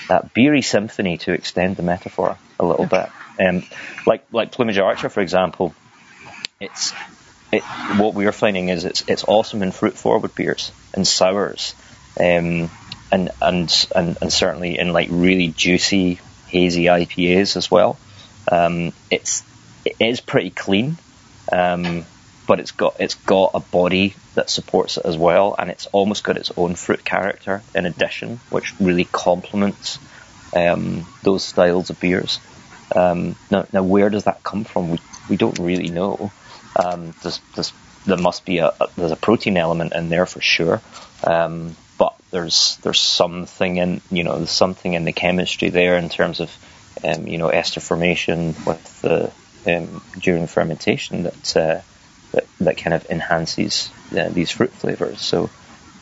that 0.08 0.32
beery 0.34 0.62
symphony 0.62 1.18
to 1.18 1.32
extend 1.32 1.76
the 1.76 1.82
metaphor 1.82 2.36
a 2.58 2.64
little 2.64 2.86
bit. 2.86 3.08
Um, 3.38 3.62
like 4.06 4.24
like 4.32 4.52
Plumage 4.52 4.78
Archer, 4.78 5.08
for 5.08 5.20
example, 5.20 5.74
it's 6.61 6.92
it, 7.52 7.62
what 7.96 8.14
we're 8.14 8.32
finding 8.32 8.68
is 8.68 8.84
it's 8.84 9.04
it's 9.08 9.24
awesome 9.26 9.62
in 9.62 9.72
fruit 9.72 9.94
forward 9.94 10.34
beers 10.34 10.72
and 10.94 11.06
sours, 11.06 11.74
um, 12.18 12.70
and, 13.11 13.30
and 13.40 13.88
and 13.94 14.18
and 14.20 14.32
certainly 14.32 14.78
in 14.78 14.92
like 14.92 15.08
really 15.11 15.48
juicy 15.48 16.20
hazy 16.48 16.84
IPAs 16.84 17.56
as 17.56 17.70
well. 17.70 17.98
Um, 18.50 18.92
it's 19.11 19.42
it 19.84 19.96
is 20.00 20.20
pretty 20.20 20.50
clean, 20.50 20.98
um, 21.53 22.05
but 22.46 22.59
it's 22.61 22.72
got 22.72 22.96
it's 22.98 23.14
got 23.14 23.53
a 23.55 23.61
body 23.61 24.14
that 24.34 24.51
supports 24.51 24.96
it 24.96 25.05
as 25.07 25.16
well, 25.16 25.55
and 25.59 25.70
it's 25.70 25.86
almost 25.86 26.24
got 26.24 26.36
its 26.36 26.51
own 26.57 26.74
fruit 26.74 27.05
character 27.05 27.62
in 27.74 27.86
addition, 27.86 28.40
which 28.51 28.74
really 28.80 29.05
complements 29.05 29.98
um, 30.55 31.07
those 31.22 31.44
styles 31.44 31.90
of 31.90 32.01
beers. 32.01 32.40
Um, 32.94 33.36
now, 33.51 33.66
now, 33.72 33.82
where 33.82 34.11
does 34.11 34.24
that 34.24 34.42
come 34.42 34.64
from? 34.64 34.90
We 34.90 34.98
we 35.28 35.36
don't 35.36 35.59
really 35.59 35.90
know. 35.90 36.32
Um, 36.76 37.14
there's, 37.22 37.40
there's, 37.55 37.72
there 38.07 38.16
must 38.16 38.44
be 38.44 38.59
a, 38.59 38.68
a 38.68 38.88
there's 38.96 39.12
a 39.12 39.16
protein 39.16 39.57
element 39.57 39.92
in 39.94 40.09
there 40.09 40.26
for 40.26 40.40
sure, 40.40 40.80
um, 41.22 41.76
but 41.98 42.16
there's 42.30 42.78
there's 42.82 43.01
something 43.01 43.76
in 43.76 44.01
you 44.11 44.24
know 44.24 44.38
there's 44.38 44.51
something 44.51 44.94
in 44.94 45.05
the 45.05 45.12
chemistry 45.12 45.68
there 45.70 45.98
in 45.98 46.09
terms 46.09 46.40
of 46.40 46.51
um, 47.05 47.26
you 47.28 47.38
know 47.38 47.48
ester 47.48 47.80
formation 47.80 48.57
with 48.66 49.01
the 49.03 49.30
um, 49.66 50.02
during 50.18 50.46
fermentation 50.46 51.24
that, 51.24 51.56
uh, 51.56 51.80
that 52.32 52.46
that 52.61 52.76
kind 52.78 52.94
of 52.94 53.06
enhances 53.11 53.90
uh, 54.16 54.28
these 54.28 54.50
fruit 54.50 54.70
flavors. 54.72 55.20
So. 55.20 55.50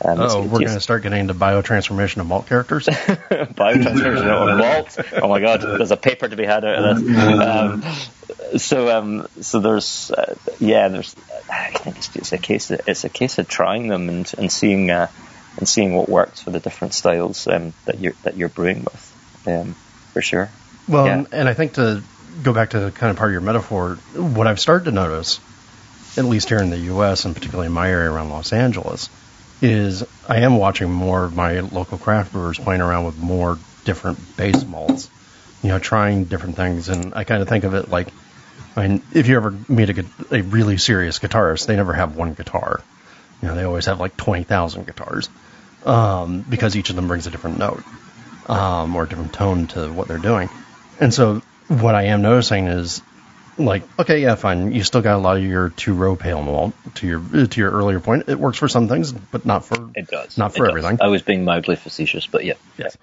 Um, 0.01 0.17
Oh, 0.21 0.41
we're 0.43 0.59
going 0.59 0.67
to 0.67 0.79
start 0.79 1.03
getting 1.03 1.19
into 1.19 1.33
biotransformation 1.33 2.21
of 2.21 2.27
malt 2.27 2.47
characters. 2.47 2.85
biotransformation 2.87 4.51
of 4.51 4.57
malt. 4.57 4.97
Oh 5.21 5.27
my 5.27 5.41
god, 5.41 5.61
there's 5.61 5.91
a 5.91 5.97
paper 5.97 6.27
to 6.27 6.35
be 6.37 6.45
had 6.45 6.63
out 6.63 6.85
of 6.85 7.03
this. 7.03 7.17
Um, 8.53 8.59
so, 8.59 8.97
um, 8.97 9.27
so 9.41 9.59
there's, 9.59 10.09
uh, 10.11 10.35
yeah, 10.59 10.87
there's. 10.87 11.13
I 11.51 11.71
think 11.71 11.97
it's, 11.97 12.15
it's 12.15 12.31
a 12.31 12.37
case. 12.37 12.71
Of, 12.71 12.81
it's 12.87 13.03
a 13.03 13.09
case 13.09 13.39
of 13.39 13.49
trying 13.49 13.89
them 13.89 14.07
and 14.07 14.33
and 14.37 14.49
seeing 14.49 14.89
uh, 14.89 15.07
and 15.57 15.67
seeing 15.67 15.93
what 15.93 16.07
works 16.07 16.41
for 16.41 16.51
the 16.51 16.61
different 16.61 16.93
styles 16.93 17.45
um, 17.47 17.73
that 17.83 17.99
you're 17.99 18.13
that 18.23 18.37
you're 18.37 18.47
brewing 18.47 18.85
with, 18.85 19.43
um, 19.47 19.73
for 20.13 20.21
sure. 20.21 20.49
Well, 20.87 21.07
Yeah. 21.07 21.13
and, 21.17 21.27
and 21.33 21.49
I 21.49 21.53
think 21.53 21.73
to 21.73 22.01
go 22.43 22.53
back 22.53 22.71
to 22.71 22.91
kind 22.91 23.11
of 23.11 23.17
part 23.17 23.29
of 23.29 23.33
your 23.33 23.41
metaphor, 23.41 23.95
what 24.15 24.47
I've 24.47 24.59
started 24.59 24.85
to 24.85 24.91
notice, 24.91 25.39
at 26.17 26.25
least 26.25 26.49
here 26.49 26.59
in 26.59 26.69
the 26.69 26.77
U.S. 26.77 27.25
and 27.25 27.35
particularly 27.35 27.67
in 27.67 27.73
my 27.73 27.89
area 27.89 28.11
around 28.11 28.29
Los 28.29 28.53
Angeles, 28.53 29.09
is 29.61 30.03
I 30.27 30.37
am 30.39 30.57
watching 30.57 30.89
more 30.89 31.23
of 31.23 31.35
my 31.35 31.59
local 31.59 31.97
craft 31.97 32.31
brewers 32.31 32.57
playing 32.57 32.81
around 32.81 33.05
with 33.05 33.17
more 33.17 33.57
different 33.83 34.37
base 34.37 34.65
malts, 34.65 35.09
you 35.61 35.69
know, 35.69 35.79
trying 35.79 36.25
different 36.25 36.55
things. 36.55 36.89
And 36.89 37.13
I 37.13 37.23
kind 37.23 37.41
of 37.41 37.49
think 37.49 37.63
of 37.63 37.73
it 37.73 37.89
like, 37.89 38.07
I 38.75 38.87
mean, 38.87 39.01
if 39.13 39.27
you 39.27 39.35
ever 39.35 39.51
meet 39.67 39.89
a, 39.89 40.05
a 40.31 40.41
really 40.41 40.77
serious 40.77 41.19
guitarist, 41.19 41.65
they 41.65 41.75
never 41.75 41.93
have 41.93 42.15
one 42.15 42.33
guitar. 42.33 42.81
You 43.41 43.49
know, 43.49 43.55
they 43.55 43.63
always 43.63 43.85
have 43.85 43.99
like 43.99 44.15
20,000 44.17 44.85
guitars 44.85 45.29
um, 45.85 46.41
because 46.41 46.75
each 46.75 46.89
of 46.89 46.95
them 46.95 47.07
brings 47.07 47.27
a 47.27 47.31
different 47.31 47.57
note 47.57 47.83
um, 48.47 48.95
or 48.95 49.03
a 49.03 49.09
different 49.09 49.33
tone 49.33 49.67
to 49.67 49.91
what 49.91 50.07
they're 50.07 50.17
doing. 50.17 50.49
And 50.99 51.13
so 51.13 51.41
what 51.69 51.95
I 51.95 52.03
am 52.03 52.21
noticing 52.21 52.67
is 52.67 53.01
like, 53.57 53.83
okay, 53.99 54.21
yeah, 54.21 54.35
fine. 54.35 54.71
You 54.71 54.83
still 54.83 55.01
got 55.01 55.15
a 55.15 55.17
lot 55.17 55.37
of 55.37 55.43
your 55.43 55.69
two 55.69 55.93
row 55.93 56.15
pale 56.15 56.41
malt 56.41 56.73
to 56.95 57.07
your 57.07 57.19
to 57.47 57.61
your 57.61 57.71
earlier 57.71 57.99
point. 57.99 58.29
It 58.29 58.39
works 58.39 58.57
for 58.57 58.67
some 58.67 58.87
things, 58.87 59.11
but 59.11 59.45
not 59.45 59.65
for 59.65 59.91
It 59.95 60.07
does. 60.07 60.37
Not 60.37 60.53
for 60.53 60.65
does. 60.65 60.69
everything. 60.69 60.97
I 61.01 61.07
was 61.07 61.21
being 61.21 61.43
mildly 61.43 61.75
facetious, 61.75 62.25
but 62.25 62.45
yeah. 62.45 62.53
Yes. 62.77 62.97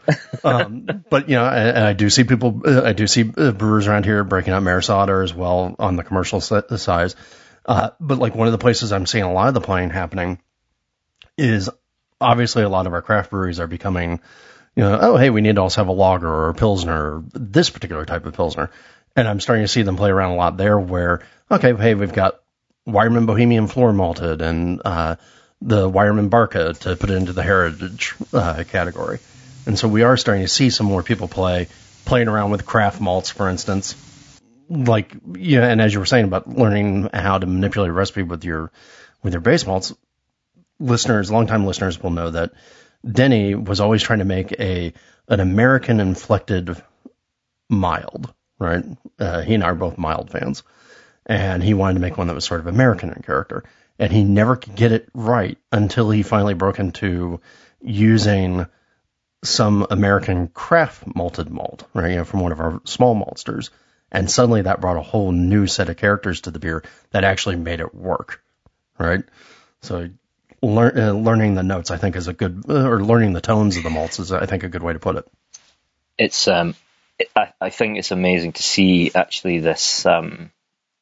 um, 0.44 1.04
but 1.10 1.28
you 1.28 1.36
know, 1.36 1.46
and, 1.46 1.76
and 1.76 1.84
I 1.84 1.92
do 1.92 2.08
see 2.10 2.24
people, 2.24 2.62
uh, 2.66 2.82
I 2.82 2.92
do 2.92 3.06
see 3.06 3.30
uh, 3.36 3.52
brewers 3.52 3.86
around 3.86 4.04
here 4.04 4.24
breaking 4.24 4.52
out 4.52 4.62
Maris 4.62 4.90
Otter 4.90 5.22
as 5.22 5.34
well 5.34 5.76
on 5.78 5.96
the 5.96 6.04
commercial 6.04 6.40
si- 6.40 6.76
size. 6.76 7.16
Uh, 7.64 7.90
but 8.00 8.18
like 8.18 8.34
one 8.34 8.46
of 8.48 8.52
the 8.52 8.58
places 8.58 8.92
I'm 8.92 9.06
seeing 9.06 9.24
a 9.24 9.32
lot 9.32 9.48
of 9.48 9.54
the 9.54 9.60
playing 9.60 9.90
happening 9.90 10.38
is 11.36 11.68
obviously 12.20 12.62
a 12.62 12.68
lot 12.68 12.86
of 12.86 12.94
our 12.94 13.02
craft 13.02 13.30
breweries 13.30 13.60
are 13.60 13.66
becoming, 13.66 14.20
you 14.76 14.82
know, 14.82 14.98
oh 15.00 15.16
hey, 15.16 15.30
we 15.30 15.40
need 15.40 15.56
to 15.56 15.62
also 15.62 15.80
have 15.80 15.88
a 15.88 15.92
lager 15.92 16.28
or 16.28 16.50
a 16.50 16.54
pilsner, 16.54 17.16
or 17.16 17.24
this 17.32 17.70
particular 17.70 18.04
type 18.04 18.26
of 18.26 18.34
pilsner, 18.34 18.70
and 19.16 19.26
I'm 19.26 19.40
starting 19.40 19.64
to 19.64 19.68
see 19.68 19.82
them 19.82 19.96
play 19.96 20.10
around 20.10 20.32
a 20.32 20.36
lot 20.36 20.56
there. 20.56 20.78
Where 20.78 21.22
okay, 21.50 21.74
hey, 21.74 21.94
we've 21.94 22.12
got 22.12 22.40
Weyermann 22.86 23.26
Bohemian 23.26 23.66
Floor 23.66 23.92
Malted 23.92 24.42
and 24.42 24.80
uh, 24.84 25.16
the 25.60 25.90
Weyermann 25.90 26.30
Barke 26.30 26.78
to 26.80 26.96
put 26.96 27.10
into 27.10 27.32
the 27.32 27.42
heritage 27.42 28.14
uh, 28.32 28.64
category. 28.68 29.18
And 29.66 29.78
so 29.78 29.88
we 29.88 30.02
are 30.02 30.16
starting 30.16 30.44
to 30.44 30.48
see 30.48 30.70
some 30.70 30.86
more 30.86 31.02
people 31.02 31.26
play, 31.26 31.68
playing 32.04 32.28
around 32.28 32.52
with 32.52 32.64
craft 32.64 33.00
malts, 33.00 33.30
for 33.30 33.48
instance. 33.48 33.96
Like, 34.68 35.16
yeah, 35.36 35.66
and 35.66 35.80
as 35.80 35.92
you 35.92 35.98
were 35.98 36.06
saying 36.06 36.24
about 36.24 36.48
learning 36.48 37.10
how 37.12 37.38
to 37.38 37.46
manipulate 37.46 37.90
a 37.90 37.92
recipe 37.92 38.22
with 38.22 38.44
your, 38.44 38.70
with 39.22 39.32
your 39.32 39.40
base 39.40 39.66
malts, 39.66 39.92
listeners, 40.78 41.30
longtime 41.30 41.66
listeners 41.66 42.00
will 42.00 42.10
know 42.10 42.30
that 42.30 42.52
Denny 43.10 43.54
was 43.54 43.80
always 43.80 44.02
trying 44.02 44.18
to 44.20 44.24
make 44.24 44.52
a, 44.52 44.92
an 45.28 45.40
American 45.40 46.00
inflected 46.00 46.80
mild, 47.68 48.32
right? 48.58 48.84
Uh, 49.18 49.42
he 49.42 49.54
and 49.54 49.64
I 49.64 49.68
are 49.68 49.74
both 49.74 49.98
mild 49.98 50.30
fans. 50.30 50.62
And 51.24 51.62
he 51.62 51.74
wanted 51.74 51.94
to 51.94 52.00
make 52.00 52.16
one 52.16 52.28
that 52.28 52.34
was 52.34 52.44
sort 52.44 52.60
of 52.60 52.66
American 52.66 53.12
in 53.12 53.22
character. 53.22 53.64
And 53.98 54.12
he 54.12 54.24
never 54.24 54.56
could 54.56 54.76
get 54.76 54.92
it 54.92 55.08
right 55.14 55.58
until 55.72 56.10
he 56.10 56.22
finally 56.22 56.54
broke 56.54 56.78
into 56.78 57.40
using 57.80 58.66
some 59.42 59.86
American 59.90 60.48
craft 60.48 61.04
malted 61.14 61.50
malt, 61.50 61.84
right? 61.94 62.10
You 62.10 62.16
know, 62.16 62.24
from 62.24 62.40
one 62.40 62.52
of 62.52 62.60
our 62.60 62.80
small 62.84 63.14
maltsters. 63.14 63.70
And 64.12 64.30
suddenly 64.30 64.62
that 64.62 64.80
brought 64.80 64.96
a 64.96 65.02
whole 65.02 65.32
new 65.32 65.66
set 65.66 65.88
of 65.88 65.96
characters 65.96 66.42
to 66.42 66.50
the 66.50 66.58
beer 66.58 66.84
that 67.10 67.24
actually 67.24 67.56
made 67.56 67.80
it 67.80 67.94
work, 67.94 68.42
right? 68.98 69.24
So 69.82 70.10
learn, 70.62 70.98
uh, 70.98 71.12
learning 71.12 71.54
the 71.54 71.62
notes, 71.62 71.90
I 71.90 71.96
think, 71.96 72.16
is 72.16 72.28
a 72.28 72.32
good, 72.32 72.64
uh, 72.68 72.88
or 72.88 73.02
learning 73.02 73.32
the 73.32 73.40
tones 73.40 73.76
of 73.76 73.82
the 73.82 73.90
malts 73.90 74.18
is, 74.18 74.32
I 74.32 74.46
think, 74.46 74.62
a 74.62 74.68
good 74.68 74.82
way 74.82 74.92
to 74.92 74.98
put 74.98 75.16
it. 75.16 75.28
it's 76.18 76.48
um, 76.48 76.74
it, 77.18 77.28
I, 77.34 77.52
I 77.60 77.70
think 77.70 77.98
it's 77.98 78.10
amazing 78.10 78.52
to 78.52 78.62
see 78.62 79.10
actually 79.14 79.58
this 79.60 80.04
um, 80.06 80.50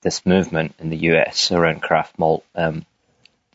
this 0.02 0.24
movement 0.26 0.74
in 0.78 0.90
the 0.90 0.96
US 1.12 1.50
around 1.52 1.82
craft 1.82 2.18
malt. 2.18 2.44
Um, 2.54 2.84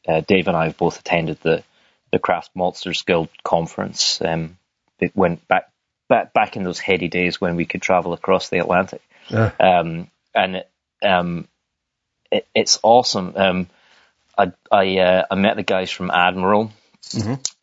uh, 0.08 0.22
Dave 0.22 0.48
and 0.48 0.58
I 0.58 0.66
have 0.66 0.78
both 0.78 1.00
attended 1.00 1.40
the 1.42 1.64
the 2.12 2.20
Craft 2.20 2.52
Maltsters 2.56 3.06
Guild 3.06 3.30
conference. 3.44 4.20
Um, 4.22 4.58
it 5.00 5.16
went 5.16 5.48
back 5.48 5.70
back 6.08 6.34
back 6.34 6.56
in 6.58 6.64
those 6.64 6.80
heady 6.80 7.08
days 7.08 7.40
when 7.40 7.56
we 7.56 7.66
could 7.66 7.82
travel 7.82 8.14
across 8.14 8.50
the 8.50 8.58
Atlantic, 8.60 9.02
Yeah. 9.30 9.52
um, 9.60 10.10
and 10.34 10.56
it, 10.56 10.70
um, 11.04 11.48
it, 12.32 12.48
it's 12.56 12.80
awesome. 12.82 13.34
I 14.40 14.52
I, 14.72 14.98
uh, 15.00 15.26
I 15.32 15.36
met 15.36 15.58
the 15.58 15.64
guys 15.64 15.92
from 15.92 16.12
Admiral 16.12 16.72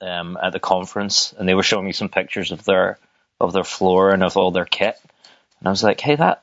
um, 0.01 0.39
at 0.43 0.53
the 0.53 0.61
conference, 0.61 1.35
and 1.39 1.49
they 1.49 1.55
were 1.55 1.63
showing 1.63 1.87
me 1.87 1.93
some 1.93 2.09
pictures 2.09 2.53
of 2.53 2.65
their 2.65 2.99
of 3.41 3.53
their 3.53 3.65
floor 3.65 4.11
and 4.11 4.23
of 4.23 4.37
all 4.37 4.51
their 4.51 4.65
kit. 4.65 4.99
And 5.61 5.69
I 5.69 5.71
was 5.71 5.83
like, 5.83 6.01
"Hey, 6.01 6.17
that 6.17 6.43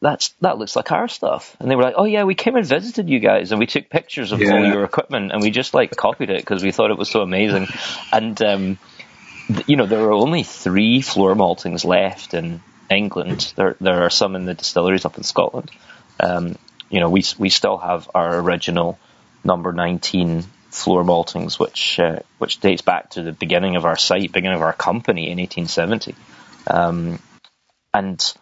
that's 0.00 0.30
that 0.40 0.58
looks 0.58 0.76
like 0.76 0.92
our 0.92 1.08
stuff." 1.08 1.56
And 1.58 1.70
they 1.70 1.76
were 1.76 1.82
like, 1.82 1.94
"Oh 1.96 2.04
yeah, 2.04 2.24
we 2.24 2.34
came 2.34 2.56
and 2.56 2.66
visited 2.66 3.08
you 3.08 3.18
guys, 3.20 3.52
and 3.52 3.58
we 3.58 3.66
took 3.66 3.88
pictures 3.88 4.32
of 4.32 4.40
all 4.40 4.64
your 4.66 4.84
equipment, 4.84 5.32
and 5.32 5.40
we 5.40 5.50
just 5.50 5.74
like 5.74 5.96
copied 5.96 6.30
it 6.30 6.40
because 6.42 6.62
we 6.62 6.72
thought 6.72 6.90
it 6.90 6.98
was 6.98 7.10
so 7.10 7.22
amazing." 7.22 7.66
and 8.12 8.42
um, 8.42 8.78
th- 9.48 9.68
you 9.68 9.76
know, 9.76 9.86
there 9.86 10.04
are 10.04 10.12
only 10.12 10.42
three 10.42 11.00
floor 11.00 11.34
maltings 11.34 11.84
left 11.84 12.34
in 12.34 12.60
England. 12.90 13.52
There 13.56 13.76
there 13.80 14.02
are 14.02 14.10
some 14.10 14.36
in 14.36 14.44
the 14.44 14.54
distilleries 14.54 15.04
up 15.04 15.16
in 15.16 15.22
Scotland. 15.22 15.70
Um, 16.20 16.56
you 16.90 17.00
know, 17.00 17.08
we 17.08 17.24
we 17.38 17.48
still 17.48 17.78
have 17.78 18.10
our 18.14 18.38
original 18.38 18.98
number 19.44 19.72
19 19.72 20.44
floor 20.70 21.04
maltings, 21.04 21.58
which 21.58 21.98
uh, 22.00 22.20
which 22.38 22.60
dates 22.60 22.82
back 22.82 23.10
to 23.10 23.22
the 23.22 23.32
beginning 23.32 23.76
of 23.76 23.84
our 23.84 23.96
site, 23.96 24.32
beginning 24.32 24.56
of 24.56 24.62
our 24.62 24.72
company 24.72 25.30
in 25.30 25.38
1870, 25.38 26.14
um, 26.66 27.18
and 27.92 28.34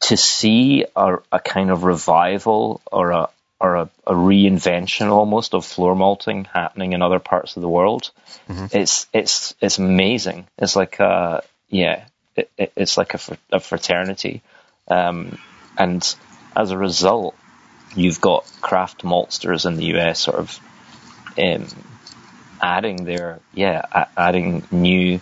to 0.00 0.16
see 0.16 0.84
a, 0.94 1.18
a, 1.30 1.38
kind 1.38 1.70
of 1.70 1.84
revival 1.84 2.80
or 2.90 3.10
a 3.12 3.28
or 3.60 3.76
a, 3.76 3.90
a, 4.06 4.12
reinvention 4.12 5.08
almost 5.08 5.54
of 5.54 5.64
floor 5.64 5.94
malting 5.94 6.44
happening 6.44 6.92
in 6.92 7.00
other 7.00 7.20
parts 7.20 7.56
of 7.56 7.62
the 7.62 7.68
world, 7.68 8.10
mm-hmm. 8.48 8.66
it's 8.76 9.06
it's 9.12 9.54
it's 9.60 9.78
amazing. 9.78 10.46
It's 10.58 10.76
like 10.76 11.00
a 11.00 11.42
yeah, 11.68 12.04
it, 12.36 12.50
it, 12.58 12.72
it's 12.76 12.98
like 12.98 13.14
a, 13.14 13.20
a 13.52 13.60
fraternity, 13.60 14.42
um, 14.88 15.38
and 15.78 16.14
as 16.54 16.70
a 16.70 16.76
result, 16.76 17.34
you've 17.94 18.20
got 18.20 18.50
craft 18.60 19.02
maltsters 19.02 19.66
in 19.66 19.76
the 19.76 19.96
US 19.96 20.20
sort 20.20 20.38
of 20.38 20.58
um, 21.38 21.66
adding 22.60 23.04
their 23.04 23.40
yeah 23.54 24.06
adding 24.16 24.62
new 24.70 25.20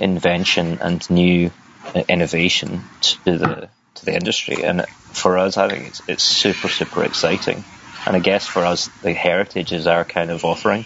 invention 0.00 0.78
and 0.80 1.08
new 1.10 1.50
uh, 1.94 2.02
innovation 2.08 2.84
to 3.00 3.38
the 3.38 3.68
to 3.94 4.04
the 4.04 4.14
industry. 4.14 4.62
And 4.64 4.86
for 5.12 5.38
us 5.38 5.56
I 5.56 5.68
think 5.68 5.88
it's, 5.88 6.02
it's 6.08 6.22
super 6.22 6.68
super 6.68 7.04
exciting. 7.04 7.64
And 8.06 8.16
I 8.16 8.18
guess 8.18 8.46
for 8.46 8.64
us 8.64 8.88
the 9.02 9.12
heritage 9.12 9.72
is 9.72 9.86
our 9.86 10.04
kind 10.04 10.30
of 10.30 10.44
offering 10.44 10.84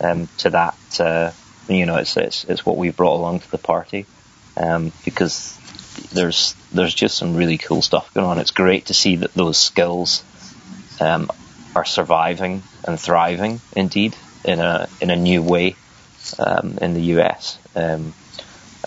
um, 0.00 0.28
to 0.38 0.50
that 0.50 1.00
uh, 1.00 1.32
you 1.68 1.86
know 1.86 1.96
it's, 1.96 2.16
it's 2.16 2.44
it's 2.44 2.66
what 2.66 2.76
we 2.76 2.90
brought 2.90 3.16
along 3.16 3.40
to 3.40 3.50
the 3.50 3.58
party 3.58 4.06
um, 4.56 4.92
because 5.04 5.58
there's 6.12 6.54
there's 6.72 6.94
just 6.94 7.16
some 7.16 7.36
really 7.36 7.58
cool 7.58 7.82
stuff 7.82 8.12
going 8.14 8.26
on. 8.26 8.38
It's 8.38 8.50
great 8.50 8.86
to 8.86 8.94
see 8.94 9.16
that 9.16 9.34
those 9.34 9.58
skills 9.58 10.24
um, 11.00 11.30
are 11.74 11.84
surviving 11.84 12.62
and 12.84 12.98
thriving 12.98 13.60
indeed 13.72 14.16
in 14.44 14.60
a 14.60 14.88
in 15.00 15.10
a 15.10 15.16
new 15.16 15.42
way 15.42 15.76
um, 16.38 16.78
in 16.80 16.94
the 16.94 17.02
US. 17.16 17.58
Um, 17.74 18.14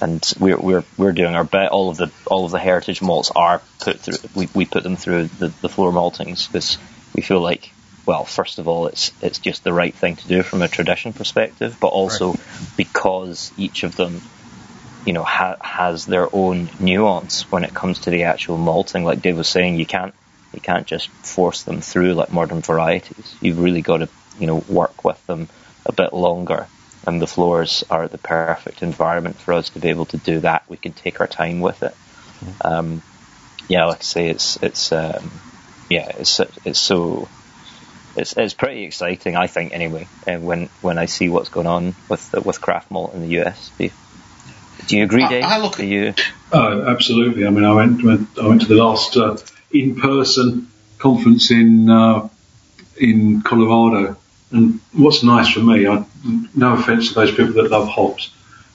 and 0.01 0.33
we're 0.39 0.57
we're 0.57 0.83
we're 0.97 1.11
doing 1.11 1.35
our 1.35 1.43
bit. 1.43 1.69
All 1.71 1.89
of 1.89 1.97
the 1.97 2.11
all 2.25 2.45
of 2.45 2.51
the 2.51 2.59
heritage 2.59 3.01
malts 3.01 3.31
are 3.35 3.61
put 3.79 3.99
through. 3.99 4.17
We 4.35 4.47
we 4.53 4.65
put 4.65 4.83
them 4.83 4.95
through 4.95 5.27
the, 5.27 5.53
the 5.61 5.69
floor 5.69 5.91
maltings 5.91 6.47
because 6.47 6.77
we 7.13 7.21
feel 7.21 7.41
like 7.41 7.73
well, 8.09 8.25
first 8.25 8.57
of 8.57 8.67
all, 8.67 8.87
it's 8.87 9.13
it's 9.21 9.37
just 9.37 9.63
the 9.63 9.71
right 9.71 9.95
thing 9.95 10.15
to 10.15 10.27
do 10.27 10.41
from 10.41 10.63
a 10.63 10.67
tradition 10.67 11.13
perspective, 11.13 11.77
but 11.79 11.89
also 11.89 12.31
right. 12.31 12.41
because 12.75 13.53
each 13.55 13.83
of 13.83 13.95
them, 13.95 14.23
you 15.05 15.13
know, 15.13 15.23
ha- 15.23 15.57
has 15.61 16.07
their 16.07 16.27
own 16.33 16.71
nuance 16.79 17.43
when 17.51 17.63
it 17.63 17.73
comes 17.73 17.99
to 17.99 18.09
the 18.09 18.23
actual 18.23 18.57
malting. 18.57 19.03
Like 19.03 19.21
Dave 19.21 19.37
was 19.37 19.47
saying, 19.47 19.75
you 19.75 19.85
can't 19.85 20.15
you 20.53 20.61
can't 20.61 20.87
just 20.87 21.09
force 21.09 21.63
them 21.63 21.81
through 21.81 22.13
like 22.13 22.31
modern 22.31 22.61
varieties. 22.61 23.35
You've 23.41 23.59
really 23.59 23.81
got 23.81 23.97
to, 23.97 24.09
you 24.39 24.47
know, 24.47 24.63
work 24.67 25.03
with 25.03 25.23
them 25.27 25.49
a 25.85 25.91
bit 25.91 26.13
longer. 26.13 26.67
And 27.07 27.21
the 27.21 27.27
floors 27.27 27.83
are 27.89 28.07
the 28.07 28.17
perfect 28.17 28.83
environment 28.83 29.37
for 29.37 29.53
us 29.53 29.69
to 29.69 29.79
be 29.79 29.89
able 29.89 30.05
to 30.07 30.17
do 30.17 30.41
that. 30.41 30.63
We 30.69 30.77
can 30.77 30.91
take 30.93 31.21
our 31.21 31.27
time 31.27 31.61
with 31.61 31.81
it. 31.83 31.95
Um, 32.61 33.01
yeah, 33.67 33.85
like 33.85 33.99
I 33.99 34.03
say, 34.03 34.29
it's 34.29 34.57
it's 34.61 34.91
um, 34.91 35.31
yeah, 35.89 36.11
it's 36.17 36.39
it's 36.65 36.79
so 36.79 37.29
it's 38.15 38.35
it's 38.35 38.53
pretty 38.53 38.83
exciting, 38.83 39.35
I 39.35 39.47
think, 39.47 39.73
anyway. 39.73 40.07
Uh, 40.27 40.37
when 40.37 40.69
when 40.81 40.97
I 40.97 41.05
see 41.05 41.29
what's 41.29 41.49
going 41.49 41.67
on 41.67 41.95
with 42.09 42.33
with 42.45 42.59
craft 42.61 42.91
malt 42.91 43.13
in 43.13 43.21
the 43.21 43.41
US, 43.41 43.71
do 43.77 43.85
you, 43.85 43.91
do 44.87 44.97
you 44.97 45.03
agree, 45.03 45.27
Dave? 45.27 45.43
I, 45.43 45.55
I 45.55 45.59
look 45.59 45.79
at 45.79 45.85
you. 45.85 46.13
Oh, 46.51 46.83
absolutely. 46.83 47.45
I 47.45 47.49
mean, 47.49 47.63
I 47.63 47.73
went, 47.73 48.03
went 48.03 48.27
I 48.39 48.47
went 48.47 48.61
to 48.61 48.67
the 48.67 48.75
last 48.75 49.15
uh, 49.15 49.37
in-person 49.71 50.67
conference 50.97 51.51
in 51.51 51.89
uh, 51.89 52.27
in 52.97 53.41
Colorado. 53.41 54.17
And 54.51 54.79
what's 54.93 55.23
nice 55.23 55.49
for 55.49 55.59
me, 55.59 55.87
I, 55.87 56.03
no 56.55 56.73
offence 56.73 57.09
to 57.09 57.13
those 57.13 57.31
people 57.31 57.53
that 57.53 57.69
love 57.69 57.87
hops, 57.87 58.31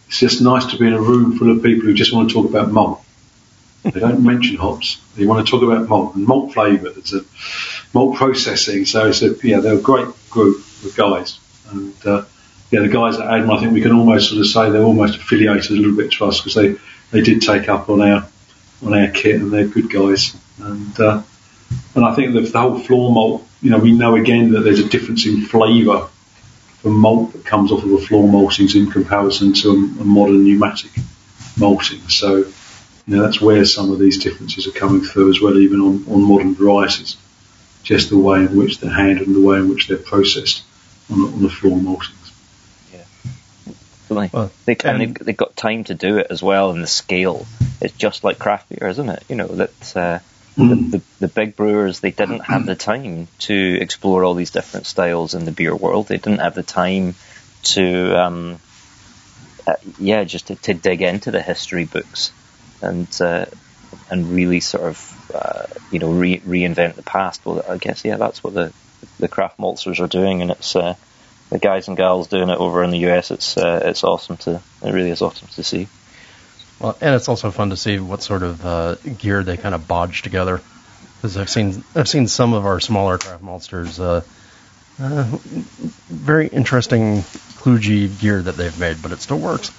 it's 0.09 0.21
just 0.21 0.41
nice 0.41 0.67
to 0.67 0.79
be 0.79 0.87
in 0.87 0.93
a 0.93 1.01
room 1.01 1.37
full 1.37 1.51
of 1.51 1.63
people 1.63 1.85
who 1.85 1.95
just 1.95 2.13
want 2.13 2.29
to 2.29 2.35
talk 2.35 2.49
about 2.49 2.71
malt. 2.71 3.01
They 3.83 4.01
don't 4.01 4.25
mention 4.25 4.57
hops. 4.57 5.01
They 5.17 5.27
want 5.27 5.47
to 5.47 5.51
talk 5.51 5.63
about 5.63 5.89
malt 5.89 6.15
and 6.15 6.27
malt 6.27 6.55
flavour. 6.55 6.89
It's 6.97 7.13
a 7.13 7.23
malt 7.93 8.17
processing. 8.17 8.87
So 8.87 9.09
it's 9.09 9.23
a, 9.23 9.35
yeah, 9.43 9.61
they're 9.61 9.79
a 9.79 9.81
great 9.81 10.09
group 10.31 10.65
of 10.85 10.95
guys. 10.97 11.39
And 11.71 11.95
uh, 12.07 12.25
yeah, 12.71 12.81
the 12.81 12.89
guys 12.89 13.17
at 13.17 13.27
Adam, 13.27 13.51
I 13.51 13.61
think 13.61 13.73
we 13.73 13.83
can 13.83 13.93
almost 13.93 14.31
sort 14.31 14.41
of 14.41 14.47
say 14.47 14.71
they're 14.71 14.83
almost 14.83 15.19
affiliated 15.19 15.73
a 15.73 15.75
little 15.75 15.97
bit 15.97 16.13
to 16.13 16.25
us 16.25 16.41
because 16.41 16.55
they, 16.55 16.77
they 17.11 17.21
did 17.21 17.43
take 17.43 17.69
up 17.69 17.91
on 17.91 18.01
our 18.01 18.27
on 18.85 18.95
our 18.95 19.09
kit 19.09 19.41
and 19.41 19.53
they're 19.53 19.67
good 19.67 19.91
guys. 19.91 20.37
And 20.61 20.99
uh, 21.01 21.23
and 21.95 22.05
I 22.05 22.15
think 22.15 22.35
that 22.35 22.53
the 22.53 22.61
whole 22.61 22.79
floor 22.79 23.13
malt, 23.13 23.47
you 23.63 23.71
know, 23.71 23.79
we 23.79 23.93
know 23.93 24.17
again 24.17 24.53
that 24.53 24.61
there's 24.61 24.81
a 24.81 24.89
difference 24.89 25.27
in 25.27 25.43
flavour 25.43 26.09
from 26.79 27.01
malt 27.01 27.33
that 27.33 27.45
comes 27.45 27.73
off 27.73 27.83
of 27.83 27.91
the 27.91 27.99
floor 27.99 28.29
maltings 28.29 28.75
in 28.75 28.91
comparison 28.91 29.53
to 29.55 29.71
a, 29.71 29.73
a 29.73 30.05
modern 30.05 30.45
pneumatic 30.45 30.91
malting. 31.57 32.01
So, 32.09 32.37
you 32.37 33.17
know, 33.17 33.23
that's 33.23 33.41
where 33.41 33.65
some 33.65 33.91
of 33.91 33.99
these 33.99 34.23
differences 34.23 34.67
are 34.67 34.73
coming 34.73 35.03
through 35.03 35.31
as 35.31 35.41
well, 35.41 35.59
even 35.59 35.81
on, 35.81 36.05
on 36.09 36.23
modern 36.23 36.55
varieties. 36.55 37.17
Just 37.83 38.11
the 38.11 38.19
way 38.19 38.41
in 38.41 38.57
which 38.57 38.81
they're 38.81 38.91
handled 38.91 39.29
and 39.29 39.37
the 39.37 39.47
way 39.47 39.59
in 39.59 39.69
which 39.69 39.89
they're 39.89 39.99
processed 39.99 40.63
on 41.11 41.21
the, 41.21 41.27
on 41.29 41.43
the 41.43 41.51
floor 41.51 41.77
maltings. 44.15 44.33
Well, 44.33 44.51
they, 44.65 44.77
and 44.85 45.01
they've, 45.01 45.15
they've, 45.15 45.37
got 45.37 45.57
time 45.57 45.85
to 45.85 45.95
do 45.95 46.19
it 46.19 46.29
as 46.31 46.43
well, 46.43 46.71
and 46.71 46.83
the 46.83 46.89
scale 46.89 47.47
is 47.81 47.93
just 47.93 48.25
like 48.25 48.39
craft 48.39 48.69
beer, 48.69 48.89
isn't 48.89 49.09
it? 49.09 49.23
You 49.29 49.37
know 49.37 49.49
that 49.49 49.97
uh, 49.97 50.19
Mm. 50.57 50.69
The, 50.69 50.99
the, 50.99 51.05
the, 51.19 51.29
big 51.29 51.57
brewers 51.57 51.99
they 51.99 52.13
didn't 52.13 52.45
have 52.45 52.65
the 52.65 52.77
time 52.77 53.27
to 53.41 53.79
explore 53.81 54.23
all 54.23 54.35
these 54.35 54.53
different 54.53 54.87
styles 54.87 55.35
in 55.35 55.45
the 55.45 55.51
beer 55.51 55.75
world. 55.75 56.07
They 56.07 56.17
didn't 56.17 56.39
have 56.39 56.55
the 56.55 56.63
time 56.63 57.17
to, 57.65 58.17
um, 58.17 58.61
uh, 59.67 59.75
yeah, 59.99 60.23
just 60.23 60.47
to, 60.49 60.55
to, 60.55 60.75
dig 60.75 61.03
into 61.03 61.33
the 61.33 61.43
history 61.43 61.87
books 61.87 62.31
and 62.81 63.09
uh, 63.21 63.47
and 64.11 64.31
really 64.31 64.61
sort 64.61 64.85
of 64.85 65.31
uh, 65.35 65.67
you 65.91 65.99
know 65.99 66.13
re- 66.13 66.41
reinvent 66.41 66.95
the 66.95 67.03
past. 67.03 67.45
Well, 67.45 67.65
I 67.69 67.79
guess 67.79 68.05
yeah, 68.05 68.17
that's 68.17 68.45
what 68.45 68.55
the 68.55 68.73
the 69.19 69.27
craft 69.27 69.59
maltsters 69.59 69.99
are 69.99 70.07
doing, 70.07 70.41
and 70.41 70.53
it's 70.53 70.77
uh, 70.77 70.95
the 71.55 71.61
guys 71.61 71.87
and 71.87 71.97
gals 71.97 72.27
doing 72.27 72.51
it 72.51 72.59
over 72.59 72.83
in 72.83 72.91
the 72.91 72.99
US. 73.11 73.31
It's 73.31 73.57
uh, 73.57 73.81
it's 73.85 74.03
awesome 74.03 74.37
to 74.39 74.61
it 74.83 74.93
really 74.93 75.11
is 75.11 75.23
awesome 75.23 75.47
to 75.55 75.63
see. 75.63 75.87
Well, 76.81 76.99
and 77.01 77.15
it's 77.15 77.29
also 77.29 77.53
fun 77.53 77.71
to 77.71 77.77
see 77.77 78.01
what 78.01 78.25
sort 78.25 78.43
of 78.43 78.67
uh, 78.67 78.97
gear 78.97 79.45
they 79.45 79.57
kind 79.57 79.73
of 79.73 79.87
bodge 79.87 80.23
together. 80.23 80.61
Because 81.17 81.37
I've 81.37 81.49
seen 81.49 81.85
I've 81.95 82.09
seen 82.09 82.27
some 82.27 82.55
of 82.55 82.67
our 82.67 82.81
smaller 82.81 83.19
craft 83.19 83.45
maltsters, 83.45 84.01
uh, 84.01 84.23
uh, 85.01 85.23
very 86.09 86.49
interesting 86.49 87.23
kludgy 87.63 88.19
gear 88.21 88.43
that 88.43 88.57
they've 88.57 88.79
made, 88.81 89.01
but 89.01 89.13
it 89.13 89.21
still 89.21 89.39
works. 89.39 89.71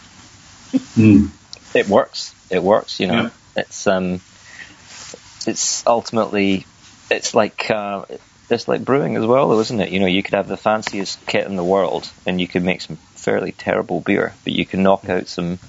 Mm. 0.96 1.30
It 1.74 1.90
works. 1.90 2.34
It 2.50 2.64
works. 2.64 3.02
You 3.02 3.08
know, 3.08 3.22
yeah. 3.24 3.30
it's 3.58 3.86
um, 3.86 4.22
it's 5.46 5.86
ultimately 5.86 6.66
it's 7.12 7.36
like 7.36 7.70
uh, 7.70 8.06
it's 8.50 8.68
like 8.68 8.86
brewing 8.86 9.16
as 9.16 9.26
well, 9.26 9.50
though, 9.50 9.60
isn't 9.60 9.80
it? 9.80 9.90
You 9.90 10.00
know, 10.00 10.06
you 10.06 10.24
could 10.24 10.36
have 10.36 10.48
the 10.48 10.58
fanciest 10.58 11.26
kit 11.26 11.48
in 11.48 11.56
the 11.56 11.64
world, 11.64 12.10
and 12.26 12.40
you 12.40 12.48
could 12.48 12.64
make 12.64 12.82
some 12.82 12.98
fairly 13.16 13.52
terrible 13.52 14.02
beer, 14.02 14.34
but 14.44 14.54
you 14.54 14.66
can 14.66 14.84
knock 14.84 15.10
out 15.10 15.28
some 15.28 15.60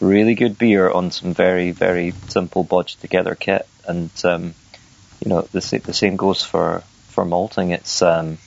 really 0.00 0.34
good 0.34 0.58
beer 0.58 0.90
on 0.90 1.10
some 1.10 1.32
very, 1.32 1.70
very 1.70 2.12
simple 2.28 2.62
bodged 2.62 3.00
together 3.00 3.34
kit. 3.34 3.66
And, 3.86 4.10
um, 4.24 4.54
you 5.24 5.30
know, 5.30 5.42
the, 5.42 5.80
the 5.84 5.94
same 5.94 6.16
goes 6.16 6.42
for, 6.42 6.82
for 7.08 7.24
malting. 7.24 7.70
It's, 7.70 8.02
um, 8.02 8.38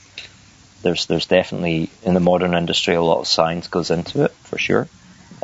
there's, 0.84 1.08
there's 1.08 1.26
definitely 1.26 1.90
in 2.04 2.14
the 2.14 2.20
modern 2.20 2.54
industry 2.54 2.94
a 2.94 3.02
lot 3.02 3.20
of 3.20 3.28
science 3.28 3.68
goes 3.68 3.90
into 3.90 4.26
it 4.26 4.32
for 4.44 4.58
sure. 4.58 4.88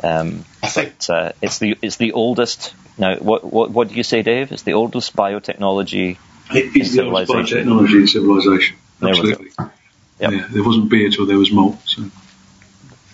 Um, 0.02 0.44
I 0.62 0.68
think 0.68 0.94
but, 0.98 1.10
uh, 1.10 1.32
it's 1.42 1.58
the, 1.58 1.76
it's 1.82 1.96
the 1.96 2.12
oldest. 2.12 2.74
Now, 2.98 3.16
what, 3.16 3.44
what, 3.44 3.70
what 3.70 3.88
do 3.88 3.94
you 3.94 4.02
say, 4.02 4.22
Dave? 4.22 4.52
It's 4.52 4.62
the 4.62 4.74
oldest 4.74 5.16
biotechnology. 5.16 6.18
It 6.50 6.76
is 6.76 6.94
the 6.94 7.04
oldest 7.04 7.32
biotechnology 7.32 8.00
in 8.00 8.06
civilization. 8.06 8.76
Absolutely. 9.02 9.50
There, 9.56 9.72
yep. 10.20 10.32
yeah, 10.32 10.48
there 10.50 10.64
wasn't 10.64 10.90
beer 10.90 11.10
till 11.10 11.26
there 11.26 11.38
was 11.38 11.50
malt. 11.50 11.76
So. 11.84 12.02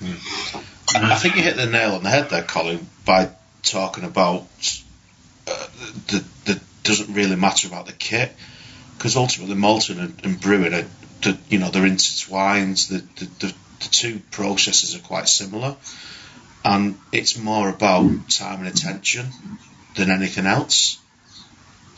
Mm. 0.01 0.64
I 0.95 1.16
think 1.16 1.37
you 1.37 1.43
hit 1.43 1.57
the 1.57 1.66
nail 1.66 1.95
on 1.95 2.03
the 2.03 2.11
head 2.11 2.30
there, 2.30 2.43
Colin, 2.43 2.87
by 3.05 3.30
talking 3.62 4.05
about 4.05 4.43
uh, 5.47 5.66
the 6.09 6.24
the 6.45 6.61
doesn't 6.83 7.14
really 7.14 7.37
matter 7.37 7.68
about 7.68 7.87
the 7.87 7.93
kit 7.93 8.33
because 8.97 9.16
ultimately 9.16 9.55
malting 9.55 9.99
and, 9.99 10.20
and 10.24 10.41
brewing 10.41 10.74
are 10.74 10.85
the, 11.22 11.39
you 11.49 11.59
know 11.59 11.70
they're 11.70 11.87
intertwined. 11.87 12.76
The, 12.76 12.99
the, 13.16 13.24
the 13.41 13.55
the 13.80 13.89
two 13.89 14.20
processes 14.30 14.95
are 14.95 15.01
quite 15.01 15.28
similar, 15.28 15.76
and 16.64 16.99
it's 17.11 17.39
more 17.39 17.68
about 17.68 18.28
time 18.28 18.61
and 18.61 18.68
attention 18.68 19.26
than 19.97 20.11
anything 20.11 20.47
else. 20.47 20.99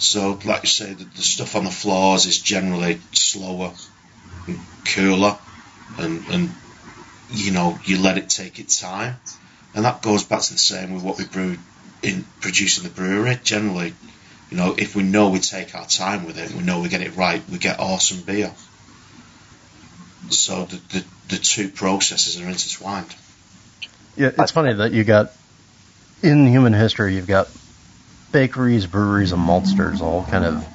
So, 0.04 0.38
like 0.44 0.62
you 0.64 0.68
say, 0.68 0.92
the, 0.92 1.04
the 1.04 1.22
stuff 1.22 1.56
on 1.56 1.64
the 1.64 1.70
floors 1.70 2.26
is 2.26 2.38
generally 2.38 3.00
slower 3.12 3.72
and 4.46 4.60
cooler, 4.84 5.38
and, 5.96 6.26
and 6.28 6.54
you 7.30 7.52
know, 7.52 7.78
you 7.84 7.98
let 7.98 8.18
it 8.18 8.28
take 8.28 8.58
its 8.58 8.78
time. 8.78 9.16
And 9.74 9.86
that 9.86 10.02
goes 10.02 10.22
back 10.22 10.42
to 10.42 10.52
the 10.52 10.58
same 10.58 10.92
with 10.92 11.02
what 11.02 11.16
we 11.16 11.24
brew 11.24 11.56
in 12.02 12.24
producing 12.40 12.84
the 12.84 12.90
brewery. 12.90 13.40
Generally, 13.42 13.94
You 14.50 14.58
know, 14.58 14.74
if 14.76 14.94
we 14.94 15.02
know 15.02 15.30
we 15.30 15.40
take 15.40 15.74
our 15.74 15.86
time 15.86 16.26
with 16.26 16.38
it, 16.38 16.52
we 16.52 16.62
know 16.62 16.80
we 16.80 16.90
get 16.90 17.00
it 17.00 17.16
right, 17.16 17.42
we 17.50 17.56
get 17.56 17.80
awesome 17.80 18.20
beer. 18.20 18.52
So 20.28 20.66
the 20.66 20.76
the, 20.76 21.04
the 21.28 21.38
two 21.38 21.70
processes 21.70 22.40
are 22.40 22.46
intertwined. 22.46 23.14
Yeah, 24.16 24.32
it's 24.38 24.52
funny 24.52 24.74
that 24.74 24.92
you 24.92 25.02
got 25.02 25.32
in 26.22 26.46
human 26.46 26.74
history 26.74 27.14
you've 27.16 27.26
got 27.26 27.48
bakeries, 28.34 28.84
breweries, 28.86 29.30
and 29.30 29.40
maltsters 29.40 30.00
all 30.00 30.24
kind 30.24 30.44
of 30.44 30.66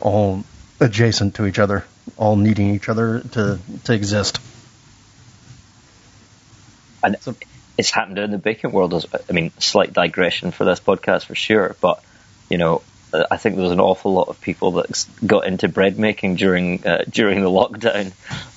all 0.00 0.44
adjacent 0.80 1.34
to 1.34 1.44
each 1.44 1.58
other, 1.58 1.84
all 2.16 2.36
needing 2.36 2.74
each 2.74 2.88
other 2.88 3.20
to 3.32 3.58
to 3.84 3.92
exist. 3.92 4.38
And 7.02 7.16
it's 7.76 7.90
happened 7.90 8.18
in 8.18 8.30
the 8.30 8.38
baking 8.38 8.70
world. 8.70 8.94
As, 8.94 9.06
I 9.28 9.32
mean, 9.32 9.50
slight 9.58 9.92
digression 9.92 10.52
for 10.52 10.64
this 10.64 10.80
podcast 10.80 11.26
for 11.26 11.34
sure, 11.34 11.76
but 11.80 12.02
you 12.48 12.56
know, 12.56 12.82
I 13.12 13.36
think 13.36 13.56
there 13.56 13.64
was 13.64 13.72
an 13.72 13.80
awful 13.80 14.12
lot 14.12 14.28
of 14.28 14.40
people 14.40 14.72
that 14.72 15.06
got 15.24 15.46
into 15.46 15.68
bread 15.68 15.98
making 15.98 16.36
during 16.36 16.86
uh, 16.86 17.04
during 17.10 17.42
the 17.42 17.50
lockdown, 17.50 18.12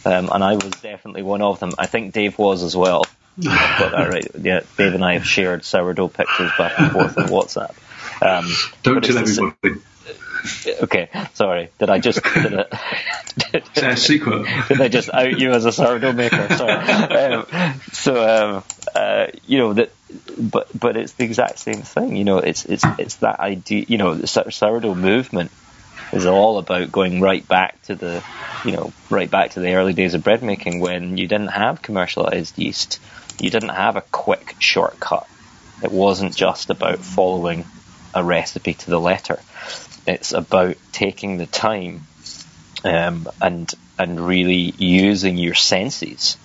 um, 0.05 0.29
and 0.31 0.43
I 0.43 0.53
was 0.53 0.71
definitely 0.81 1.23
one 1.23 1.41
of 1.41 1.59
them. 1.59 1.71
I 1.79 1.87
think 1.87 2.13
Dave 2.13 2.37
was 2.37 2.61
as 2.61 2.77
well. 2.77 3.03
got 3.43 3.91
that 3.91 4.09
right. 4.11 4.27
Yeah, 4.39 4.61
Dave 4.77 4.93
and 4.93 5.03
I 5.03 5.13
have 5.13 5.25
shared 5.25 5.63
sourdough 5.63 6.09
pictures 6.09 6.51
back 6.57 6.77
and 6.77 6.91
forth 6.91 7.17
on 7.17 7.27
WhatsApp. 7.27 7.73
Um, 8.21 8.47
Don't 8.83 9.03
tell 9.03 9.17
everybody. 9.17 9.81
Okay, 10.81 11.09
sorry. 11.33 11.69
Did 11.79 11.89
I 11.89 11.99
just 11.99 12.23
did? 12.23 13.63
Did, 13.73 13.83
a 13.83 13.97
secret. 13.97 14.47
Did 14.69 14.81
I 14.81 14.87
just 14.87 15.09
out 15.09 15.37
you 15.37 15.51
as 15.51 15.65
a 15.65 15.71
sourdough 15.71 16.13
maker? 16.13 16.47
Sorry. 16.55 16.73
Um, 16.73 17.81
so 17.91 18.55
um, 18.55 18.63
uh, 18.95 19.27
you 19.45 19.57
know 19.57 19.73
that, 19.73 19.91
but 20.37 20.69
but 20.77 20.95
it's 20.95 21.13
the 21.13 21.25
exact 21.25 21.59
same 21.59 21.81
thing. 21.81 22.15
You 22.15 22.23
know, 22.23 22.37
it's 22.37 22.65
it's 22.65 22.85
it's 22.97 23.15
that 23.17 23.39
idea. 23.39 23.85
You 23.87 23.97
know, 23.97 24.15
the 24.15 24.27
sourdough 24.27 24.95
movement 24.95 25.51
is 26.11 26.25
all 26.25 26.57
about 26.57 26.91
going 26.91 27.21
right 27.21 27.47
back 27.47 27.81
to 27.83 27.95
the, 27.95 28.23
you 28.65 28.71
know, 28.71 28.91
right 29.09 29.29
back 29.29 29.51
to 29.51 29.59
the 29.59 29.73
early 29.75 29.93
days 29.93 30.13
of 30.13 30.23
bread 30.23 30.41
making 30.41 30.79
when 30.79 31.17
you 31.17 31.27
didn't 31.27 31.49
have 31.49 31.81
commercialized 31.81 32.57
yeast, 32.57 32.99
you 33.39 33.49
didn't 33.49 33.69
have 33.69 33.95
a 33.95 34.01
quick 34.01 34.55
shortcut. 34.59 35.27
It 35.83 35.91
wasn't 35.91 36.35
just 36.35 36.69
about 36.69 36.99
following 36.99 37.65
a 38.13 38.23
recipe 38.23 38.73
to 38.73 38.89
the 38.89 38.99
letter. 38.99 39.39
It's 40.07 40.31
about 40.31 40.77
taking 40.91 41.37
the 41.37 41.45
time 41.45 42.07
um, 42.83 43.27
and 43.41 43.71
and 43.97 44.19
really 44.19 44.73
using 44.77 45.37
your 45.37 45.55
senses 45.55 46.37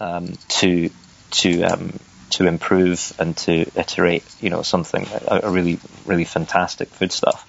um, 0.00 0.34
to 0.48 0.90
to 1.30 1.62
um, 1.64 1.98
to 2.30 2.46
improve 2.46 3.12
and 3.18 3.36
to 3.38 3.70
iterate. 3.76 4.24
You 4.40 4.50
know, 4.50 4.62
something 4.62 5.06
a, 5.28 5.40
a 5.44 5.50
really 5.50 5.78
really 6.06 6.24
fantastic 6.24 6.88
food 6.88 7.12
stuff. 7.12 7.44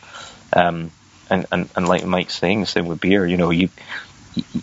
Um, 0.54 0.92
and, 1.30 1.46
and 1.52 1.70
and 1.76 1.88
like 1.88 2.06
Mike's 2.06 2.38
saying, 2.38 2.66
same 2.66 2.88
with 2.88 3.00
beer. 3.00 3.26
You 3.26 3.38
know, 3.38 3.52
you, 3.52 3.70
you, 4.34 4.62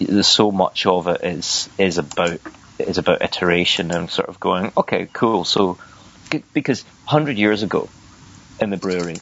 there's 0.00 0.26
so 0.26 0.50
much 0.50 0.86
of 0.86 1.06
it 1.06 1.22
is 1.22 1.68
is 1.78 1.98
about 1.98 2.40
is 2.78 2.98
about 2.98 3.22
iteration 3.22 3.90
and 3.90 4.10
sort 4.10 4.28
of 4.28 4.38
going, 4.40 4.72
okay, 4.76 5.08
cool. 5.12 5.44
So 5.44 5.78
because 6.52 6.84
hundred 7.04 7.38
years 7.38 7.62
ago 7.62 7.88
in 8.60 8.70
the 8.70 8.76
brewery, 8.76 9.16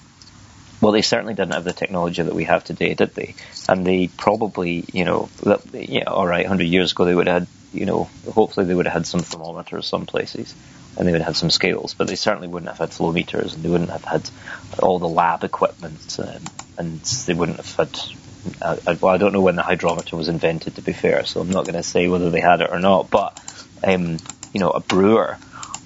well, 0.81 0.93
they 0.93 1.03
certainly 1.03 1.35
didn't 1.35 1.55
have 1.55 1.65
the 1.65 1.73
technology 1.73 2.23
that 2.23 2.35
we 2.35 2.45
have 2.45 2.65
today, 2.65 2.95
did 2.95 3.15
they? 3.15 3.35
And 3.69 3.87
they 3.87 4.09
probably, 4.09 4.85
you 4.93 5.05
know, 5.05 5.29
that, 5.43 5.63
yeah, 5.73 6.05
all 6.05 6.27
right, 6.27 6.45
100 6.45 6.65
years 6.65 6.93
ago 6.93 7.05
they 7.05 7.15
would 7.15 7.27
have 7.27 7.43
had, 7.43 7.49
you 7.73 7.87
know, 7.87 8.09
hopefully 8.31 8.67
they 8.67 8.75
would 8.75 8.87
have 8.87 8.93
had 8.93 9.07
some 9.07 9.21
thermometers 9.21 9.87
some 9.87 10.07
places, 10.07 10.55
and 10.97 11.07
they 11.07 11.13
would 11.13 11.23
have 11.23 11.29
had 11.29 11.37
some 11.37 11.51
scales, 11.51 11.95
but 11.95 12.09
they 12.09 12.15
certainly 12.15 12.49
wouldn't 12.49 12.69
have 12.69 12.79
had 12.79 12.93
flow 12.93 13.11
meters, 13.11 13.55
and 13.55 13.63
they 13.63 13.69
wouldn't 13.71 13.91
have 13.91 14.05
had 14.05 14.29
all 14.79 14.99
the 14.99 15.09
lab 15.09 15.45
equipment, 15.45 16.19
um, 16.19 16.43
and 16.79 17.01
they 17.01 17.35
wouldn't 17.35 17.59
have 17.59 17.75
had. 17.77 17.99
Uh, 18.63 18.77
well, 19.01 19.13
I 19.13 19.19
don't 19.19 19.33
know 19.33 19.41
when 19.41 19.57
the 19.57 19.63
hydrometer 19.63 20.17
was 20.17 20.29
invented, 20.29 20.77
to 20.77 20.83
be 20.83 20.93
fair, 20.93 21.25
so 21.25 21.41
I'm 21.41 21.51
not 21.51 21.65
going 21.65 21.75
to 21.75 21.83
say 21.83 22.07
whether 22.07 22.31
they 22.31 22.41
had 22.41 22.61
it 22.61 22.71
or 22.71 22.79
not. 22.79 23.11
But 23.11 23.43
um, 23.83 24.19
you 24.53 24.61
know, 24.61 24.71
a 24.71 24.81
brewer, 24.81 25.39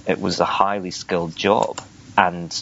it 0.07 0.21
was 0.21 0.41
a 0.41 0.45
highly 0.45 0.91
skilled 0.91 1.35
job, 1.35 1.81
and 2.19 2.53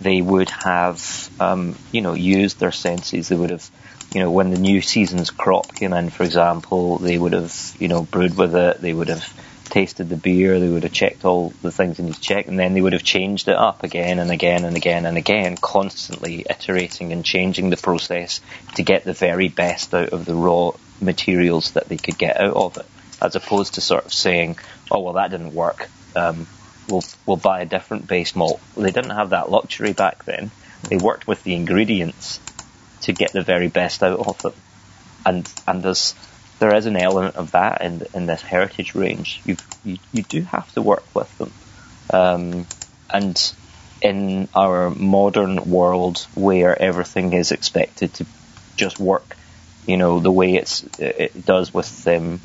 they 0.00 0.20
would 0.20 0.50
have, 0.50 1.30
um, 1.40 1.76
you 1.92 2.00
know, 2.00 2.14
used 2.14 2.58
their 2.58 2.72
senses. 2.72 3.28
They 3.28 3.36
would 3.36 3.50
have, 3.50 3.70
you 4.14 4.20
know, 4.20 4.30
when 4.30 4.50
the 4.50 4.58
new 4.58 4.80
season's 4.80 5.30
crop 5.30 5.74
came 5.74 5.92
in, 5.92 6.10
for 6.10 6.24
example, 6.24 6.98
they 6.98 7.18
would 7.18 7.32
have, 7.32 7.76
you 7.78 7.88
know, 7.88 8.02
brewed 8.02 8.36
with 8.36 8.54
it. 8.54 8.80
They 8.80 8.92
would 8.92 9.08
have 9.08 9.26
tasted 9.72 10.08
the 10.08 10.16
beer. 10.16 10.60
They 10.60 10.68
would 10.68 10.82
have 10.82 10.92
checked 10.92 11.24
all 11.24 11.52
the 11.62 11.72
things 11.72 11.96
they 11.96 12.04
need 12.04 12.14
to 12.14 12.20
check, 12.20 12.46
and 12.46 12.58
then 12.58 12.74
they 12.74 12.80
would 12.80 12.92
have 12.92 13.02
changed 13.02 13.48
it 13.48 13.56
up 13.56 13.82
again 13.82 14.18
and 14.18 14.30
again 14.30 14.64
and 14.64 14.76
again 14.76 15.06
and 15.06 15.16
again, 15.16 15.56
constantly 15.56 16.44
iterating 16.48 17.12
and 17.12 17.24
changing 17.24 17.70
the 17.70 17.76
process 17.76 18.40
to 18.74 18.82
get 18.82 19.04
the 19.04 19.14
very 19.14 19.48
best 19.48 19.94
out 19.94 20.10
of 20.10 20.24
the 20.24 20.34
raw 20.34 20.72
materials 21.00 21.72
that 21.72 21.88
they 21.88 21.96
could 21.96 22.18
get 22.18 22.40
out 22.40 22.54
of 22.54 22.76
it, 22.76 22.86
as 23.20 23.34
opposed 23.34 23.74
to 23.74 23.80
sort 23.80 24.04
of 24.04 24.12
saying, 24.12 24.58
"Oh 24.90 25.00
well, 25.00 25.14
that 25.14 25.30
didn't 25.30 25.54
work." 25.54 25.88
Um, 26.14 26.46
we'll 26.88 27.04
we'll 27.26 27.36
buy 27.36 27.62
a 27.62 27.66
different 27.66 28.06
base 28.06 28.34
malt. 28.34 28.60
They 28.76 28.90
didn't 28.90 29.10
have 29.10 29.30
that 29.30 29.50
luxury 29.50 29.92
back 29.92 30.24
then. 30.24 30.50
They 30.88 30.96
worked 30.96 31.26
with 31.26 31.42
the 31.44 31.54
ingredients 31.54 32.40
to 33.02 33.12
get 33.12 33.32
the 33.32 33.42
very 33.42 33.68
best 33.68 34.02
out 34.02 34.18
of 34.18 34.42
them, 34.42 34.54
and 35.24 35.52
and 35.66 35.82
there's 35.82 36.14
there 36.58 36.74
is 36.74 36.86
an 36.86 36.96
element 36.96 37.36
of 37.36 37.52
that 37.52 37.82
in 37.82 38.02
in 38.14 38.26
this 38.26 38.42
heritage 38.42 38.94
range. 38.94 39.40
You 39.44 39.56
you 39.84 39.98
you 40.12 40.22
do 40.22 40.42
have 40.42 40.72
to 40.74 40.82
work 40.82 41.04
with 41.14 41.36
them, 41.38 41.52
um, 42.12 42.66
and 43.10 43.52
in 44.00 44.48
our 44.54 44.90
modern 44.90 45.70
world 45.70 46.26
where 46.34 46.80
everything 46.80 47.32
is 47.32 47.52
expected 47.52 48.12
to 48.14 48.26
just 48.76 48.98
work, 48.98 49.36
you 49.86 49.96
know, 49.96 50.18
the 50.18 50.30
way 50.30 50.54
it's 50.54 50.84
it 50.98 51.44
does 51.44 51.72
with 51.72 52.04
them, 52.04 52.40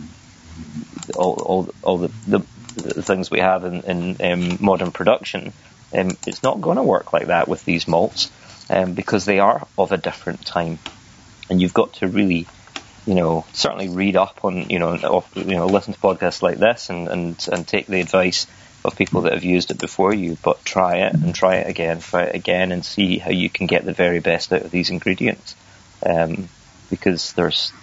all 1.16 1.34
all 1.34 1.70
all 1.82 1.98
the, 1.98 2.12
the 2.28 2.42
the 2.78 3.04
things 3.04 3.30
we 3.30 3.40
have 3.40 3.66
in, 3.66 3.82
in 3.82 4.22
um, 4.22 4.58
modern 4.60 4.92
production, 4.92 5.54
um, 5.94 6.18
it's 6.26 6.44
not 6.44 6.62
going 6.62 6.78
to 6.78 6.84
work 6.84 7.14
like 7.14 7.28
that 7.28 7.48
with 7.48 7.64
these 7.66 7.88
malts 7.88 8.32
um, 8.70 8.94
because 8.94 9.26
they 9.26 9.40
are 9.40 9.68
of 9.78 9.92
a 9.92 9.98
different 9.98 10.46
time, 10.46 10.80
and 11.50 11.62
you've 11.62 11.74
got 11.74 11.94
to 11.96 12.08
really, 12.08 12.48
you 13.06 13.16
know, 13.16 13.46
certainly 13.54 13.90
read 13.90 14.16
up 14.16 14.44
on, 14.44 14.70
you 14.70 14.80
know, 14.80 14.96
off, 14.96 15.30
you 15.36 15.56
know, 15.56 15.68
listen 15.68 15.94
to 15.94 16.00
podcasts 16.00 16.42
like 16.42 16.58
this 16.58 16.90
and, 16.90 17.08
and 17.08 17.48
and 17.52 17.68
take 17.68 17.88
the 17.88 18.02
advice 18.02 18.48
of 18.86 18.96
people 18.96 19.22
that 19.22 19.34
have 19.34 19.44
used 19.44 19.72
it 19.72 19.80
before 19.80 20.14
you, 20.14 20.38
but 20.44 20.64
try 20.64 20.98
it 20.98 21.14
and 21.14 21.34
try 21.34 21.58
it 21.58 21.68
again, 21.68 22.00
try 22.00 22.24
it 22.24 22.36
again, 22.36 22.72
and 22.72 22.86
see 22.86 23.18
how 23.18 23.32
you 23.32 23.50
can 23.50 23.68
get 23.68 23.86
the 23.86 23.94
very 23.94 24.20
best 24.20 24.54
out 24.54 24.62
of 24.62 24.72
these 24.72 24.90
ingredients. 24.90 25.56
Um, 26.06 26.48
because 26.90 27.34
there's, 27.34 27.74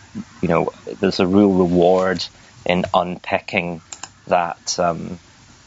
you 0.41 0.49
know, 0.49 0.71
there's 1.01 1.21
a 1.21 1.27
real 1.27 1.53
reward 1.53 2.25
in 2.65 2.85
unpicking 2.95 3.83
that 4.27 4.79
um, 4.79 5.19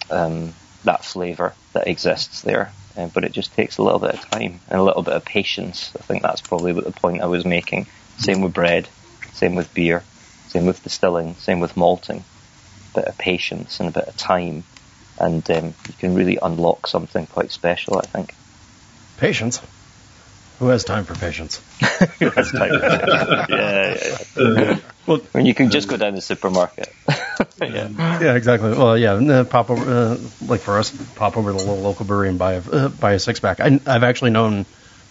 um, 0.09 0.53
that 0.83 1.05
flavour 1.05 1.53
that 1.73 1.87
exists 1.87 2.41
there. 2.41 2.71
Uh, 2.95 3.07
but 3.07 3.23
it 3.23 3.31
just 3.31 3.53
takes 3.53 3.77
a 3.77 3.83
little 3.83 3.99
bit 3.99 4.15
of 4.15 4.21
time 4.31 4.59
and 4.69 4.79
a 4.79 4.83
little 4.83 5.03
bit 5.03 5.13
of 5.13 5.23
patience. 5.23 5.91
I 5.95 6.01
think 6.01 6.23
that's 6.23 6.41
probably 6.41 6.73
what 6.73 6.83
the 6.83 6.91
point 6.91 7.21
I 7.21 7.27
was 7.27 7.45
making. 7.45 7.85
Same 8.17 8.41
with 8.41 8.53
bread, 8.53 8.89
same 9.33 9.53
with 9.53 9.71
beer, 9.75 10.03
same 10.47 10.65
with 10.65 10.81
distilling, 10.81 11.35
same 11.35 11.59
with 11.59 11.77
malting. 11.77 12.23
A 12.93 12.95
bit 12.95 13.05
of 13.05 13.17
patience 13.17 13.79
and 13.79 13.89
a 13.89 13.91
bit 13.91 14.07
of 14.07 14.17
time, 14.17 14.63
and 15.19 15.49
um, 15.51 15.65
you 15.87 15.93
can 15.99 16.15
really 16.15 16.39
unlock 16.41 16.87
something 16.87 17.27
quite 17.27 17.51
special. 17.51 17.99
I 17.99 18.07
think. 18.07 18.33
Patience. 19.17 19.61
Who 20.59 20.67
has 20.69 20.83
time 20.83 21.05
for 21.05 21.13
patience? 21.13 21.57
Who 22.19 22.29
has 22.31 22.51
time 22.51 22.69
for 22.69 22.79
patience? 22.79 23.45
yeah, 23.49 24.17
yeah, 24.35 24.61
yeah. 24.61 24.79
Well, 25.05 25.19
when 25.31 25.45
you 25.45 25.53
can 25.53 25.69
just 25.69 25.87
go 25.87 25.97
down 25.97 26.15
the 26.15 26.21
supermarket. 26.21 26.91
yeah. 27.61 27.89
yeah, 28.19 28.35
exactly. 28.35 28.71
Well, 28.71 28.97
yeah, 28.97 29.13
uh, 29.13 29.43
pop 29.43 29.69
over, 29.69 29.89
uh, 29.89 30.17
like 30.47 30.61
for 30.61 30.79
us, 30.79 30.91
pop 31.15 31.37
over 31.37 31.51
to 31.51 31.57
the 31.57 31.63
little 31.63 31.81
local 31.81 32.05
brewery 32.05 32.29
and 32.29 32.39
buy 32.39 32.53
a 32.53 32.61
uh, 32.61 32.89
buy 32.89 33.13
a 33.13 33.19
six 33.19 33.39
pack. 33.39 33.59
I, 33.59 33.79
have 33.85 34.03
actually 34.03 34.31
known 34.31 34.65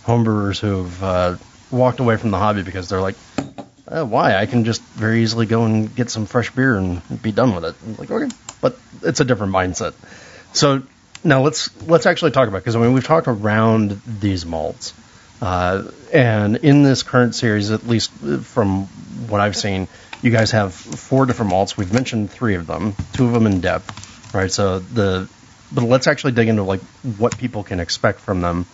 homebrewers 0.05 0.59
who've 0.59 1.03
uh, 1.03 1.37
walked 1.71 2.01
away 2.01 2.17
from 2.17 2.31
the 2.31 2.39
hobby 2.39 2.63
because 2.63 2.89
they're 2.89 3.01
like, 3.01 3.17
uh, 3.89 4.05
why? 4.05 4.37
I 4.37 4.47
can 4.47 4.65
just 4.65 4.83
very 4.83 5.23
easily 5.23 5.47
go 5.47 5.65
and 5.65 5.95
get 5.95 6.11
some 6.11 6.27
fresh 6.27 6.51
beer 6.51 6.77
and 6.77 7.23
be 7.23 7.33
done 7.33 7.55
with 7.55 7.65
it. 7.65 7.77
I'm 7.85 7.97
like, 7.97 8.11
okay, 8.11 8.35
but 8.61 8.77
it's 9.03 9.21
a 9.21 9.25
different 9.25 9.53
mindset. 9.53 9.95
So 10.53 10.83
now 11.23 11.43
let's 11.43 11.71
let's 11.83 12.07
actually 12.07 12.33
talk 12.33 12.49
about 12.49 12.59
because 12.59 12.77
I 12.77 12.81
mean 12.81 12.93
we've 12.93 13.07
talked 13.07 13.29
around 13.29 14.01
these 14.07 14.45
malts. 14.45 14.93
Uh, 15.41 15.91
and 16.13 16.57
in 16.57 16.83
this 16.83 17.03
current 17.03 17.35
series, 17.35 17.71
at 17.71 17.87
least 17.87 18.11
from 18.11 18.87
what 19.29 19.41
I've 19.41 19.57
seen, 19.57 19.89
you 20.23 20.31
guys 20.31 20.53
have 20.53 20.75
four 20.75 21.27
different 21.27 21.51
malts. 21.51 21.77
We've 21.77 21.93
mentioned 21.93 22.31
three 22.31 22.55
of 22.55 22.67
them, 22.67 22.95
two 23.13 23.27
of 23.27 23.33
them 23.33 23.47
in 23.47 23.61
depth, 23.61 24.35
right? 24.35 24.51
So 24.51 24.79
the, 24.79 25.29
but 25.73 25.85
let's 25.85 26.07
actually 26.07 26.33
dig 26.33 26.49
into 26.49 26.63
like 26.63 26.81
what 27.19 27.37
people 27.37 27.63
can 27.63 27.81
expect 27.81 28.21
from 28.21 28.41
them. 28.41 28.67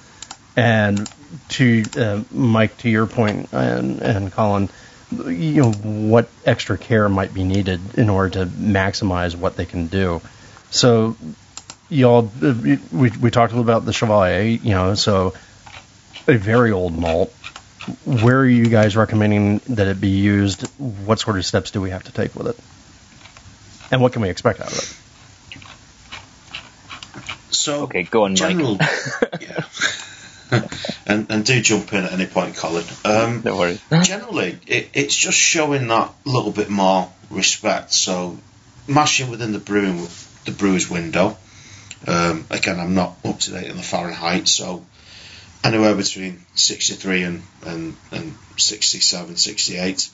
And 0.55 1.11
to 1.51 1.83
uh, 1.97 2.23
Mike, 2.31 2.77
to 2.79 2.91
your 2.91 3.07
point, 3.07 3.49
and, 3.53 4.01
and 4.03 4.33
Colin, 4.33 4.69
you 5.11 5.63
know 5.63 5.73
what 5.73 6.29
extra 6.45 6.79
care 6.79 7.09
might 7.09 7.35
be 7.35 7.45
needed 7.45 7.81
in 7.99 8.09
order 8.11 8.45
to 8.45 8.47
maximize 8.47 9.35
what 9.35 9.57
they 9.57 9.67
can 9.67 9.87
do. 9.87 10.21
So 10.71 11.17
y'all, 11.89 12.31
uh, 12.43 12.55
we 12.93 13.11
we 13.11 13.31
talked 13.31 13.53
a 13.53 13.57
little 13.57 13.71
about 13.71 13.85
the 13.85 13.93
Chevallier, 13.93 14.63
you 14.63 14.71
know, 14.71 14.95
so 14.95 15.35
a 16.27 16.37
very 16.37 16.73
old 16.73 16.97
malt. 16.97 17.33
Where 18.05 18.39
are 18.39 18.47
you 18.47 18.67
guys 18.67 18.97
recommending 18.97 19.59
that 19.71 19.89
it 19.89 20.01
be 20.01 20.11
used? 20.11 20.69
What 20.79 21.19
sort 21.19 21.37
of 21.37 21.45
steps 21.45 21.73
do 21.73 21.81
we 21.81 21.91
have 21.91 22.05
to 22.05 22.13
take 22.13 22.35
with 22.37 22.47
it? 22.47 22.59
And 23.91 24.01
what 24.01 24.13
can 24.13 24.23
we 24.23 24.31
expect 24.31 24.61
out 24.61 24.73
of 24.73 24.79
it? 24.79 24.99
So 27.55 27.83
Okay, 27.83 28.05
go 28.05 28.25
on, 28.25 28.35
general, 28.37 28.77
Mike. 28.77 28.89
yeah. 29.41 29.65
and 31.07 31.27
and 31.31 31.45
do 31.45 31.61
jump 31.61 31.93
in 31.93 32.05
at 32.05 32.13
any 32.13 32.27
point, 32.27 32.57
Colin. 32.57 32.85
Um, 33.05 33.43
No 33.45 33.57
worries. 33.57 33.83
generally, 34.05 34.59
it, 34.67 34.91
it's 34.95 35.15
just 35.15 35.39
showing 35.39 35.89
that 35.89 36.13
little 36.25 36.53
bit 36.53 36.71
more 36.71 37.11
respect. 37.31 37.93
So, 37.93 38.39
mashing 38.87 39.31
within 39.31 39.53
the 39.53 39.59
brewing, 39.59 40.07
the 40.45 40.53
brewer's 40.53 40.89
window. 40.89 41.37
Um, 42.07 42.47
again, 42.51 42.81
I'm 42.81 42.95
not 42.95 43.17
up 43.25 43.39
to 43.41 43.53
date 43.53 43.71
on 43.71 43.77
the 43.77 43.83
Fahrenheit, 43.83 44.49
so 44.49 44.85
anywhere 45.65 45.95
between 45.95 46.39
63 46.55 47.23
and, 47.23 47.43
and, 47.67 47.97
and 48.11 48.35
67, 48.57 49.37
68. 49.37 50.11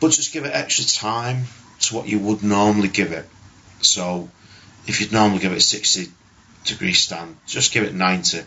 But 0.00 0.12
just 0.12 0.32
give 0.32 0.44
it 0.44 0.54
extra 0.54 0.84
time 0.84 1.44
to 1.80 1.96
what 1.96 2.08
you 2.08 2.18
would 2.18 2.42
normally 2.42 2.88
give 2.88 3.12
it. 3.12 3.28
So, 3.80 4.28
if 4.86 5.00
you'd 5.00 5.12
normally 5.12 5.40
give 5.40 5.52
it 5.52 5.60
60 5.60 6.08
degree 6.64 6.92
stand, 6.92 7.36
just 7.46 7.72
give 7.72 7.84
it 7.84 7.94
90, 7.94 8.42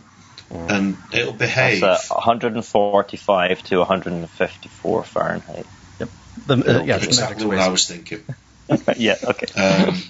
and 0.51 0.97
it'll 1.11 1.33
behave. 1.33 1.81
That's 1.81 2.11
uh, 2.11 2.15
145 2.15 3.63
to 3.63 3.77
154 3.77 5.03
Fahrenheit. 5.03 5.65
The, 6.45 6.53
uh, 6.53 6.83
yeah, 6.83 6.95
exactly 6.97 7.45
magic 7.45 7.47
what. 7.47 7.59
I 7.59 7.69
was 7.69 7.87
thinking. 7.87 8.23
yeah, 8.97 9.15
okay. 9.23 9.61
Um, 9.61 10.01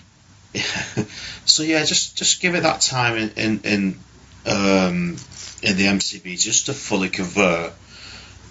so 1.45 1.63
yeah, 1.63 1.83
just 1.85 2.17
just 2.17 2.41
give 2.41 2.55
it 2.55 2.63
that 2.63 2.81
time 2.81 3.17
in 3.17 3.29
in 3.37 3.59
in, 3.63 3.99
um, 4.45 5.17
in 5.61 5.77
the 5.77 5.85
MCB 5.85 6.39
just 6.39 6.67
to 6.67 6.73
fully 6.73 7.09
convert. 7.09 7.73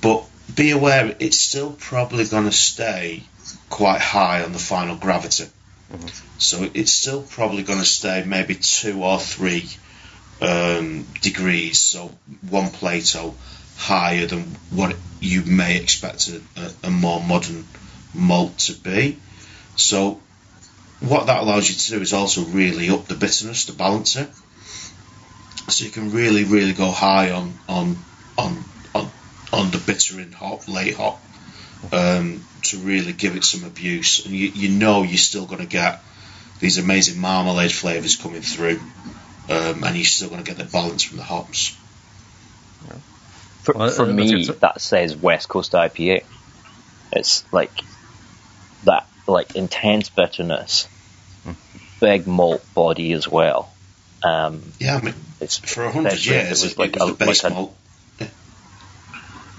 But 0.00 0.24
be 0.54 0.70
aware, 0.70 1.14
it's 1.18 1.38
still 1.38 1.72
probably 1.72 2.24
going 2.24 2.44
to 2.44 2.52
stay 2.52 3.22
quite 3.70 4.00
high 4.00 4.42
on 4.42 4.52
the 4.52 4.58
final 4.58 4.96
gravity. 4.96 5.46
So 6.38 6.68
it's 6.74 6.92
still 6.92 7.22
probably 7.22 7.62
going 7.62 7.78
to 7.78 7.84
stay 7.84 8.24
maybe 8.26 8.54
two 8.54 9.02
or 9.02 9.18
three 9.18 9.68
um, 10.40 11.06
degrees, 11.20 11.78
so 11.78 12.10
one 12.48 12.70
Plato 12.70 13.34
higher 13.76 14.26
than 14.26 14.42
what 14.70 14.96
you 15.20 15.42
may 15.42 15.80
expect 15.80 16.28
a, 16.28 16.40
a, 16.56 16.72
a 16.84 16.90
more 16.90 17.22
modern 17.22 17.66
malt 18.14 18.58
to 18.58 18.74
be. 18.74 19.18
So 19.76 20.20
what 21.00 21.26
that 21.26 21.42
allows 21.42 21.68
you 21.68 21.74
to 21.74 21.90
do 21.98 22.02
is 22.02 22.12
also 22.12 22.44
really 22.44 22.90
up 22.90 23.06
the 23.06 23.14
bitterness 23.14 23.66
to 23.66 23.72
balance 23.72 24.16
it. 24.16 24.28
So 25.68 25.84
you 25.84 25.90
can 25.90 26.12
really, 26.12 26.44
really 26.44 26.72
go 26.72 26.90
high 26.90 27.32
on 27.32 27.58
on 27.68 27.96
on 28.38 28.64
on, 28.94 29.10
on 29.52 29.70
the 29.70 29.78
bitter 29.78 30.20
and 30.20 30.32
hot, 30.34 30.68
late 30.68 30.94
hot, 30.94 31.18
um, 31.92 32.40
to 32.62 32.78
really 32.78 33.12
give 33.12 33.36
it 33.36 33.44
some 33.44 33.64
abuse. 33.64 34.24
And 34.24 34.34
you, 34.34 34.48
you 34.48 34.68
know 34.78 35.02
you're 35.02 35.18
still 35.18 35.46
going 35.46 35.60
to 35.60 35.66
get 35.66 36.00
these 36.60 36.78
amazing 36.78 37.20
marmalade 37.20 37.72
flavours 37.72 38.16
coming 38.16 38.42
through, 38.42 38.80
um, 39.48 39.84
and 39.84 39.96
you're 39.96 40.04
still 40.04 40.28
going 40.28 40.42
to 40.42 40.46
get 40.48 40.58
the 40.58 40.70
balance 40.70 41.02
from 41.02 41.18
the 41.18 41.24
hops. 41.24 41.76
For, 43.62 43.74
Well, 43.74 43.90
for 43.90 44.04
uh, 44.04 44.12
me, 44.12 44.46
that 44.46 44.80
says 44.80 45.16
West 45.16 45.48
Coast 45.48 45.72
IPA. 45.72 46.22
It's 47.12 47.44
like 47.52 47.72
that, 48.84 49.06
like 49.26 49.56
intense 49.56 50.10
bitterness, 50.10 50.88
Hmm. 51.42 51.52
big 52.00 52.26
malt 52.28 52.64
body 52.74 53.12
as 53.12 53.28
well. 53.28 53.72
Um, 54.22 54.72
Yeah, 54.78 54.96
I 54.96 55.00
mean, 55.02 55.14
it's 55.40 55.58
for 55.58 55.84
a 55.84 55.92
hundred 55.92 56.24
years, 56.24 56.62
it 56.62 56.66
it 56.66 56.78
was 56.78 56.78
like 56.78 56.96
was 56.96 57.10
a, 57.10 57.12
the 57.12 57.24
base 57.24 57.44
like 57.44 57.52
malt. 57.52 57.76
Yeah. 58.18 58.28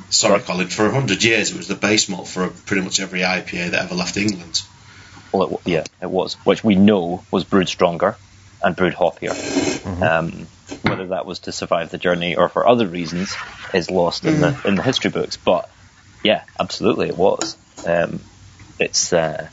Sorry, 0.10 0.40
Colin. 0.42 0.68
For 0.68 0.86
a 0.86 0.92
hundred 0.92 1.24
years, 1.24 1.52
it 1.52 1.58
was 1.58 1.68
the 1.68 1.76
base 1.76 2.10
malt 2.10 2.28
for 2.28 2.50
pretty 2.50 2.84
much 2.84 3.00
every 3.00 3.22
IPA 3.22 3.72
that 3.72 3.86
ever 3.86 3.96
left 3.96 4.18
England. 4.18 4.62
Well, 5.32 5.54
it, 5.54 5.60
yeah, 5.66 5.84
it 6.02 6.10
was, 6.10 6.36
which 6.46 6.64
we 6.64 6.76
know 6.76 7.24
was 7.32 7.44
brewed 7.44 7.68
stronger 7.68 8.16
and 8.64 8.76
brewed 8.76 8.94
hoppier. 8.94 9.32
Mm-hmm. 9.32 10.04
Um, 10.04 10.48
whether 10.82 11.08
that 11.08 11.26
was 11.26 11.40
to 11.40 11.52
survive 11.52 11.90
the 11.90 11.98
journey 11.98 12.36
or 12.36 12.50
for 12.50 12.68
other 12.68 12.88
reasons 12.88 13.36
is 13.74 13.90
lost 13.90 14.26
in 14.26 14.42
the 14.42 14.60
in 14.66 14.76
the 14.76 14.84
history 14.84 15.12
books. 15.12 15.38
But 15.38 15.70
yeah, 16.24 16.44
absolutely, 16.60 17.08
it 17.08 17.18
was. 17.18 17.58
Um, 17.86 18.20
it's 18.80 19.14
uh, 19.14 19.50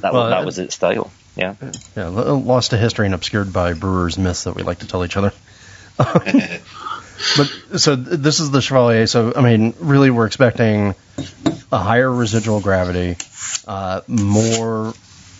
that 0.00 0.12
Well, 0.12 0.24
was, 0.24 0.30
that 0.30 0.44
was 0.44 0.58
its 0.58 0.74
style. 0.74 1.10
Yeah, 1.36 1.54
Yeah, 1.96 2.08
lost 2.08 2.70
to 2.70 2.76
history 2.76 3.06
and 3.06 3.14
obscured 3.14 3.52
by 3.52 3.72
brewers' 3.72 4.18
myths 4.18 4.44
that 4.44 4.54
we 4.54 4.62
like 4.62 4.80
to 4.80 4.86
tell 4.86 5.04
each 5.04 5.16
other. 5.16 5.32
But 7.36 7.80
so 7.80 7.94
this 7.94 8.40
is 8.40 8.50
the 8.50 8.58
Chevallier. 8.58 9.08
So 9.08 9.32
I 9.34 9.42
mean, 9.42 9.74
really, 9.78 10.10
we're 10.10 10.26
expecting 10.26 10.94
a 11.70 11.78
higher 11.78 12.10
residual 12.10 12.60
gravity, 12.60 13.16
uh, 13.66 14.00
more 14.08 14.92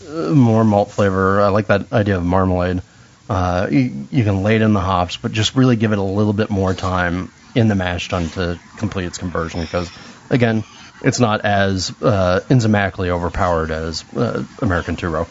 uh, 0.09 0.31
more 0.31 0.65
malt 0.65 0.91
flavor. 0.91 1.41
I 1.41 1.49
like 1.49 1.67
that 1.67 1.93
idea 1.93 2.17
of 2.17 2.25
marmalade. 2.25 2.83
Uh, 3.29 3.69
you, 3.71 4.07
you 4.11 4.25
can 4.25 4.43
lay 4.43 4.57
it 4.57 4.63
in 4.63 4.75
the 4.75 4.81
hops, 4.81 5.17
but 5.17 5.33
just 5.33 5.55
really 5.55 5.77
give 5.77 5.93
it 5.93 5.99
a 5.99 6.03
little 6.03 6.33
bit 6.33 6.51
more 6.51 6.75
time 6.75 7.31
in 7.55 7.69
the 7.69 7.75
mash 7.75 8.09
tun 8.09 8.29
to 8.31 8.59
complete 8.77 9.07
its 9.07 9.19
conversion. 9.19 9.61
Because 9.61 9.91
again, 10.31 10.65
it's 11.03 11.21
not 11.21 11.45
as 11.45 11.91
uh, 12.03 12.41
enzymatically 12.49 13.09
overpowered 13.09 13.71
as 13.71 14.05
uh, 14.15 14.45
American 14.61 14.97
Two 14.97 15.09
Row. 15.09 15.27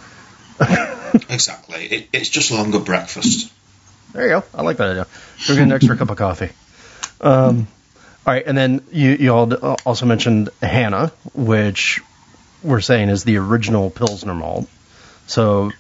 exactly. 1.30 1.86
It, 1.86 2.10
it's 2.14 2.30
just 2.30 2.52
longer 2.52 2.80
breakfast. 2.80 3.52
There 4.14 4.24
you 4.24 4.30
go. 4.30 4.44
I 4.54 4.62
like 4.62 4.78
that 4.78 4.90
idea. 4.90 5.08
Go 5.48 5.56
get 5.56 5.64
an 5.64 5.72
extra 5.72 5.98
cup 5.98 6.10
of 6.10 6.18
coffee. 6.18 6.50
Um, 7.22 7.68
all 8.26 8.34
right, 8.34 8.46
and 8.46 8.58
then 8.58 8.84
you, 8.92 9.12
you 9.12 9.34
all 9.34 9.54
also 9.86 10.06
mentioned 10.06 10.50
Haná, 10.62 11.12
which 11.34 12.02
we're 12.62 12.82
saying 12.82 13.10
is 13.10 13.24
the 13.24 13.38
original 13.38 13.90
Pilsner 13.90 14.34
malt. 14.34 14.70
So, 15.28 15.72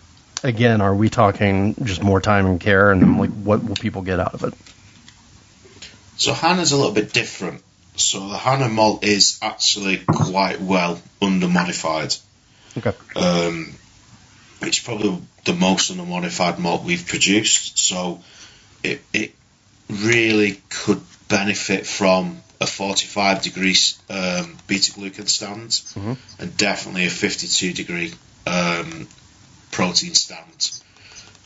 again, 0.44 0.82
are 0.82 0.96
we 0.96 1.10
talking 1.10 1.76
just 1.84 2.02
more 2.02 2.22
time 2.22 2.46
and 2.46 2.60
care, 2.60 2.92
and 2.92 3.20
like 3.20 3.32
what 3.32 3.64
will 3.64 3.76
people 3.76 4.02
get 4.02 4.20
out 4.20 4.34
of 4.34 4.44
it? 4.44 4.54
So 6.18 6.34
Haná's 6.34 6.72
a 6.72 6.78
little 6.78 6.94
bit 6.94 7.14
different. 7.14 7.64
So 7.96 8.30
the 8.30 8.38
Haná 8.38 8.72
malt 8.72 9.04
is 9.04 9.40
actually 9.42 9.98
quite 9.98 10.62
well 10.62 11.02
under 11.22 11.48
modified. 11.48 12.16
Okay. 12.78 12.94
Um, 13.16 13.74
it's 14.62 14.80
probably 14.80 15.22
the 15.46 15.54
most 15.54 15.90
unmodified 15.90 16.60
malt 16.60 16.84
we've 16.84 17.06
produced. 17.06 17.78
So 17.78 18.24
it 18.84 19.02
it 19.14 19.34
really 19.90 20.62
could 20.70 21.02
benefit 21.28 21.86
from 21.86 22.42
a 22.60 22.68
45 22.68 23.42
degrees 23.42 24.00
um, 24.10 24.58
beta 24.68 24.92
glucan 24.92 25.28
stand 25.28 25.82
and 26.40 26.58
definitely 26.58 27.06
a 27.06 27.10
52 27.10 27.74
degree 27.74 28.14
um, 28.46 29.08
protein 29.72 30.14
stand. 30.14 30.72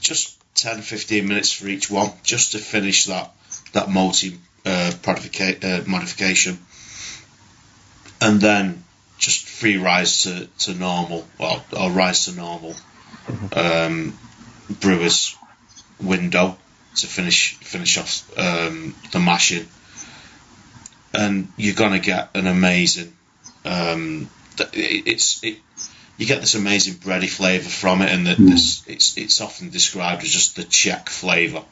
Just 0.01 0.37
10 0.55 0.81
15 0.81 1.27
minutes 1.27 1.51
for 1.51 1.67
each 1.67 1.89
one, 1.89 2.11
just 2.23 2.51
to 2.51 2.59
finish 2.59 3.05
that 3.05 3.31
that 3.73 3.89
multi 3.89 4.37
uh, 4.65 4.91
uh, 5.05 5.81
modification, 5.85 6.57
and 8.21 8.41
then 8.41 8.83
just 9.17 9.47
free 9.47 9.77
rise 9.77 10.23
to, 10.23 10.47
to 10.59 10.73
normal, 10.73 11.25
well, 11.39 11.63
or 11.77 11.91
rise 11.91 12.25
to 12.25 12.31
normal 12.33 12.75
um, 13.53 14.17
brewers 14.69 15.35
window 16.01 16.57
to 16.95 17.07
finish 17.07 17.55
finish 17.55 17.97
off 17.97 18.29
um, 18.37 18.95
the 19.11 19.19
mashing, 19.19 19.67
and 21.13 21.51
you're 21.57 21.75
gonna 21.75 21.99
get 21.99 22.29
an 22.35 22.47
amazing. 22.47 23.13
Um, 23.63 24.29
it's 24.73 25.43
it, 25.43 25.59
you 26.17 26.25
get 26.25 26.39
this 26.39 26.55
amazing 26.55 26.95
bready 26.95 27.29
flavour 27.29 27.69
from 27.69 28.01
it, 28.01 28.11
and 28.11 28.25
the, 28.25 28.35
this 28.35 28.83
it's 28.87 29.17
it's 29.17 29.41
often 29.41 29.69
described 29.69 30.23
as 30.23 30.29
just 30.29 30.55
the 30.55 30.63
Czech 30.63 31.09
flavour 31.09 31.63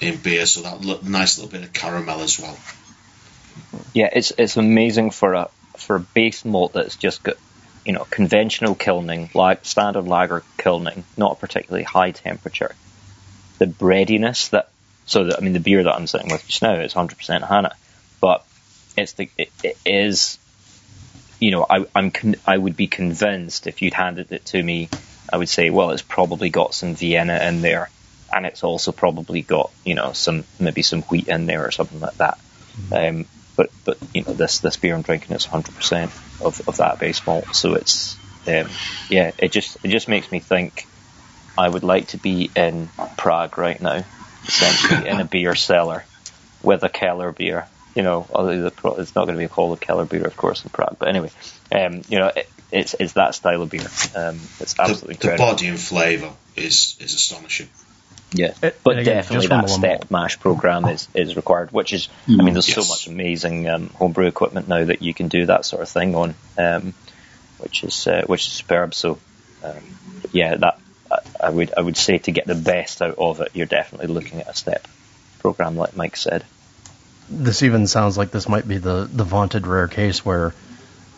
in 0.00 0.16
beer. 0.16 0.46
So 0.46 0.62
that 0.62 0.80
look, 0.80 1.04
nice 1.04 1.38
little 1.38 1.52
bit 1.52 1.62
of 1.62 1.72
caramel 1.72 2.20
as 2.20 2.38
well. 2.38 2.58
yeah, 3.92 4.08
it's 4.12 4.32
it's 4.36 4.56
amazing 4.56 5.10
for 5.10 5.34
a 5.34 5.50
for 5.76 5.96
a 5.96 6.00
base 6.00 6.44
malt 6.44 6.72
that's 6.72 6.96
just 6.96 7.22
got 7.22 7.36
you 7.90 7.96
know 7.96 8.06
conventional 8.08 8.76
kilning, 8.76 9.30
like 9.34 9.64
standard 9.64 10.06
lager 10.06 10.44
kilning, 10.58 11.02
not 11.16 11.32
a 11.32 11.34
particularly 11.34 11.82
high 11.82 12.12
temperature. 12.12 12.72
The 13.58 13.66
breadiness 13.66 14.50
that 14.50 14.68
so 15.06 15.24
that 15.24 15.38
I 15.38 15.40
mean 15.40 15.54
the 15.54 15.58
beer 15.58 15.82
that 15.82 15.92
I'm 15.92 16.06
sitting 16.06 16.30
with 16.30 16.46
just 16.46 16.62
now 16.62 16.74
is 16.74 16.94
100% 16.94 17.42
Haná, 17.42 17.72
but 18.20 18.44
it's 18.96 19.14
the 19.14 19.28
it, 19.36 19.50
it 19.64 19.76
is 19.84 20.38
you 21.40 21.50
know 21.50 21.66
I 21.68 21.84
I'm 21.92 22.12
con- 22.12 22.36
I 22.46 22.56
would 22.56 22.76
be 22.76 22.86
convinced 22.86 23.66
if 23.66 23.82
you'd 23.82 23.94
handed 23.94 24.30
it 24.30 24.44
to 24.46 24.62
me, 24.62 24.88
I 25.32 25.38
would 25.38 25.48
say 25.48 25.70
well 25.70 25.90
it's 25.90 26.02
probably 26.02 26.48
got 26.48 26.74
some 26.74 26.94
Vienna 26.94 27.40
in 27.42 27.60
there, 27.60 27.90
and 28.32 28.46
it's 28.46 28.62
also 28.62 28.92
probably 28.92 29.42
got 29.42 29.72
you 29.84 29.96
know 29.96 30.12
some 30.12 30.44
maybe 30.60 30.82
some 30.82 31.02
wheat 31.02 31.26
in 31.26 31.46
there 31.46 31.66
or 31.66 31.72
something 31.72 31.98
like 31.98 32.18
that. 32.18 32.38
Um, 32.92 33.26
but 33.56 33.70
but 33.84 33.89
you 33.89 33.89
know 33.89 33.89
this 34.34 34.60
this 34.60 34.76
beer 34.76 34.94
I'm 34.94 35.02
drinking 35.02 35.34
is 35.36 35.46
100% 35.46 36.10
of, 36.40 36.60
of 36.66 36.76
that 36.78 36.98
base 36.98 37.26
malt, 37.26 37.54
so 37.54 37.74
it's 37.74 38.16
um, 38.46 38.68
yeah 39.08 39.32
it 39.38 39.52
just 39.52 39.76
it 39.82 39.88
just 39.88 40.08
makes 40.08 40.30
me 40.32 40.40
think 40.40 40.86
I 41.58 41.68
would 41.68 41.84
like 41.84 42.08
to 42.08 42.16
be 42.16 42.50
in 42.56 42.88
Prague 43.16 43.58
right 43.58 43.80
now, 43.80 44.04
essentially 44.44 45.06
in 45.08 45.20
a 45.20 45.24
beer 45.30 45.54
cellar, 45.54 46.04
with 46.62 46.82
a 46.82 46.88
Keller 46.88 47.32
beer. 47.32 47.66
You 47.94 48.02
know, 48.02 48.26
although 48.30 48.66
it's 48.98 49.14
not 49.16 49.24
going 49.26 49.36
to 49.36 49.44
be 49.44 49.48
called 49.48 49.76
a 49.76 49.80
Keller 49.80 50.04
beer, 50.06 50.24
of 50.24 50.36
course, 50.36 50.62
in 50.64 50.70
Prague. 50.70 50.96
But 50.98 51.08
anyway, 51.08 51.30
um, 51.72 52.02
you 52.08 52.18
know, 52.20 52.28
it, 52.34 52.48
it's 52.70 52.94
it's 52.98 53.14
that 53.14 53.34
style 53.34 53.62
of 53.62 53.68
beer. 53.70 53.80
Um, 54.14 54.36
it's 54.60 54.74
The, 54.74 54.82
absolutely 54.82 55.14
the 55.16 55.32
incredible. 55.32 55.44
body 55.46 55.66
and 55.68 55.78
flavour 55.80 56.32
is 56.56 56.96
is 57.00 57.14
astonishing. 57.14 57.68
Yeah, 58.32 58.52
It- 58.62 58.80
but 58.84 58.98
again, 58.98 59.16
definitely 59.16 59.46
that 59.48 59.68
step 59.70 60.10
mash 60.10 60.38
program 60.38 60.84
is, 60.86 61.08
is 61.14 61.34
required. 61.36 61.72
Which 61.72 61.92
is, 61.92 62.08
I 62.28 62.42
mean, 62.42 62.54
there's 62.54 62.72
so 62.72 62.82
much 62.88 63.06
amazing 63.08 63.68
um, 63.68 63.88
homebrew 63.90 64.26
equipment 64.26 64.68
now 64.68 64.84
that 64.84 65.02
you 65.02 65.12
can 65.14 65.28
do 65.28 65.46
that 65.46 65.64
sort 65.64 65.82
of 65.82 65.88
thing 65.88 66.14
on, 66.14 66.34
um, 66.56 66.94
which 67.58 67.82
is 67.82 68.06
uh, 68.06 68.22
which 68.26 68.46
is 68.46 68.52
superb. 68.52 68.94
So, 68.94 69.18
um, 69.64 69.74
yeah, 70.32 70.56
that 70.56 70.78
I, 71.10 71.18
I 71.46 71.50
would 71.50 71.72
I 71.76 71.80
would 71.80 71.96
say 71.96 72.18
to 72.18 72.30
get 72.30 72.46
the 72.46 72.54
best 72.54 73.02
out 73.02 73.16
of 73.18 73.40
it, 73.40 73.50
you're 73.54 73.66
definitely 73.66 74.08
looking 74.08 74.40
at 74.40 74.48
a 74.48 74.54
step 74.54 74.86
program, 75.40 75.76
like 75.76 75.96
Mike 75.96 76.16
said. 76.16 76.44
This 77.28 77.62
even 77.62 77.86
sounds 77.86 78.18
like 78.18 78.30
this 78.32 78.48
might 78.48 78.66
be 78.66 78.78
the, 78.78 79.08
the 79.10 79.22
vaunted 79.24 79.66
rare 79.66 79.86
case 79.88 80.24
where 80.24 80.52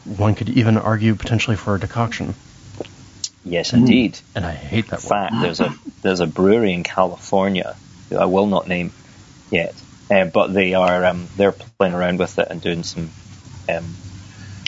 one 0.05 0.35
could 0.35 0.51
even 0.51 0.77
argue 0.77 1.15
potentially 1.15 1.57
for 1.57 1.75
a 1.75 1.81
decoction. 1.81 2.35
Yes, 3.45 3.72
indeed. 3.72 4.18
And 4.34 4.45
I 4.45 4.53
hate 4.53 4.88
that 4.88 5.03
word. 5.03 5.09
fact, 5.09 5.34
there's 5.40 5.61
a 5.61 5.74
there's 6.03 6.20
a 6.20 6.26
brewery 6.26 6.72
in 6.72 6.82
California 6.82 7.76
who 8.11 8.16
I 8.16 8.26
will 8.26 8.47
not 8.47 8.68
name 8.68 8.93
yet, 9.51 9.82
uh, 10.11 10.24
but 10.24 10.53
they 10.53 10.74
are 10.74 11.05
um, 11.05 11.28
they're 11.36 11.53
playing 11.53 11.95
around 11.95 12.18
with 12.18 12.38
it 12.38 12.49
and 12.51 12.61
doing 12.61 12.82
some 12.82 13.11
um, 13.68 13.97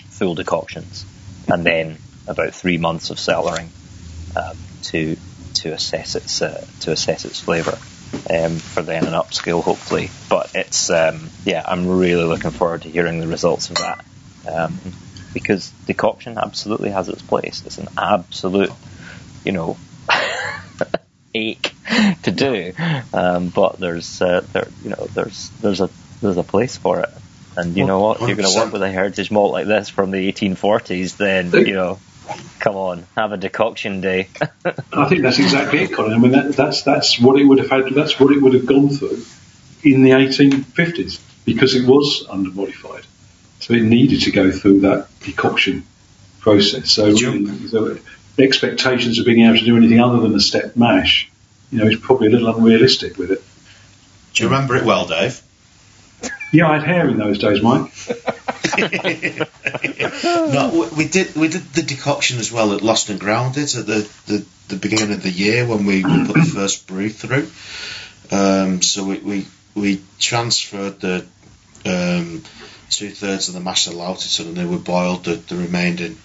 full 0.08 0.34
decoctions, 0.34 1.06
and 1.46 1.64
then 1.64 1.98
about 2.26 2.54
three 2.54 2.78
months 2.78 3.10
of 3.10 3.18
cellaring 3.18 3.68
um, 4.34 4.56
to 4.82 5.16
to 5.54 5.72
assess 5.72 6.16
its 6.16 6.42
uh, 6.42 6.64
to 6.80 6.90
assess 6.92 7.24
its 7.24 7.40
flavour 7.40 7.78
um, 8.30 8.56
for 8.58 8.82
then 8.82 9.04
an 9.04 9.14
upscale 9.14 9.62
hopefully. 9.62 10.10
But 10.28 10.50
it's 10.54 10.90
um, 10.90 11.30
yeah, 11.44 11.62
I'm 11.64 11.86
really 11.88 12.24
looking 12.24 12.50
forward 12.50 12.82
to 12.82 12.90
hearing 12.90 13.20
the 13.20 13.28
results 13.28 13.70
of 13.70 13.76
that. 13.76 14.04
Um, 14.46 14.80
because 15.34 15.70
decoction 15.86 16.38
absolutely 16.38 16.90
has 16.90 17.08
its 17.08 17.20
place. 17.20 17.62
It's 17.66 17.78
an 17.78 17.88
absolute, 17.98 18.72
you 19.44 19.52
know, 19.52 19.76
ache 21.34 21.74
to 22.22 22.30
do. 22.30 22.72
Um, 23.12 23.50
but 23.50 23.78
there's 23.78 24.22
uh, 24.22 24.46
there 24.52 24.68
you 24.82 24.90
know 24.90 25.08
there's 25.12 25.50
there's 25.60 25.80
a 25.80 25.90
there's 26.22 26.38
a 26.38 26.44
place 26.44 26.78
for 26.78 27.00
it. 27.00 27.10
And 27.56 27.76
you 27.76 27.84
know 27.86 28.00
what? 28.00 28.20
If 28.20 28.28
you're 28.28 28.36
going 28.36 28.52
to 28.52 28.58
work 28.58 28.72
with 28.72 28.82
a 28.82 28.90
heritage 28.90 29.30
malt 29.30 29.52
like 29.52 29.66
this 29.66 29.88
from 29.88 30.10
the 30.10 30.32
1840s, 30.32 31.16
then 31.16 31.52
you 31.52 31.74
know, 31.74 32.00
come 32.58 32.76
on, 32.76 33.06
have 33.14 33.32
a 33.32 33.36
decoction 33.36 34.00
day. 34.00 34.28
I 34.92 35.08
think 35.08 35.22
that's 35.22 35.38
exactly 35.38 35.82
it, 35.82 35.92
Colin. 35.92 36.14
I 36.14 36.18
mean, 36.18 36.32
that, 36.32 36.56
that's 36.56 36.82
that's 36.82 37.20
what 37.20 37.38
it 37.38 37.44
would 37.44 37.58
have 37.58 37.70
had. 37.70 37.94
That's 37.94 38.18
what 38.18 38.32
it 38.32 38.42
would 38.42 38.54
have 38.54 38.66
gone 38.66 38.88
through 38.88 39.22
in 39.84 40.02
the 40.02 40.10
1850s 40.10 41.20
because 41.44 41.74
it 41.74 41.86
was 41.86 42.26
undermodified, 42.28 43.04
so 43.64 43.72
it 43.72 43.82
needed 43.82 44.20
to 44.20 44.30
go 44.30 44.50
through 44.50 44.80
that 44.80 45.08
decoction 45.20 45.86
process. 46.40 46.90
So, 46.90 47.06
really, 47.06 47.66
so 47.68 47.96
expectations 48.38 49.18
of 49.18 49.24
being 49.24 49.46
able 49.46 49.56
to 49.56 49.64
do 49.64 49.78
anything 49.78 50.00
other 50.00 50.20
than 50.20 50.34
a 50.34 50.40
step 50.40 50.76
mash, 50.76 51.30
you 51.72 51.78
know, 51.78 51.86
is 51.86 51.98
probably 51.98 52.26
a 52.26 52.30
little 52.30 52.54
unrealistic 52.54 53.16
with 53.16 53.30
it. 53.30 53.42
Do 54.34 54.42
you 54.42 54.50
remember 54.50 54.76
it 54.76 54.84
well, 54.84 55.06
Dave? 55.06 55.40
Yeah, 56.52 56.68
I 56.68 56.74
had 56.74 56.86
hair 56.86 57.08
in 57.08 57.16
those 57.16 57.38
days, 57.38 57.62
Mike. 57.62 57.90
no, 60.24 60.90
we- 60.94 61.08
did 61.08 61.34
we 61.34 61.48
did 61.48 61.62
the 61.72 61.82
decoction 61.86 62.38
as 62.40 62.52
well 62.52 62.74
at 62.74 62.82
Lost 62.82 63.08
and 63.08 63.18
Grounded 63.18 63.74
at 63.76 63.86
the, 63.86 64.10
the, 64.26 64.44
the 64.68 64.76
beginning 64.76 65.14
of 65.14 65.22
the 65.22 65.30
year 65.30 65.66
when 65.66 65.86
we, 65.86 66.04
we 66.04 66.26
put 66.26 66.34
the 66.34 66.50
first 66.54 66.86
brew 66.86 67.08
through. 67.08 67.48
Um, 68.30 68.82
so 68.82 69.04
we, 69.04 69.18
we 69.20 69.46
we 69.74 70.02
transferred 70.18 71.00
the 71.00 71.24
um, 71.86 72.42
two 72.90 73.10
thirds 73.10 73.48
of 73.48 73.54
the 73.54 73.60
mash 73.60 73.86
allowed 73.86 74.18
and 74.40 74.56
then 74.56 74.70
were 74.70 74.78
boiled 74.78 75.24
the, 75.24 75.34
the 75.34 75.56
remaining 75.56 76.18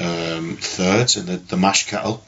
um, 0.00 0.56
thirds 0.60 1.16
in 1.16 1.26
the, 1.26 1.36
the 1.36 1.56
mash 1.56 1.86
kettle. 1.88 2.24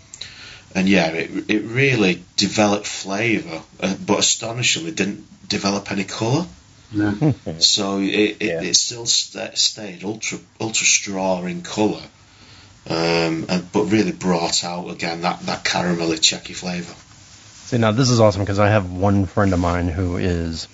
And 0.74 0.88
yeah, 0.88 1.08
it 1.08 1.50
it 1.50 1.62
really 1.64 2.22
developed 2.36 2.86
flavour, 2.86 3.62
uh, 3.80 3.94
but 4.04 4.18
astonishingly 4.18 4.90
didn't 4.90 5.48
develop 5.48 5.90
any 5.90 6.04
colour. 6.04 6.46
No. 6.92 7.34
So 7.58 7.98
it, 8.00 8.36
it, 8.40 8.42
Yeah. 8.42 8.62
it 8.62 8.76
still 8.76 9.06
st- 9.06 9.56
stayed 9.56 10.04
ultra 10.04 10.38
ultra 10.60 10.86
straw 10.86 11.44
in 11.44 11.62
colour, 11.62 12.02
um, 12.88 13.46
and, 13.48 13.72
but 13.72 13.84
really 13.84 14.12
brought 14.12 14.64
out 14.64 14.90
again 14.90 15.22
that, 15.22 15.40
that 15.46 15.64
caramelly 15.64 16.18
checky 16.18 16.54
flavour. 16.54 16.94
See, 17.66 17.78
now 17.78 17.92
this 17.92 18.10
is 18.10 18.20
awesome 18.20 18.42
because 18.42 18.58
I 18.58 18.68
have 18.68 18.92
one 18.92 19.26
friend 19.26 19.52
of 19.52 19.58
mine 19.58 19.88
who 19.88 20.18
is 20.18 20.68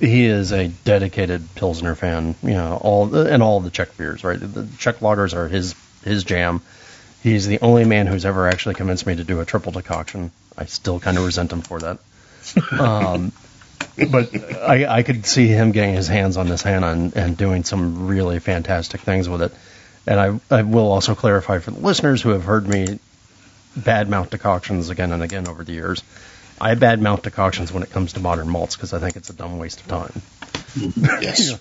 he 0.00 0.24
is 0.24 0.52
a 0.52 0.68
dedicated 0.68 1.54
Pilsner 1.54 1.94
fan. 1.94 2.34
You 2.42 2.54
know, 2.54 2.78
all 2.80 3.14
and 3.14 3.42
all 3.42 3.60
the 3.60 3.70
Czech 3.70 3.96
beers, 3.96 4.24
right? 4.24 4.38
The 4.40 4.66
Czech 4.78 5.00
lagers 5.00 5.34
are 5.34 5.48
his 5.48 5.74
his 6.04 6.24
jam. 6.24 6.62
He's 7.22 7.46
the 7.46 7.60
only 7.60 7.84
man 7.84 8.06
who's 8.06 8.24
ever 8.24 8.48
actually 8.48 8.76
convinced 8.76 9.06
me 9.06 9.16
to 9.16 9.24
do 9.24 9.40
a 9.40 9.44
triple 9.44 9.72
decoction. 9.72 10.30
I 10.56 10.64
still 10.64 11.00
kind 11.00 11.18
of 11.18 11.24
resent 11.24 11.52
him 11.52 11.60
for 11.62 11.78
that. 11.80 11.98
Um, 12.72 13.32
but 14.10 14.34
I, 14.62 14.86
I 14.86 15.02
could 15.02 15.26
see 15.26 15.46
him 15.48 15.72
getting 15.72 15.94
his 15.94 16.08
hands 16.08 16.36
on 16.36 16.48
this 16.48 16.62
Haná 16.62 16.92
and, 16.92 17.16
and 17.16 17.36
doing 17.36 17.64
some 17.64 18.06
really 18.06 18.38
fantastic 18.38 19.02
things 19.02 19.28
with 19.28 19.42
it. 19.42 19.52
And 20.06 20.18
I, 20.18 20.58
I 20.58 20.62
will 20.62 20.90
also 20.90 21.14
clarify 21.14 21.58
for 21.58 21.70
the 21.70 21.80
listeners 21.80 22.22
who 22.22 22.30
have 22.30 22.44
heard 22.44 22.66
me 22.66 22.98
badmouth 23.78 24.30
decoctions 24.30 24.88
again 24.88 25.12
and 25.12 25.22
again 25.22 25.48
over 25.48 25.64
the 25.64 25.72
years. 25.72 26.02
I 26.60 26.74
badmouth 26.74 27.22
decoctions 27.22 27.72
when 27.72 27.82
it 27.82 27.90
comes 27.90 28.12
to 28.14 28.20
modern 28.20 28.48
malts 28.48 28.76
because 28.76 28.92
I 28.92 28.98
think 28.98 29.16
it's 29.16 29.30
a 29.30 29.32
dumb 29.32 29.58
waste 29.58 29.80
of 29.80 29.88
time. 29.88 30.22
Yes. 31.22 31.58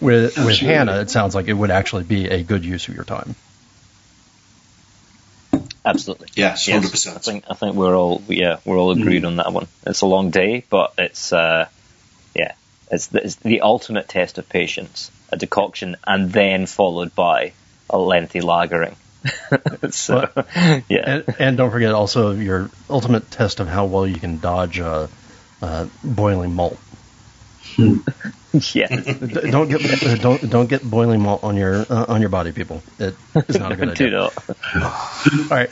With 0.00 0.36
with 0.36 0.38
Absolutely. 0.38 0.68
Haná, 0.68 1.02
it 1.02 1.10
sounds 1.10 1.34
like 1.34 1.48
it 1.48 1.52
would 1.52 1.70
actually 1.70 2.04
be 2.04 2.28
a 2.28 2.42
good 2.42 2.64
use 2.64 2.88
of 2.88 2.94
your 2.94 3.04
time. 3.04 3.34
Absolutely. 5.84 6.28
Yes, 6.34 6.68
Yes, 6.68 6.84
100%. 6.84 7.16
I 7.16 7.18
think 7.18 7.44
I 7.50 7.54
think 7.54 7.74
we're 7.74 7.96
all 7.96 8.22
yeah 8.28 8.58
we're 8.64 8.78
all 8.78 8.92
agreed 8.92 9.24
on 9.24 9.36
that 9.36 9.52
one. 9.52 9.66
It's 9.86 10.02
a 10.02 10.06
long 10.06 10.30
day, 10.30 10.64
but 10.68 10.92
it's 10.98 11.32
uh, 11.32 11.68
yeah 12.34 12.52
it's 12.90 13.08
the, 13.08 13.24
it's 13.24 13.36
the 13.36 13.62
ultimate 13.62 14.08
test 14.08 14.38
of 14.38 14.48
patience. 14.48 15.10
A 15.30 15.36
decoction 15.36 15.96
and 16.06 16.32
then 16.32 16.66
followed 16.66 17.14
by 17.14 17.52
a 17.90 17.98
lengthy 17.98 18.40
lagering. 18.40 18.94
so 19.90 20.28
yeah, 20.88 21.22
And, 21.26 21.34
and 21.38 21.56
don't 21.56 21.70
forget 21.70 21.92
also 21.92 22.32
your 22.32 22.70
ultimate 22.88 23.30
test 23.30 23.60
of 23.60 23.68
how 23.68 23.86
well 23.86 24.06
you 24.06 24.16
can 24.16 24.38
dodge 24.38 24.78
uh, 24.80 25.08
uh, 25.62 25.86
boiling 26.04 26.54
malt. 26.54 26.78
yeah. 28.72 28.88
Don't 28.88 29.68
get 29.68 29.80
don't 30.20 30.50
don't 30.50 30.68
get 30.68 30.88
boiling 30.88 31.20
malt 31.20 31.44
on 31.44 31.56
your 31.56 31.84
uh, 31.88 32.06
on 32.08 32.20
your 32.20 32.30
body, 32.30 32.52
people. 32.52 32.82
It 32.98 33.14
is 33.48 33.58
not 33.58 33.72
a 33.72 33.76
good 33.76 33.94
Do 33.94 34.06
idea. 34.06 34.30
not. 34.74 35.16
All 35.32 35.46
right, 35.50 35.70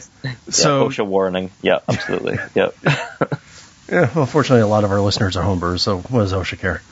So 0.50 0.88
so 0.88 0.88
OSHA 0.88 1.06
warning. 1.06 1.50
Yeah, 1.62 1.80
absolutely. 1.88 2.38
Yeah. 2.54 2.70
Yeah, 3.88 4.10
well, 4.16 4.26
fortunately, 4.26 4.62
a 4.62 4.66
lot 4.66 4.82
of 4.82 4.90
our 4.90 5.00
listeners 5.00 5.36
are 5.36 5.44
homebrewers, 5.44 5.78
so 5.80 5.98
what 5.98 6.20
does 6.22 6.32
OSHA 6.32 6.58
care? 6.58 6.82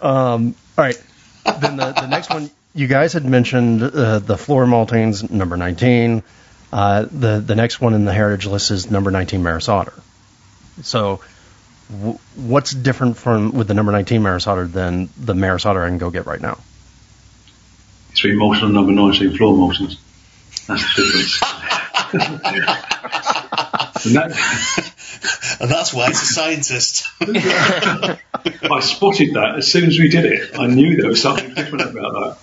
Um, 0.00 0.54
all 0.78 0.84
right. 0.84 1.02
Then 1.44 1.76
the, 1.76 1.92
the 1.92 2.06
next 2.06 2.30
one, 2.30 2.50
you 2.78 2.86
guys 2.86 3.12
had 3.12 3.24
mentioned 3.24 3.82
uh, 3.82 4.20
the 4.20 4.38
floor 4.38 4.64
maltings, 4.64 5.28
number 5.28 5.56
19. 5.56 6.22
Uh, 6.72 7.06
the, 7.10 7.42
the 7.44 7.56
next 7.56 7.80
one 7.80 7.92
in 7.94 8.04
the 8.04 8.12
heritage 8.12 8.46
list 8.46 8.70
is 8.70 8.88
number 8.88 9.10
19 9.10 9.42
Maris 9.42 9.68
Otter. 9.68 9.94
So, 10.82 11.20
w- 11.90 12.18
what's 12.36 12.70
different 12.70 13.16
from 13.16 13.50
with 13.52 13.66
the 13.66 13.74
number 13.74 13.90
19 13.90 14.22
Maris 14.22 14.46
Otter 14.46 14.68
than 14.68 15.08
the 15.18 15.34
Maris 15.34 15.66
Otter 15.66 15.82
I 15.82 15.88
can 15.88 15.98
go 15.98 16.10
get 16.10 16.26
right 16.26 16.40
now? 16.40 16.58
It's 18.12 18.22
been 18.22 18.36
malted 18.36 18.62
on 18.62 18.74
number 18.74 18.92
19 18.92 19.36
floor 19.36 19.54
maltings. 19.54 19.96
That's 20.68 20.94
the 20.94 21.02
difference. 21.02 21.42
and 24.06 24.14
that, 24.14 24.94
And 25.60 25.70
that's 25.70 25.92
why 25.92 26.10
it's 26.10 26.22
a 26.22 26.26
scientist. 26.26 27.08
I 27.20 28.80
spotted 28.80 29.34
that 29.34 29.54
as 29.56 29.70
soon 29.70 29.86
as 29.86 29.98
we 29.98 30.08
did 30.08 30.24
it. 30.24 30.56
I 30.56 30.68
knew 30.68 30.96
there 30.96 31.08
was 31.08 31.20
something 31.20 31.52
different 31.54 31.90
about 31.90 32.12
that. 32.12 32.38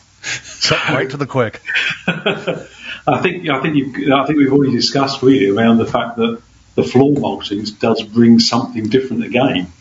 Right 0.72 1.10
to 1.10 1.18
the 1.18 1.28
quick. 1.28 1.62
I 2.08 3.22
think 3.22 3.48
I 3.50 3.62
think 3.62 3.76
you 3.76 4.16
I 4.16 4.26
think 4.26 4.40
we've 4.40 4.52
already 4.52 4.74
discussed 4.74 5.22
really 5.22 5.50
around 5.56 5.78
the 5.78 5.86
fact 5.86 6.18
that 6.18 6.42
the 6.76 6.84
floor 6.84 7.14
maltings 7.14 7.78
does 7.78 8.02
bring 8.02 8.40
something 8.40 8.86
different 8.86 9.24
again. 9.24 9.72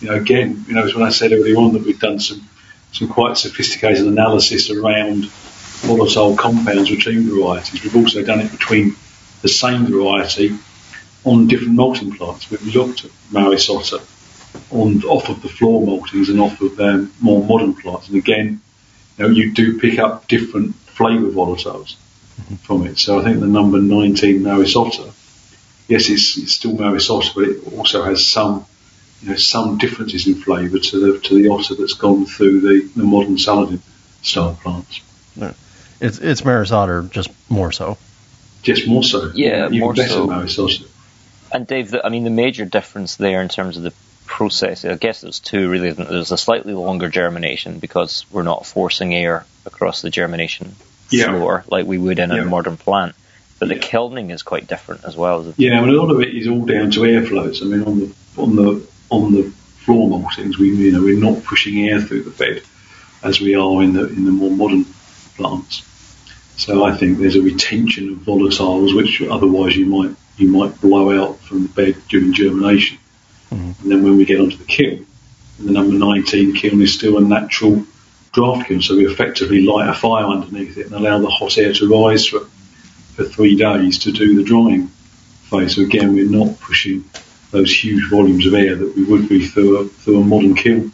You 0.00 0.08
know, 0.08 0.14
again, 0.14 0.64
you 0.66 0.74
know, 0.74 0.84
as 0.84 0.94
when 0.94 1.04
I 1.04 1.10
said 1.10 1.32
earlier 1.32 1.56
on 1.56 1.72
that 1.74 1.84
we've 1.84 2.00
done 2.00 2.18
some 2.18 2.48
some 2.92 3.08
quite 3.08 3.36
sophisticated 3.36 4.06
analysis 4.06 4.70
around 4.70 5.26
volatile 5.26 6.36
compounds 6.36 6.90
between 6.90 7.28
varieties. 7.28 7.82
We've 7.82 7.96
also 7.96 8.24
done 8.24 8.40
it 8.40 8.50
between 8.50 8.96
the 9.42 9.48
same 9.48 9.86
variety 9.86 10.56
on 11.24 11.48
different 11.48 11.74
malting 11.74 12.16
plants. 12.16 12.50
We've 12.50 12.74
looked 12.74 13.04
at 13.04 13.10
Maris 13.30 13.68
Otter 13.68 13.98
on 14.70 15.02
off 15.04 15.28
of 15.28 15.42
the 15.42 15.48
floor 15.48 15.82
maltings 15.86 16.28
and 16.28 16.40
off 16.40 16.60
of 16.60 16.78
um, 16.80 17.12
more 17.20 17.44
modern 17.44 17.74
plants, 17.74 18.08
and 18.08 18.16
again, 18.16 18.60
you 19.16 19.24
know, 19.24 19.30
you 19.30 19.52
do 19.52 19.78
pick 19.78 19.98
up 19.98 20.28
different 20.28 20.74
flavour 20.74 21.28
volatiles 21.28 21.96
from 22.62 22.86
it. 22.86 22.98
So 22.98 23.18
I 23.18 23.24
think 23.24 23.40
the 23.40 23.46
number 23.46 23.78
19 23.78 24.42
Maris 24.42 24.76
Otter, 24.76 25.10
yes, 25.88 26.08
it's, 26.08 26.36
it's 26.36 26.52
still 26.52 26.76
Maris 26.76 27.10
Otter, 27.10 27.30
but 27.34 27.44
it 27.44 27.72
also 27.72 28.02
has 28.02 28.26
some 28.26 28.66
you 29.22 29.30
know, 29.30 29.36
some 29.36 29.78
differences 29.78 30.26
in 30.26 30.34
flavour 30.34 30.78
to 30.78 31.00
the 31.00 31.18
to 31.20 31.34
the 31.34 31.48
otter 31.48 31.74
that's 31.74 31.94
gone 31.94 32.26
through 32.26 32.60
the, 32.60 32.90
the 32.94 33.04
modern 33.04 33.38
Saladin 33.38 33.80
style 34.22 34.58
plants. 34.62 35.00
It's 36.00 36.18
it's 36.18 36.44
Maris 36.44 36.72
Otter, 36.72 37.02
just 37.02 37.30
more 37.48 37.72
so. 37.72 37.96
Just 38.62 38.86
more 38.86 39.02
so. 39.02 39.30
Yeah, 39.34 39.66
Even 39.66 39.80
more 39.80 39.94
better 39.94 40.08
so. 40.08 40.26
Maris 40.26 40.58
Otter. 40.58 40.84
And 41.52 41.66
Dave, 41.66 41.90
the, 41.92 42.04
I 42.04 42.08
mean, 42.08 42.24
the 42.24 42.30
major 42.30 42.64
difference 42.64 43.16
there 43.16 43.40
in 43.40 43.48
terms 43.48 43.76
of 43.76 43.84
the 43.84 43.92
process, 44.38 44.84
I 44.84 44.96
guess 44.96 45.20
there's 45.20 45.38
two 45.38 45.68
really. 45.70 45.92
There's 45.92 46.32
a 46.32 46.36
slightly 46.36 46.72
longer 46.74 47.08
germination 47.08 47.78
because 47.78 48.26
we're 48.32 48.42
not 48.42 48.66
forcing 48.66 49.14
air 49.14 49.44
across 49.64 50.02
the 50.02 50.10
germination 50.10 50.74
Yeah. 51.10 51.26
floor 51.28 51.64
like 51.70 51.86
we 51.86 51.98
would 51.98 52.18
in 52.18 52.32
a 52.32 52.44
modern 52.44 52.76
plant. 52.76 53.14
But 53.60 53.68
the 53.68 53.76
Yeah. 53.76 53.82
kilning 53.82 54.30
is 54.30 54.42
quite 54.42 54.66
different 54.66 55.04
as 55.04 55.16
well. 55.16 55.40
isn't? 55.42 55.54
Yeah, 55.56 55.78
I 55.78 55.80
mean, 55.82 55.90
a 55.94 56.02
lot 56.02 56.10
of 56.10 56.20
it 56.20 56.34
is 56.34 56.48
all 56.48 56.64
down 56.66 56.90
to 56.90 57.00
airflows. 57.00 57.62
I 57.62 57.66
mean, 57.66 57.82
on 57.84 58.00
the 58.00 58.10
on 58.36 58.56
the 58.56 58.82
on 59.10 59.32
the 59.32 59.52
floor 59.84 60.08
maltings, 60.10 60.58
we 60.58 60.70
you 60.74 60.90
know 60.90 61.02
we're 61.02 61.16
not 61.30 61.44
pushing 61.44 61.88
air 61.88 62.00
through 62.00 62.24
the 62.24 62.30
bed 62.30 62.62
as 63.22 63.40
we 63.40 63.54
are 63.54 63.82
in 63.84 63.92
the 63.92 64.06
in 64.08 64.24
the 64.24 64.32
more 64.32 64.50
modern 64.50 64.84
plants. 65.36 65.82
So 66.56 66.84
I 66.84 66.96
think 66.96 67.18
there's 67.18 67.36
a 67.36 67.42
retention 67.42 68.08
of 68.12 68.16
volatiles 68.18 68.94
which 68.96 69.22
otherwise 69.22 69.76
you 69.76 69.86
might 69.86 70.10
you 70.36 70.48
might 70.48 70.80
blow 70.80 71.04
out 71.22 71.38
from 71.40 71.62
the 71.62 71.68
bed 71.68 71.94
during 72.08 72.32
germination. 72.32 72.98
And 73.54 73.90
then 73.90 74.02
when 74.02 74.16
we 74.16 74.24
get 74.24 74.40
onto 74.40 74.56
the 74.56 74.64
kiln, 74.64 75.06
the 75.58 75.72
number 75.72 75.94
19 75.94 76.54
kiln 76.56 76.82
is 76.82 76.94
still 76.94 77.18
a 77.18 77.20
natural 77.20 77.84
draft 78.32 78.68
kiln, 78.68 78.82
so 78.82 78.96
we 78.96 79.06
effectively 79.06 79.62
light 79.62 79.88
a 79.88 79.94
fire 79.94 80.24
underneath 80.24 80.76
it 80.76 80.86
and 80.86 80.94
allow 80.94 81.18
the 81.18 81.30
hot 81.30 81.56
air 81.56 81.72
to 81.72 81.88
rise 81.88 82.26
for, 82.26 82.40
for 83.14 83.24
three 83.24 83.56
days 83.56 84.00
to 84.00 84.12
do 84.12 84.36
the 84.36 84.42
drying 84.42 84.88
phase. 84.88 85.76
So 85.76 85.82
again, 85.82 86.14
we're 86.14 86.28
not 86.28 86.58
pushing 86.60 87.04
those 87.50 87.72
huge 87.72 88.10
volumes 88.10 88.46
of 88.46 88.54
air 88.54 88.74
that 88.74 88.96
we 88.96 89.04
would 89.04 89.28
be 89.28 89.46
through 89.46 89.78
a, 89.78 89.84
through 89.84 90.20
a 90.20 90.24
modern 90.24 90.54
kiln. 90.54 90.92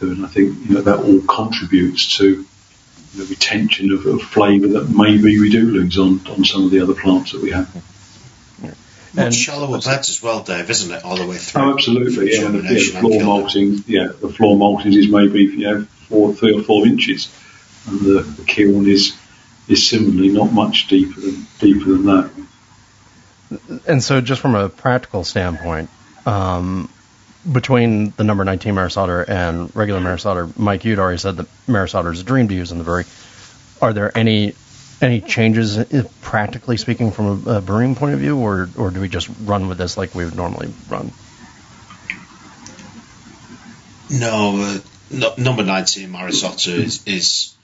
And 0.00 0.24
I 0.24 0.28
think 0.28 0.56
you 0.66 0.74
know 0.74 0.80
that 0.80 1.00
all 1.00 1.20
contributes 1.20 2.16
to 2.16 2.46
the 3.14 3.24
retention 3.24 3.92
of, 3.92 4.06
of 4.06 4.22
flavour 4.22 4.68
that 4.68 4.88
maybe 4.88 5.38
we 5.38 5.50
do 5.50 5.66
lose 5.66 5.98
on, 5.98 6.26
on 6.28 6.44
some 6.44 6.64
of 6.64 6.70
the 6.70 6.80
other 6.80 6.94
plants 6.94 7.32
that 7.32 7.42
we 7.42 7.50
have. 7.50 7.68
Much 9.14 9.24
And- 9.26 9.34
shallower 9.34 9.80
beds 9.80 10.08
as 10.10 10.22
well, 10.22 10.40
Dave, 10.42 10.70
isn't 10.70 10.92
it? 10.92 11.04
All 11.04 11.16
the 11.16 11.26
way 11.26 11.36
through. 11.36 11.62
Oh, 11.62 11.74
absolutely. 11.74 12.32
Yeah, 12.32 12.48
the, 12.48 12.58
yeah, 12.58 12.68
the 12.68 12.80
floor 13.00 13.10
kiln. 13.12 13.24
malting. 13.24 13.84
Yeah, 13.86 14.08
the 14.20 14.28
floor 14.28 14.56
malting 14.56 14.92
is 14.92 15.08
maybe 15.08 15.42
you 15.42 15.58
know 15.58 15.82
four, 16.08 16.32
three 16.34 16.54
or 16.54 16.62
four 16.62 16.86
inches, 16.86 17.28
and 17.88 18.00
the, 18.00 18.20
the 18.22 18.44
kiln 18.44 18.88
is 18.88 19.16
is 19.68 19.88
similarly 19.88 20.28
not 20.28 20.52
much 20.52 20.86
deeper 20.88 21.20
than 21.20 21.46
deeper 21.58 21.90
than 21.90 22.06
that. 22.06 22.30
And 23.86 24.02
so, 24.02 24.20
just 24.20 24.40
from 24.40 24.54
a 24.54 24.68
practical 24.68 25.24
standpoint, 25.24 25.90
um, 26.24 26.88
between 27.50 28.10
the 28.16 28.22
number 28.22 28.44
19 28.44 28.74
Maris 28.74 28.96
Otter 28.96 29.22
and 29.22 29.74
regular 29.74 30.00
Maris 30.00 30.24
Otter, 30.24 30.48
Mike, 30.56 30.84
you'd 30.84 31.00
already 31.00 31.18
said 31.18 31.36
that 31.38 31.48
Maris 31.66 31.94
Otter 31.94 32.12
is 32.12 32.20
a 32.20 32.24
dream 32.24 32.46
to 32.48 32.54
use 32.54 32.70
in 32.70 32.78
the 32.78 32.84
brewery. 32.84 33.06
Are 33.82 33.92
there 33.92 34.16
any 34.16 34.54
any 35.00 35.20
changes, 35.20 35.78
uh, 35.78 36.08
practically 36.20 36.76
speaking, 36.76 37.10
from 37.10 37.46
a, 37.46 37.56
a 37.56 37.60
brewing 37.60 37.94
point 37.94 38.14
of 38.14 38.20
view, 38.20 38.38
or 38.38 38.68
or 38.76 38.90
do 38.90 39.00
we 39.00 39.08
just 39.08 39.28
run 39.44 39.68
with 39.68 39.78
this 39.78 39.96
like 39.96 40.14
we 40.14 40.24
would 40.24 40.36
normally 40.36 40.72
run? 40.88 41.10
No, 44.10 44.60
uh, 44.60 44.78
no 45.10 45.34
number 45.36 45.62
19 45.64 46.10
Maris 46.10 46.42
Otter 46.42 46.72
is, 46.72 47.06
is 47.06 47.54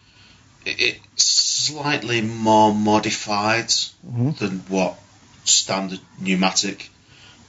it's 0.65 1.25
slightly 1.25 2.21
more 2.21 2.73
modified 2.75 3.73
than 4.03 4.61
what 4.69 4.99
standard 5.45 6.01
pneumatic 6.21 6.89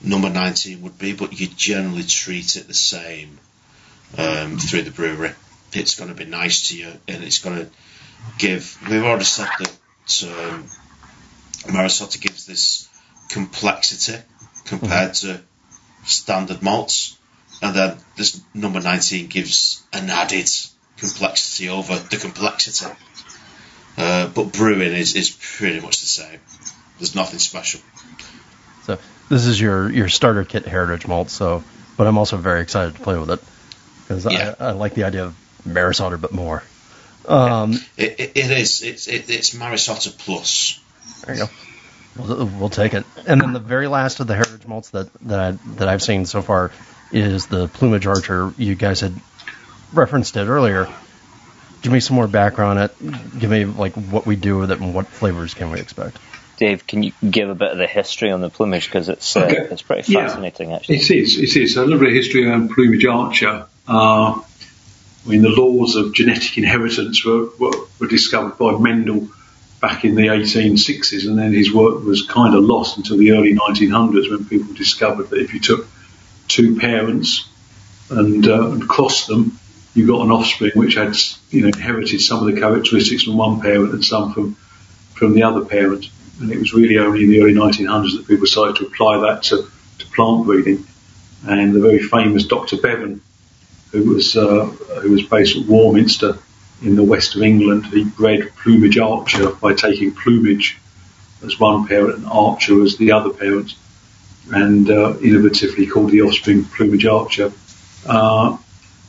number 0.01 0.29
19 0.29 0.81
would 0.81 0.97
be, 0.97 1.13
but 1.13 1.39
you 1.39 1.47
generally 1.47 2.03
treat 2.03 2.55
it 2.55 2.67
the 2.67 2.73
same 2.73 3.39
um, 4.17 4.57
through 4.57 4.83
the 4.83 4.91
brewery. 4.91 5.31
It's 5.73 5.95
going 5.95 6.09
to 6.09 6.15
be 6.15 6.25
nice 6.25 6.69
to 6.69 6.77
you, 6.77 6.91
and 7.07 7.23
it's 7.23 7.39
going 7.39 7.57
to 7.65 7.69
give. 8.37 8.77
We've 8.89 9.03
already 9.03 9.25
said 9.25 9.49
that 9.59 9.76
um, 10.23 10.65
Maris 11.71 12.01
Otter 12.01 12.19
gives 12.19 12.45
this 12.45 12.87
complexity 13.29 14.17
compared 14.65 15.13
to 15.15 15.41
standard 16.05 16.61
malts, 16.61 17.17
and 17.61 17.75
then 17.75 17.97
this 18.15 18.41
number 18.53 18.79
19 18.79 19.27
gives 19.27 19.83
an 19.93 20.09
added 20.09 20.49
complexity 20.97 21.69
over 21.69 21.95
the 21.95 22.17
complexity. 22.17 22.93
Uh, 23.97 24.27
but 24.27 24.53
brewing 24.53 24.93
is, 24.93 25.15
is 25.15 25.29
pretty 25.41 25.79
much 25.79 26.01
the 26.01 26.07
same. 26.07 26.39
There's 26.99 27.15
nothing 27.15 27.39
special. 27.39 27.81
So 28.83 28.99
this 29.29 29.45
is 29.45 29.59
your 29.59 29.91
your 29.91 30.07
starter 30.07 30.43
kit 30.43 30.65
heritage 30.65 31.07
malt. 31.07 31.29
So, 31.29 31.63
but 31.97 32.07
I'm 32.07 32.17
also 32.17 32.37
very 32.37 32.61
excited 32.61 32.95
to 32.95 33.01
play 33.01 33.17
with 33.17 33.31
it 33.31 33.39
because 34.03 34.25
Yeah. 34.25 34.55
I, 34.59 34.67
I 34.67 34.71
like 34.71 34.93
the 34.93 35.03
idea 35.03 35.25
of 35.25 35.35
Maris 35.65 35.99
Otter, 35.99 36.17
but 36.17 36.31
more. 36.31 36.63
Um, 37.27 37.73
It, 37.97 38.19
it, 38.19 38.31
it 38.35 38.51
is. 38.51 38.81
It's 38.83 39.07
it, 39.07 39.29
it's 39.29 39.53
Maris 39.53 39.89
Otter 39.89 40.11
Plus. 40.17 40.79
There 41.25 41.35
you 41.35 41.41
go. 41.45 41.49
We'll, 42.17 42.45
we'll 42.47 42.69
take 42.69 42.93
it. 42.93 43.05
And 43.27 43.39
then 43.41 43.53
the 43.53 43.59
very 43.59 43.87
last 43.87 44.19
of 44.19 44.27
the 44.27 44.35
heritage 44.35 44.65
malts 44.65 44.89
that 44.91 45.13
that 45.23 45.39
I, 45.39 45.51
that 45.75 45.87
I've 45.87 46.01
seen 46.01 46.25
so 46.25 46.41
far 46.41 46.71
is 47.11 47.47
the 47.47 47.67
Plumage 47.67 48.07
Archer. 48.07 48.53
You 48.57 48.75
guys 48.75 49.01
had 49.01 49.13
referenced 49.93 50.35
it 50.37 50.47
earlier. 50.47 50.87
Give 51.81 51.91
me 51.91 51.99
some 51.99 52.15
more 52.15 52.27
background 52.27 52.79
on 52.79 52.85
it. 52.85 53.39
Give 53.39 53.49
me 53.49 53.65
like 53.65 53.93
what 53.93 54.25
we 54.25 54.35
do 54.35 54.57
with 54.57 54.71
it 54.71 54.79
and 54.79 54.93
what 54.93 55.07
flavors 55.07 55.53
can 55.53 55.69
we 55.71 55.79
expect. 55.79 56.17
Dave, 56.57 56.87
can 56.87 57.03
you 57.03 57.11
give 57.29 57.49
a 57.51 57.55
bit 57.55 57.69
of 57.71 57.77
the 57.77 57.85
history 57.85 58.31
on 58.31 58.41
the 58.41 58.49
plumage 58.49 58.85
because 58.85 59.09
it's 59.09 59.35
uh, 59.37 59.41
Okay. 59.41 59.67
it's 59.71 59.83
pretty 59.83 60.11
Yeah. 60.11 60.27
fascinating 60.27 60.73
actually. 60.73 60.95
It 60.97 61.11
is. 61.11 61.37
It 61.37 61.55
is. 61.61 61.77
A 61.77 61.83
little 61.83 61.99
bit 61.99 62.07
of 62.09 62.13
history 62.15 62.49
on 62.49 62.67
plumage 62.69 63.05
archer. 63.05 63.67
Uh, 63.87 64.41
I 65.27 65.29
mean, 65.29 65.41
the 65.41 65.49
laws 65.49 65.97
of 65.97 66.13
genetic 66.13 66.57
inheritance 66.57 67.25
were, 67.25 67.49
were, 67.59 67.73
were 67.99 68.07
discovered 68.07 68.57
by 68.57 68.77
Mendel 68.77 69.27
back 69.81 70.05
in 70.05 70.15
the 70.15 70.27
1860s, 70.27 71.27
and 71.27 71.37
then 71.37 71.53
his 71.53 71.73
work 71.73 72.01
was 72.03 72.25
kind 72.25 72.55
of 72.55 72.63
lost 72.63 72.97
until 72.97 73.17
the 73.17 73.31
early 73.31 73.53
1900s 73.53 74.29
when 74.31 74.45
people 74.45 74.73
discovered 74.73 75.29
that 75.29 75.41
if 75.41 75.53
you 75.53 75.59
took 75.59 75.85
two 76.47 76.77
parents 76.77 77.47
and, 78.09 78.47
uh, 78.47 78.71
and 78.71 78.87
crossed 78.87 79.27
them, 79.27 79.59
you 79.93 80.07
got 80.07 80.21
an 80.21 80.31
offspring 80.31 80.71
which 80.75 80.95
had, 80.95 81.13
you 81.49 81.61
know, 81.61 81.67
inherited 81.67 82.21
some 82.21 82.39
of 82.39 82.53
the 82.53 82.59
characteristics 82.59 83.23
from 83.23 83.35
one 83.35 83.59
parent 83.59 83.93
and 83.93 84.05
some 84.05 84.33
from 84.33 84.55
from 85.17 85.33
the 85.33 85.43
other 85.43 85.65
parent. 85.65 86.05
And 86.39 86.51
it 86.51 86.59
was 86.59 86.73
really 86.73 86.99
only 86.99 87.23
in 87.23 87.31
the 87.31 87.41
early 87.41 87.53
1900s 87.53 88.15
that 88.15 88.27
people 88.27 88.45
started 88.45 88.75
to 88.77 88.85
apply 88.85 89.17
that 89.21 89.43
to, 89.43 89.67
to 89.97 90.05
plant 90.07 90.45
breeding. 90.45 90.85
And 91.47 91.73
the 91.73 91.79
very 91.79 91.99
famous 91.99 92.45
Dr. 92.45 92.77
Beaven, 92.77 93.21
who 93.91 94.13
was 94.13 94.35
uh, 94.35 94.65
who 95.01 95.11
was 95.11 95.23
based 95.23 95.57
at 95.57 95.65
Warminster 95.65 96.37
in 96.81 96.95
the 96.95 97.03
west 97.03 97.35
of 97.35 97.41
England, 97.41 97.87
he 97.87 98.03
bred 98.03 98.51
plumage 98.55 98.97
archer 98.97 99.51
by 99.51 99.73
taking 99.73 100.13
plumage 100.13 100.77
as 101.43 101.59
one 101.59 101.87
parent 101.87 102.17
and 102.17 102.25
archer 102.27 102.81
as 102.83 102.97
the 102.97 103.11
other 103.11 103.31
parent, 103.31 103.73
and 104.51 104.89
uh, 104.89 105.13
innovatively 105.13 105.89
called 105.89 106.11
the 106.11 106.21
offspring 106.21 106.65
plumage 106.65 107.05
archer, 107.05 107.51
uh, 108.07 108.57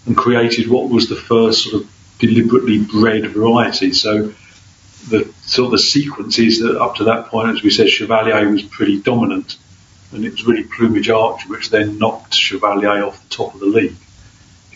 and 0.06 0.16
created 0.16 0.68
what 0.68 0.88
was 0.88 1.08
the 1.08 1.16
first 1.16 1.64
sort 1.64 1.82
of 1.82 1.90
deliberately 2.18 2.78
bred 2.78 3.26
variety. 3.30 3.92
So 3.92 4.32
the 5.08 5.32
sort 5.42 5.66
of 5.66 5.72
the 5.72 5.78
sequence 5.78 6.38
is 6.38 6.60
that 6.60 6.80
up 6.80 6.96
to 6.96 7.04
that 7.04 7.26
point, 7.26 7.50
as 7.50 7.62
we 7.62 7.70
said, 7.70 7.86
Chevallier 7.86 8.50
was 8.50 8.62
pretty 8.62 9.00
dominant, 9.00 9.56
and 10.12 10.24
it 10.24 10.32
was 10.32 10.46
really 10.46 10.64
Plumage 10.64 11.10
Archer 11.10 11.48
which 11.48 11.70
then 11.70 11.98
knocked 11.98 12.32
Chevallier 12.32 13.06
off 13.06 13.22
the 13.28 13.34
top 13.34 13.54
of 13.54 13.60
the 13.60 13.66
league 13.66 13.96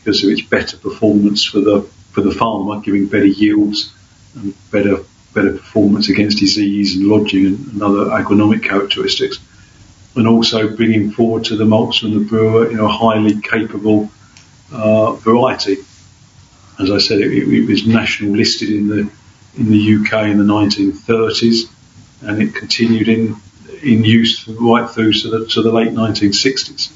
because 0.02 0.24
of 0.24 0.30
its 0.30 0.42
better 0.42 0.76
performance 0.76 1.44
for 1.44 1.60
the 1.60 1.82
for 2.12 2.20
the 2.20 2.30
farmer, 2.30 2.80
giving 2.80 3.06
better 3.06 3.26
yields 3.26 3.92
and 4.34 4.54
better 4.70 4.98
better 5.32 5.52
performance 5.52 6.08
against 6.08 6.38
disease 6.38 6.96
and 6.96 7.06
lodging 7.06 7.46
and, 7.46 7.82
other 7.82 8.06
agronomic 8.10 8.62
characteristics, 8.62 9.38
and 10.14 10.28
also 10.28 10.74
bringing 10.76 11.10
forward 11.10 11.44
to 11.44 11.56
the 11.56 11.64
malts 11.64 12.02
and 12.02 12.14
the 12.14 12.20
brewer, 12.20 12.70
you 12.70 12.76
know, 12.76 12.84
a 12.84 12.88
highly 12.88 13.40
capable 13.40 14.10
uh, 14.72 15.12
variety. 15.12 15.76
As 16.78 16.90
I 16.90 16.98
said, 16.98 17.20
it, 17.20 17.32
it 17.32 17.66
was 17.66 17.86
national 17.86 18.32
listed 18.32 18.70
in 18.70 18.88
the 18.88 19.10
in 19.56 19.70
the 19.70 19.96
UK 19.96 20.28
in 20.28 20.38
the 20.38 20.44
1930s, 20.44 21.70
and 22.22 22.42
it 22.42 22.54
continued 22.54 23.08
in 23.08 23.36
in 23.82 24.04
use 24.04 24.46
right 24.48 24.88
through 24.88 25.12
to 25.12 25.30
the 25.30 25.46
to 25.46 25.62
the 25.62 25.72
late 25.72 25.92
1960s. 25.92 26.92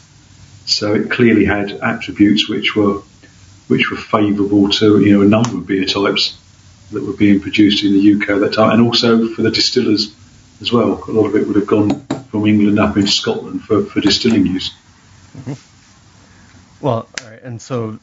So 0.67 0.95
it 0.95 1.11
clearly 1.11 1.45
had 1.45 1.71
attributes 1.71 2.49
which 2.49 2.77
were 2.77 3.03
which 3.69 3.91
were 3.91 3.97
favourable 3.97 4.69
to 4.71 5.01
you 5.01 5.15
know 5.15 5.23
a 5.23 5.29
number 5.29 5.57
of 5.57 5.67
beer 5.67 5.85
types 5.85 6.39
that 6.93 7.03
were 7.03 7.15
being 7.15 7.41
produced 7.41 7.85
in 7.85 7.93
the 7.93 8.15
UK 8.15 8.31
at 8.31 8.41
that 8.41 8.55
time, 8.55 8.71
and 8.71 8.83
also 8.83 9.29
for 9.29 9.43
the 9.43 9.51
distillers 9.51 10.15
as 10.61 10.73
well. 10.73 11.03
A 11.09 11.11
lot 11.11 11.27
of 11.27 11.37
it 11.37 11.47
would 11.47 11.57
have 11.57 11.67
gone 11.67 12.01
from 12.31 12.47
England 12.47 12.79
up 12.79 12.97
into 12.97 13.11
Scotland 13.11 13.63
for, 13.63 13.85
for 13.85 14.01
distilling 14.01 14.47
use. 14.47 14.73
Well, 16.81 17.09
all 17.21 17.31
right, 17.31 17.43
and 17.43 17.61
so 17.61 17.99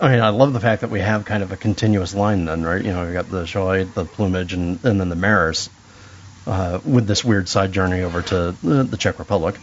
I 0.00 0.10
mean, 0.10 0.20
I 0.20 0.28
love 0.28 0.52
the 0.52 0.60
fact 0.60 0.82
that 0.82 0.90
we 0.90 1.00
have 1.00 1.24
kind 1.24 1.42
of 1.42 1.50
a 1.50 1.56
continuous 1.56 2.14
line 2.14 2.44
then, 2.44 2.62
right? 2.62 2.84
You 2.84 2.92
know, 2.92 3.04
we've 3.04 3.14
got 3.14 3.30
the 3.30 3.46
Shoy, 3.46 3.84
the 3.94 4.04
Plumage, 4.04 4.52
and, 4.52 4.82
and 4.84 5.00
then 5.00 5.08
the 5.08 5.16
Maris, 5.16 5.70
uh, 6.46 6.78
with 6.84 7.06
this 7.06 7.24
weird 7.24 7.48
side 7.48 7.72
journey 7.72 8.02
over 8.02 8.22
to 8.22 8.54
the, 8.62 8.84
the 8.84 8.96
Czech 8.96 9.18
Republic. 9.18 9.56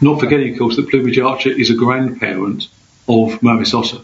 Not 0.00 0.20
forgetting, 0.20 0.52
of 0.52 0.58
course, 0.58 0.76
that 0.76 0.88
plumage 0.88 1.18
archer 1.18 1.50
is 1.50 1.70
a 1.70 1.74
grandparent 1.74 2.68
of 3.08 3.42
Maris 3.42 3.74
Otter. 3.74 3.98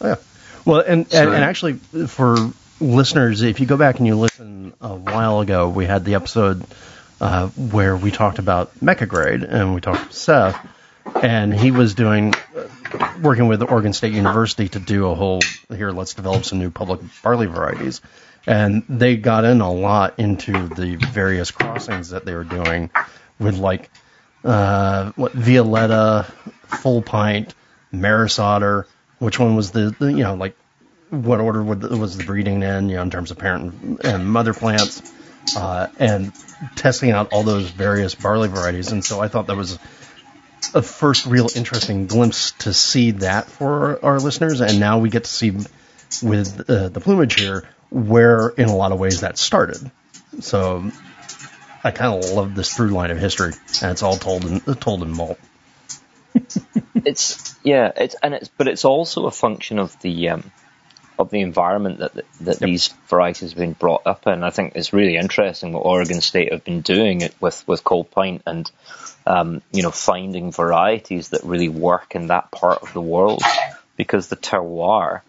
Oh, 0.00 0.08
yeah. 0.08 0.16
Well, 0.64 0.80
and, 0.80 1.10
so, 1.10 1.22
and, 1.22 1.34
and 1.34 1.44
actually, 1.44 1.74
for 2.08 2.36
listeners, 2.80 3.42
if 3.42 3.60
you 3.60 3.66
go 3.66 3.76
back 3.76 3.98
and 3.98 4.06
you 4.06 4.16
listen 4.16 4.74
a 4.80 4.94
while 4.94 5.40
ago, 5.40 5.68
we 5.68 5.86
had 5.86 6.04
the 6.04 6.14
episode 6.14 6.64
uh, 7.20 7.48
where 7.48 7.96
we 7.96 8.10
talked 8.10 8.38
about 8.38 8.82
Mecca 8.82 9.08
and 9.48 9.74
we 9.74 9.80
talked 9.80 10.10
to 10.10 10.16
Seth, 10.16 10.58
and 11.22 11.54
he 11.54 11.70
was 11.70 11.94
doing 11.94 12.34
uh, 12.56 13.08
working 13.22 13.48
with 13.48 13.62
Oregon 13.62 13.92
State 13.92 14.12
University 14.12 14.68
to 14.70 14.78
do 14.78 15.06
a 15.06 15.14
whole 15.14 15.40
here. 15.74 15.90
Let's 15.92 16.14
develop 16.14 16.44
some 16.44 16.58
new 16.58 16.70
public 16.70 17.00
barley 17.22 17.46
varieties, 17.46 18.00
and 18.46 18.82
they 18.88 19.16
got 19.16 19.44
in 19.44 19.60
a 19.60 19.72
lot 19.72 20.18
into 20.18 20.68
the 20.68 20.96
various 20.96 21.50
crossings 21.50 22.10
that 22.10 22.24
they 22.24 22.34
were 22.34 22.44
doing 22.44 22.90
with 23.38 23.56
like 23.56 23.90
uh, 24.46 25.12
what 25.16 25.32
Violetta, 25.32 26.26
Full 26.80 27.02
Pint, 27.02 27.54
Maris 27.92 28.38
Otter. 28.38 28.86
Which 29.18 29.38
one 29.38 29.56
was 29.56 29.70
the, 29.70 29.94
the 29.98 30.12
you 30.12 30.22
know 30.22 30.34
like 30.34 30.56
what 31.10 31.40
order 31.40 31.62
was 31.62 32.16
the 32.16 32.24
breeding 32.24 32.62
in 32.62 32.88
you 32.88 32.96
know 32.96 33.02
in 33.02 33.10
terms 33.10 33.30
of 33.30 33.38
parent 33.38 34.04
and 34.04 34.28
mother 34.28 34.52
plants, 34.54 35.02
uh, 35.56 35.88
and 35.98 36.32
testing 36.76 37.10
out 37.10 37.32
all 37.32 37.42
those 37.42 37.70
various 37.70 38.14
barley 38.14 38.48
varieties. 38.48 38.92
And 38.92 39.04
so 39.04 39.20
I 39.20 39.28
thought 39.28 39.46
that 39.46 39.56
was 39.56 39.78
a 40.74 40.82
first 40.82 41.26
real 41.26 41.48
interesting 41.54 42.06
glimpse 42.06 42.52
to 42.52 42.72
see 42.72 43.12
that 43.12 43.46
for 43.46 44.04
our 44.04 44.20
listeners. 44.20 44.60
And 44.60 44.78
now 44.78 44.98
we 44.98 45.08
get 45.10 45.24
to 45.24 45.30
see 45.30 45.52
with 46.22 46.68
uh, 46.68 46.88
the 46.88 47.00
plumage 47.00 47.38
here 47.38 47.68
where, 47.90 48.48
in 48.48 48.68
a 48.68 48.76
lot 48.76 48.92
of 48.92 48.98
ways, 48.98 49.20
that 49.20 49.38
started. 49.38 49.90
So 50.40 50.90
I 51.86 51.92
kind 51.92 52.24
of 52.24 52.32
love 52.32 52.56
this 52.56 52.74
through 52.74 52.88
line 52.88 53.12
of 53.12 53.18
history, 53.18 53.52
and 53.80 53.92
it's 53.92 54.02
all 54.02 54.16
told 54.16 54.44
in 54.44 54.58
told 54.74 55.04
in 55.04 55.12
malt. 55.12 55.38
it's 56.96 57.54
yeah, 57.62 57.92
it's 57.96 58.16
and 58.20 58.34
it's 58.34 58.48
but 58.48 58.66
it's 58.66 58.84
also 58.84 59.26
a 59.26 59.30
function 59.30 59.78
of 59.78 59.96
the 60.00 60.30
um, 60.30 60.50
of 61.16 61.30
the 61.30 61.42
environment 61.42 61.98
that 61.98 62.14
that, 62.14 62.24
that 62.40 62.60
yep. 62.60 62.68
these 62.68 62.88
varieties 63.06 63.50
have 63.50 63.58
been 63.58 63.72
brought 63.72 64.04
up 64.04 64.26
in. 64.26 64.42
I 64.42 64.50
think 64.50 64.72
it's 64.74 64.92
really 64.92 65.16
interesting 65.16 65.72
what 65.72 65.86
Oregon 65.86 66.20
State 66.20 66.50
have 66.50 66.64
been 66.64 66.80
doing 66.80 67.20
it 67.20 67.36
with 67.40 67.62
with 67.68 67.82
Full 67.82 68.02
Pint 68.02 68.42
and 68.46 68.68
um, 69.24 69.62
you 69.70 69.84
know 69.84 69.92
finding 69.92 70.50
varieties 70.50 71.28
that 71.28 71.44
really 71.44 71.68
work 71.68 72.16
in 72.16 72.26
that 72.26 72.50
part 72.50 72.82
of 72.82 72.94
the 72.94 73.00
world 73.00 73.44
because 73.96 74.26
the 74.26 74.36
terroir 74.36 75.20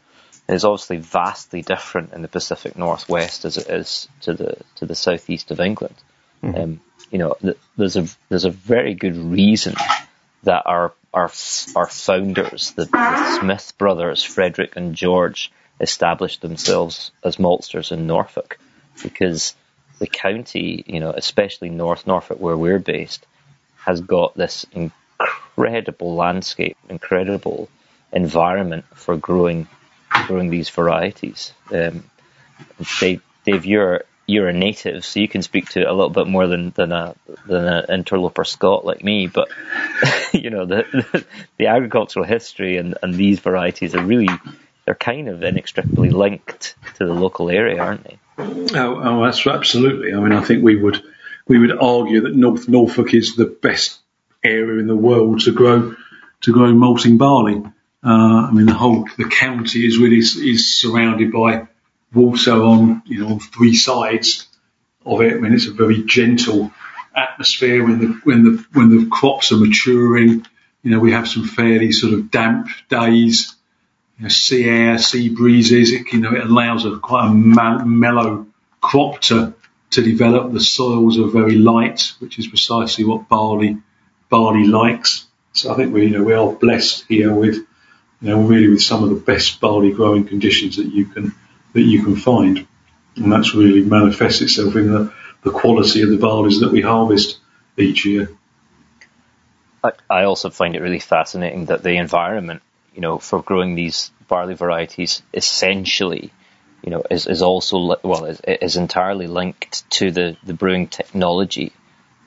is 0.49 0.65
obviously 0.65 0.97
vastly 0.97 1.61
different 1.61 2.13
in 2.13 2.23
the 2.23 2.27
Pacific 2.27 2.75
Northwest 2.75 3.45
as 3.45 3.57
it 3.57 3.69
is 3.69 4.09
to 4.21 4.33
the 4.33 4.57
to 4.77 4.87
the 4.87 4.95
southeast 4.95 5.51
of 5.51 5.59
England. 5.59 5.93
Mm-hmm. 6.43 6.61
Um, 6.61 6.81
you 7.11 7.19
know, 7.19 7.35
there's 7.77 7.95
a 7.95 8.07
there's 8.29 8.45
a 8.45 8.51
very 8.51 8.93
good 8.93 9.15
reason 9.15 9.75
that 10.43 10.63
our 10.65 10.93
our 11.13 11.31
our 11.75 11.87
founders, 11.87 12.71
the, 12.71 12.85
the 12.85 13.39
Smith 13.39 13.73
brothers, 13.77 14.23
Frederick 14.23 14.75
and 14.75 14.95
George, 14.95 15.51
established 15.79 16.41
themselves 16.41 17.11
as 17.23 17.37
maltsters 17.37 17.91
in 17.91 18.07
Norfolk 18.07 18.59
because 19.01 19.55
the 19.99 20.07
county, 20.07 20.83
you 20.87 20.99
know, 20.99 21.11
especially 21.11 21.69
North 21.69 22.05
Norfolk 22.07 22.39
where 22.39 22.57
we're 22.57 22.79
based, 22.79 23.25
has 23.77 24.01
got 24.01 24.35
this 24.35 24.65
incredible 24.71 26.15
landscape, 26.15 26.77
incredible 26.89 27.69
environment 28.11 28.85
for 28.93 29.17
growing 29.17 29.67
growing 30.27 30.49
these 30.49 30.69
varieties. 30.69 31.53
Um, 31.71 32.03
Dave, 32.99 33.21
Dave, 33.45 33.65
you're 33.65 34.03
you're 34.27 34.49
a 34.49 34.53
native, 34.53 35.05
so 35.05 35.21
you 35.21 35.29
can 35.29 35.41
speak 35.41 35.69
to 35.69 35.81
it 35.81 35.87
a 35.87 35.93
little 35.93 36.09
bit 36.09 36.27
more 36.27 36.47
than 36.47 36.71
than 36.71 36.91
a 36.91 37.15
than 37.47 37.65
an 37.65 37.85
interloper 37.89 38.43
Scot 38.43 38.85
like 38.85 39.03
me. 39.03 39.27
But 39.27 39.47
you 40.33 40.49
know 40.49 40.65
the, 40.65 40.85
the, 40.91 41.25
the 41.57 41.67
agricultural 41.67 42.25
history 42.25 42.77
and 42.77 42.97
and 43.01 43.13
these 43.13 43.39
varieties 43.39 43.95
are 43.95 44.03
really 44.03 44.29
they're 44.85 44.95
kind 44.95 45.29
of 45.29 45.43
inextricably 45.43 46.09
linked 46.09 46.75
to 46.95 47.05
the 47.05 47.13
local 47.13 47.49
area, 47.49 47.81
aren't 47.81 48.03
they? 48.03 48.19
Oh, 48.37 49.01
oh, 49.01 49.25
absolutely. 49.25 50.13
I 50.13 50.19
mean, 50.19 50.33
I 50.33 50.43
think 50.43 50.63
we 50.63 50.75
would 50.75 51.01
we 51.47 51.57
would 51.57 51.77
argue 51.77 52.21
that 52.21 52.35
North 52.35 52.67
Norfolk 52.67 53.13
is 53.13 53.35
the 53.35 53.45
best 53.45 53.99
area 54.43 54.79
in 54.79 54.87
the 54.87 54.95
world 54.95 55.41
to 55.41 55.53
grow 55.53 55.95
to 56.41 56.53
grow 56.53 56.73
malting 56.73 57.17
barley. 57.17 57.63
Uh, 58.03 58.47
I 58.47 58.51
mean, 58.51 58.65
the 58.65 58.73
whole 58.73 59.07
the 59.17 59.29
county 59.29 59.85
is 59.85 59.97
really 59.97 60.17
is 60.17 60.75
surrounded 60.75 61.31
by 61.31 61.67
water 62.13 62.53
on 62.53 63.01
you 63.05 63.19
know 63.19 63.33
on 63.33 63.39
three 63.39 63.75
sides 63.75 64.47
of 65.05 65.21
it. 65.21 65.33
I 65.33 65.37
mean, 65.37 65.53
it's 65.53 65.67
a 65.67 65.71
very 65.71 66.03
gentle 66.03 66.71
atmosphere 67.15 67.83
when 67.83 67.99
the 67.99 68.07
when 68.23 68.43
the 68.43 68.65
when 68.73 68.89
the 68.89 69.09
crops 69.09 69.51
are 69.51 69.57
maturing. 69.57 70.45
You 70.83 70.91
know, 70.91 70.99
we 70.99 71.11
have 71.11 71.27
some 71.27 71.45
fairly 71.45 71.91
sort 71.91 72.13
of 72.13 72.31
damp 72.31 72.69
days 72.89 73.55
you 74.17 74.23
know, 74.23 74.29
sea 74.29 74.65
air, 74.65 74.97
sea 74.97 75.29
breezes. 75.29 75.91
It, 75.91 76.11
you 76.13 76.19
know, 76.19 76.33
it 76.33 76.43
allows 76.43 76.85
a 76.85 76.97
quite 76.97 77.27
a 77.27 77.85
mellow 77.85 78.47
crop 78.81 79.21
to 79.21 79.53
to 79.91 80.01
develop. 80.01 80.53
The 80.53 80.59
soils 80.59 81.19
are 81.19 81.27
very 81.27 81.55
light, 81.55 82.13
which 82.19 82.39
is 82.39 82.47
precisely 82.47 83.05
what 83.05 83.29
barley 83.29 83.77
barley 84.29 84.65
likes. 84.65 85.25
So 85.53 85.73
I 85.73 85.75
think 85.75 85.93
we 85.93 86.05
you 86.05 86.17
know 86.17 86.23
we 86.23 86.33
are 86.33 86.51
blessed 86.51 87.05
here 87.07 87.33
with 87.33 87.55
you 87.55 87.65
know 88.29 88.41
really 88.41 88.69
with 88.69 88.81
some 88.81 89.03
of 89.03 89.09
the 89.09 89.15
best 89.15 89.59
barley 89.59 89.91
growing 89.91 90.25
conditions 90.25 90.77
that 90.77 90.87
you 90.87 91.05
can 91.05 91.33
that 91.77 91.89
you 91.93 92.03
can 92.03 92.15
find, 92.15 92.67
and 93.15 93.31
that's 93.31 93.55
really 93.55 93.81
manifests 93.81 94.41
itself 94.41 94.75
in 94.75 94.91
the 94.91 95.13
the 95.43 95.51
quality 95.51 96.01
of 96.01 96.09
the 96.09 96.17
barleys 96.17 96.59
that 96.59 96.71
we 96.71 96.81
harvest 96.81 97.39
each 97.77 98.05
year. 98.05 98.29
I 99.83 99.91
I 100.09 100.23
also 100.23 100.49
find 100.49 100.75
it 100.75 100.81
really 100.81 100.99
fascinating 100.99 101.65
that 101.67 101.83
the 101.83 101.95
environment 101.97 102.61
you 102.97 103.01
know, 103.01 103.19
for 103.19 103.43
growing 103.43 103.75
these 103.75 104.11
barley 104.27 104.55
varieties 104.55 105.21
essentially, 105.31 106.33
you 106.83 106.89
know, 106.89 107.03
is, 107.11 107.27
is 107.27 107.43
also, 107.43 107.95
well, 108.03 108.25
is, 108.25 108.41
is 108.43 108.75
entirely 108.75 109.27
linked 109.27 109.87
to 109.91 110.09
the, 110.09 110.35
the 110.43 110.55
brewing 110.55 110.87
technology 110.87 111.71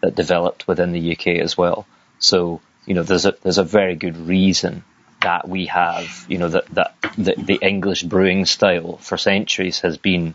that 0.01 0.15
developed 0.15 0.69
within 0.69 0.93
the 0.93 1.13
UK 1.13 1.43
as 1.43 1.59
well. 1.59 1.89
So, 2.21 2.61
you 2.87 2.95
know, 2.95 3.03
there's 3.03 3.27
a, 3.27 3.35
there's 3.43 3.59
a 3.59 3.65
very 3.65 3.97
good 3.97 4.17
reason 4.17 4.85
that 5.23 5.49
we 5.49 5.67
have, 5.67 6.27
you 6.29 6.39
know, 6.39 6.49
that, 6.49 6.67
that 6.75 6.95
the, 7.17 7.35
the 7.37 7.59
English 7.61 8.03
brewing 8.03 8.47
style 8.47 8.97
for 8.99 9.17
centuries 9.17 9.81
has 9.81 9.99
been 9.99 10.35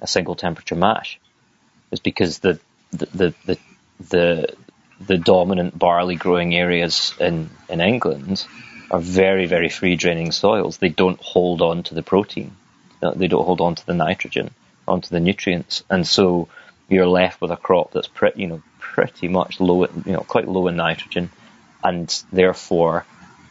a 0.00 0.06
single 0.06 0.34
temperature 0.34 0.76
mash. 0.76 1.18
It's 1.90 2.00
because 2.00 2.38
the, 2.38 2.58
the, 2.90 3.06
the, 3.06 3.34
the, 3.46 3.58
the, 4.08 4.56
the 5.06 5.18
dominant 5.18 5.78
barley 5.78 6.16
growing 6.16 6.54
areas 6.54 7.14
in, 7.18 7.50
in 7.68 7.80
England 7.80 8.46
are 8.90 9.00
very, 9.00 9.46
very 9.46 9.68
free 9.68 9.96
draining 9.96 10.32
soils. 10.32 10.78
They 10.78 10.88
don't 10.88 11.20
hold 11.20 11.62
on 11.62 11.82
to 11.84 11.94
the 11.94 12.02
protein. 12.02 12.56
Uh, 13.02 13.12
they 13.12 13.26
don't 13.26 13.44
hold 13.44 13.60
on 13.60 13.74
to 13.74 13.86
the 13.86 13.94
nitrogen, 13.94 14.50
onto 14.86 15.08
the 15.08 15.20
nutrients. 15.20 15.82
And 15.90 16.06
so 16.06 16.48
you're 16.88 17.06
left 17.06 17.40
with 17.40 17.50
a 17.50 17.56
crop 17.56 17.92
that's 17.92 18.08
pretty, 18.08 18.42
you 18.42 18.48
know, 18.48 18.62
pretty 18.78 19.28
much 19.28 19.60
low, 19.60 19.86
you 19.86 20.12
know, 20.12 20.20
quite 20.20 20.46
low 20.46 20.68
in 20.68 20.76
nitrogen 20.76 21.30
and 21.82 22.22
therefore, 22.32 23.04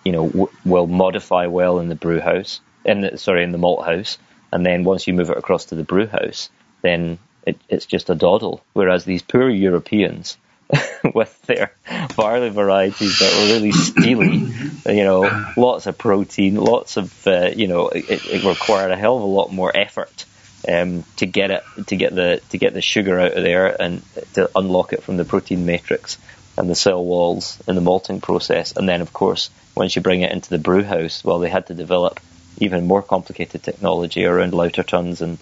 you 0.03 0.11
know, 0.11 0.27
w- 0.27 0.51
will 0.65 0.87
modify 0.87 1.47
well 1.47 1.79
in 1.79 1.89
the 1.89 1.95
brew 1.95 2.19
house, 2.19 2.61
in 2.85 3.01
the, 3.01 3.17
sorry, 3.17 3.43
in 3.43 3.51
the 3.51 3.57
malt 3.57 3.85
house. 3.85 4.17
And 4.51 4.65
then 4.65 4.83
once 4.83 5.07
you 5.07 5.13
move 5.13 5.29
it 5.29 5.37
across 5.37 5.65
to 5.65 5.75
the 5.75 5.83
brew 5.83 6.07
house, 6.07 6.49
then 6.81 7.19
it, 7.45 7.59
it's 7.69 7.85
just 7.85 8.09
a 8.09 8.15
doddle. 8.15 8.63
Whereas 8.73 9.05
these 9.05 9.21
poor 9.21 9.49
Europeans, 9.49 10.37
with 11.13 11.41
their 11.43 11.73
barley 12.15 12.49
varieties 12.49 13.19
that 13.19 13.33
were 13.33 13.53
really 13.53 13.71
steely. 13.71 14.37
You 14.85 15.03
know, 15.03 15.45
lots 15.57 15.85
of 15.85 15.97
protein, 15.97 16.55
lots 16.55 16.97
of 16.97 17.27
uh, 17.27 17.51
you 17.55 17.67
know, 17.67 17.89
it, 17.89 18.05
it, 18.09 18.43
required 18.43 18.91
a 18.91 18.95
hell 18.95 19.17
of 19.17 19.23
a 19.23 19.27
lot 19.27 19.51
more 19.51 19.71
effort 19.75 20.25
um, 20.67 21.03
to 21.17 21.25
get 21.25 21.51
it 21.51 21.63
to 21.87 21.95
get 21.95 22.15
the 22.15 22.41
to 22.49 22.57
get 22.57 22.73
the 22.73 22.81
sugar 22.81 23.19
out 23.19 23.33
of 23.33 23.43
there 23.43 23.81
and 23.81 24.01
to 24.33 24.49
unlock 24.55 24.93
it 24.93 25.03
from 25.03 25.17
the 25.17 25.25
protein 25.25 25.65
matrix 25.65 26.17
and 26.57 26.69
the 26.69 26.75
cell 26.75 27.03
walls 27.03 27.61
in 27.67 27.75
the 27.75 27.81
malting 27.81 28.21
process. 28.21 28.73
And 28.75 28.87
then, 28.87 29.01
of 29.01 29.13
course, 29.13 29.49
once 29.75 29.95
you 29.95 30.01
bring 30.01 30.21
it 30.21 30.31
into 30.31 30.49
the 30.49 30.57
brew 30.57 30.83
house, 30.83 31.23
well, 31.23 31.39
they 31.39 31.49
had 31.49 31.67
to 31.67 31.73
develop 31.73 32.19
even 32.57 32.87
more 32.87 33.01
complicated 33.01 33.63
technology 33.63 34.25
around 34.25 34.53
lauter 34.53 34.83
tuns 34.83 35.21
and 35.21 35.37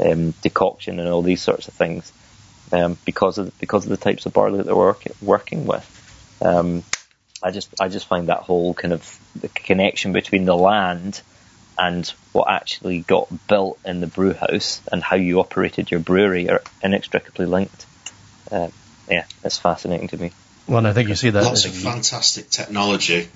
um, 0.00 0.32
decoction 0.42 1.00
and 1.00 1.08
all 1.08 1.22
these 1.22 1.42
sorts 1.42 1.68
of 1.68 1.74
things 1.74 2.12
um, 2.72 2.96
because 3.04 3.38
of 3.38 3.56
because 3.58 3.84
of 3.84 3.90
the 3.90 3.96
types 3.96 4.26
of 4.26 4.32
barley 4.32 4.58
that 4.58 4.66
they're 4.66 4.74
work, 4.74 5.04
working 5.20 5.66
with. 5.66 6.38
Um, 6.40 6.82
I 7.42 7.50
just 7.50 7.80
I 7.80 7.88
just 7.88 8.06
find 8.06 8.28
that 8.28 8.40
whole 8.40 8.74
kind 8.74 8.94
of 8.94 9.18
the 9.38 9.48
connection 9.48 10.12
between 10.12 10.44
the 10.44 10.56
land 10.56 11.20
and 11.78 12.06
what 12.32 12.50
actually 12.50 13.00
got 13.00 13.28
built 13.48 13.78
in 13.84 14.00
the 14.00 14.06
brew 14.06 14.32
house 14.32 14.80
and 14.90 15.02
how 15.02 15.16
you 15.16 15.40
operated 15.40 15.90
your 15.90 16.00
brewery 16.00 16.48
are 16.48 16.62
inextricably 16.82 17.46
linked. 17.46 17.86
Uh, 18.50 18.68
yeah, 19.08 19.24
it's 19.42 19.58
fascinating 19.58 20.08
to 20.08 20.16
me. 20.16 20.32
Well, 20.72 20.78
and 20.78 20.88
I 20.88 20.94
think 20.94 21.10
you 21.10 21.16
see 21.16 21.28
that. 21.28 21.44
Lots 21.44 21.66
of 21.66 21.74
fantastic 21.74 22.48
technology. 22.48 23.28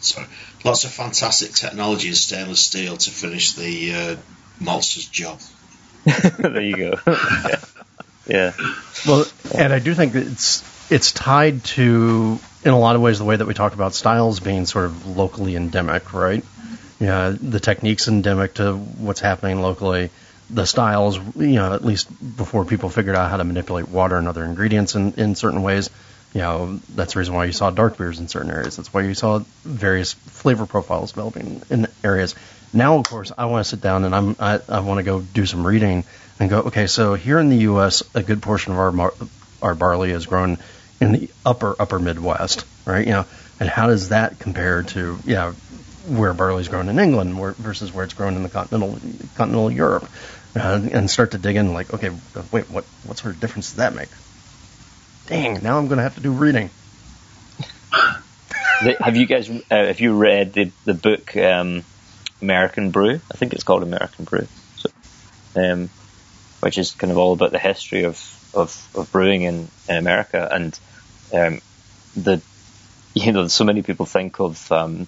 Sorry, 0.00 0.26
lots 0.64 0.84
of 0.84 0.90
fantastic 0.90 1.52
technology 1.52 2.08
in 2.08 2.14
stainless 2.14 2.60
steel 2.60 2.96
to 2.96 3.10
finish 3.10 3.52
the 3.52 3.94
uh, 3.94 4.16
maltster's 4.58 5.06
job. 5.06 5.38
there 6.38 6.62
you 6.62 6.76
go. 6.76 6.98
yeah. 7.06 7.60
Yeah. 8.26 8.52
Well, 9.06 9.26
and 9.54 9.70
I 9.70 9.80
do 9.80 9.92
think 9.92 10.14
it's 10.14 10.64
it's 10.90 11.12
tied 11.12 11.62
to, 11.76 12.38
in 12.64 12.70
a 12.70 12.78
lot 12.78 12.96
of 12.96 13.02
ways, 13.02 13.18
the 13.18 13.26
way 13.26 13.36
that 13.36 13.46
we 13.46 13.52
talk 13.52 13.74
about 13.74 13.92
styles 13.92 14.40
being 14.40 14.64
sort 14.64 14.86
of 14.86 15.14
locally 15.14 15.56
endemic, 15.56 16.14
right? 16.14 16.42
Yeah, 16.98 17.36
the 17.38 17.60
techniques 17.60 18.08
endemic 18.08 18.54
to 18.54 18.72
what's 18.72 19.20
happening 19.20 19.60
locally. 19.60 20.08
The 20.48 20.64
styles, 20.64 21.18
you 21.36 21.56
know, 21.56 21.74
at 21.74 21.84
least 21.84 22.08
before 22.34 22.64
people 22.64 22.88
figured 22.88 23.14
out 23.14 23.28
how 23.28 23.36
to 23.36 23.44
manipulate 23.44 23.90
water 23.90 24.16
and 24.16 24.26
other 24.26 24.42
ingredients 24.42 24.94
in, 24.94 25.12
in 25.14 25.34
certain 25.34 25.62
ways, 25.62 25.90
you 26.34 26.40
know, 26.40 26.80
that's 26.94 27.12
the 27.12 27.18
reason 27.18 27.34
why 27.34 27.44
you 27.44 27.52
saw 27.52 27.70
dark 27.70 27.98
beers 27.98 28.18
in 28.18 28.28
certain 28.28 28.50
areas. 28.50 28.76
That's 28.76 28.92
why 28.92 29.02
you 29.02 29.14
saw 29.14 29.40
various 29.64 30.12
flavor 30.12 30.66
profiles 30.66 31.12
developing 31.12 31.62
in 31.68 31.86
areas. 32.02 32.34
Now, 32.72 32.96
of 32.96 33.04
course, 33.04 33.32
I 33.36 33.46
want 33.46 33.64
to 33.64 33.68
sit 33.68 33.82
down 33.82 34.04
and 34.04 34.14
I'm 34.14 34.36
I, 34.40 34.60
I 34.68 34.80
want 34.80 34.98
to 34.98 35.02
go 35.02 35.20
do 35.20 35.44
some 35.44 35.66
reading 35.66 36.04
and 36.40 36.48
go. 36.48 36.60
Okay, 36.60 36.86
so 36.86 37.14
here 37.14 37.38
in 37.38 37.50
the 37.50 37.58
U.S., 37.58 38.02
a 38.14 38.22
good 38.22 38.40
portion 38.40 38.72
of 38.72 38.78
our 38.78 39.12
our 39.60 39.74
barley 39.74 40.10
is 40.10 40.24
grown 40.24 40.56
in 41.00 41.12
the 41.12 41.30
upper 41.44 41.76
upper 41.78 41.98
Midwest, 41.98 42.64
right? 42.86 43.06
You 43.06 43.12
know, 43.12 43.26
and 43.60 43.68
how 43.68 43.88
does 43.88 44.08
that 44.08 44.38
compare 44.38 44.84
to 44.84 45.18
yeah 45.26 45.52
where 46.08 46.32
barley 46.32 46.62
is 46.62 46.68
grown 46.68 46.88
in 46.88 46.98
England 46.98 47.38
where, 47.38 47.52
versus 47.52 47.92
where 47.92 48.04
it's 48.04 48.14
grown 48.14 48.36
in 48.36 48.42
the 48.42 48.48
continental 48.48 48.98
continental 49.36 49.70
Europe, 49.70 50.08
uh, 50.56 50.80
and 50.90 51.10
start 51.10 51.32
to 51.32 51.38
dig 51.38 51.56
in 51.56 51.74
like 51.74 51.92
okay, 51.92 52.10
wait, 52.50 52.70
what 52.70 52.84
what 53.04 53.18
sort 53.18 53.34
of 53.34 53.40
difference 53.40 53.68
does 53.68 53.76
that 53.76 53.94
make? 53.94 54.08
Dang, 55.26 55.62
now 55.62 55.78
I'm 55.78 55.86
going 55.86 55.98
to 55.98 56.02
have 56.02 56.16
to 56.16 56.20
do 56.20 56.32
reading. 56.32 56.70
have 59.00 59.16
you 59.16 59.26
guys 59.26 59.48
uh, 59.48 59.60
have 59.70 60.00
you 60.00 60.14
read 60.14 60.52
the 60.52 60.72
the 60.84 60.94
book 60.94 61.36
um, 61.36 61.84
American 62.40 62.90
Brew? 62.90 63.14
I 63.14 63.36
think 63.36 63.52
it's 63.52 63.62
called 63.62 63.82
American 63.82 64.24
Brew, 64.24 64.46
so, 64.76 64.90
um, 65.56 65.90
which 66.60 66.78
is 66.78 66.92
kind 66.92 67.10
of 67.10 67.18
all 67.18 67.32
about 67.32 67.52
the 67.52 67.58
history 67.58 68.04
of 68.04 68.18
of, 68.54 68.90
of 68.94 69.10
brewing 69.12 69.42
in, 69.42 69.68
in 69.88 69.96
America 69.96 70.48
and 70.50 70.78
um, 71.32 71.60
the 72.16 72.42
you 73.14 73.32
know 73.32 73.46
so 73.48 73.64
many 73.64 73.82
people 73.82 74.06
think 74.06 74.40
of 74.40 74.70
um, 74.72 75.06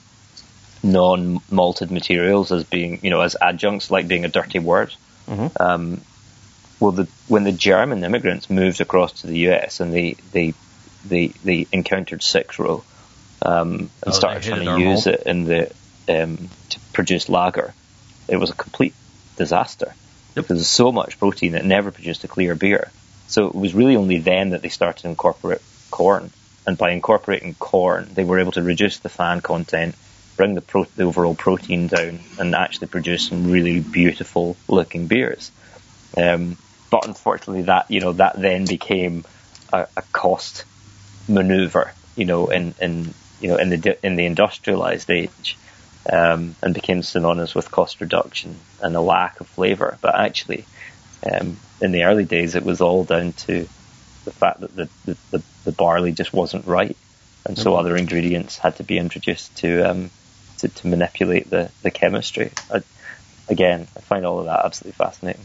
non 0.83 1.41
malted 1.51 1.91
materials 1.91 2.53
as 2.53 2.65
being 2.65 3.01
you 3.03 3.11
know 3.11 3.21
as 3.21 3.37
adjuncts 3.41 3.91
like 3.91 4.09
being 4.09 4.25
a 4.25 4.29
dirty 4.29 4.59
word. 4.59 4.95
Mm-hmm. 5.27 5.63
Um, 5.63 6.01
well, 6.81 6.93
the, 6.93 7.09
when 7.29 7.45
the 7.45 7.53
German 7.53 8.05
immigrants 8.05 8.51
moved 8.51 8.81
across 8.81 9.21
to 9.21 9.27
the 9.27 9.51
US 9.51 9.81
and 9.81 9.93
they 9.93 10.17
they 10.33 10.55
they, 11.07 11.29
they 11.29 11.67
encountered 11.71 12.23
six 12.23 12.59
row 12.59 12.83
um, 13.43 13.73
and 13.73 13.91
oh, 14.07 14.11
started 14.11 14.43
trying 14.43 14.65
to 14.65 14.81
use 14.81 15.07
it 15.07 15.25
in 15.27 15.45
the 15.45 15.71
um, 16.09 16.49
to 16.71 16.81
produce 16.93 17.29
lager, 17.29 17.75
it 18.29 18.37
was 18.37 18.51
a 18.51 18.55
complete 18.55 18.95
disaster 19.37 19.95
yep. 20.35 20.45
because 20.45 20.57
there's 20.57 20.69
so 20.69 20.93
much 20.93 21.19
protein 21.19 21.55
it 21.55 21.65
never 21.65 21.91
produced 21.91 22.25
a 22.25 22.29
clear 22.29 22.55
beer. 22.55 22.91
So 23.27 23.47
it 23.47 23.55
was 23.55 23.75
really 23.75 23.97
only 23.97 24.19
then 24.19 24.51
that 24.51 24.63
they 24.63 24.69
started 24.69 25.03
to 25.03 25.09
incorporate 25.09 25.63
corn, 25.91 26.31
and 26.67 26.77
by 26.77 26.91
incorporating 26.91 27.55
corn, 27.55 28.09
they 28.13 28.25
were 28.25 28.39
able 28.39 28.53
to 28.53 28.63
reduce 28.63 28.99
the 28.99 29.09
FAN 29.09 29.41
content, 29.41 29.95
bring 30.37 30.55
the, 30.55 30.61
pro- 30.61 30.85
the 30.85 31.05
overall 31.05 31.35
protein 31.35 31.87
down, 31.87 32.21
and 32.39 32.55
actually 32.55 32.89
produce 32.89 33.29
some 33.29 33.51
really 33.51 33.81
beautiful 33.81 34.57
looking 34.69 35.07
beers. 35.07 35.51
Um, 36.17 36.57
but 36.95 37.09
unfortunately, 37.09 37.63
that 37.63 37.91
you 37.91 37.99
know 37.99 38.13
that 38.13 38.41
then 38.41 38.67
became 38.67 39.25
a, 39.73 39.89
a 39.97 40.03
cost 40.13 40.65
maneuver, 41.27 41.91
you 42.15 42.25
know, 42.25 42.51
in, 42.51 42.73
in 42.81 43.13
you 43.41 43.49
know 43.49 43.57
in 43.57 43.71
the 43.71 44.07
in 44.07 44.15
the 44.15 44.25
industrialized 44.27 45.11
age, 45.11 45.59
um, 46.09 46.55
and 46.63 46.73
became 46.73 47.03
synonymous 47.03 47.53
with 47.53 47.69
cost 47.69 48.01
reduction 48.01 48.55
and 48.81 48.95
a 48.95 49.01
lack 49.01 49.41
of 49.41 49.49
flavor. 49.49 49.99
But 50.01 50.15
actually, 50.15 50.67
um, 51.29 51.57
in 51.81 51.91
the 51.91 52.05
early 52.05 52.27
days, 52.27 52.55
it 52.55 52.63
was 52.63 52.81
all 52.81 53.03
down 53.03 53.33
to 53.49 53.67
the 54.25 54.31
fact 54.31 54.61
that 54.61 54.77
the, 54.77 54.89
the, 55.05 55.17
the, 55.33 55.43
the 55.65 55.73
barley 55.73 56.13
just 56.13 56.33
wasn't 56.33 56.65
right, 56.65 56.97
and 57.45 57.59
so 57.59 57.71
mm-hmm. 57.71 57.81
other 57.81 57.97
ingredients 57.97 58.57
had 58.57 58.77
to 58.77 58.85
be 58.85 58.99
introduced 58.99 59.57
to 59.57 59.83
um, 59.83 60.11
to, 60.59 60.69
to 60.69 60.87
manipulate 60.87 61.51
the 61.51 61.73
the 61.83 61.91
chemistry. 61.91 62.53
I, 62.73 62.83
again, 63.49 63.89
I 63.97 64.01
find 64.01 64.25
all 64.25 64.39
of 64.39 64.45
that 64.45 64.65
absolutely 64.65 64.93
fascinating. 64.93 65.45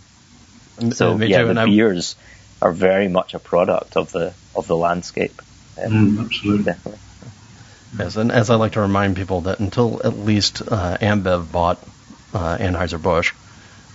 So 0.94 1.18
yeah, 1.18 1.44
the 1.44 1.66
beers 1.66 2.16
are 2.62 2.72
very 2.72 3.08
much 3.08 3.34
a 3.34 3.40
product 3.40 3.98
of 3.98 4.12
the 4.12 4.34
of 4.56 4.68
the 4.68 4.76
landscape. 4.76 5.42
Um, 5.82 6.18
mm, 6.18 6.26
absolutely, 6.26 6.64
definitely. 6.66 7.00
Yes, 7.98 8.16
and 8.16 8.32
as 8.32 8.50
I 8.50 8.56
like 8.56 8.74
to 8.74 8.82
remind 8.82 9.16
people 9.16 9.42
that 9.42 9.60
until 9.60 10.02
at 10.06 10.18
least 10.18 10.62
uh, 10.62 10.98
Ambev 11.02 11.52
bought 11.52 11.82
uh, 12.34 12.58
Anheuser 12.58 13.02
Busch, 13.02 13.34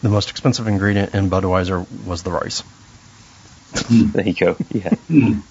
the 0.02 0.08
most 0.08 0.30
expensive 0.30 0.66
ingredient 0.66 1.14
in 1.14 1.30
Budweiser 1.30 1.86
was 2.04 2.22
the 2.22 2.32
rice. 2.32 2.62
Hmm. 3.74 4.10
there 4.10 4.26
you 4.26 4.34
go. 4.34 4.56
Yeah. 4.70 4.94
Hmm. 4.94 5.40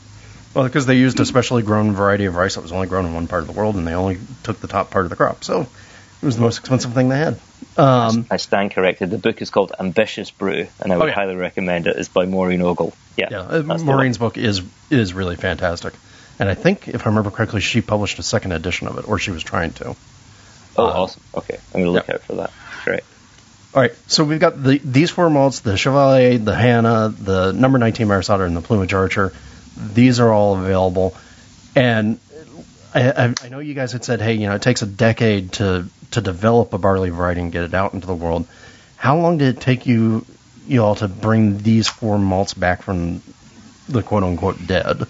Well, 0.54 0.66
because 0.66 0.86
they 0.86 0.98
used 0.98 1.20
a 1.20 1.26
specially 1.26 1.64
grown 1.64 1.94
variety 1.94 2.26
of 2.26 2.36
rice 2.36 2.56
that 2.56 2.62
was 2.62 2.72
only 2.72 2.86
grown 2.86 3.08
in 3.08 3.14
one 3.16 3.28
part 3.28 3.42
of 3.42 3.48
the 3.48 3.54
world, 3.54 3.76
and 3.76 3.88
they 3.88 3.96
only 3.96 4.20
took 4.44 4.60
the 4.60 4.68
top 4.68 4.92
part 4.92 5.06
of 5.06 5.10
the 5.10 5.16
crop. 5.16 5.44
So 5.44 5.62
it 5.62 6.26
was 6.26 6.36
the 6.36 6.44
most 6.44 6.60
expensive 6.60 6.94
thing 6.94 7.10
they 7.10 7.18
had. 7.18 7.40
Um, 7.78 8.26
I 8.30 8.38
stand 8.38 8.72
corrected. 8.72 9.10
The 9.10 9.18
book 9.18 9.42
is 9.42 9.50
called 9.50 9.74
Ambitious 9.80 10.32
Brew, 10.32 10.68
and 10.80 10.94
I 10.94 10.98
would 10.98 11.04
oh, 11.04 11.08
yeah. 11.08 11.14
highly 11.14 11.36
recommend 11.36 11.88
it. 11.88 11.98
It's 11.98 12.10
by 12.10 12.26
Maureen 12.26 12.62
Ogle. 12.62 12.94
Yeah, 13.18 13.28
yeah. 13.32 13.42
Uh, 13.42 13.62
Maureen's 13.62 14.18
book 14.18 14.38
is 14.38 14.62
is 14.90 15.14
really 15.14 15.36
fantastic, 15.36 15.94
and 16.40 16.50
I 16.50 16.54
think 16.54 16.88
if 16.88 17.06
I 17.06 17.10
remember 17.10 17.32
correctly, 17.32 17.62
she 17.62 17.82
published 17.82 18.20
a 18.20 18.24
second 18.24 18.52
edition 18.54 18.88
of 18.88 18.98
it, 18.98 19.08
or 19.08 19.20
she 19.20 19.32
was 19.32 19.44
trying 19.44 19.74
to. 19.74 19.96
Oh, 20.76 20.86
uh, 20.86 20.90
awesome! 20.90 21.22
Okay, 21.36 21.56
I'm 21.56 21.82
going 21.82 21.86
to 21.86 21.92
look 21.92 22.08
yeah. 22.08 22.16
out 22.16 22.22
for 22.22 22.36
that. 22.36 22.52
Great. 22.84 23.04
All 23.76 23.82
right, 23.82 23.96
so 24.08 24.24
we've 24.24 24.40
got 24.40 24.62
the, 24.62 24.78
these 24.80 25.12
four 25.12 25.30
malts: 25.30 25.62
the 25.62 25.74
Chevallier, 25.74 26.44
the 26.44 26.54
Haná, 26.54 27.16
the 27.16 27.52
Number 27.52 27.78
19 27.78 28.08
Maris 28.08 28.30
Otter, 28.30 28.46
and 28.46 28.56
the 28.56 28.62
Plumage 28.62 28.94
Archer. 28.94 29.34
These 29.76 30.20
are 30.20 30.32
all 30.32 30.58
available, 30.58 31.16
and 31.76 32.20
I, 32.94 33.34
I, 33.42 33.50
know 33.50 33.60
you 33.60 33.74
guys 33.74 33.92
had 33.92 34.04
said, 34.04 34.22
hey, 34.22 34.34
you 34.34 34.48
know, 34.48 34.56
it 34.56 34.62
takes 34.62 34.82
a 34.82 34.86
decade 34.86 35.54
to 35.54 35.88
to 36.14 36.22
develop 36.22 36.74
a 36.74 36.78
barley 36.78 37.10
variety 37.10 37.42
and 37.42 37.52
get 37.52 37.64
it 37.64 37.74
out 37.74 37.94
into 37.94 38.08
the 38.08 38.16
world. 38.16 38.48
How 38.98 39.18
long 39.18 39.38
did 39.38 39.58
it 39.58 39.62
take 39.62 39.86
you 39.86 40.26
you 40.68 40.84
all 40.84 40.96
to 40.96 41.08
bring 41.08 41.58
these 41.60 41.88
four 41.88 42.18
malts 42.18 42.54
back 42.54 42.84
from 42.84 43.22
the 43.90 44.02
quote 44.02 44.24
unquote 44.24 44.66
dead? 44.66 45.06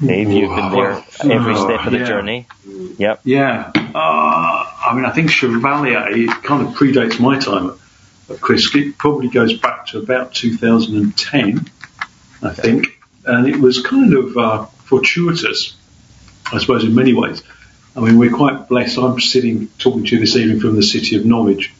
Dave, 0.00 0.30
you've 0.30 0.54
been 0.54 0.70
there 0.70 1.04
every 1.24 1.56
step 1.56 1.84
of 1.84 1.92
the 1.92 1.98
yeah. 1.98 2.04
journey. 2.04 2.46
Yep. 2.98 3.20
Yeah. 3.24 3.72
Uh, 3.74 3.90
I 3.94 4.92
mean, 4.94 5.04
I 5.04 5.10
think 5.10 5.30
Chevallier 5.30 6.10
it 6.12 6.44
kind 6.44 6.66
of 6.66 6.74
predates 6.74 7.18
my 7.18 7.38
time 7.38 7.78
at 8.30 8.40
Crisp. 8.40 8.76
It 8.76 8.96
probably 8.96 9.28
goes 9.28 9.58
back 9.58 9.86
to 9.86 9.98
about 9.98 10.34
2010, 10.34 11.68
I 12.42 12.52
think, 12.52 13.00
and 13.24 13.48
it 13.48 13.56
was 13.56 13.82
kind 13.82 14.14
of 14.14 14.38
uh, 14.38 14.64
fortuitous, 14.84 15.76
I 16.52 16.58
suppose, 16.58 16.84
in 16.84 16.94
many 16.94 17.12
ways. 17.12 17.42
I 17.98 18.00
mean, 18.00 18.16
we're 18.16 18.30
quite 18.30 18.68
blessed. 18.68 18.96
I'm 18.96 19.18
sitting 19.18 19.66
talking 19.78 20.04
to 20.04 20.14
you 20.14 20.20
this 20.20 20.36
evening 20.36 20.60
from 20.60 20.76
the 20.76 20.84
city 20.84 21.16
of 21.16 21.26
Norwich 21.26 21.74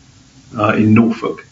uh, 0.58 0.74
in 0.74 0.92
Norfolk, 0.92 1.46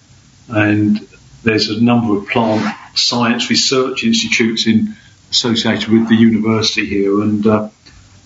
and 0.49 1.07
there's 1.45 1.71
a 1.71 1.81
number 1.81 2.17
of 2.17 2.27
plant 2.27 2.77
science 2.97 3.49
research 3.49 4.03
institutes 4.03 4.67
in 4.67 4.97
associated 5.31 5.89
with 5.89 6.09
the 6.09 6.17
university 6.17 6.85
here, 6.85 7.23
and 7.23 7.47
uh, 7.47 7.69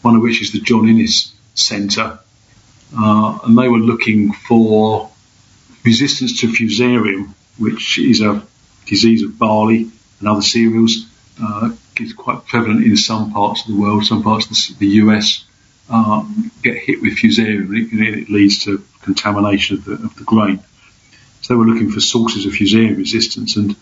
one 0.00 0.16
of 0.16 0.22
which 0.22 0.40
is 0.40 0.52
the 0.52 0.60
John 0.60 0.88
Innes 0.88 1.34
Centre, 1.52 2.18
uh, 2.98 3.38
and 3.44 3.58
they 3.58 3.68
were 3.68 3.76
looking 3.76 4.32
for 4.32 5.10
resistance 5.84 6.40
to 6.40 6.46
fusarium, 6.46 7.34
which 7.58 7.98
is 7.98 8.22
a 8.22 8.42
disease 8.86 9.22
of 9.22 9.38
barley 9.38 9.90
and 10.20 10.28
other 10.28 10.40
cereals. 10.40 11.06
Uh, 11.42 11.72
it's 11.96 12.14
quite 12.14 12.46
prevalent 12.46 12.82
in 12.82 12.96
some 12.96 13.30
parts 13.30 13.60
of 13.60 13.74
the 13.74 13.78
world, 13.78 14.06
some 14.06 14.22
parts 14.22 14.46
of 14.46 14.78
the, 14.78 14.86
the 14.86 14.92
US 15.04 15.44
uh, 15.90 16.24
get 16.62 16.76
hit 16.76 17.02
with 17.02 17.18
fusarium 17.18 17.68
and 17.68 18.00
it, 18.00 18.18
it, 18.20 18.30
leads 18.30 18.64
to 18.64 18.82
contamination 19.02 19.78
of 19.78 19.84
the, 19.84 19.92
of 19.92 20.14
the 20.16 20.24
grain. 20.24 20.60
So 21.42 21.54
they 21.54 21.58
were 21.58 21.66
looking 21.66 21.90
for 21.90 22.00
sources 22.00 22.46
of 22.46 22.52
fusarium 22.52 22.96
resistance 22.96 23.56
and 23.56 23.76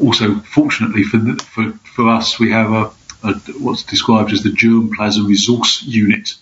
also 0.00 0.36
fortunately 0.40 1.04
for, 1.04 1.18
the, 1.18 1.36
for, 1.36 1.72
for 1.94 2.08
us 2.10 2.38
we 2.38 2.50
have 2.50 2.72
a, 2.72 2.90
a, 3.22 3.34
what's 3.58 3.84
described 3.84 4.32
as 4.32 4.42
the 4.42 4.50
germplasm 4.50 5.26
resource 5.26 5.82
unit 5.82 6.34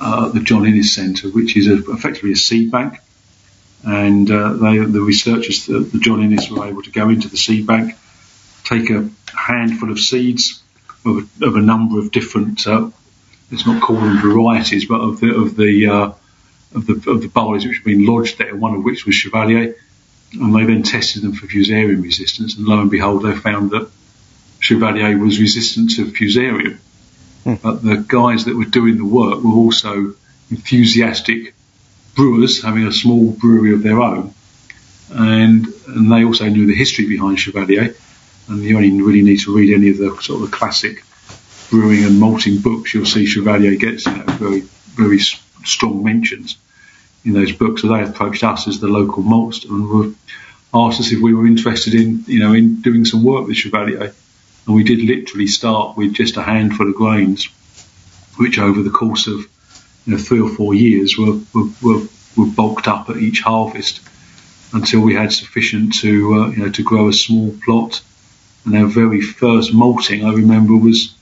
uh, 0.00 0.30
the 0.30 0.40
John 0.40 0.66
Innes 0.66 0.94
Centre, 0.94 1.28
which 1.28 1.56
is 1.56 1.66
a, 1.66 1.76
effectively 1.90 2.32
a 2.32 2.36
seed 2.36 2.70
bank. 2.70 2.98
And 3.84 4.30
uh, 4.30 4.54
they, 4.54 4.78
the 4.78 5.00
researchers, 5.00 5.66
the, 5.66 5.80
the 5.80 5.98
John 5.98 6.22
Innes, 6.22 6.50
were 6.50 6.66
able 6.66 6.82
to 6.82 6.90
go 6.90 7.08
into 7.08 7.28
the 7.28 7.36
seed 7.36 7.66
bank, 7.66 7.94
take 8.64 8.90
a 8.90 9.08
handful 9.34 9.90
of 9.90 9.98
seeds 9.98 10.62
of 11.04 11.18
a, 11.18 11.46
of 11.46 11.56
a 11.56 11.60
number 11.60 11.98
of 11.98 12.12
different, 12.12 12.66
uh, 12.66 12.90
let's 13.50 13.66
not 13.66 13.82
call 13.82 13.96
them 13.96 14.20
varieties, 14.20 14.86
but 14.86 15.00
of 15.00 15.20
the 15.20 15.34
of 15.34 15.56
the 15.56 15.86
uh, 15.86 16.12
of 16.74 16.86
the 16.86 17.10
of 17.10 17.22
the 17.22 17.28
which 17.68 17.76
have 17.76 17.84
been 17.84 18.06
lodged 18.06 18.38
there. 18.38 18.54
One 18.54 18.74
of 18.74 18.84
which 18.84 19.06
was 19.06 19.14
Chevallier, 19.14 19.74
and 20.32 20.54
they 20.54 20.64
then 20.64 20.82
tested 20.82 21.22
them 21.22 21.32
for 21.32 21.46
fusarium 21.46 22.02
resistance. 22.02 22.56
And 22.56 22.66
lo 22.66 22.80
and 22.80 22.90
behold, 22.90 23.22
they 23.22 23.34
found 23.34 23.70
that 23.70 23.90
Chevallier 24.60 25.18
was 25.18 25.40
resistant 25.40 25.90
to 25.96 26.06
fusarium. 26.06 26.78
Hmm. 27.44 27.54
But 27.62 27.82
the 27.82 27.96
guys 27.96 28.44
that 28.44 28.56
were 28.56 28.64
doing 28.64 28.98
the 28.98 29.04
work 29.04 29.42
were 29.42 29.52
also 29.52 30.14
enthusiastic 30.50 31.54
brewers, 32.14 32.62
having 32.62 32.86
a 32.86 32.92
small 32.92 33.32
brewery 33.32 33.72
of 33.72 33.82
their 33.82 34.00
own, 34.00 34.34
and 35.10 35.66
and 35.86 36.12
they 36.12 36.24
also 36.24 36.48
knew 36.48 36.66
the 36.66 36.74
history 36.74 37.06
behind 37.08 37.38
Chevallier. 37.38 37.96
and 38.48 38.62
you 38.62 38.76
only 38.76 38.90
really 39.00 39.22
need 39.22 39.40
to 39.40 39.54
read 39.54 39.72
any 39.72 39.90
of 39.90 39.98
the 39.98 40.16
sort 40.20 40.42
of 40.42 40.50
the 40.50 40.56
classic 40.56 41.04
brewing 41.70 42.04
and 42.04 42.18
malting 42.18 42.58
books. 42.58 42.92
You'll 42.92 43.06
see 43.06 43.24
Chevallier 43.24 43.78
gets 43.78 44.06
you 44.06 44.16
know, 44.16 44.24
very 44.24 44.60
very 44.60 45.18
strong 45.18 46.02
mentions 46.02 46.56
in 47.24 47.32
those 47.32 47.52
books. 47.52 47.82
So 47.82 47.88
they 47.88 48.02
approached 48.02 48.44
us 48.44 48.68
as 48.68 48.80
the 48.80 48.88
local 48.88 49.22
maltster 49.22 49.70
and 49.70 49.88
were 49.88 50.12
asked 50.72 51.00
us 51.00 51.12
if 51.12 51.20
we 51.20 51.34
were 51.34 51.46
interested 51.46 51.94
in 51.94 52.24
you 52.26 52.40
know 52.40 52.52
in 52.52 52.80
doing 52.82 53.04
some 53.04 53.24
work 53.24 53.46
with 53.46 53.56
Chevallier, 53.56 54.12
and 54.66 54.76
we 54.76 54.84
did 54.84 55.00
literally 55.00 55.46
start 55.46 55.96
with 55.96 56.12
just 56.12 56.36
a 56.36 56.42
handful 56.42 56.88
of 56.88 56.94
grains, 56.94 57.48
which 58.36 58.58
over 58.58 58.82
the 58.82 58.90
course 58.90 59.26
of 59.26 59.38
you 60.06 60.12
know 60.12 60.18
three 60.18 60.40
or 60.40 60.50
four 60.50 60.74
years 60.74 61.16
were 61.16 61.38
were, 61.54 61.68
were, 61.82 62.06
were 62.36 62.46
bulked 62.46 62.88
up 62.88 63.08
at 63.10 63.16
each 63.16 63.40
harvest 63.40 64.00
until 64.72 65.00
we 65.00 65.14
had 65.14 65.32
sufficient 65.32 65.94
to 65.94 66.34
uh, 66.34 66.48
you 66.50 66.58
know 66.58 66.70
to 66.70 66.82
grow 66.82 67.08
a 67.08 67.12
small 67.12 67.54
plot. 67.64 68.02
And 68.66 68.76
our 68.76 68.86
very 68.86 69.22
first 69.22 69.72
malting, 69.72 70.22
I 70.22 70.34
remember, 70.34 70.76
was 70.76 71.14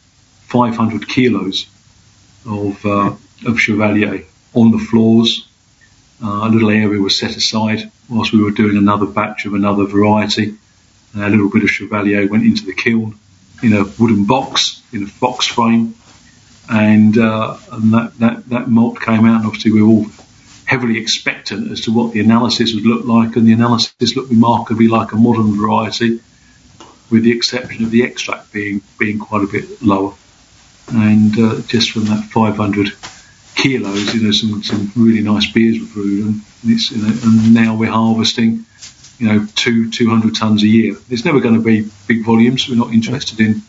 500 0.48 1.08
kilos 1.08 1.66
of 2.46 2.84
uh, 2.84 3.14
of 3.46 3.56
Chevallier 3.58 4.24
on 4.54 4.70
the 4.70 4.78
floors. 4.78 5.46
Uh, 6.22 6.48
a 6.48 6.48
little 6.48 6.70
area 6.70 7.00
was 7.00 7.16
set 7.16 7.36
aside 7.36 7.90
whilst 8.08 8.32
we 8.32 8.42
were 8.42 8.50
doing 8.50 8.76
another 8.76 9.06
batch 9.06 9.46
of 9.46 9.54
another 9.54 9.84
variety. 9.84 10.56
a 11.14 11.28
little 11.28 11.50
bit 11.50 11.62
of 11.62 11.70
Chevallier 11.70 12.28
went 12.28 12.44
into 12.44 12.64
the 12.64 12.72
kiln 12.72 13.18
in 13.62 13.72
a 13.72 13.84
wooden 13.98 14.24
box, 14.24 14.82
in 14.92 15.04
a 15.04 15.20
box 15.20 15.46
frame, 15.46 15.94
and, 16.70 17.18
uh, 17.18 17.56
and 17.72 17.92
that, 17.94 18.18
that, 18.18 18.48
that 18.48 18.68
malt 18.68 19.00
came 19.00 19.24
out. 19.26 19.38
And 19.38 19.46
obviously, 19.46 19.72
we 19.72 19.82
were 19.82 19.88
all 19.88 20.06
heavily 20.64 20.98
expectant 20.98 21.70
as 21.70 21.82
to 21.82 21.92
what 21.92 22.12
the 22.12 22.20
analysis 22.20 22.74
would 22.74 22.86
look 22.86 23.04
like, 23.04 23.36
and 23.36 23.46
the 23.46 23.52
analysis 23.52 24.16
looked 24.16 24.30
remarkably 24.30 24.88
like 24.88 25.12
a 25.12 25.16
modern 25.16 25.56
variety, 25.56 26.20
with 27.10 27.22
the 27.22 27.32
exception 27.32 27.84
of 27.84 27.90
the 27.90 28.02
extract 28.02 28.52
being 28.52 28.80
being 28.98 29.18
quite 29.18 29.42
a 29.42 29.46
bit 29.46 29.82
lower. 29.82 30.14
And 30.90 31.38
uh, 31.38 31.60
just 31.66 31.90
from 31.90 32.04
that 32.04 32.24
500 32.24 32.92
kilos, 33.54 34.14
you 34.14 34.22
know, 34.22 34.30
some, 34.30 34.62
some 34.62 34.92
really 34.96 35.20
nice 35.20 35.50
beers 35.52 35.80
were 35.80 35.86
brewed, 35.86 36.26
and, 36.26 36.40
it's, 36.64 36.90
you 36.90 37.02
know, 37.02 37.12
and 37.24 37.54
now 37.54 37.76
we're 37.76 37.90
harvesting, 37.90 38.64
you 39.18 39.26
know, 39.26 39.46
two 39.54 39.90
200 39.90 40.34
tons 40.34 40.62
a 40.62 40.66
year. 40.66 40.96
It's 41.10 41.24
never 41.24 41.40
going 41.40 41.54
to 41.54 41.60
be 41.60 41.90
big 42.06 42.24
volumes. 42.24 42.68
We're 42.68 42.76
not 42.76 42.92
interested 42.92 43.40
in 43.40 43.62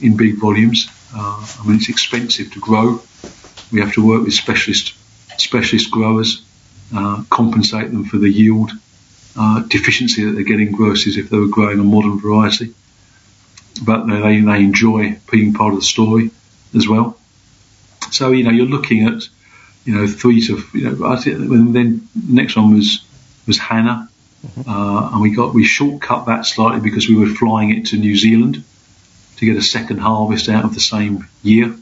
in 0.00 0.16
big 0.16 0.36
volumes. 0.36 0.88
Uh, 1.14 1.46
I 1.60 1.66
mean, 1.66 1.76
it's 1.76 1.88
expensive 1.88 2.52
to 2.52 2.60
grow. 2.60 3.00
We 3.72 3.80
have 3.80 3.92
to 3.94 4.06
work 4.06 4.24
with 4.24 4.34
specialist 4.34 4.94
specialist 5.36 5.90
growers, 5.90 6.42
uh, 6.94 7.22
compensate 7.30 7.90
them 7.92 8.04
for 8.04 8.18
the 8.18 8.30
yield 8.30 8.72
uh, 9.36 9.60
deficiency 9.60 10.24
that 10.24 10.32
they're 10.32 10.42
getting 10.42 10.76
versus 10.76 11.16
if 11.16 11.30
they 11.30 11.38
were 11.38 11.46
growing 11.46 11.78
a 11.78 11.84
modern 11.84 12.18
variety. 12.18 12.74
But 13.84 14.06
they, 14.06 14.40
they 14.40 14.60
enjoy 14.60 15.18
being 15.30 15.52
part 15.52 15.74
of 15.74 15.80
the 15.80 15.86
story 15.86 16.30
as 16.74 16.88
well. 16.88 17.18
So 18.10 18.32
you 18.32 18.44
know 18.44 18.50
you're 18.50 18.66
looking 18.66 19.06
at 19.06 19.22
you 19.84 19.94
know 19.94 20.06
three 20.06 20.40
to 20.46 20.62
you 20.74 20.90
know 20.90 21.12
and 21.12 21.74
then 21.74 22.08
the 22.14 22.32
next 22.32 22.56
one 22.56 22.74
was 22.74 23.04
was 23.46 23.58
Haná, 23.58 24.08
mm-hmm. 24.46 24.70
uh, 24.70 25.12
and 25.12 25.22
we 25.22 25.30
got 25.30 25.54
we 25.54 25.64
shortcut 25.64 26.26
that 26.26 26.46
slightly 26.46 26.80
because 26.80 27.08
we 27.08 27.16
were 27.16 27.26
flying 27.26 27.70
it 27.70 27.86
to 27.86 27.96
New 27.96 28.16
Zealand 28.16 28.64
to 29.36 29.46
get 29.46 29.56
a 29.56 29.62
second 29.62 29.98
harvest 29.98 30.48
out 30.48 30.64
of 30.64 30.74
the 30.74 30.80
same 30.80 31.28
year 31.42 31.74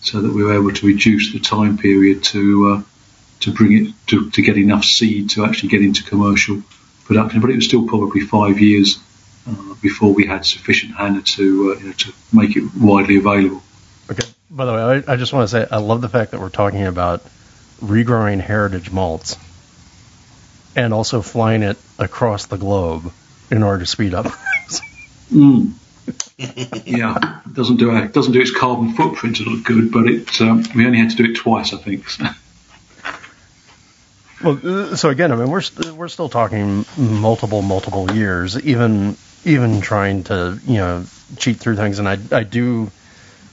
so 0.00 0.20
that 0.20 0.32
we 0.32 0.44
were 0.44 0.54
able 0.54 0.72
to 0.72 0.86
reduce 0.86 1.32
the 1.32 1.40
time 1.40 1.76
period 1.76 2.22
to 2.22 2.72
uh, 2.72 2.82
to 3.40 3.52
bring 3.52 3.72
it 3.72 3.94
to, 4.06 4.30
to 4.30 4.42
get 4.42 4.56
enough 4.56 4.84
seed 4.84 5.30
to 5.30 5.44
actually 5.44 5.68
get 5.68 5.82
into 5.82 6.02
commercial 6.04 6.62
production. 7.04 7.40
But 7.40 7.50
it 7.50 7.56
was 7.56 7.66
still 7.66 7.86
probably 7.86 8.20
five 8.20 8.60
years 8.60 8.98
uh, 9.48 9.74
before 9.82 10.12
we 10.12 10.26
had 10.26 10.44
sufficient 10.44 10.94
Haná 10.94 11.24
to 11.36 11.42
uh, 11.72 11.80
you 11.80 11.86
know, 11.86 11.92
to 11.92 12.12
make 12.32 12.56
it 12.56 12.64
widely 12.76 13.16
available. 13.16 13.62
By 14.50 14.64
the 14.64 14.72
way, 14.72 15.04
I, 15.06 15.12
I 15.12 15.16
just 15.16 15.32
want 15.32 15.48
to 15.48 15.52
say 15.52 15.66
I 15.70 15.78
love 15.78 16.00
the 16.00 16.08
fact 16.08 16.30
that 16.30 16.40
we're 16.40 16.48
talking 16.48 16.86
about 16.86 17.22
regrowing 17.80 18.40
heritage 18.40 18.90
malts 18.90 19.36
and 20.74 20.94
also 20.94 21.22
flying 21.22 21.62
it 21.62 21.76
across 21.98 22.46
the 22.46 22.56
globe 22.56 23.12
in 23.50 23.62
order 23.62 23.80
to 23.80 23.86
speed 23.86 24.14
up. 24.14 24.26
mm 25.30 25.72
yeah, 26.38 27.40
it 27.44 27.52
doesn't 27.52 27.76
do 27.76 27.90
a, 27.90 28.08
doesn't 28.08 28.32
do 28.32 28.40
its 28.40 28.50
carbon 28.50 28.94
footprint 28.94 29.36
to 29.36 29.44
look 29.44 29.64
good, 29.64 29.92
but 29.92 30.06
it 30.06 30.40
um, 30.40 30.64
we 30.74 30.86
only 30.86 30.98
had 30.98 31.10
to 31.10 31.16
do 31.16 31.30
it 31.30 31.36
twice, 31.36 31.74
I 31.74 31.78
think. 31.78 32.08
So. 32.08 32.24
Well, 34.42 34.60
uh, 34.62 34.96
so 34.96 35.10
again, 35.10 35.32
I 35.32 35.36
mean, 35.36 35.50
we're 35.50 35.62
we 35.84 35.90
we're 35.90 36.08
still 36.08 36.28
talking 36.28 36.84
multiple 36.96 37.62
multiple 37.62 38.10
years, 38.12 38.58
even 38.64 39.16
even 39.44 39.80
trying 39.80 40.24
to 40.24 40.58
you 40.64 40.76
know 40.76 41.04
cheat 41.36 41.58
through 41.58 41.76
things, 41.76 41.98
and 41.98 42.08
I 42.08 42.18
I 42.30 42.44
do 42.44 42.90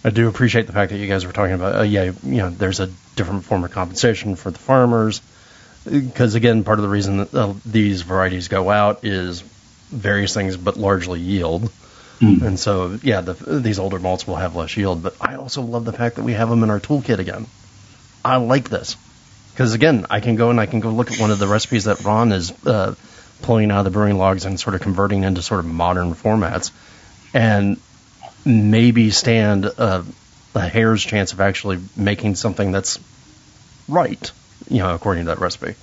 I 0.06 0.12
do 0.12 0.28
appreciate 0.30 0.68
the 0.68 0.74
fact 0.74 0.92
that 0.92 0.98
you 0.98 1.08
guys 1.08 1.26
were 1.26 1.34
talking 1.34 1.56
about 1.56 1.76
uh, 1.76 1.82
yeah 1.82 2.04
you 2.04 2.38
know 2.38 2.50
there's 2.50 2.80
a 2.80 2.88
different 3.16 3.44
form 3.44 3.64
of 3.64 3.72
compensation 3.72 4.36
for 4.36 4.52
the 4.52 4.60
farmers 4.60 5.22
because 5.84 6.36
again 6.36 6.64
part 6.64 6.80
of 6.80 6.84
the 6.84 6.90
reason 6.90 7.18
that 7.18 7.34
uh, 7.34 7.54
these 7.66 8.04
varieties 8.04 8.48
go 8.48 8.70
out 8.70 9.04
is 9.04 9.44
various 9.90 10.34
things, 10.34 10.58
but 10.58 10.78
largely 10.78 11.20
yield. 11.20 11.72
Mm. 12.20 12.42
And 12.42 12.60
so, 12.60 12.98
yeah, 13.04 13.22
the, 13.22 13.34
these 13.34 13.80
older 13.80 14.00
malts 14.00 14.26
will 14.26 14.36
have 14.36 14.56
less 14.56 14.76
yield, 14.78 15.04
but 15.04 15.16
I 15.20 15.36
also 15.36 15.62
love 15.62 15.86
the 15.86 15.94
fact 15.94 16.16
that 16.16 16.24
we 16.24 16.34
have 16.34 16.50
them 16.50 16.64
in 16.64 16.70
our 16.70 16.80
toolkit 16.80 17.20
again. 17.20 17.48
I 18.24 18.38
like 18.38 18.70
this 18.70 18.98
because 19.52 19.74
again, 19.74 20.06
I 20.10 20.20
can 20.20 20.36
go 20.36 20.50
and 20.50 20.60
I 20.60 20.66
can 20.66 20.80
go 20.80 20.90
look 20.90 21.12
at 21.12 21.20
one 21.20 21.32
of 21.32 21.40
the 21.40 21.48
recipes 21.48 21.86
that 21.86 22.04
Ron 22.04 22.32
is 22.32 22.52
uh, 22.66 22.96
pulling 23.42 23.70
out 23.72 23.80
of 23.80 23.86
the 23.86 23.92
brewing 23.92 24.18
logs 24.18 24.46
and 24.46 24.60
sort 24.60 24.76
of 24.76 24.82
converting 24.82 25.24
into 25.24 25.42
sort 25.42 25.60
of 25.60 25.66
modern 25.66 26.16
formats, 26.16 26.72
and 27.34 27.78
maybe 28.46 29.12
stand 29.12 29.66
a, 29.66 30.06
a 30.54 30.68
hair's 30.68 31.04
chance 31.04 31.34
of 31.34 31.42
actually 31.42 31.80
making 31.96 32.36
something 32.36 32.72
that's 32.72 33.00
right, 33.88 34.32
you 34.70 34.80
know, 34.80 34.94
according 34.94 35.26
to 35.26 35.30
that 35.30 35.40
recipe, 35.40 35.76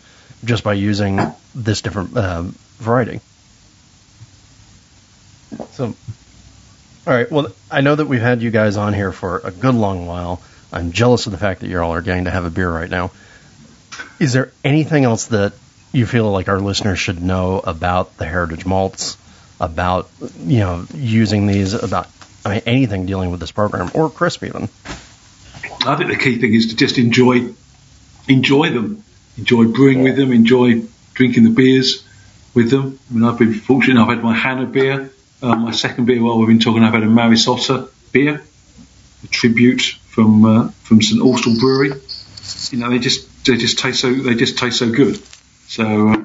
just 0.45 0.65
by 0.65 0.75
using 0.75 1.21
this 1.55 1.83
different 1.83 2.17
uh, 2.17 2.43
variety. 2.79 3.21
So 5.73 5.95
all 7.05 7.13
right. 7.13 7.31
Well, 7.31 7.49
I 7.69 7.81
know 7.81 7.97
that 7.97 8.07
we've 8.07 8.21
had 8.21 8.43
you 8.43 8.53
guys 8.53 8.77
on 8.77 8.95
here 8.95 9.11
for 9.11 9.41
a 9.43 9.51
good 9.51 9.75
long 9.75 10.07
while. 10.07 10.41
I'm 10.73 10.93
jealous 10.93 11.27
of 11.27 11.33
the 11.33 11.39
fact 11.39 11.61
that 11.61 11.69
you 11.69 11.81
all 11.81 11.93
are 11.93 12.01
getting 12.01 12.25
to 12.25 12.31
have 12.31 12.45
a 12.45 12.51
beer 12.51 12.71
right 12.71 12.89
now. 12.89 13.11
Is 14.21 14.33
there 14.33 14.53
anything 14.63 15.03
else 15.03 15.27
that 15.27 15.53
you 15.93 16.07
feel 16.07 16.31
like 16.31 16.49
our 16.49 16.61
listeners 16.61 17.01
should 17.01 17.21
know 17.21 17.59
about 17.59 18.17
the 18.19 18.25
heritage 18.25 18.65
malts, 18.65 19.19
about 19.61 20.09
you 20.39 20.61
know 20.61 20.87
using 20.95 21.49
these, 21.49 21.75
about 21.75 22.07
I 22.44 22.51
mean 22.51 22.62
anything 22.66 23.06
dealing 23.06 23.31
with 23.31 23.40
this 23.40 23.52
program 23.52 23.90
or 23.94 24.10
crisp 24.10 24.43
even? 24.44 24.64
I 25.85 25.97
think 25.97 26.10
the 26.10 26.19
key 26.19 26.39
thing 26.39 26.55
is 26.55 26.69
to 26.69 26.77
just 26.77 26.98
enjoy 26.98 27.52
enjoy 28.28 28.70
them, 28.70 29.05
enjoy 29.36 29.66
brewing 29.66 30.02
with 30.02 30.16
them, 30.16 30.32
enjoy 30.32 30.82
drinking 31.14 31.44
the 31.44 31.51
beers 31.51 32.05
with 32.55 32.70
them. 32.70 32.98
I 33.10 33.14
mean, 33.14 33.24
I've 33.24 33.39
been 33.39 33.55
fortunate; 33.55 34.01
I've 34.01 34.09
had 34.09 34.23
my 34.23 34.36
Haná 34.36 34.70
beer 34.70 35.10
uh, 35.43 35.56
my 35.56 35.73
second 35.73 36.05
beer, 36.06 36.23
while 36.23 36.39
we've 36.39 36.48
been 36.48 36.60
talking 36.60 36.85
about 36.85 37.02
a 37.02 37.06
Maris 37.06 37.48
Otter 37.48 37.89
beer, 38.12 38.43
a 39.24 39.27
tribute 39.27 39.82
from 40.06 40.44
uh, 40.44 40.69
from 40.82 41.02
St 41.02 41.20
Austell 41.20 41.59
Brewery. 41.59 41.93
You 42.70 42.78
know, 42.78 42.90
they 42.90 42.98
just 42.98 43.44
they 43.44 43.56
just 43.56 43.78
taste 43.78 44.01
so 44.01 44.14
they 44.14 44.35
just 44.35 44.56
taste 44.56 44.78
so 44.78 44.90
good. 44.90 45.20
So, 45.66 45.85
uh, 45.85 46.16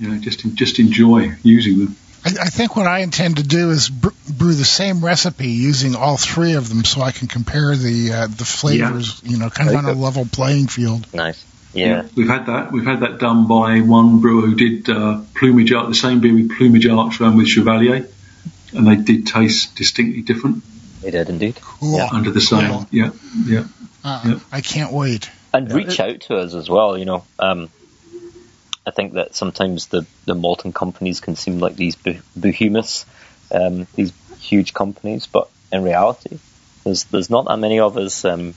you 0.00 0.08
know, 0.08 0.18
just 0.18 0.40
just 0.54 0.78
enjoy 0.78 1.32
using 1.42 1.78
them. 1.78 1.96
I, 2.24 2.30
I 2.42 2.48
think 2.48 2.76
what 2.76 2.86
I 2.86 3.00
intend 3.00 3.36
to 3.36 3.42
do 3.42 3.70
is 3.70 3.88
brew 3.88 4.54
the 4.54 4.64
same 4.64 5.04
recipe 5.04 5.48
using 5.48 5.94
all 5.94 6.16
three 6.16 6.54
of 6.54 6.68
them, 6.68 6.84
so 6.84 7.00
I 7.00 7.12
can 7.12 7.28
compare 7.28 7.76
the 7.76 8.12
uh, 8.12 8.26
the 8.26 8.44
flavors. 8.44 9.20
Yeah. 9.22 9.30
You 9.30 9.38
know, 9.38 9.50
kind 9.50 9.70
of 9.70 9.76
on 9.76 9.84
a 9.84 9.92
level 9.92 10.26
playing 10.30 10.68
field. 10.68 11.12
Nice. 11.12 11.44
Yeah. 11.72 11.86
yeah. 11.86 12.08
we've 12.14 12.28
had 12.28 12.46
that. 12.46 12.72
We've 12.72 12.84
had 12.84 13.00
that 13.00 13.18
done 13.18 13.48
by 13.48 13.80
one 13.80 14.20
brewer 14.20 14.42
who 14.42 14.54
did 14.54 14.88
uh, 14.88 15.22
plumage 15.34 15.72
art, 15.72 15.88
the 15.88 15.94
same 15.94 16.20
beer 16.20 16.34
with 16.34 16.56
plumage 16.56 16.86
arch 16.86 17.20
run 17.20 17.36
with 17.36 17.46
Chevallier 17.46 18.08
and 18.74 18.86
they 18.86 18.96
did 18.96 19.26
taste 19.26 19.76
distinctly 19.76 20.22
different. 20.22 20.62
They 21.00 21.10
did 21.10 21.28
indeed. 21.28 21.56
Cool. 21.60 21.98
Yeah. 21.98 22.08
Under 22.12 22.30
the 22.30 22.40
same, 22.40 22.70
cool. 22.70 22.86
yeah, 22.90 23.10
yeah, 23.46 23.64
uh, 24.02 24.22
yeah. 24.26 24.38
I 24.50 24.60
can't 24.60 24.92
wait. 24.92 25.30
And 25.52 25.70
reach 25.70 26.00
out 26.00 26.20
to 26.22 26.36
us 26.36 26.54
as 26.54 26.68
well. 26.68 26.98
You 26.98 27.04
know, 27.04 27.24
um, 27.38 27.70
I 28.86 28.90
think 28.90 29.14
that 29.14 29.34
sometimes 29.34 29.86
the 29.86 30.06
the 30.26 30.34
malting 30.34 30.72
companies 30.72 31.20
can 31.20 31.36
seem 31.36 31.58
like 31.58 31.76
these 31.76 31.96
behemoths, 32.38 33.06
um, 33.50 33.86
these 33.94 34.12
huge 34.40 34.74
companies, 34.74 35.26
but 35.26 35.48
in 35.72 35.82
reality, 35.82 36.38
there's 36.84 37.04
there's 37.04 37.30
not 37.30 37.46
that 37.46 37.58
many 37.58 37.80
of 37.80 37.96
us 37.96 38.24
um, 38.24 38.54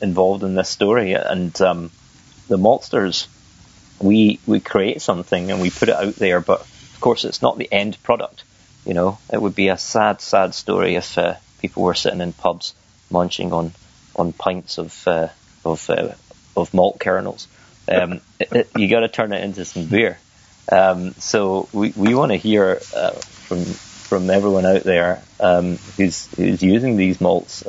involved 0.00 0.42
in 0.44 0.54
this 0.54 0.68
story, 0.68 1.14
and 1.14 1.58
um, 1.62 1.90
the 2.48 2.58
maltsters, 2.58 3.28
we 3.98 4.40
we 4.46 4.60
create 4.60 5.00
something 5.00 5.50
and 5.50 5.60
we 5.60 5.70
put 5.70 5.88
it 5.88 5.96
out 5.96 6.16
there, 6.16 6.40
but 6.40 6.60
of 6.60 6.98
course 7.00 7.24
it's 7.24 7.42
not 7.42 7.56
the 7.56 7.72
end 7.72 8.02
product. 8.02 8.44
You 8.84 8.94
know, 8.94 9.18
it 9.32 9.40
would 9.40 9.54
be 9.54 9.68
a 9.68 9.78
sad, 9.78 10.20
sad 10.20 10.54
story 10.54 10.94
if 10.94 11.18
uh, 11.18 11.34
people 11.60 11.82
were 11.82 11.94
sitting 11.94 12.20
in 12.20 12.32
pubs 12.32 12.74
munching 13.10 13.52
on 13.52 13.72
on 14.14 14.32
pints 14.32 14.78
of 14.78 15.08
uh, 15.08 15.28
of 15.64 15.88
uh, 15.88 16.12
of 16.56 16.74
malt 16.74 17.00
kernels. 17.00 17.48
Um, 17.88 18.20
it, 18.40 18.52
it, 18.52 18.70
you 18.76 18.88
got 18.88 19.00
to 19.00 19.08
turn 19.08 19.32
it 19.32 19.42
into 19.42 19.64
some 19.64 19.86
beer. 19.86 20.18
Um, 20.70 21.12
so 21.14 21.68
we 21.72 21.92
we 21.96 22.14
want 22.14 22.32
to 22.32 22.38
hear 22.38 22.80
uh, 22.94 23.12
from 23.12 23.64
from 23.64 24.30
everyone 24.30 24.66
out 24.66 24.82
there 24.82 25.22
um, 25.40 25.76
who's 25.96 26.26
who's 26.34 26.62
using 26.62 26.96
these 26.96 27.20
malts. 27.20 27.64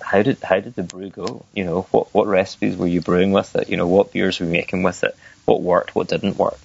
How 0.00 0.22
did 0.22 0.38
how 0.42 0.60
did 0.60 0.74
the 0.74 0.82
brew 0.82 1.10
go? 1.10 1.44
You 1.54 1.64
know, 1.64 1.82
what 1.90 2.14
what 2.14 2.26
recipes 2.26 2.76
were 2.76 2.86
you 2.86 3.02
brewing 3.02 3.32
with 3.32 3.54
it? 3.56 3.68
You 3.68 3.76
know, 3.76 3.86
what 3.86 4.12
beers 4.12 4.40
were 4.40 4.46
you 4.46 4.52
making 4.52 4.82
with 4.82 5.04
it? 5.04 5.14
What 5.44 5.60
worked? 5.60 5.94
What 5.94 6.08
didn't 6.08 6.38
work? 6.38 6.58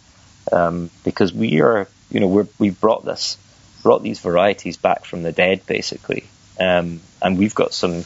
Um, 0.52 0.90
because 1.03 1.34
we 1.34 1.61
are, 1.61 1.88
you 2.10 2.22
know, 2.22 2.28
we're, 2.28 2.48
we 2.57 2.70
brought 2.70 3.03
this 3.03 3.38
brought 3.84 4.03
these 4.03 4.20
varieties 4.20 4.78
back 4.78 5.06
from 5.06 5.24
the 5.24 5.32
dead, 5.32 5.66
basically, 5.66 6.26
um, 6.60 7.02
and 7.22 7.38
we've 7.38 7.56
got 7.56 7.74
some, 7.74 8.03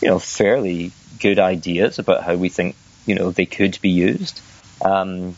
you 0.00 0.08
know, 0.08 0.18
fairly 0.18 0.92
good 1.18 1.38
ideas 1.38 1.98
about 1.98 2.22
how 2.22 2.34
we 2.36 2.48
think, 2.48 2.74
you 3.06 3.14
know, 3.14 3.30
they 3.30 3.46
could 3.46 3.78
be 3.80 3.90
used. 3.90 4.40
Um, 4.82 5.36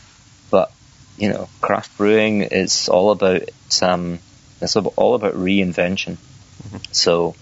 but 0.50 0.72
you 1.16 1.28
know, 1.28 1.48
craft 1.60 1.96
brewing 1.96 2.42
is 2.42 2.88
all 2.88 3.10
about 3.10 3.48
um, 3.82 4.18
it's 4.60 4.76
all 4.76 5.14
about 5.14 5.34
reinvention. 5.34 6.16
Mm-hmm. 6.16 6.76
So, 6.92 7.34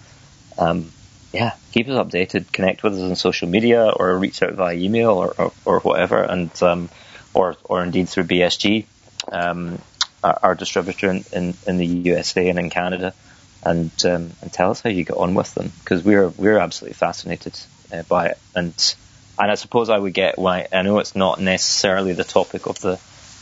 um, 0.58 0.90
yeah, 1.32 1.54
keep 1.72 1.88
us 1.88 1.94
updated. 1.94 2.50
Connect 2.52 2.82
with 2.82 2.94
us 2.94 3.00
on 3.00 3.14
social 3.16 3.48
media 3.48 3.88
or 3.88 4.18
reach 4.18 4.42
out 4.42 4.54
via 4.54 4.74
email 4.74 5.10
or, 5.10 5.34
or, 5.38 5.52
or 5.64 5.80
whatever, 5.80 6.22
and 6.22 6.50
um, 6.62 6.88
or 7.34 7.56
or 7.64 7.82
indeed 7.82 8.08
through 8.08 8.24
BSG, 8.24 8.86
um, 9.30 9.78
our, 10.24 10.38
our, 10.42 10.54
distributor 10.54 11.10
in, 11.10 11.24
in, 11.32 11.54
in, 11.66 11.76
the 11.76 11.86
USA 11.86 12.48
and 12.48 12.58
in 12.58 12.70
Canada, 12.70 13.14
and 13.62 13.90
um, 14.04 14.32
and 14.40 14.52
tell 14.52 14.70
us 14.70 14.80
how 14.80 14.90
you 14.90 15.04
get 15.04 15.16
on 15.16 15.34
with 15.34 15.54
them 15.54 15.70
because 15.84 16.02
we're 16.02 16.28
we're 16.28 16.58
absolutely 16.58 16.94
fascinated 16.94 17.58
uh, 17.92 18.02
by 18.02 18.28
it, 18.28 18.38
and 18.54 18.94
and 19.40 19.50
I 19.50 19.54
suppose 19.54 19.88
I 19.88 19.98
would 19.98 20.12
get 20.12 20.38
why 20.38 20.68
I 20.70 20.82
know 20.82 20.98
it's 20.98 21.16
not 21.16 21.40
necessarily 21.40 22.12
the 22.12 22.24
topic 22.24 22.66
of 22.66 22.78
the 22.80 23.00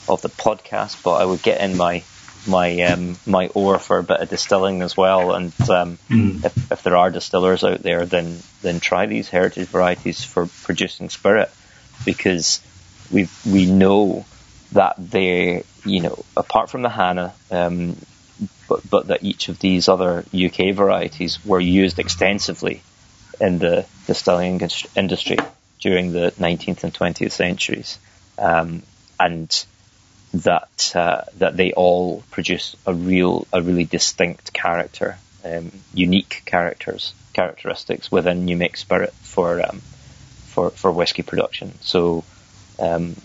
of 0.09 0.23
the 0.23 0.29
podcast, 0.29 1.03
but 1.03 1.15
I 1.15 1.25
would 1.25 1.43
get 1.43 1.61
in 1.61 1.77
my 1.77 2.05
my 2.47 2.81
um, 2.83 3.17
my 3.27 3.49
oar 3.49 3.81
for 3.81 3.99
a 3.99 4.05
bit 4.05 4.21
of 4.21 4.29
distilling 4.29 4.83
as 4.83 4.97
well. 4.97 5.33
And 5.33 5.53
um, 5.69 5.99
mm. 6.09 6.45
if, 6.45 6.73
if 6.73 6.83
there 6.85 6.97
are 6.97 7.11
distillers 7.11 7.65
out 7.65 7.83
there, 7.83 8.07
then 8.07 8.39
then 8.63 8.79
try 8.79 9.07
these 9.07 9.29
heritage 9.29 9.67
varieties 9.69 10.23
for 10.23 10.47
producing 10.47 11.11
spirit, 11.11 11.51
because 12.05 12.61
we 13.11 13.29
we 13.45 13.67
know 13.67 14.25
that 14.73 14.95
they 14.99 15.65
you 15.85 16.01
know 16.01 16.25
apart 16.37 16.71
from 16.71 16.83
the 16.83 16.89
Haná, 16.89 17.33
um, 17.51 17.97
but 18.69 18.89
but 18.89 19.09
that 19.09 19.25
each 19.25 19.49
of 19.49 19.59
these 19.59 19.89
other 19.89 20.25
UK 20.33 20.75
varieties 20.75 21.45
were 21.45 21.61
used 21.61 21.99
extensively 21.99 22.83
in 23.41 23.59
the 23.59 23.85
distilling 24.07 24.61
industry 24.95 25.39
during 25.81 26.13
the 26.13 26.33
19th 26.39 26.85
and 26.85 26.95
20th 26.95 27.33
centuries, 27.33 27.99
um, 28.39 28.83
and 29.19 29.65
that 30.35 30.93
uh, 30.95 31.23
that 31.39 31.57
they 31.57 31.73
all 31.73 32.23
produce 32.31 32.77
a 32.87 32.95
real, 32.95 33.47
a 33.53 33.63
really 33.63 33.85
distinct 33.85 34.53
character, 34.53 35.19
um, 35.45 35.73
unique 35.95 36.43
characters, 36.45 37.15
characteristics 37.33 38.11
within 38.11 38.45
New 38.45 38.57
Make 38.57 38.77
Spirit 38.77 39.13
for 39.23 39.61
um, 39.67 39.81
for 40.49 40.71
for 40.71 40.93
whiskey 40.93 41.23
production. 41.23 41.73
So, 41.81 42.25
um, 42.79 43.17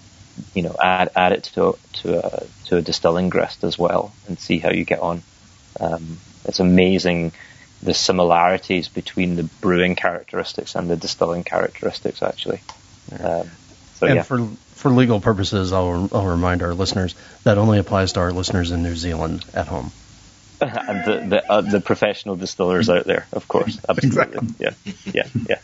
you 0.54 0.62
know, 0.62 0.76
add 0.82 1.12
add 1.16 1.34
it 1.34 1.44
to 1.56 1.78
to 1.94 2.26
a 2.26 2.44
to 2.66 2.78
a 2.78 2.82
distilling 2.82 3.30
grist 3.30 3.64
as 3.64 3.78
well, 3.78 4.14
and 4.28 4.40
see 4.40 4.60
how 4.60 4.72
you 4.72 4.86
get 4.86 5.00
on. 5.00 5.24
Um, 5.80 6.20
it's 6.46 6.60
amazing 6.60 7.32
the 7.84 7.94
similarities 7.94 8.88
between 8.88 9.36
the 9.36 9.44
brewing 9.44 9.96
characteristics 9.96 10.76
and 10.76 10.90
the 10.90 10.96
distilling 10.96 11.44
characteristics, 11.44 12.22
actually. 12.22 12.62
Um, 13.12 13.50
so, 13.96 14.08
and 14.08 14.16
yeah. 14.16 14.24
for 14.24 14.48
for 14.76 14.90
legal 14.92 15.22
purposes, 15.22 15.72
I'll, 15.72 16.10
I'll 16.12 16.26
remind 16.26 16.62
our 16.62 16.74
listeners 16.74 17.16
that 17.44 17.58
only 17.58 17.80
applies 17.80 18.14
to 18.14 18.20
our 18.20 18.34
listeners 18.34 18.72
in 18.72 18.84
New 18.84 18.96
Zealand 18.96 19.46
at 19.54 19.68
home. 19.68 19.92
and 20.62 21.06
the 21.06 21.26
the, 21.28 21.52
uh, 21.52 21.62
the, 21.62 21.82
professional 21.82 22.36
distillers 22.36 22.90
out 22.90 23.06
there, 23.06 23.28
of 23.34 23.48
course, 23.48 23.78
absolutely, 23.90 24.08
exactly. 24.08 24.48
yeah, 24.60 24.74
yeah, 25.06 25.58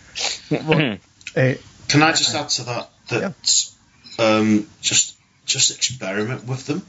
yeah. 0.49 0.67
well, 0.67 0.97
hey, 1.35 1.59
Can 1.87 2.03
I 2.03 2.11
just 2.11 2.35
add 2.35 2.49
to 2.49 2.63
that 2.63 2.89
that 3.09 3.71
yeah. 4.19 4.25
um, 4.25 4.67
just 4.81 5.17
just 5.45 5.71
experiment 5.71 6.45
with 6.45 6.65
them. 6.65 6.85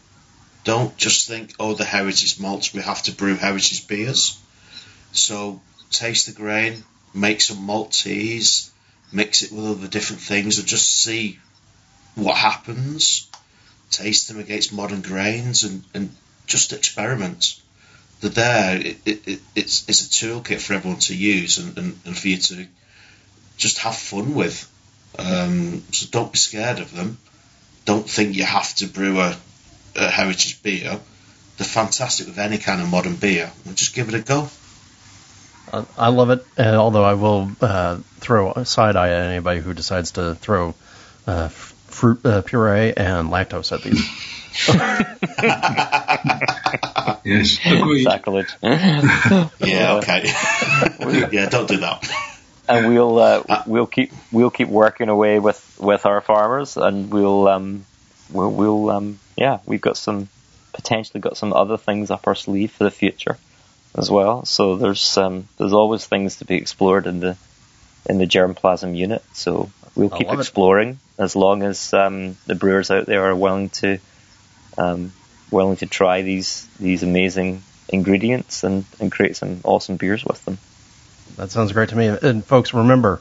Don't 0.64 0.96
just 0.96 1.26
think, 1.26 1.54
oh, 1.58 1.74
the 1.74 1.84
heritage 1.84 2.38
malts, 2.38 2.74
we 2.74 2.82
have 2.82 3.02
to 3.04 3.12
brew 3.12 3.34
heritage 3.34 3.86
beers. 3.86 4.38
So 5.12 5.60
taste 5.90 6.26
the 6.26 6.32
grain, 6.32 6.84
make 7.14 7.40
some 7.40 7.62
malt 7.62 7.92
teas, 7.92 8.70
mix 9.12 9.42
it 9.42 9.52
with 9.52 9.66
other 9.66 9.88
different 9.88 10.22
things, 10.22 10.58
and 10.58 10.68
just 10.68 11.02
see 11.02 11.38
what 12.14 12.36
happens, 12.36 13.28
taste 13.90 14.28
them 14.28 14.38
against 14.38 14.72
modern 14.72 15.02
grains, 15.02 15.64
and, 15.64 15.84
and 15.94 16.14
just 16.46 16.72
experiment. 16.72 17.60
They're 18.20 18.30
there. 18.30 18.76
It, 18.76 18.98
it, 19.06 19.40
it's 19.54 19.88
it's 19.88 20.06
a 20.06 20.08
toolkit 20.08 20.60
for 20.60 20.74
everyone 20.74 21.00
to 21.00 21.16
use 21.16 21.58
and, 21.58 21.76
and, 21.78 22.00
and 22.04 22.16
for 22.16 22.28
you 22.28 22.36
to 22.36 22.66
just 23.56 23.78
have 23.78 23.96
fun 23.96 24.34
with. 24.34 24.70
Um, 25.18 25.82
so 25.92 26.06
don't 26.10 26.32
be 26.32 26.38
scared 26.38 26.78
of 26.78 26.94
them. 26.94 27.18
Don't 27.84 28.08
think 28.08 28.36
you 28.36 28.44
have 28.44 28.74
to 28.76 28.86
brew 28.86 29.20
a, 29.20 29.36
a 29.96 30.08
heritage 30.08 30.62
beer. 30.62 31.00
They're 31.56 31.66
fantastic 31.66 32.26
with 32.26 32.38
any 32.38 32.58
kind 32.58 32.80
of 32.80 32.88
modern 32.88 33.16
beer. 33.16 33.50
Just 33.74 33.94
give 33.94 34.08
it 34.08 34.14
a 34.14 34.20
go. 34.20 34.48
I 35.72 36.08
love 36.08 36.30
it. 36.30 36.44
Uh, 36.58 36.74
although 36.76 37.04
I 37.04 37.14
will 37.14 37.50
uh, 37.60 37.98
throw 38.18 38.52
a 38.52 38.64
side 38.64 38.96
eye 38.96 39.10
at 39.10 39.26
anybody 39.26 39.60
who 39.60 39.74
decides 39.74 40.12
to 40.12 40.34
throw 40.34 40.74
uh, 41.26 41.48
fruit 41.48 42.24
uh, 42.24 42.42
puree 42.42 42.92
and 42.96 43.30
lactose 43.30 43.72
at 43.72 43.82
these. 43.82 44.00
yes, 47.24 47.58
agreed. 47.64 48.04
Sacrilege. 48.04 48.52
yeah, 48.62 50.00
okay. 50.02 50.22
yeah, 51.30 51.48
don't 51.48 51.68
do 51.68 51.76
that. 51.78 52.10
And 52.68 52.88
we'll 52.88 53.18
uh, 53.18 53.42
uh, 53.48 53.62
we'll 53.66 53.86
keep 53.86 54.12
we'll 54.32 54.50
keep 54.50 54.68
working 54.68 55.08
away 55.08 55.38
with, 55.38 55.76
with 55.80 56.06
our 56.06 56.20
farmers, 56.20 56.76
and 56.76 57.10
we'll 57.10 57.48
um 57.48 57.84
we'll, 58.32 58.50
we'll 58.50 58.90
um 58.90 59.18
yeah 59.36 59.58
we've 59.66 59.80
got 59.80 59.96
some 59.96 60.28
potentially 60.72 61.20
got 61.20 61.36
some 61.36 61.52
other 61.52 61.76
things 61.76 62.10
up 62.10 62.26
our 62.26 62.34
sleeve 62.34 62.70
for 62.72 62.84
the 62.84 62.90
future 62.90 63.36
as 63.96 64.10
well. 64.10 64.44
So 64.44 64.76
there's 64.76 65.16
um 65.16 65.48
there's 65.58 65.72
always 65.72 66.06
things 66.06 66.36
to 66.36 66.44
be 66.44 66.56
explored 66.56 67.06
in 67.06 67.20
the 67.20 67.36
in 68.06 68.18
the 68.18 68.26
germplasm 68.26 68.96
unit. 68.96 69.22
So 69.32 69.70
we'll 69.94 70.10
keep 70.10 70.32
exploring 70.32 70.90
it. 70.90 71.22
as 71.22 71.36
long 71.36 71.62
as 71.62 71.92
um, 71.92 72.36
the 72.46 72.54
brewers 72.54 72.90
out 72.90 73.06
there 73.06 73.24
are 73.24 73.36
willing 73.36 73.70
to 73.70 73.98
um, 74.78 75.12
willing 75.50 75.76
to 75.76 75.86
try 75.86 76.22
these 76.22 76.66
these 76.78 77.02
amazing 77.02 77.62
ingredients 77.88 78.64
and, 78.64 78.84
and 79.00 79.10
create 79.10 79.36
some 79.36 79.60
awesome 79.64 79.96
beers 79.96 80.24
with 80.24 80.44
them. 80.44 80.58
That 81.36 81.50
sounds 81.50 81.72
great 81.72 81.88
to 81.90 81.96
me. 81.96 82.06
And 82.06 82.44
folks, 82.44 82.72
remember, 82.72 83.20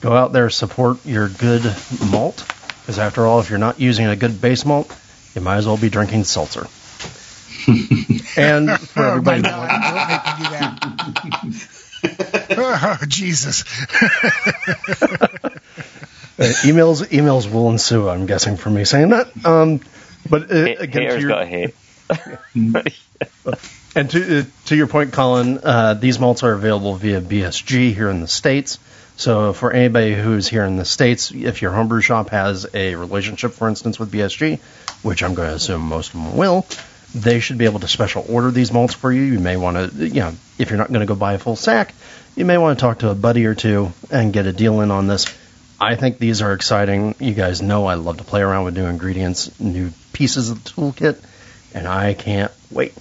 go 0.00 0.12
out 0.16 0.32
there, 0.32 0.48
support 0.50 1.04
your 1.04 1.28
good 1.28 1.62
malt, 2.10 2.44
because 2.80 2.98
after 2.98 3.26
all, 3.26 3.40
if 3.40 3.50
you're 3.50 3.58
not 3.58 3.78
using 3.80 4.06
a 4.06 4.16
good 4.16 4.40
base 4.40 4.64
malt, 4.64 4.94
you 5.34 5.40
might 5.40 5.56
as 5.56 5.66
well 5.66 5.76
be 5.76 5.90
drinking 5.90 6.24
seltzer. 6.24 6.66
and 8.36 8.70
for 8.80 9.02
oh, 9.02 9.10
everybody, 9.10 9.42
oh 9.46 9.58
oh, 12.82 12.98
Jesus. 13.06 13.64
Uh, 16.40 16.44
emails 16.62 17.06
emails 17.08 17.52
will 17.52 17.68
ensue. 17.68 18.08
I'm 18.08 18.24
guessing 18.24 18.56
from 18.56 18.72
me 18.72 18.86
saying 18.86 19.10
that. 19.10 19.28
Um, 19.44 19.82
but 20.26 20.50
uh, 20.50 20.74
again, 20.78 21.10
to 21.10 21.20
your, 21.20 21.28
got 21.28 21.46
hate. 21.46 21.74
and 23.94 24.10
to 24.10 24.38
uh, 24.38 24.44
to 24.64 24.74
your 24.74 24.86
point, 24.86 25.12
Colin, 25.12 25.60
uh, 25.62 25.92
these 25.92 26.18
malts 26.18 26.42
are 26.42 26.54
available 26.54 26.94
via 26.94 27.20
BSG 27.20 27.92
here 27.92 28.08
in 28.08 28.20
the 28.20 28.26
states. 28.26 28.78
So 29.18 29.52
for 29.52 29.70
anybody 29.70 30.14
who's 30.14 30.48
here 30.48 30.64
in 30.64 30.76
the 30.78 30.86
states, 30.86 31.30
if 31.30 31.60
your 31.60 31.72
homebrew 31.72 32.00
shop 32.00 32.30
has 32.30 32.66
a 32.72 32.94
relationship, 32.94 33.52
for 33.52 33.68
instance, 33.68 33.98
with 33.98 34.10
BSG, 34.10 34.60
which 35.02 35.22
I'm 35.22 35.34
going 35.34 35.50
to 35.50 35.56
assume 35.56 35.82
most 35.82 36.14
of 36.14 36.22
them 36.22 36.38
will, 36.38 36.64
they 37.14 37.40
should 37.40 37.58
be 37.58 37.64
able 37.64 37.80
to 37.80 37.88
special 37.88 38.24
order 38.28 38.50
these 38.50 38.72
malts 38.72 38.94
for 38.94 39.12
you. 39.12 39.22
You 39.22 39.38
may 39.38 39.56
want 39.56 39.76
to, 39.76 40.08
you 40.08 40.20
know, 40.20 40.32
if 40.58 40.70
you're 40.70 40.78
not 40.78 40.88
going 40.88 41.00
to 41.00 41.06
go 41.06 41.14
buy 41.14 41.34
a 41.34 41.38
full 41.38 41.56
sack, 41.56 41.94
you 42.36 42.44
may 42.44 42.58
want 42.58 42.78
to 42.78 42.80
talk 42.80 43.00
to 43.00 43.10
a 43.10 43.14
buddy 43.14 43.46
or 43.46 43.54
two 43.54 43.92
and 44.10 44.32
get 44.32 44.46
a 44.46 44.52
deal 44.52 44.80
in 44.80 44.90
on 44.90 45.06
this. 45.06 45.26
I 45.80 45.96
think 45.96 46.18
these 46.18 46.42
are 46.42 46.52
exciting. 46.52 47.14
You 47.18 47.34
guys 47.34 47.62
know 47.62 47.86
I 47.86 47.94
love 47.94 48.18
to 48.18 48.24
play 48.24 48.42
around 48.42 48.64
with 48.64 48.76
new 48.76 48.86
ingredients, 48.86 49.58
new 49.58 49.92
pieces 50.12 50.50
of 50.50 50.62
the 50.62 50.70
toolkit, 50.70 51.18
and 51.74 51.88
I 51.88 52.14
can't 52.14 52.52
wait. 52.70 52.94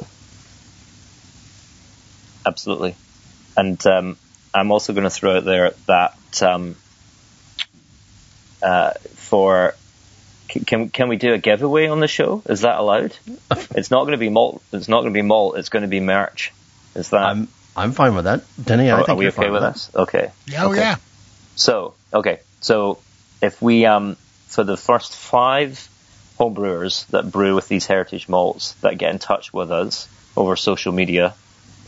Absolutely. 2.46 2.96
And 3.58 3.86
um, 3.86 4.18
I'm 4.54 4.72
also 4.72 4.94
going 4.94 5.04
to 5.04 5.10
throw 5.10 5.38
out 5.38 5.46
there 5.46 5.74
that 5.88 6.42
um, 6.42 6.76
uh, 8.64 8.92
for 9.16 9.76
can 10.50 10.90
can 10.90 11.10
we 11.10 11.18
do 11.18 11.34
a 11.34 11.38
giveaway 11.38 11.88
on 11.88 12.00
the 12.00 12.08
show? 12.08 12.42
Is 12.48 12.62
that 12.62 12.78
allowed? 12.78 13.16
it's 13.72 13.92
not 13.92 14.02
going 14.02 14.12
to 14.12 14.18
be 14.18 14.30
malt. 14.30 14.62
It's 14.72 14.88
not 14.88 15.02
going 15.02 15.14
to 15.14 15.18
be 15.18 15.22
malt. 15.22 15.58
It's 15.58 15.70
going 15.70 15.84
to 15.84 15.90
be 15.90 16.00
merch. 16.00 16.52
Is 16.96 17.10
that? 17.12 17.24
I'm 17.24 17.48
I'm 17.76 17.92
fine 17.92 18.16
with 18.16 18.26
that, 18.26 18.44
Denny. 18.62 18.90
I 18.90 19.00
are, 19.00 19.06
think 19.06 19.10
are 19.10 19.16
we 19.16 19.28
okay 19.30 19.50
with, 19.50 19.62
with 19.62 19.74
this? 19.74 19.92
Okay. 19.96 20.32
Yeah, 20.48 20.66
oh 20.66 20.72
okay. 20.72 20.82
yeah. 20.82 20.96
So 21.56 21.94
okay, 22.14 22.40
so 22.62 23.00
if 23.42 23.62
we 23.62 23.86
um 23.86 24.16
for 24.48 24.64
the 24.64 24.78
first 24.78 25.16
five 25.16 25.88
homebrewers 26.40 27.06
that 27.08 27.30
brew 27.32 27.56
with 27.56 27.68
these 27.68 27.86
heritage 27.86 28.28
malts 28.28 28.74
that 28.82 28.98
get 28.98 29.12
in 29.12 29.20
touch 29.20 29.54
with 29.54 29.72
us 29.72 30.08
over 30.36 30.56
social 30.56 30.92
media, 30.92 31.36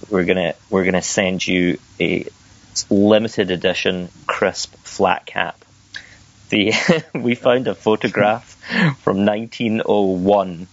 we're 0.10 0.26
gonna 0.26 0.54
we're 0.70 0.86
gonna 0.86 1.02
send 1.02 1.46
you 1.46 1.80
a 2.00 2.28
limited 2.90 3.52
edition 3.52 4.10
crisp 4.28 4.76
flat 4.84 5.26
cap. 5.26 5.64
The 6.52 6.74
we 7.16 7.36
found 7.36 7.68
a 7.68 7.76
photograph 7.76 8.54
from 9.02 9.26
1901 9.26 10.68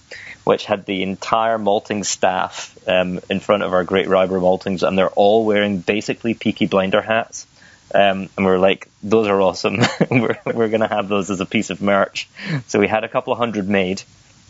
which 0.48 0.64
had 0.64 0.86
the 0.86 1.02
entire 1.02 1.58
malting 1.58 2.02
staff 2.04 2.78
um, 2.88 3.20
in 3.28 3.38
front 3.38 3.62
of 3.62 3.74
our 3.74 3.84
Great 3.84 4.06
Ryburgh 4.06 4.40
maltings, 4.40 4.82
and 4.82 4.96
they're 4.96 5.10
all 5.10 5.44
wearing 5.44 5.80
basically 5.80 6.32
Peaky 6.32 6.64
Blinder 6.64 7.02
hats. 7.02 7.46
Um, 7.94 8.30
and 8.34 8.46
we 8.46 8.52
are 8.52 8.58
like, 8.58 8.88
those 9.02 9.28
are 9.28 9.38
awesome. 9.42 9.76
we're 10.10 10.38
we're 10.46 10.70
going 10.70 10.80
to 10.80 10.88
have 10.88 11.06
those 11.06 11.30
as 11.30 11.42
a 11.42 11.46
piece 11.46 11.68
of 11.68 11.82
merch. 11.82 12.30
So 12.66 12.78
we 12.78 12.88
had 12.88 13.04
a 13.04 13.10
couple 13.10 13.34
of 13.34 13.38
hundred 13.38 13.68
made. 13.68 14.02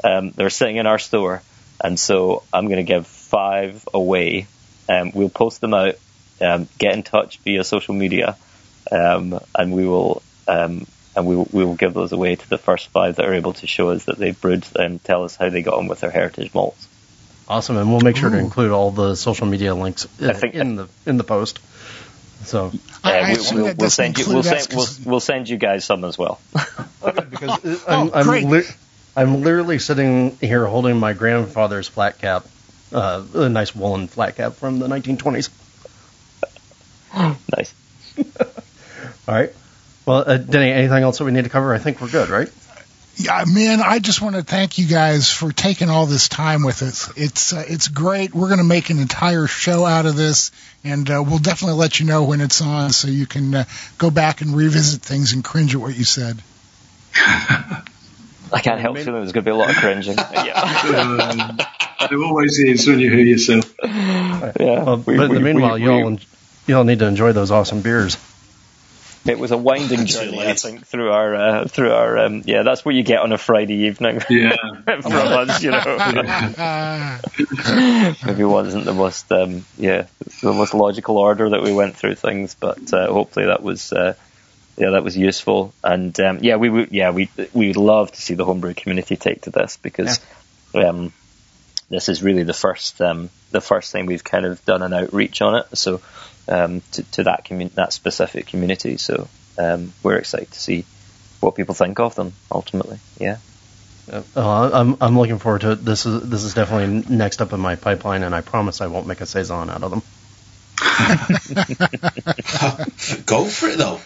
Um, 0.05 0.31
they're 0.31 0.51
sitting 0.51 0.77
in 0.77 0.87
our 0.87 1.01
store, 1.01 1.43
and 1.83 1.99
so 1.99 2.45
I'm 2.53 2.67
going 2.67 2.77
to 2.77 2.85
give 2.85 3.09
five 3.09 3.87
away. 3.93 4.47
Um, 4.89 5.11
we'll 5.13 5.29
post 5.29 5.61
them 5.61 5.75
out. 5.75 5.97
Um, 6.41 6.69
get 6.79 6.95
in 6.95 7.03
touch 7.03 7.39
via 7.39 7.65
social 7.65 7.95
media, 7.95 8.37
um, 8.93 9.41
and 9.53 9.73
we 9.73 9.85
will 9.85 10.23
um, 10.47 10.87
and 11.19 11.27
we 11.27 11.37
will, 11.37 11.49
we 11.53 11.65
will 11.65 11.75
give 11.75 11.95
those 11.95 12.13
away 12.13 12.37
to 12.37 12.49
the 12.49 12.59
first 12.59 12.89
five 12.89 13.17
that 13.17 13.27
are 13.27 13.35
able 13.35 13.53
to 13.55 13.67
show 13.67 13.91
us 13.91 14.05
that 14.05 14.19
they've 14.19 14.41
brewed 14.41 14.65
and 14.77 15.03
tell 15.03 15.25
us 15.25 15.37
how 15.37 15.51
they 15.51 15.63
got 15.63 15.75
on 15.75 15.89
with 15.89 16.01
their 16.01 16.11
heritage 16.11 16.55
malts. 16.55 16.87
Awesome, 17.49 17.77
and 17.77 17.91
we'll 17.91 18.01
make 18.01 18.17
sure 18.17 18.29
Ooh. 18.29 18.33
to 18.33 18.39
include 18.39 18.71
all 18.71 18.91
the 18.91 19.15
social 19.15 19.47
media 19.47 19.75
links 19.75 20.07
in, 20.21 20.35
think, 20.35 20.55
in 20.55 20.77
the 20.77 20.89
in 21.07 21.17
the 21.17 21.25
post. 21.25 21.59
So 22.45 22.73
I, 23.03 23.37
we, 23.53 23.61
will 23.61 23.75
we'll 23.77 23.91
send 23.91 24.19
you 24.19 24.27
we'll 24.29 24.43
send, 24.43 24.69
we'll, 24.73 24.87
we'll, 25.05 25.21
send 25.21 25.49
you 25.49 25.57
guys 25.57 25.85
some 25.85 26.05
as 26.05 26.17
well. 26.17 26.41
okay, 27.03 27.25
because 27.29 27.89
I'm, 27.89 28.09
oh, 28.09 28.11
I'm, 28.15 28.45
li- 28.45 28.69
I'm 29.17 29.43
literally 29.43 29.79
sitting 29.79 30.37
here 30.37 30.67
holding 30.67 30.99
my 30.99 31.15
grandfather's 31.15 31.89
flat 31.89 32.19
cap, 32.19 32.47
uh, 32.93 33.25
a 33.35 33.49
nice 33.49 33.75
woolen 33.75 34.07
flat 34.09 34.37
cap 34.37 34.53
from 34.53 34.79
the 34.79 34.87
1920s. 34.87 35.49
nice. 37.57 37.75
all 39.27 39.35
right. 39.35 39.53
Well, 40.09 40.25
uh, 40.27 40.39
Denny, 40.39 40.71
anything 40.71 41.03
else 41.03 41.19
that 41.19 41.25
we 41.25 41.33
need 41.33 41.45
to 41.45 41.51
cover? 41.51 41.75
I 41.75 41.79
think 41.79 42.01
we're 42.01 42.09
good, 42.09 42.31
right? 42.31 42.51
Yeah, 43.17 43.45
man, 43.47 43.83
I 43.83 43.99
just 43.99 44.23
want 44.23 44.37
to 44.37 44.43
thank 44.43 44.79
you 44.79 44.87
guys 44.87 45.31
for 45.31 45.53
taking 45.53 45.91
all 45.91 46.07
this 46.07 46.31
time 46.31 46.65
with 46.65 46.81
us. 46.81 47.13
It's 47.15 47.53
uh, 47.53 47.63
it's 47.69 47.89
great. 47.89 48.35
We're 48.35 48.47
going 48.47 48.57
to 48.57 48.65
make 48.65 48.89
an 48.89 49.01
entire 49.01 49.47
show 49.47 49.85
out 49.85 50.07
of 50.07 50.17
this, 50.17 50.51
and 50.83 51.11
uh, 51.11 51.23
we'll 51.23 51.41
definitely 51.41 51.77
let 51.77 52.01
you 52.01 52.07
know 52.07 52.25
when 52.25 52.41
it's 52.41 52.63
on, 52.63 52.89
so 52.89 53.09
you 53.09 53.27
can 53.27 53.55
uh, 53.55 53.65
go 53.99 54.11
back 54.11 54.41
and 54.41 54.57
revisit 54.57 55.03
things 55.03 55.35
and 55.35 55.45
cringe 55.45 55.75
at 55.75 55.81
what 55.83 55.95
you 55.95 56.05
said. 56.05 56.39
I 57.15 57.83
can't 58.63 58.81
help 58.81 58.97
feeling 58.97 59.13
there's 59.13 59.33
going 59.33 59.45
to 59.45 59.51
be 59.51 59.51
a 59.51 59.57
lot 59.57 59.69
of 59.69 59.77
cringing. 59.77 60.17
yeah. 60.33 61.59
um, 61.59 61.59
there 62.09 62.25
always 62.25 62.59
is 62.61 62.87
when 62.87 62.99
you 62.99 63.11
hear 63.11 63.25
yourself. 63.25 63.75
Yeah. 63.85 64.53
Well, 64.59 64.97
but 64.97 65.07
we, 65.07 65.23
in 65.23 65.35
the 65.35 65.41
meanwhile, 65.41 65.75
we, 65.75 65.83
y'all 65.83 66.19
y'all 66.67 66.85
need 66.85 67.01
to 67.01 67.07
enjoy 67.07 67.33
those 67.33 67.51
awesome 67.51 67.83
beers. 67.83 68.17
It 69.27 69.39
was 69.39 69.51
a 69.51 69.57
winding 69.57 70.07
journey, 70.15 70.41
I 70.41 70.55
think, 70.55 70.87
through 70.87 71.11
our 71.11 71.35
uh, 71.35 71.65
through 71.67 71.93
our 71.93 72.19
um, 72.19 72.43
yeah. 72.47 72.63
That's 72.63 72.85
what 72.85 72.95
you 72.95 73.03
get 73.03 73.21
on 73.21 73.33
a 73.33 73.39
Friday 73.39 73.87
evening 73.87 74.21
yeah. 74.31 74.57
from 74.85 75.13
us, 75.13 75.63
you 75.63 75.71
know. 75.71 77.19
Maybe 78.27 78.45
wasn't 78.45 78.85
the 78.85 78.95
most 78.95 79.31
um, 79.33 79.65
yeah 79.77 80.07
the 80.43 80.53
most 80.53 80.75
logical 80.75 81.19
order 81.19 81.51
that 81.51 81.63
we 81.63 81.73
went 81.73 81.97
through 81.97 82.15
things, 82.15 82.55
but 82.55 82.93
uh, 82.93 83.13
hopefully 83.13 83.47
that 83.47 83.63
was. 83.63 83.93
Uh, 83.93 84.15
yeah, 84.77 84.91
that 84.91 85.03
was 85.03 85.17
useful, 85.17 85.75
and 85.83 86.19
um, 86.21 86.39
yeah, 86.41 86.55
we 86.55 86.69
would, 86.69 86.93
yeah, 86.93 87.11
we 87.11 87.29
we 87.53 87.67
would 87.67 87.77
love 87.77 88.13
to 88.13 88.23
see 88.23 88.35
the 88.35 88.45
homebrew 88.45 88.75
community 88.75 89.17
take 89.17 89.43
to 89.43 89.51
this 89.51 89.77
because 89.77 90.21
yeah. 90.73 90.83
um, 90.83 91.13
this 91.91 92.09
is 92.09 92.23
really 92.23 92.45
the 92.45 92.55
first 92.55 93.01
um, 93.01 93.31
the 93.51 93.61
first 93.61 93.93
thing 93.93 94.07
we've 94.07 94.25
kind 94.25 94.45
of 94.45 94.65
done 94.65 94.83
an 94.83 94.93
outreach 94.93 95.43
on 95.43 95.57
it. 95.57 95.67
So 95.77 96.01
um, 96.49 96.83
to, 96.93 97.03
to 97.13 97.25
that 97.25 97.45
commun- 97.45 97.71
that 97.75 97.93
specific 97.93 98.47
community. 98.47 98.97
So 98.97 99.29
um, 99.59 99.93
we're 100.03 100.17
excited 100.17 100.51
to 100.51 100.59
see 100.59 100.85
what 101.41 101.55
people 101.55 101.75
think 101.75 102.01
of 102.01 102.15
them 102.15 102.33
ultimately. 102.51 102.99
Yeah. 103.19 103.39
Uh, 104.11 104.71
I'm 104.73 104.97
I'm 105.01 105.19
looking 105.19 105.39
forward 105.39 105.61
to 105.63 105.73
it. 105.73 105.85
This 105.85 106.07
is 106.07 106.29
this 106.29 106.43
is 106.43 106.55
definitely 106.55 107.15
next 107.15 107.43
up 107.43 107.53
in 107.53 107.61
my 107.61 107.77
pipeline, 107.77 108.23
and 108.23 108.35
I 108.35 108.41
promise 108.41 108.81
I 108.81 108.87
won't 108.87 109.07
make 109.07 109.21
a 109.21 109.27
saison 109.27 109.69
out 109.69 109.83
of 109.83 109.91
them. 109.91 110.03
Go 113.27 113.45
for 113.45 113.69
it 113.69 113.79
though. 113.79 114.01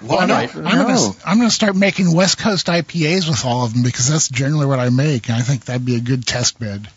Why 0.00 0.26
not? 0.26 0.56
I'm, 0.56 0.62
gonna, 0.62 1.10
I'm 1.24 1.38
gonna 1.38 1.50
start 1.50 1.76
making 1.76 2.14
West 2.14 2.38
Coast 2.38 2.66
IPAs 2.66 3.28
with 3.28 3.44
all 3.44 3.64
of 3.64 3.72
them 3.72 3.82
because 3.82 4.08
that's 4.08 4.28
generally 4.28 4.66
what 4.66 4.78
I 4.78 4.88
make, 4.88 5.28
and 5.28 5.38
I 5.38 5.42
think 5.42 5.66
that'd 5.66 5.84
be 5.84 5.96
a 5.96 6.00
good 6.00 6.26
test 6.26 6.58
bed. 6.58 6.88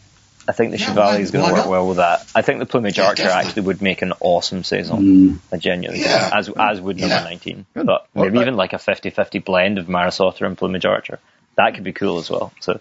I 0.49 0.51
think 0.51 0.71
the 0.71 0.79
yeah, 0.79 0.87
Chevallier 0.87 1.19
is 1.19 1.29
going 1.29 1.45
to 1.45 1.53
work 1.53 1.65
not? 1.65 1.69
well 1.69 1.87
with 1.87 1.97
that. 1.97 2.25
I 2.33 2.41
think 2.41 2.57
the 2.57 2.65
Plumage 2.65 2.97
yeah, 2.97 3.05
Archer 3.05 3.21
definitely. 3.21 3.49
actually 3.49 3.61
would 3.67 3.83
make 3.83 4.01
an 4.01 4.13
awesome 4.19 4.63
saison. 4.63 4.99
Mm. 4.99 5.39
A 5.51 5.59
genuinely, 5.59 6.01
yeah. 6.01 6.31
as 6.33 6.49
as 6.49 6.81
would 6.81 6.97
number 6.97 7.21
19. 7.21 7.67
But 7.75 8.07
maybe 8.15 8.39
even 8.39 8.55
like 8.55 8.73
a 8.73 8.77
50-50 8.77 9.45
blend 9.45 9.77
of 9.77 9.87
Maris 9.87 10.19
Otter 10.19 10.47
and 10.47 10.57
Plumage 10.57 10.85
Archer. 10.85 11.19
That 11.55 11.75
could 11.75 11.83
be 11.83 11.93
cool 11.93 12.17
as 12.17 12.31
well. 12.31 12.51
So, 12.61 12.79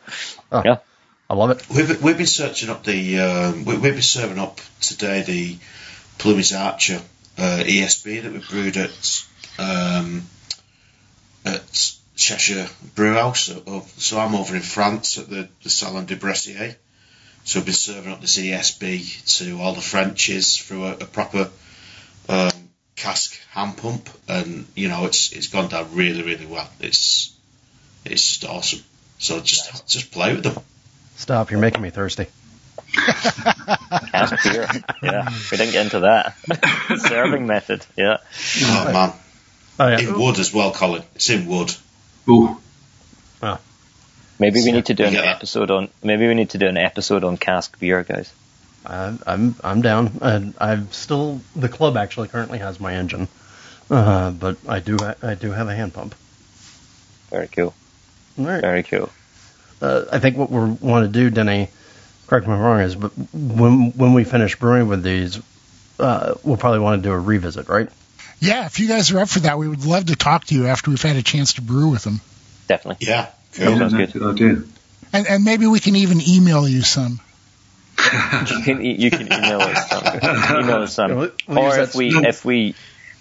oh, 0.51 0.62
yeah. 0.65 0.78
I 1.28 1.35
love 1.35 1.51
it. 1.51 1.69
We've, 1.69 2.03
we've 2.03 2.16
been 2.16 2.27
searching 2.27 2.70
up 2.70 2.85
the, 2.85 3.20
um, 3.20 3.66
we, 3.66 3.74
have 3.74 3.82
been 3.82 4.01
serving 4.01 4.39
up 4.39 4.62
today 4.81 5.20
the 5.20 5.59
Plumage 6.16 6.55
Archer 6.55 7.03
uh, 7.36 7.62
ESB 7.66 8.23
that 8.23 8.32
we 8.32 8.39
brewed 8.39 8.78
at, 8.78 9.27
um, 9.59 10.23
at 11.45 11.93
Cheshire 12.16 12.66
Brewhouse. 12.95 13.53
So 13.99 14.19
I'm 14.19 14.35
over 14.35 14.57
in 14.57 14.62
France 14.62 15.19
at 15.19 15.28
the, 15.28 15.51
the 15.62 15.69
Salon 15.69 16.07
du 16.07 16.16
Brasseur. 16.16 16.74
So 17.49 17.61
we've 17.61 17.65
been 17.65 17.75
serving 17.75 18.12
up 18.12 18.20
the 18.20 18.27
ESB 18.27 19.39
to 19.39 19.59
all 19.62 19.73
the 19.73 19.81
Frenchies 19.81 20.59
through 20.59 20.85
a, 20.85 20.93
a 20.93 21.07
proper 21.07 21.49
um, 22.29 22.53
cask 22.95 23.41
hand 23.53 23.79
pump, 23.79 24.11
and 24.29 24.66
you 24.75 24.89
know 24.89 25.07
it's 25.07 25.33
it's 25.33 25.47
gone 25.47 25.70
down 25.70 25.95
really 25.95 26.23
really 26.23 26.45
well. 26.45 26.69
It's 26.79 27.35
it's 28.05 28.37
just 28.37 28.45
awesome. 28.45 28.85
So 29.16 29.41
just 29.41 29.73
nice. 29.73 29.81
just 29.81 30.12
play 30.12 30.35
with 30.35 30.45
them. 30.45 30.62
Stop! 31.16 31.51
You're 31.51 31.59
making 31.59 31.81
me 31.81 31.89
thirsty. 31.89 32.27
cask 32.93 34.45
beer. 34.45 34.69
Yeah, 35.03 35.31
we 35.51 35.57
didn't 35.57 35.73
get 35.73 35.87
into 35.87 36.01
that. 36.01 36.37
Serving 36.99 37.47
method. 37.47 37.87
Yeah. 37.97 38.19
Oh 38.62 38.93
man. 38.93 39.12
Oh, 39.81 39.89
yeah. 39.89 40.01
In 40.01 40.20
wood 40.20 40.39
as 40.39 40.53
well, 40.53 40.70
Colin. 40.73 41.03
It's 41.15 41.31
in 41.31 41.47
wood. 41.47 41.75
Ooh. 42.29 42.61
Oh. 43.43 43.59
Maybe 44.39 44.62
we 44.62 44.73
need 44.73 44.86
to 44.86 44.94
do 44.94 45.05
an 45.05 45.16
episode 45.16 45.70
on. 45.70 45.89
Maybe 46.02 46.28
we 46.28 46.35
need 46.35 46.51
to 46.51 46.59
do 46.59 46.66
an 46.66 46.77
episode 46.77 47.24
on 47.24 47.36
cask 47.36 47.78
beer, 47.78 48.05
guys. 48.05 48.32
I'm 48.86 49.19
I'm 49.27 49.55
I'm 49.62 49.82
down. 49.82 50.19
And 50.20 50.55
I'm 50.59 50.90
still 50.93 51.40
the 51.56 51.69
club 51.69 51.97
actually 51.97 52.28
currently 52.28 52.59
has 52.59 52.78
my 52.81 52.94
engine, 52.94 53.28
uh, 53.90 54.31
but 54.31 54.56
I 54.69 54.81
do 54.81 54.97
I 55.23 55.35
do 55.35 55.51
have 55.51 55.69
a 55.69 55.74
hand 55.74 55.94
pump. 55.94 56.15
Very 57.31 57.48
cool. 57.48 57.74
Very 58.36 58.85
cool. 58.85 59.10
Uh, 59.81 60.05
I 60.10 60.19
think 60.19 60.36
what 60.36 60.51
we 60.51 60.59
want 60.59 61.06
to 61.06 61.12
do, 61.12 61.31
Denny, 61.31 61.69
correct 62.27 62.47
me 62.47 62.52
if 62.52 62.59
I'm 62.59 62.65
wrong, 62.65 62.81
is 62.81 62.94
but 62.94 63.12
when 63.32 63.90
when 63.93 64.15
we 64.15 64.24
finish 64.24 64.56
brewing 64.56 64.89
with 64.89 65.02
these, 65.02 65.40
uh, 65.98 66.35
we'll 66.44 66.56
probably 66.56 66.81
want 66.81 67.02
to 67.02 67.09
do 67.09 67.12
a 67.12 67.19
revisit, 67.19 67.69
right? 67.69 67.89
Yeah, 68.40 68.66
if 68.66 68.78
you 68.78 68.86
guys 68.86 69.10
are 69.10 69.19
up 69.19 69.28
for 69.28 69.40
that, 69.40 69.59
we 69.59 69.69
would 69.69 69.85
love 69.85 70.06
to 70.06 70.16
talk 70.16 70.44
to 70.47 70.55
you 70.55 70.69
after 70.69 70.90
we've 70.90 71.02
had 71.02 71.16
a 71.16 71.23
chance 71.23 71.55
to 71.55 71.62
brew 71.62 71.90
with 71.90 72.05
them. 72.05 72.20
Definitely. 72.69 73.06
Yeah. 73.06 73.31
Cool. 73.55 73.70
Yeah, 73.70 73.79
that's 73.79 74.15
a 74.15 74.19
good 74.19 74.35
idea. 74.35 74.62
And, 75.12 75.27
and 75.27 75.45
maybe 75.45 75.66
we 75.66 75.81
can 75.81 75.97
even 75.97 76.20
email 76.27 76.69
you 76.69 76.83
some. 76.83 77.20
you 77.99 78.62
can 78.62 78.85
you 78.85 79.11
can 79.11 79.27
email 79.27 79.61
us 79.61 79.89
some. 79.89 80.61
email 80.61 80.83
us 80.83 80.95
some. 80.95 81.15
We'll, 81.16 81.31
we'll 81.49 81.59
or 81.59 81.79
if 81.81 81.95
we 81.95 82.09
if 82.09 82.45
we 82.45 82.75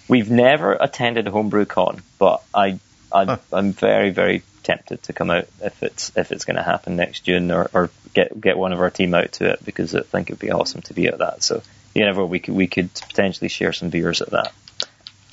we've 0.06 0.30
never 0.30 0.72
attended 0.72 1.26
a 1.26 1.30
homebrew 1.30 1.64
con, 1.64 2.02
but 2.18 2.42
I, 2.54 2.78
I 3.12 3.24
huh. 3.24 3.38
I'm 3.52 3.72
very 3.72 4.10
very 4.10 4.42
tempted 4.62 5.02
to 5.04 5.12
come 5.12 5.30
out 5.30 5.48
if 5.62 5.82
it's 5.82 6.12
if 6.16 6.30
it's 6.30 6.44
going 6.44 6.56
to 6.56 6.62
happen 6.62 6.96
next 6.96 7.20
June 7.20 7.50
or, 7.50 7.70
or 7.72 7.90
get 8.14 8.38
get 8.40 8.58
one 8.58 8.72
of 8.72 8.80
our 8.80 8.90
team 8.90 9.14
out 9.14 9.32
to 9.32 9.50
it 9.50 9.64
because 9.64 9.94
I 9.94 10.02
think 10.02 10.30
it'd 10.30 10.38
be 10.38 10.52
awesome 10.52 10.82
to 10.82 10.94
be 10.94 11.06
at 11.08 11.18
that. 11.18 11.42
So 11.42 11.62
you 11.94 12.04
never 12.04 12.24
we 12.24 12.38
could 12.38 12.54
we 12.54 12.66
could 12.66 12.92
potentially 12.94 13.48
share 13.48 13.72
some 13.72 13.90
beers 13.90 14.20
at 14.20 14.30
that. 14.30 14.52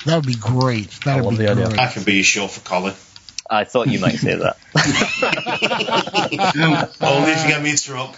That 0.06 0.16
would 0.18 0.26
be 0.26 0.36
great. 0.36 0.92
That 1.06 1.24
would 1.24 1.38
be 1.38 1.46
great. 1.46 1.80
I 1.80 1.92
can 1.92 2.04
be 2.04 2.16
your 2.16 2.24
show 2.24 2.48
for 2.48 2.62
Colin. 2.62 2.94
I 3.50 3.64
thought 3.64 3.88
you 3.88 4.00
might 4.00 4.16
say 4.16 4.36
that. 4.36 4.58
Only 7.02 7.32
if 7.32 7.44
you 7.44 7.50
get 7.50 7.62
me 7.62 7.76
drunk. 7.76 8.16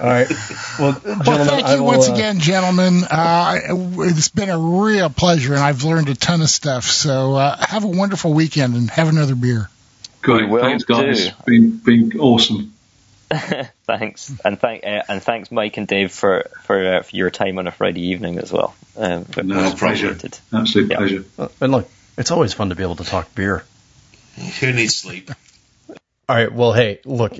All 0.00 0.08
right. 0.08 0.30
Well, 0.78 0.92
gentlemen, 0.92 1.22
well 1.26 1.44
thank 1.44 1.68
you 1.68 1.76
will, 1.76 1.84
once 1.84 2.08
uh, 2.08 2.14
again, 2.14 2.40
gentlemen. 2.40 3.02
Uh, 3.10 3.58
it's 4.00 4.28
been 4.28 4.50
a 4.50 4.58
real 4.58 5.10
pleasure, 5.10 5.54
and 5.54 5.62
I've 5.62 5.84
learned 5.84 6.08
a 6.08 6.14
ton 6.14 6.42
of 6.42 6.50
stuff. 6.50 6.84
So 6.84 7.34
uh, 7.34 7.56
have 7.56 7.84
a 7.84 7.88
wonderful 7.88 8.32
weekend 8.32 8.74
and 8.74 8.90
have 8.90 9.08
another 9.08 9.34
beer. 9.34 9.68
Great. 10.20 10.50
Thanks, 10.50 10.84
guys. 10.84 11.30
Been 11.46 11.78
been 11.78 12.20
awesome. 12.20 12.72
thanks, 13.86 14.32
and 14.44 14.60
thank 14.60 14.84
uh, 14.84 15.02
and 15.08 15.22
thanks, 15.22 15.50
Mike 15.50 15.78
and 15.78 15.86
Dave, 15.86 16.12
for 16.12 16.46
for, 16.62 16.96
uh, 16.96 17.02
for 17.02 17.16
your 17.16 17.30
time 17.30 17.58
on 17.58 17.66
a 17.66 17.70
Friday 17.70 18.08
evening 18.08 18.38
as 18.38 18.52
well. 18.52 18.74
Um, 18.96 19.24
no, 19.42 19.72
pleasure. 19.74 20.16
Absolute 20.52 20.90
yeah. 20.90 20.96
pleasure. 20.98 21.24
and 21.60 21.72
look, 21.72 21.88
it's 22.16 22.30
always 22.30 22.52
fun 22.52 22.68
to 22.70 22.74
be 22.74 22.82
able 22.82 22.96
to 22.96 23.04
talk 23.04 23.34
beer. 23.34 23.64
Who 24.60 24.72
needs 24.72 24.96
sleep? 24.96 25.30
All 26.28 26.36
right. 26.36 26.52
Well, 26.52 26.72
hey, 26.72 27.00
look, 27.04 27.36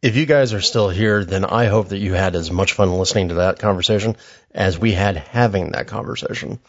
if 0.00 0.16
you 0.16 0.26
guys 0.26 0.52
are 0.52 0.60
still 0.60 0.88
here, 0.88 1.24
then 1.24 1.44
I 1.44 1.66
hope 1.66 1.88
that 1.88 1.98
you 1.98 2.14
had 2.14 2.36
as 2.36 2.50
much 2.50 2.74
fun 2.74 2.92
listening 2.92 3.28
to 3.28 3.34
that 3.34 3.58
conversation 3.58 4.16
as 4.52 4.78
we 4.78 4.92
had 4.92 5.16
having 5.16 5.72
that 5.72 5.88
conversation. 5.88 6.60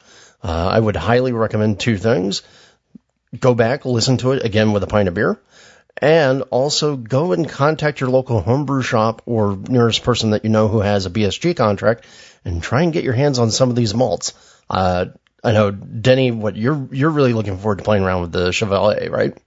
Uh, 0.44 0.70
I 0.72 0.80
would 0.80 0.96
highly 0.96 1.32
recommend 1.32 1.80
two 1.80 1.98
things. 1.98 2.42
Go 3.38 3.54
back, 3.54 3.86
listen 3.86 4.18
to 4.18 4.32
it 4.32 4.44
again 4.44 4.72
with 4.72 4.82
a 4.82 4.88
pint 4.88 5.08
of 5.08 5.14
beer, 5.14 5.40
and 5.98 6.42
also 6.50 6.96
go 6.96 7.34
and 7.34 7.48
contact 7.48 8.00
your 8.00 8.10
local 8.10 8.42
homebrew 8.42 8.82
shop 8.82 9.22
or 9.26 9.56
nearest 9.56 10.04
person 10.04 10.32
that 10.32 10.44
you 10.44 10.50
know 10.50 10.68
who 10.68 10.80
has 10.80 11.06
a 11.06 11.12
BSG 11.12 11.56
contract 11.56 12.06
and 12.46 12.64
try 12.64 12.82
and 12.82 12.94
get 12.94 13.04
your 13.04 13.14
hands 13.14 13.38
on 13.38 13.52
some 13.52 13.70
of 13.70 13.76
these 13.76 13.94
malts. 13.94 14.34
Uh, 14.70 15.06
I 15.44 15.52
know, 15.54 15.72
Denny, 15.72 16.32
what 16.32 16.56
you're, 16.56 16.88
you're 16.92 17.10
really 17.10 17.34
looking 17.34 17.58
forward 17.58 17.78
to 17.78 17.84
playing 17.84 18.04
around 18.04 18.22
with 18.22 18.32
the 18.32 18.50
Chevallier, 18.50 19.10
right? 19.10 19.38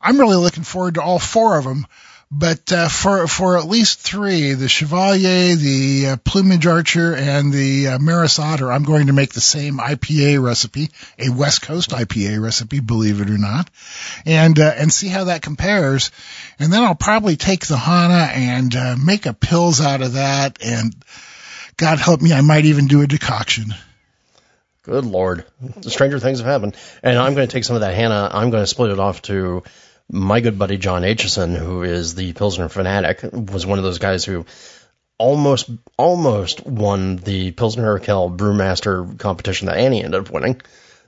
I'm 0.00 0.18
really 0.18 0.36
looking 0.36 0.64
forward 0.64 0.94
to 0.94 1.02
all 1.02 1.18
four 1.18 1.58
of 1.58 1.64
them. 1.64 1.86
But 2.34 2.72
uh, 2.72 2.88
for 2.88 3.26
for 3.26 3.58
at 3.58 3.68
least 3.68 3.98
three, 4.00 4.54
the 4.54 4.64
Chevallier, 4.64 5.54
the 5.54 6.06
uh, 6.06 6.16
Plumage 6.16 6.66
Archer, 6.66 7.14
and 7.14 7.52
the 7.52 7.88
uh, 7.88 7.98
Maris 7.98 8.38
Otter, 8.38 8.72
I'm 8.72 8.84
going 8.84 9.08
to 9.08 9.12
make 9.12 9.34
the 9.34 9.42
same 9.42 9.76
IPA 9.76 10.42
recipe, 10.42 10.88
a 11.18 11.28
West 11.28 11.60
Coast 11.60 11.90
IPA 11.90 12.42
recipe, 12.42 12.80
believe 12.80 13.20
it 13.20 13.28
or 13.28 13.36
not, 13.36 13.68
and 14.24 14.58
uh, 14.58 14.72
and 14.74 14.90
see 14.90 15.08
how 15.08 15.24
that 15.24 15.42
compares. 15.42 16.10
And 16.58 16.72
then 16.72 16.82
I'll 16.82 16.94
probably 16.94 17.36
take 17.36 17.66
the 17.66 17.76
Haná 17.76 18.28
and 18.28 18.74
uh, 18.74 18.96
make 18.96 19.26
a 19.26 19.34
pils 19.34 19.84
out 19.84 20.00
of 20.00 20.14
that. 20.14 20.56
And 20.64 20.96
God 21.76 21.98
help 21.98 22.22
me, 22.22 22.32
I 22.32 22.40
might 22.40 22.64
even 22.64 22.86
do 22.86 23.02
a 23.02 23.06
decoction. 23.06 23.74
Good 24.82 25.04
lord, 25.04 25.44
stranger 25.82 26.18
things 26.18 26.40
have 26.40 26.46
happened. 26.46 26.76
And 27.04 27.16
I'm 27.16 27.34
going 27.34 27.46
to 27.46 27.52
take 27.52 27.64
some 27.64 27.76
of 27.76 27.82
that 27.82 27.96
Haná. 27.96 28.30
I'm 28.32 28.50
going 28.50 28.64
to 28.64 28.66
split 28.66 28.90
it 28.90 28.98
off 28.98 29.22
to 29.22 29.62
my 30.10 30.40
good 30.40 30.58
buddy 30.58 30.76
John 30.76 31.02
Aitchison, 31.02 31.56
who 31.56 31.84
is 31.84 32.16
the 32.16 32.32
Pilsner 32.32 32.68
fanatic, 32.68 33.20
was 33.32 33.64
one 33.64 33.78
of 33.78 33.84
those 33.84 33.98
guys 33.98 34.24
who 34.24 34.44
almost 35.18 35.70
almost 35.96 36.66
won 36.66 37.16
the 37.16 37.52
Pilsner 37.52 37.96
Urquell 37.96 38.36
Brewmaster 38.36 39.18
competition 39.18 39.66
that 39.66 39.76
Annie 39.76 40.02
ended 40.02 40.20
up 40.20 40.32
winning. 40.32 40.60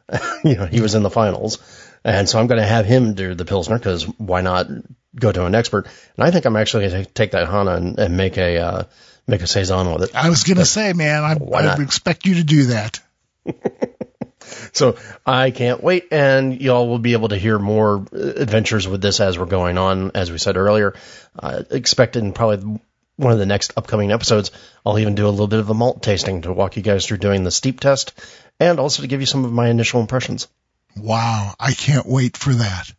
you 0.45 0.55
know, 0.55 0.67
he 0.67 0.81
was 0.81 0.95
in 0.95 1.03
the 1.03 1.11
finals. 1.11 1.59
And 2.05 2.29
so 2.29 2.39
I'm 2.39 2.47
going 2.47 2.61
to 2.61 2.67
have 2.67 2.87
him 2.87 3.15
do 3.15 3.35
the 3.35 3.45
Pilsner 3.45 3.79
because 3.79 4.05
why 4.19 4.43
not 4.43 4.69
go 5.17 5.33
to 5.33 5.47
an 5.47 5.55
expert? 5.55 5.89
And 6.17 6.25
I 6.25 6.31
think 6.31 6.45
I'm 6.45 6.57
actually 6.57 6.89
going 6.89 7.05
to 7.05 7.11
take 7.11 7.33
that 7.33 7.49
Haná 7.49 7.77
and, 7.77 7.99
and 7.99 8.17
make 8.17 8.37
a 8.37 8.59
uh, 8.59 8.85
make 9.27 9.43
a 9.43 9.47
saison 9.47 9.93
with 9.93 10.05
it. 10.05 10.15
I 10.15 10.29
was 10.29 10.45
going 10.45 10.59
to 10.59 10.67
say, 10.67 10.93
man, 10.93 11.25
I, 11.25 11.37
I 11.57 11.83
expect 11.83 12.27
you 12.27 12.35
to 12.37 12.45
do 12.45 12.67
that. 12.67 13.01
so 14.73 14.97
I 15.25 15.51
can't 15.51 15.83
wait, 15.83 16.09
and 16.11 16.61
y'all 16.61 16.89
will 16.89 16.99
be 16.99 17.13
able 17.13 17.29
to 17.29 17.37
hear 17.37 17.59
more 17.59 18.07
adventures 18.13 18.87
with 18.89 19.01
this 19.01 19.21
as 19.21 19.39
we're 19.39 19.47
going 19.47 19.79
on. 19.79 20.13
As 20.15 20.31
we 20.31 20.39
said 20.39 20.57
earlier, 20.57 20.95
uh, 21.39 21.63
expect 21.71 22.17
in 22.17 22.33
probably 22.33 22.81
one 23.17 23.33
of 23.33 23.39
the 23.39 23.47
next 23.47 23.73
upcoming 23.77 24.13
episodes, 24.13 24.51
I'll 24.85 24.99
even 24.99 25.15
do 25.15 25.27
a 25.27 25.31
little 25.31 25.47
bit 25.47 25.61
of 25.61 25.71
a 25.71 25.75
malt 25.75 26.03
tasting 26.03 26.43
to 26.43 26.53
walk 26.53 26.77
you 26.77 26.83
guys 26.83 27.07
through 27.07 27.19
doing 27.19 27.45
the 27.45 27.51
steep 27.51 27.81
test, 27.81 28.13
and 28.59 28.81
also 28.81 29.03
to 29.03 29.09
give 29.09 29.21
you 29.21 29.27
some 29.27 29.45
of 29.45 29.53
my 29.53 29.69
initial 29.69 30.01
impressions. 30.01 30.49
Wow, 30.97 31.55
I 31.59 31.73
can't 31.73 32.07
wait 32.07 32.37
for 32.37 32.53
that. 32.55 32.93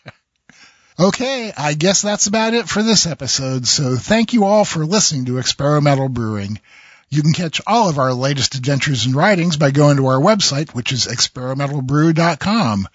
Okay, 1.00 1.52
I 1.58 1.74
guess 1.74 2.04
that's 2.04 2.28
about 2.28 2.54
it 2.54 2.70
for 2.70 2.84
this 2.84 3.08
episode. 3.08 3.66
So 3.66 3.96
thank 3.96 4.34
you 4.34 4.46
all 4.46 4.64
for 4.64 4.86
listening 4.86 5.26
to 5.26 5.40
Experimental 5.40 6.08
Brewing. 6.08 6.60
You 7.10 7.22
can 7.22 7.34
catch 7.34 7.62
all 7.68 7.90
of 7.90 8.00
our 8.00 8.14
latest 8.14 8.56
adventures 8.56 9.06
and 9.06 9.16
writings 9.16 9.58
by 9.58 9.72
going 9.72 9.98
to 9.98 10.08
our 10.08 10.20
website, 10.20 10.74
which 10.74 10.92
is 10.92 11.08
experimentalbrew.com. 11.08 12.88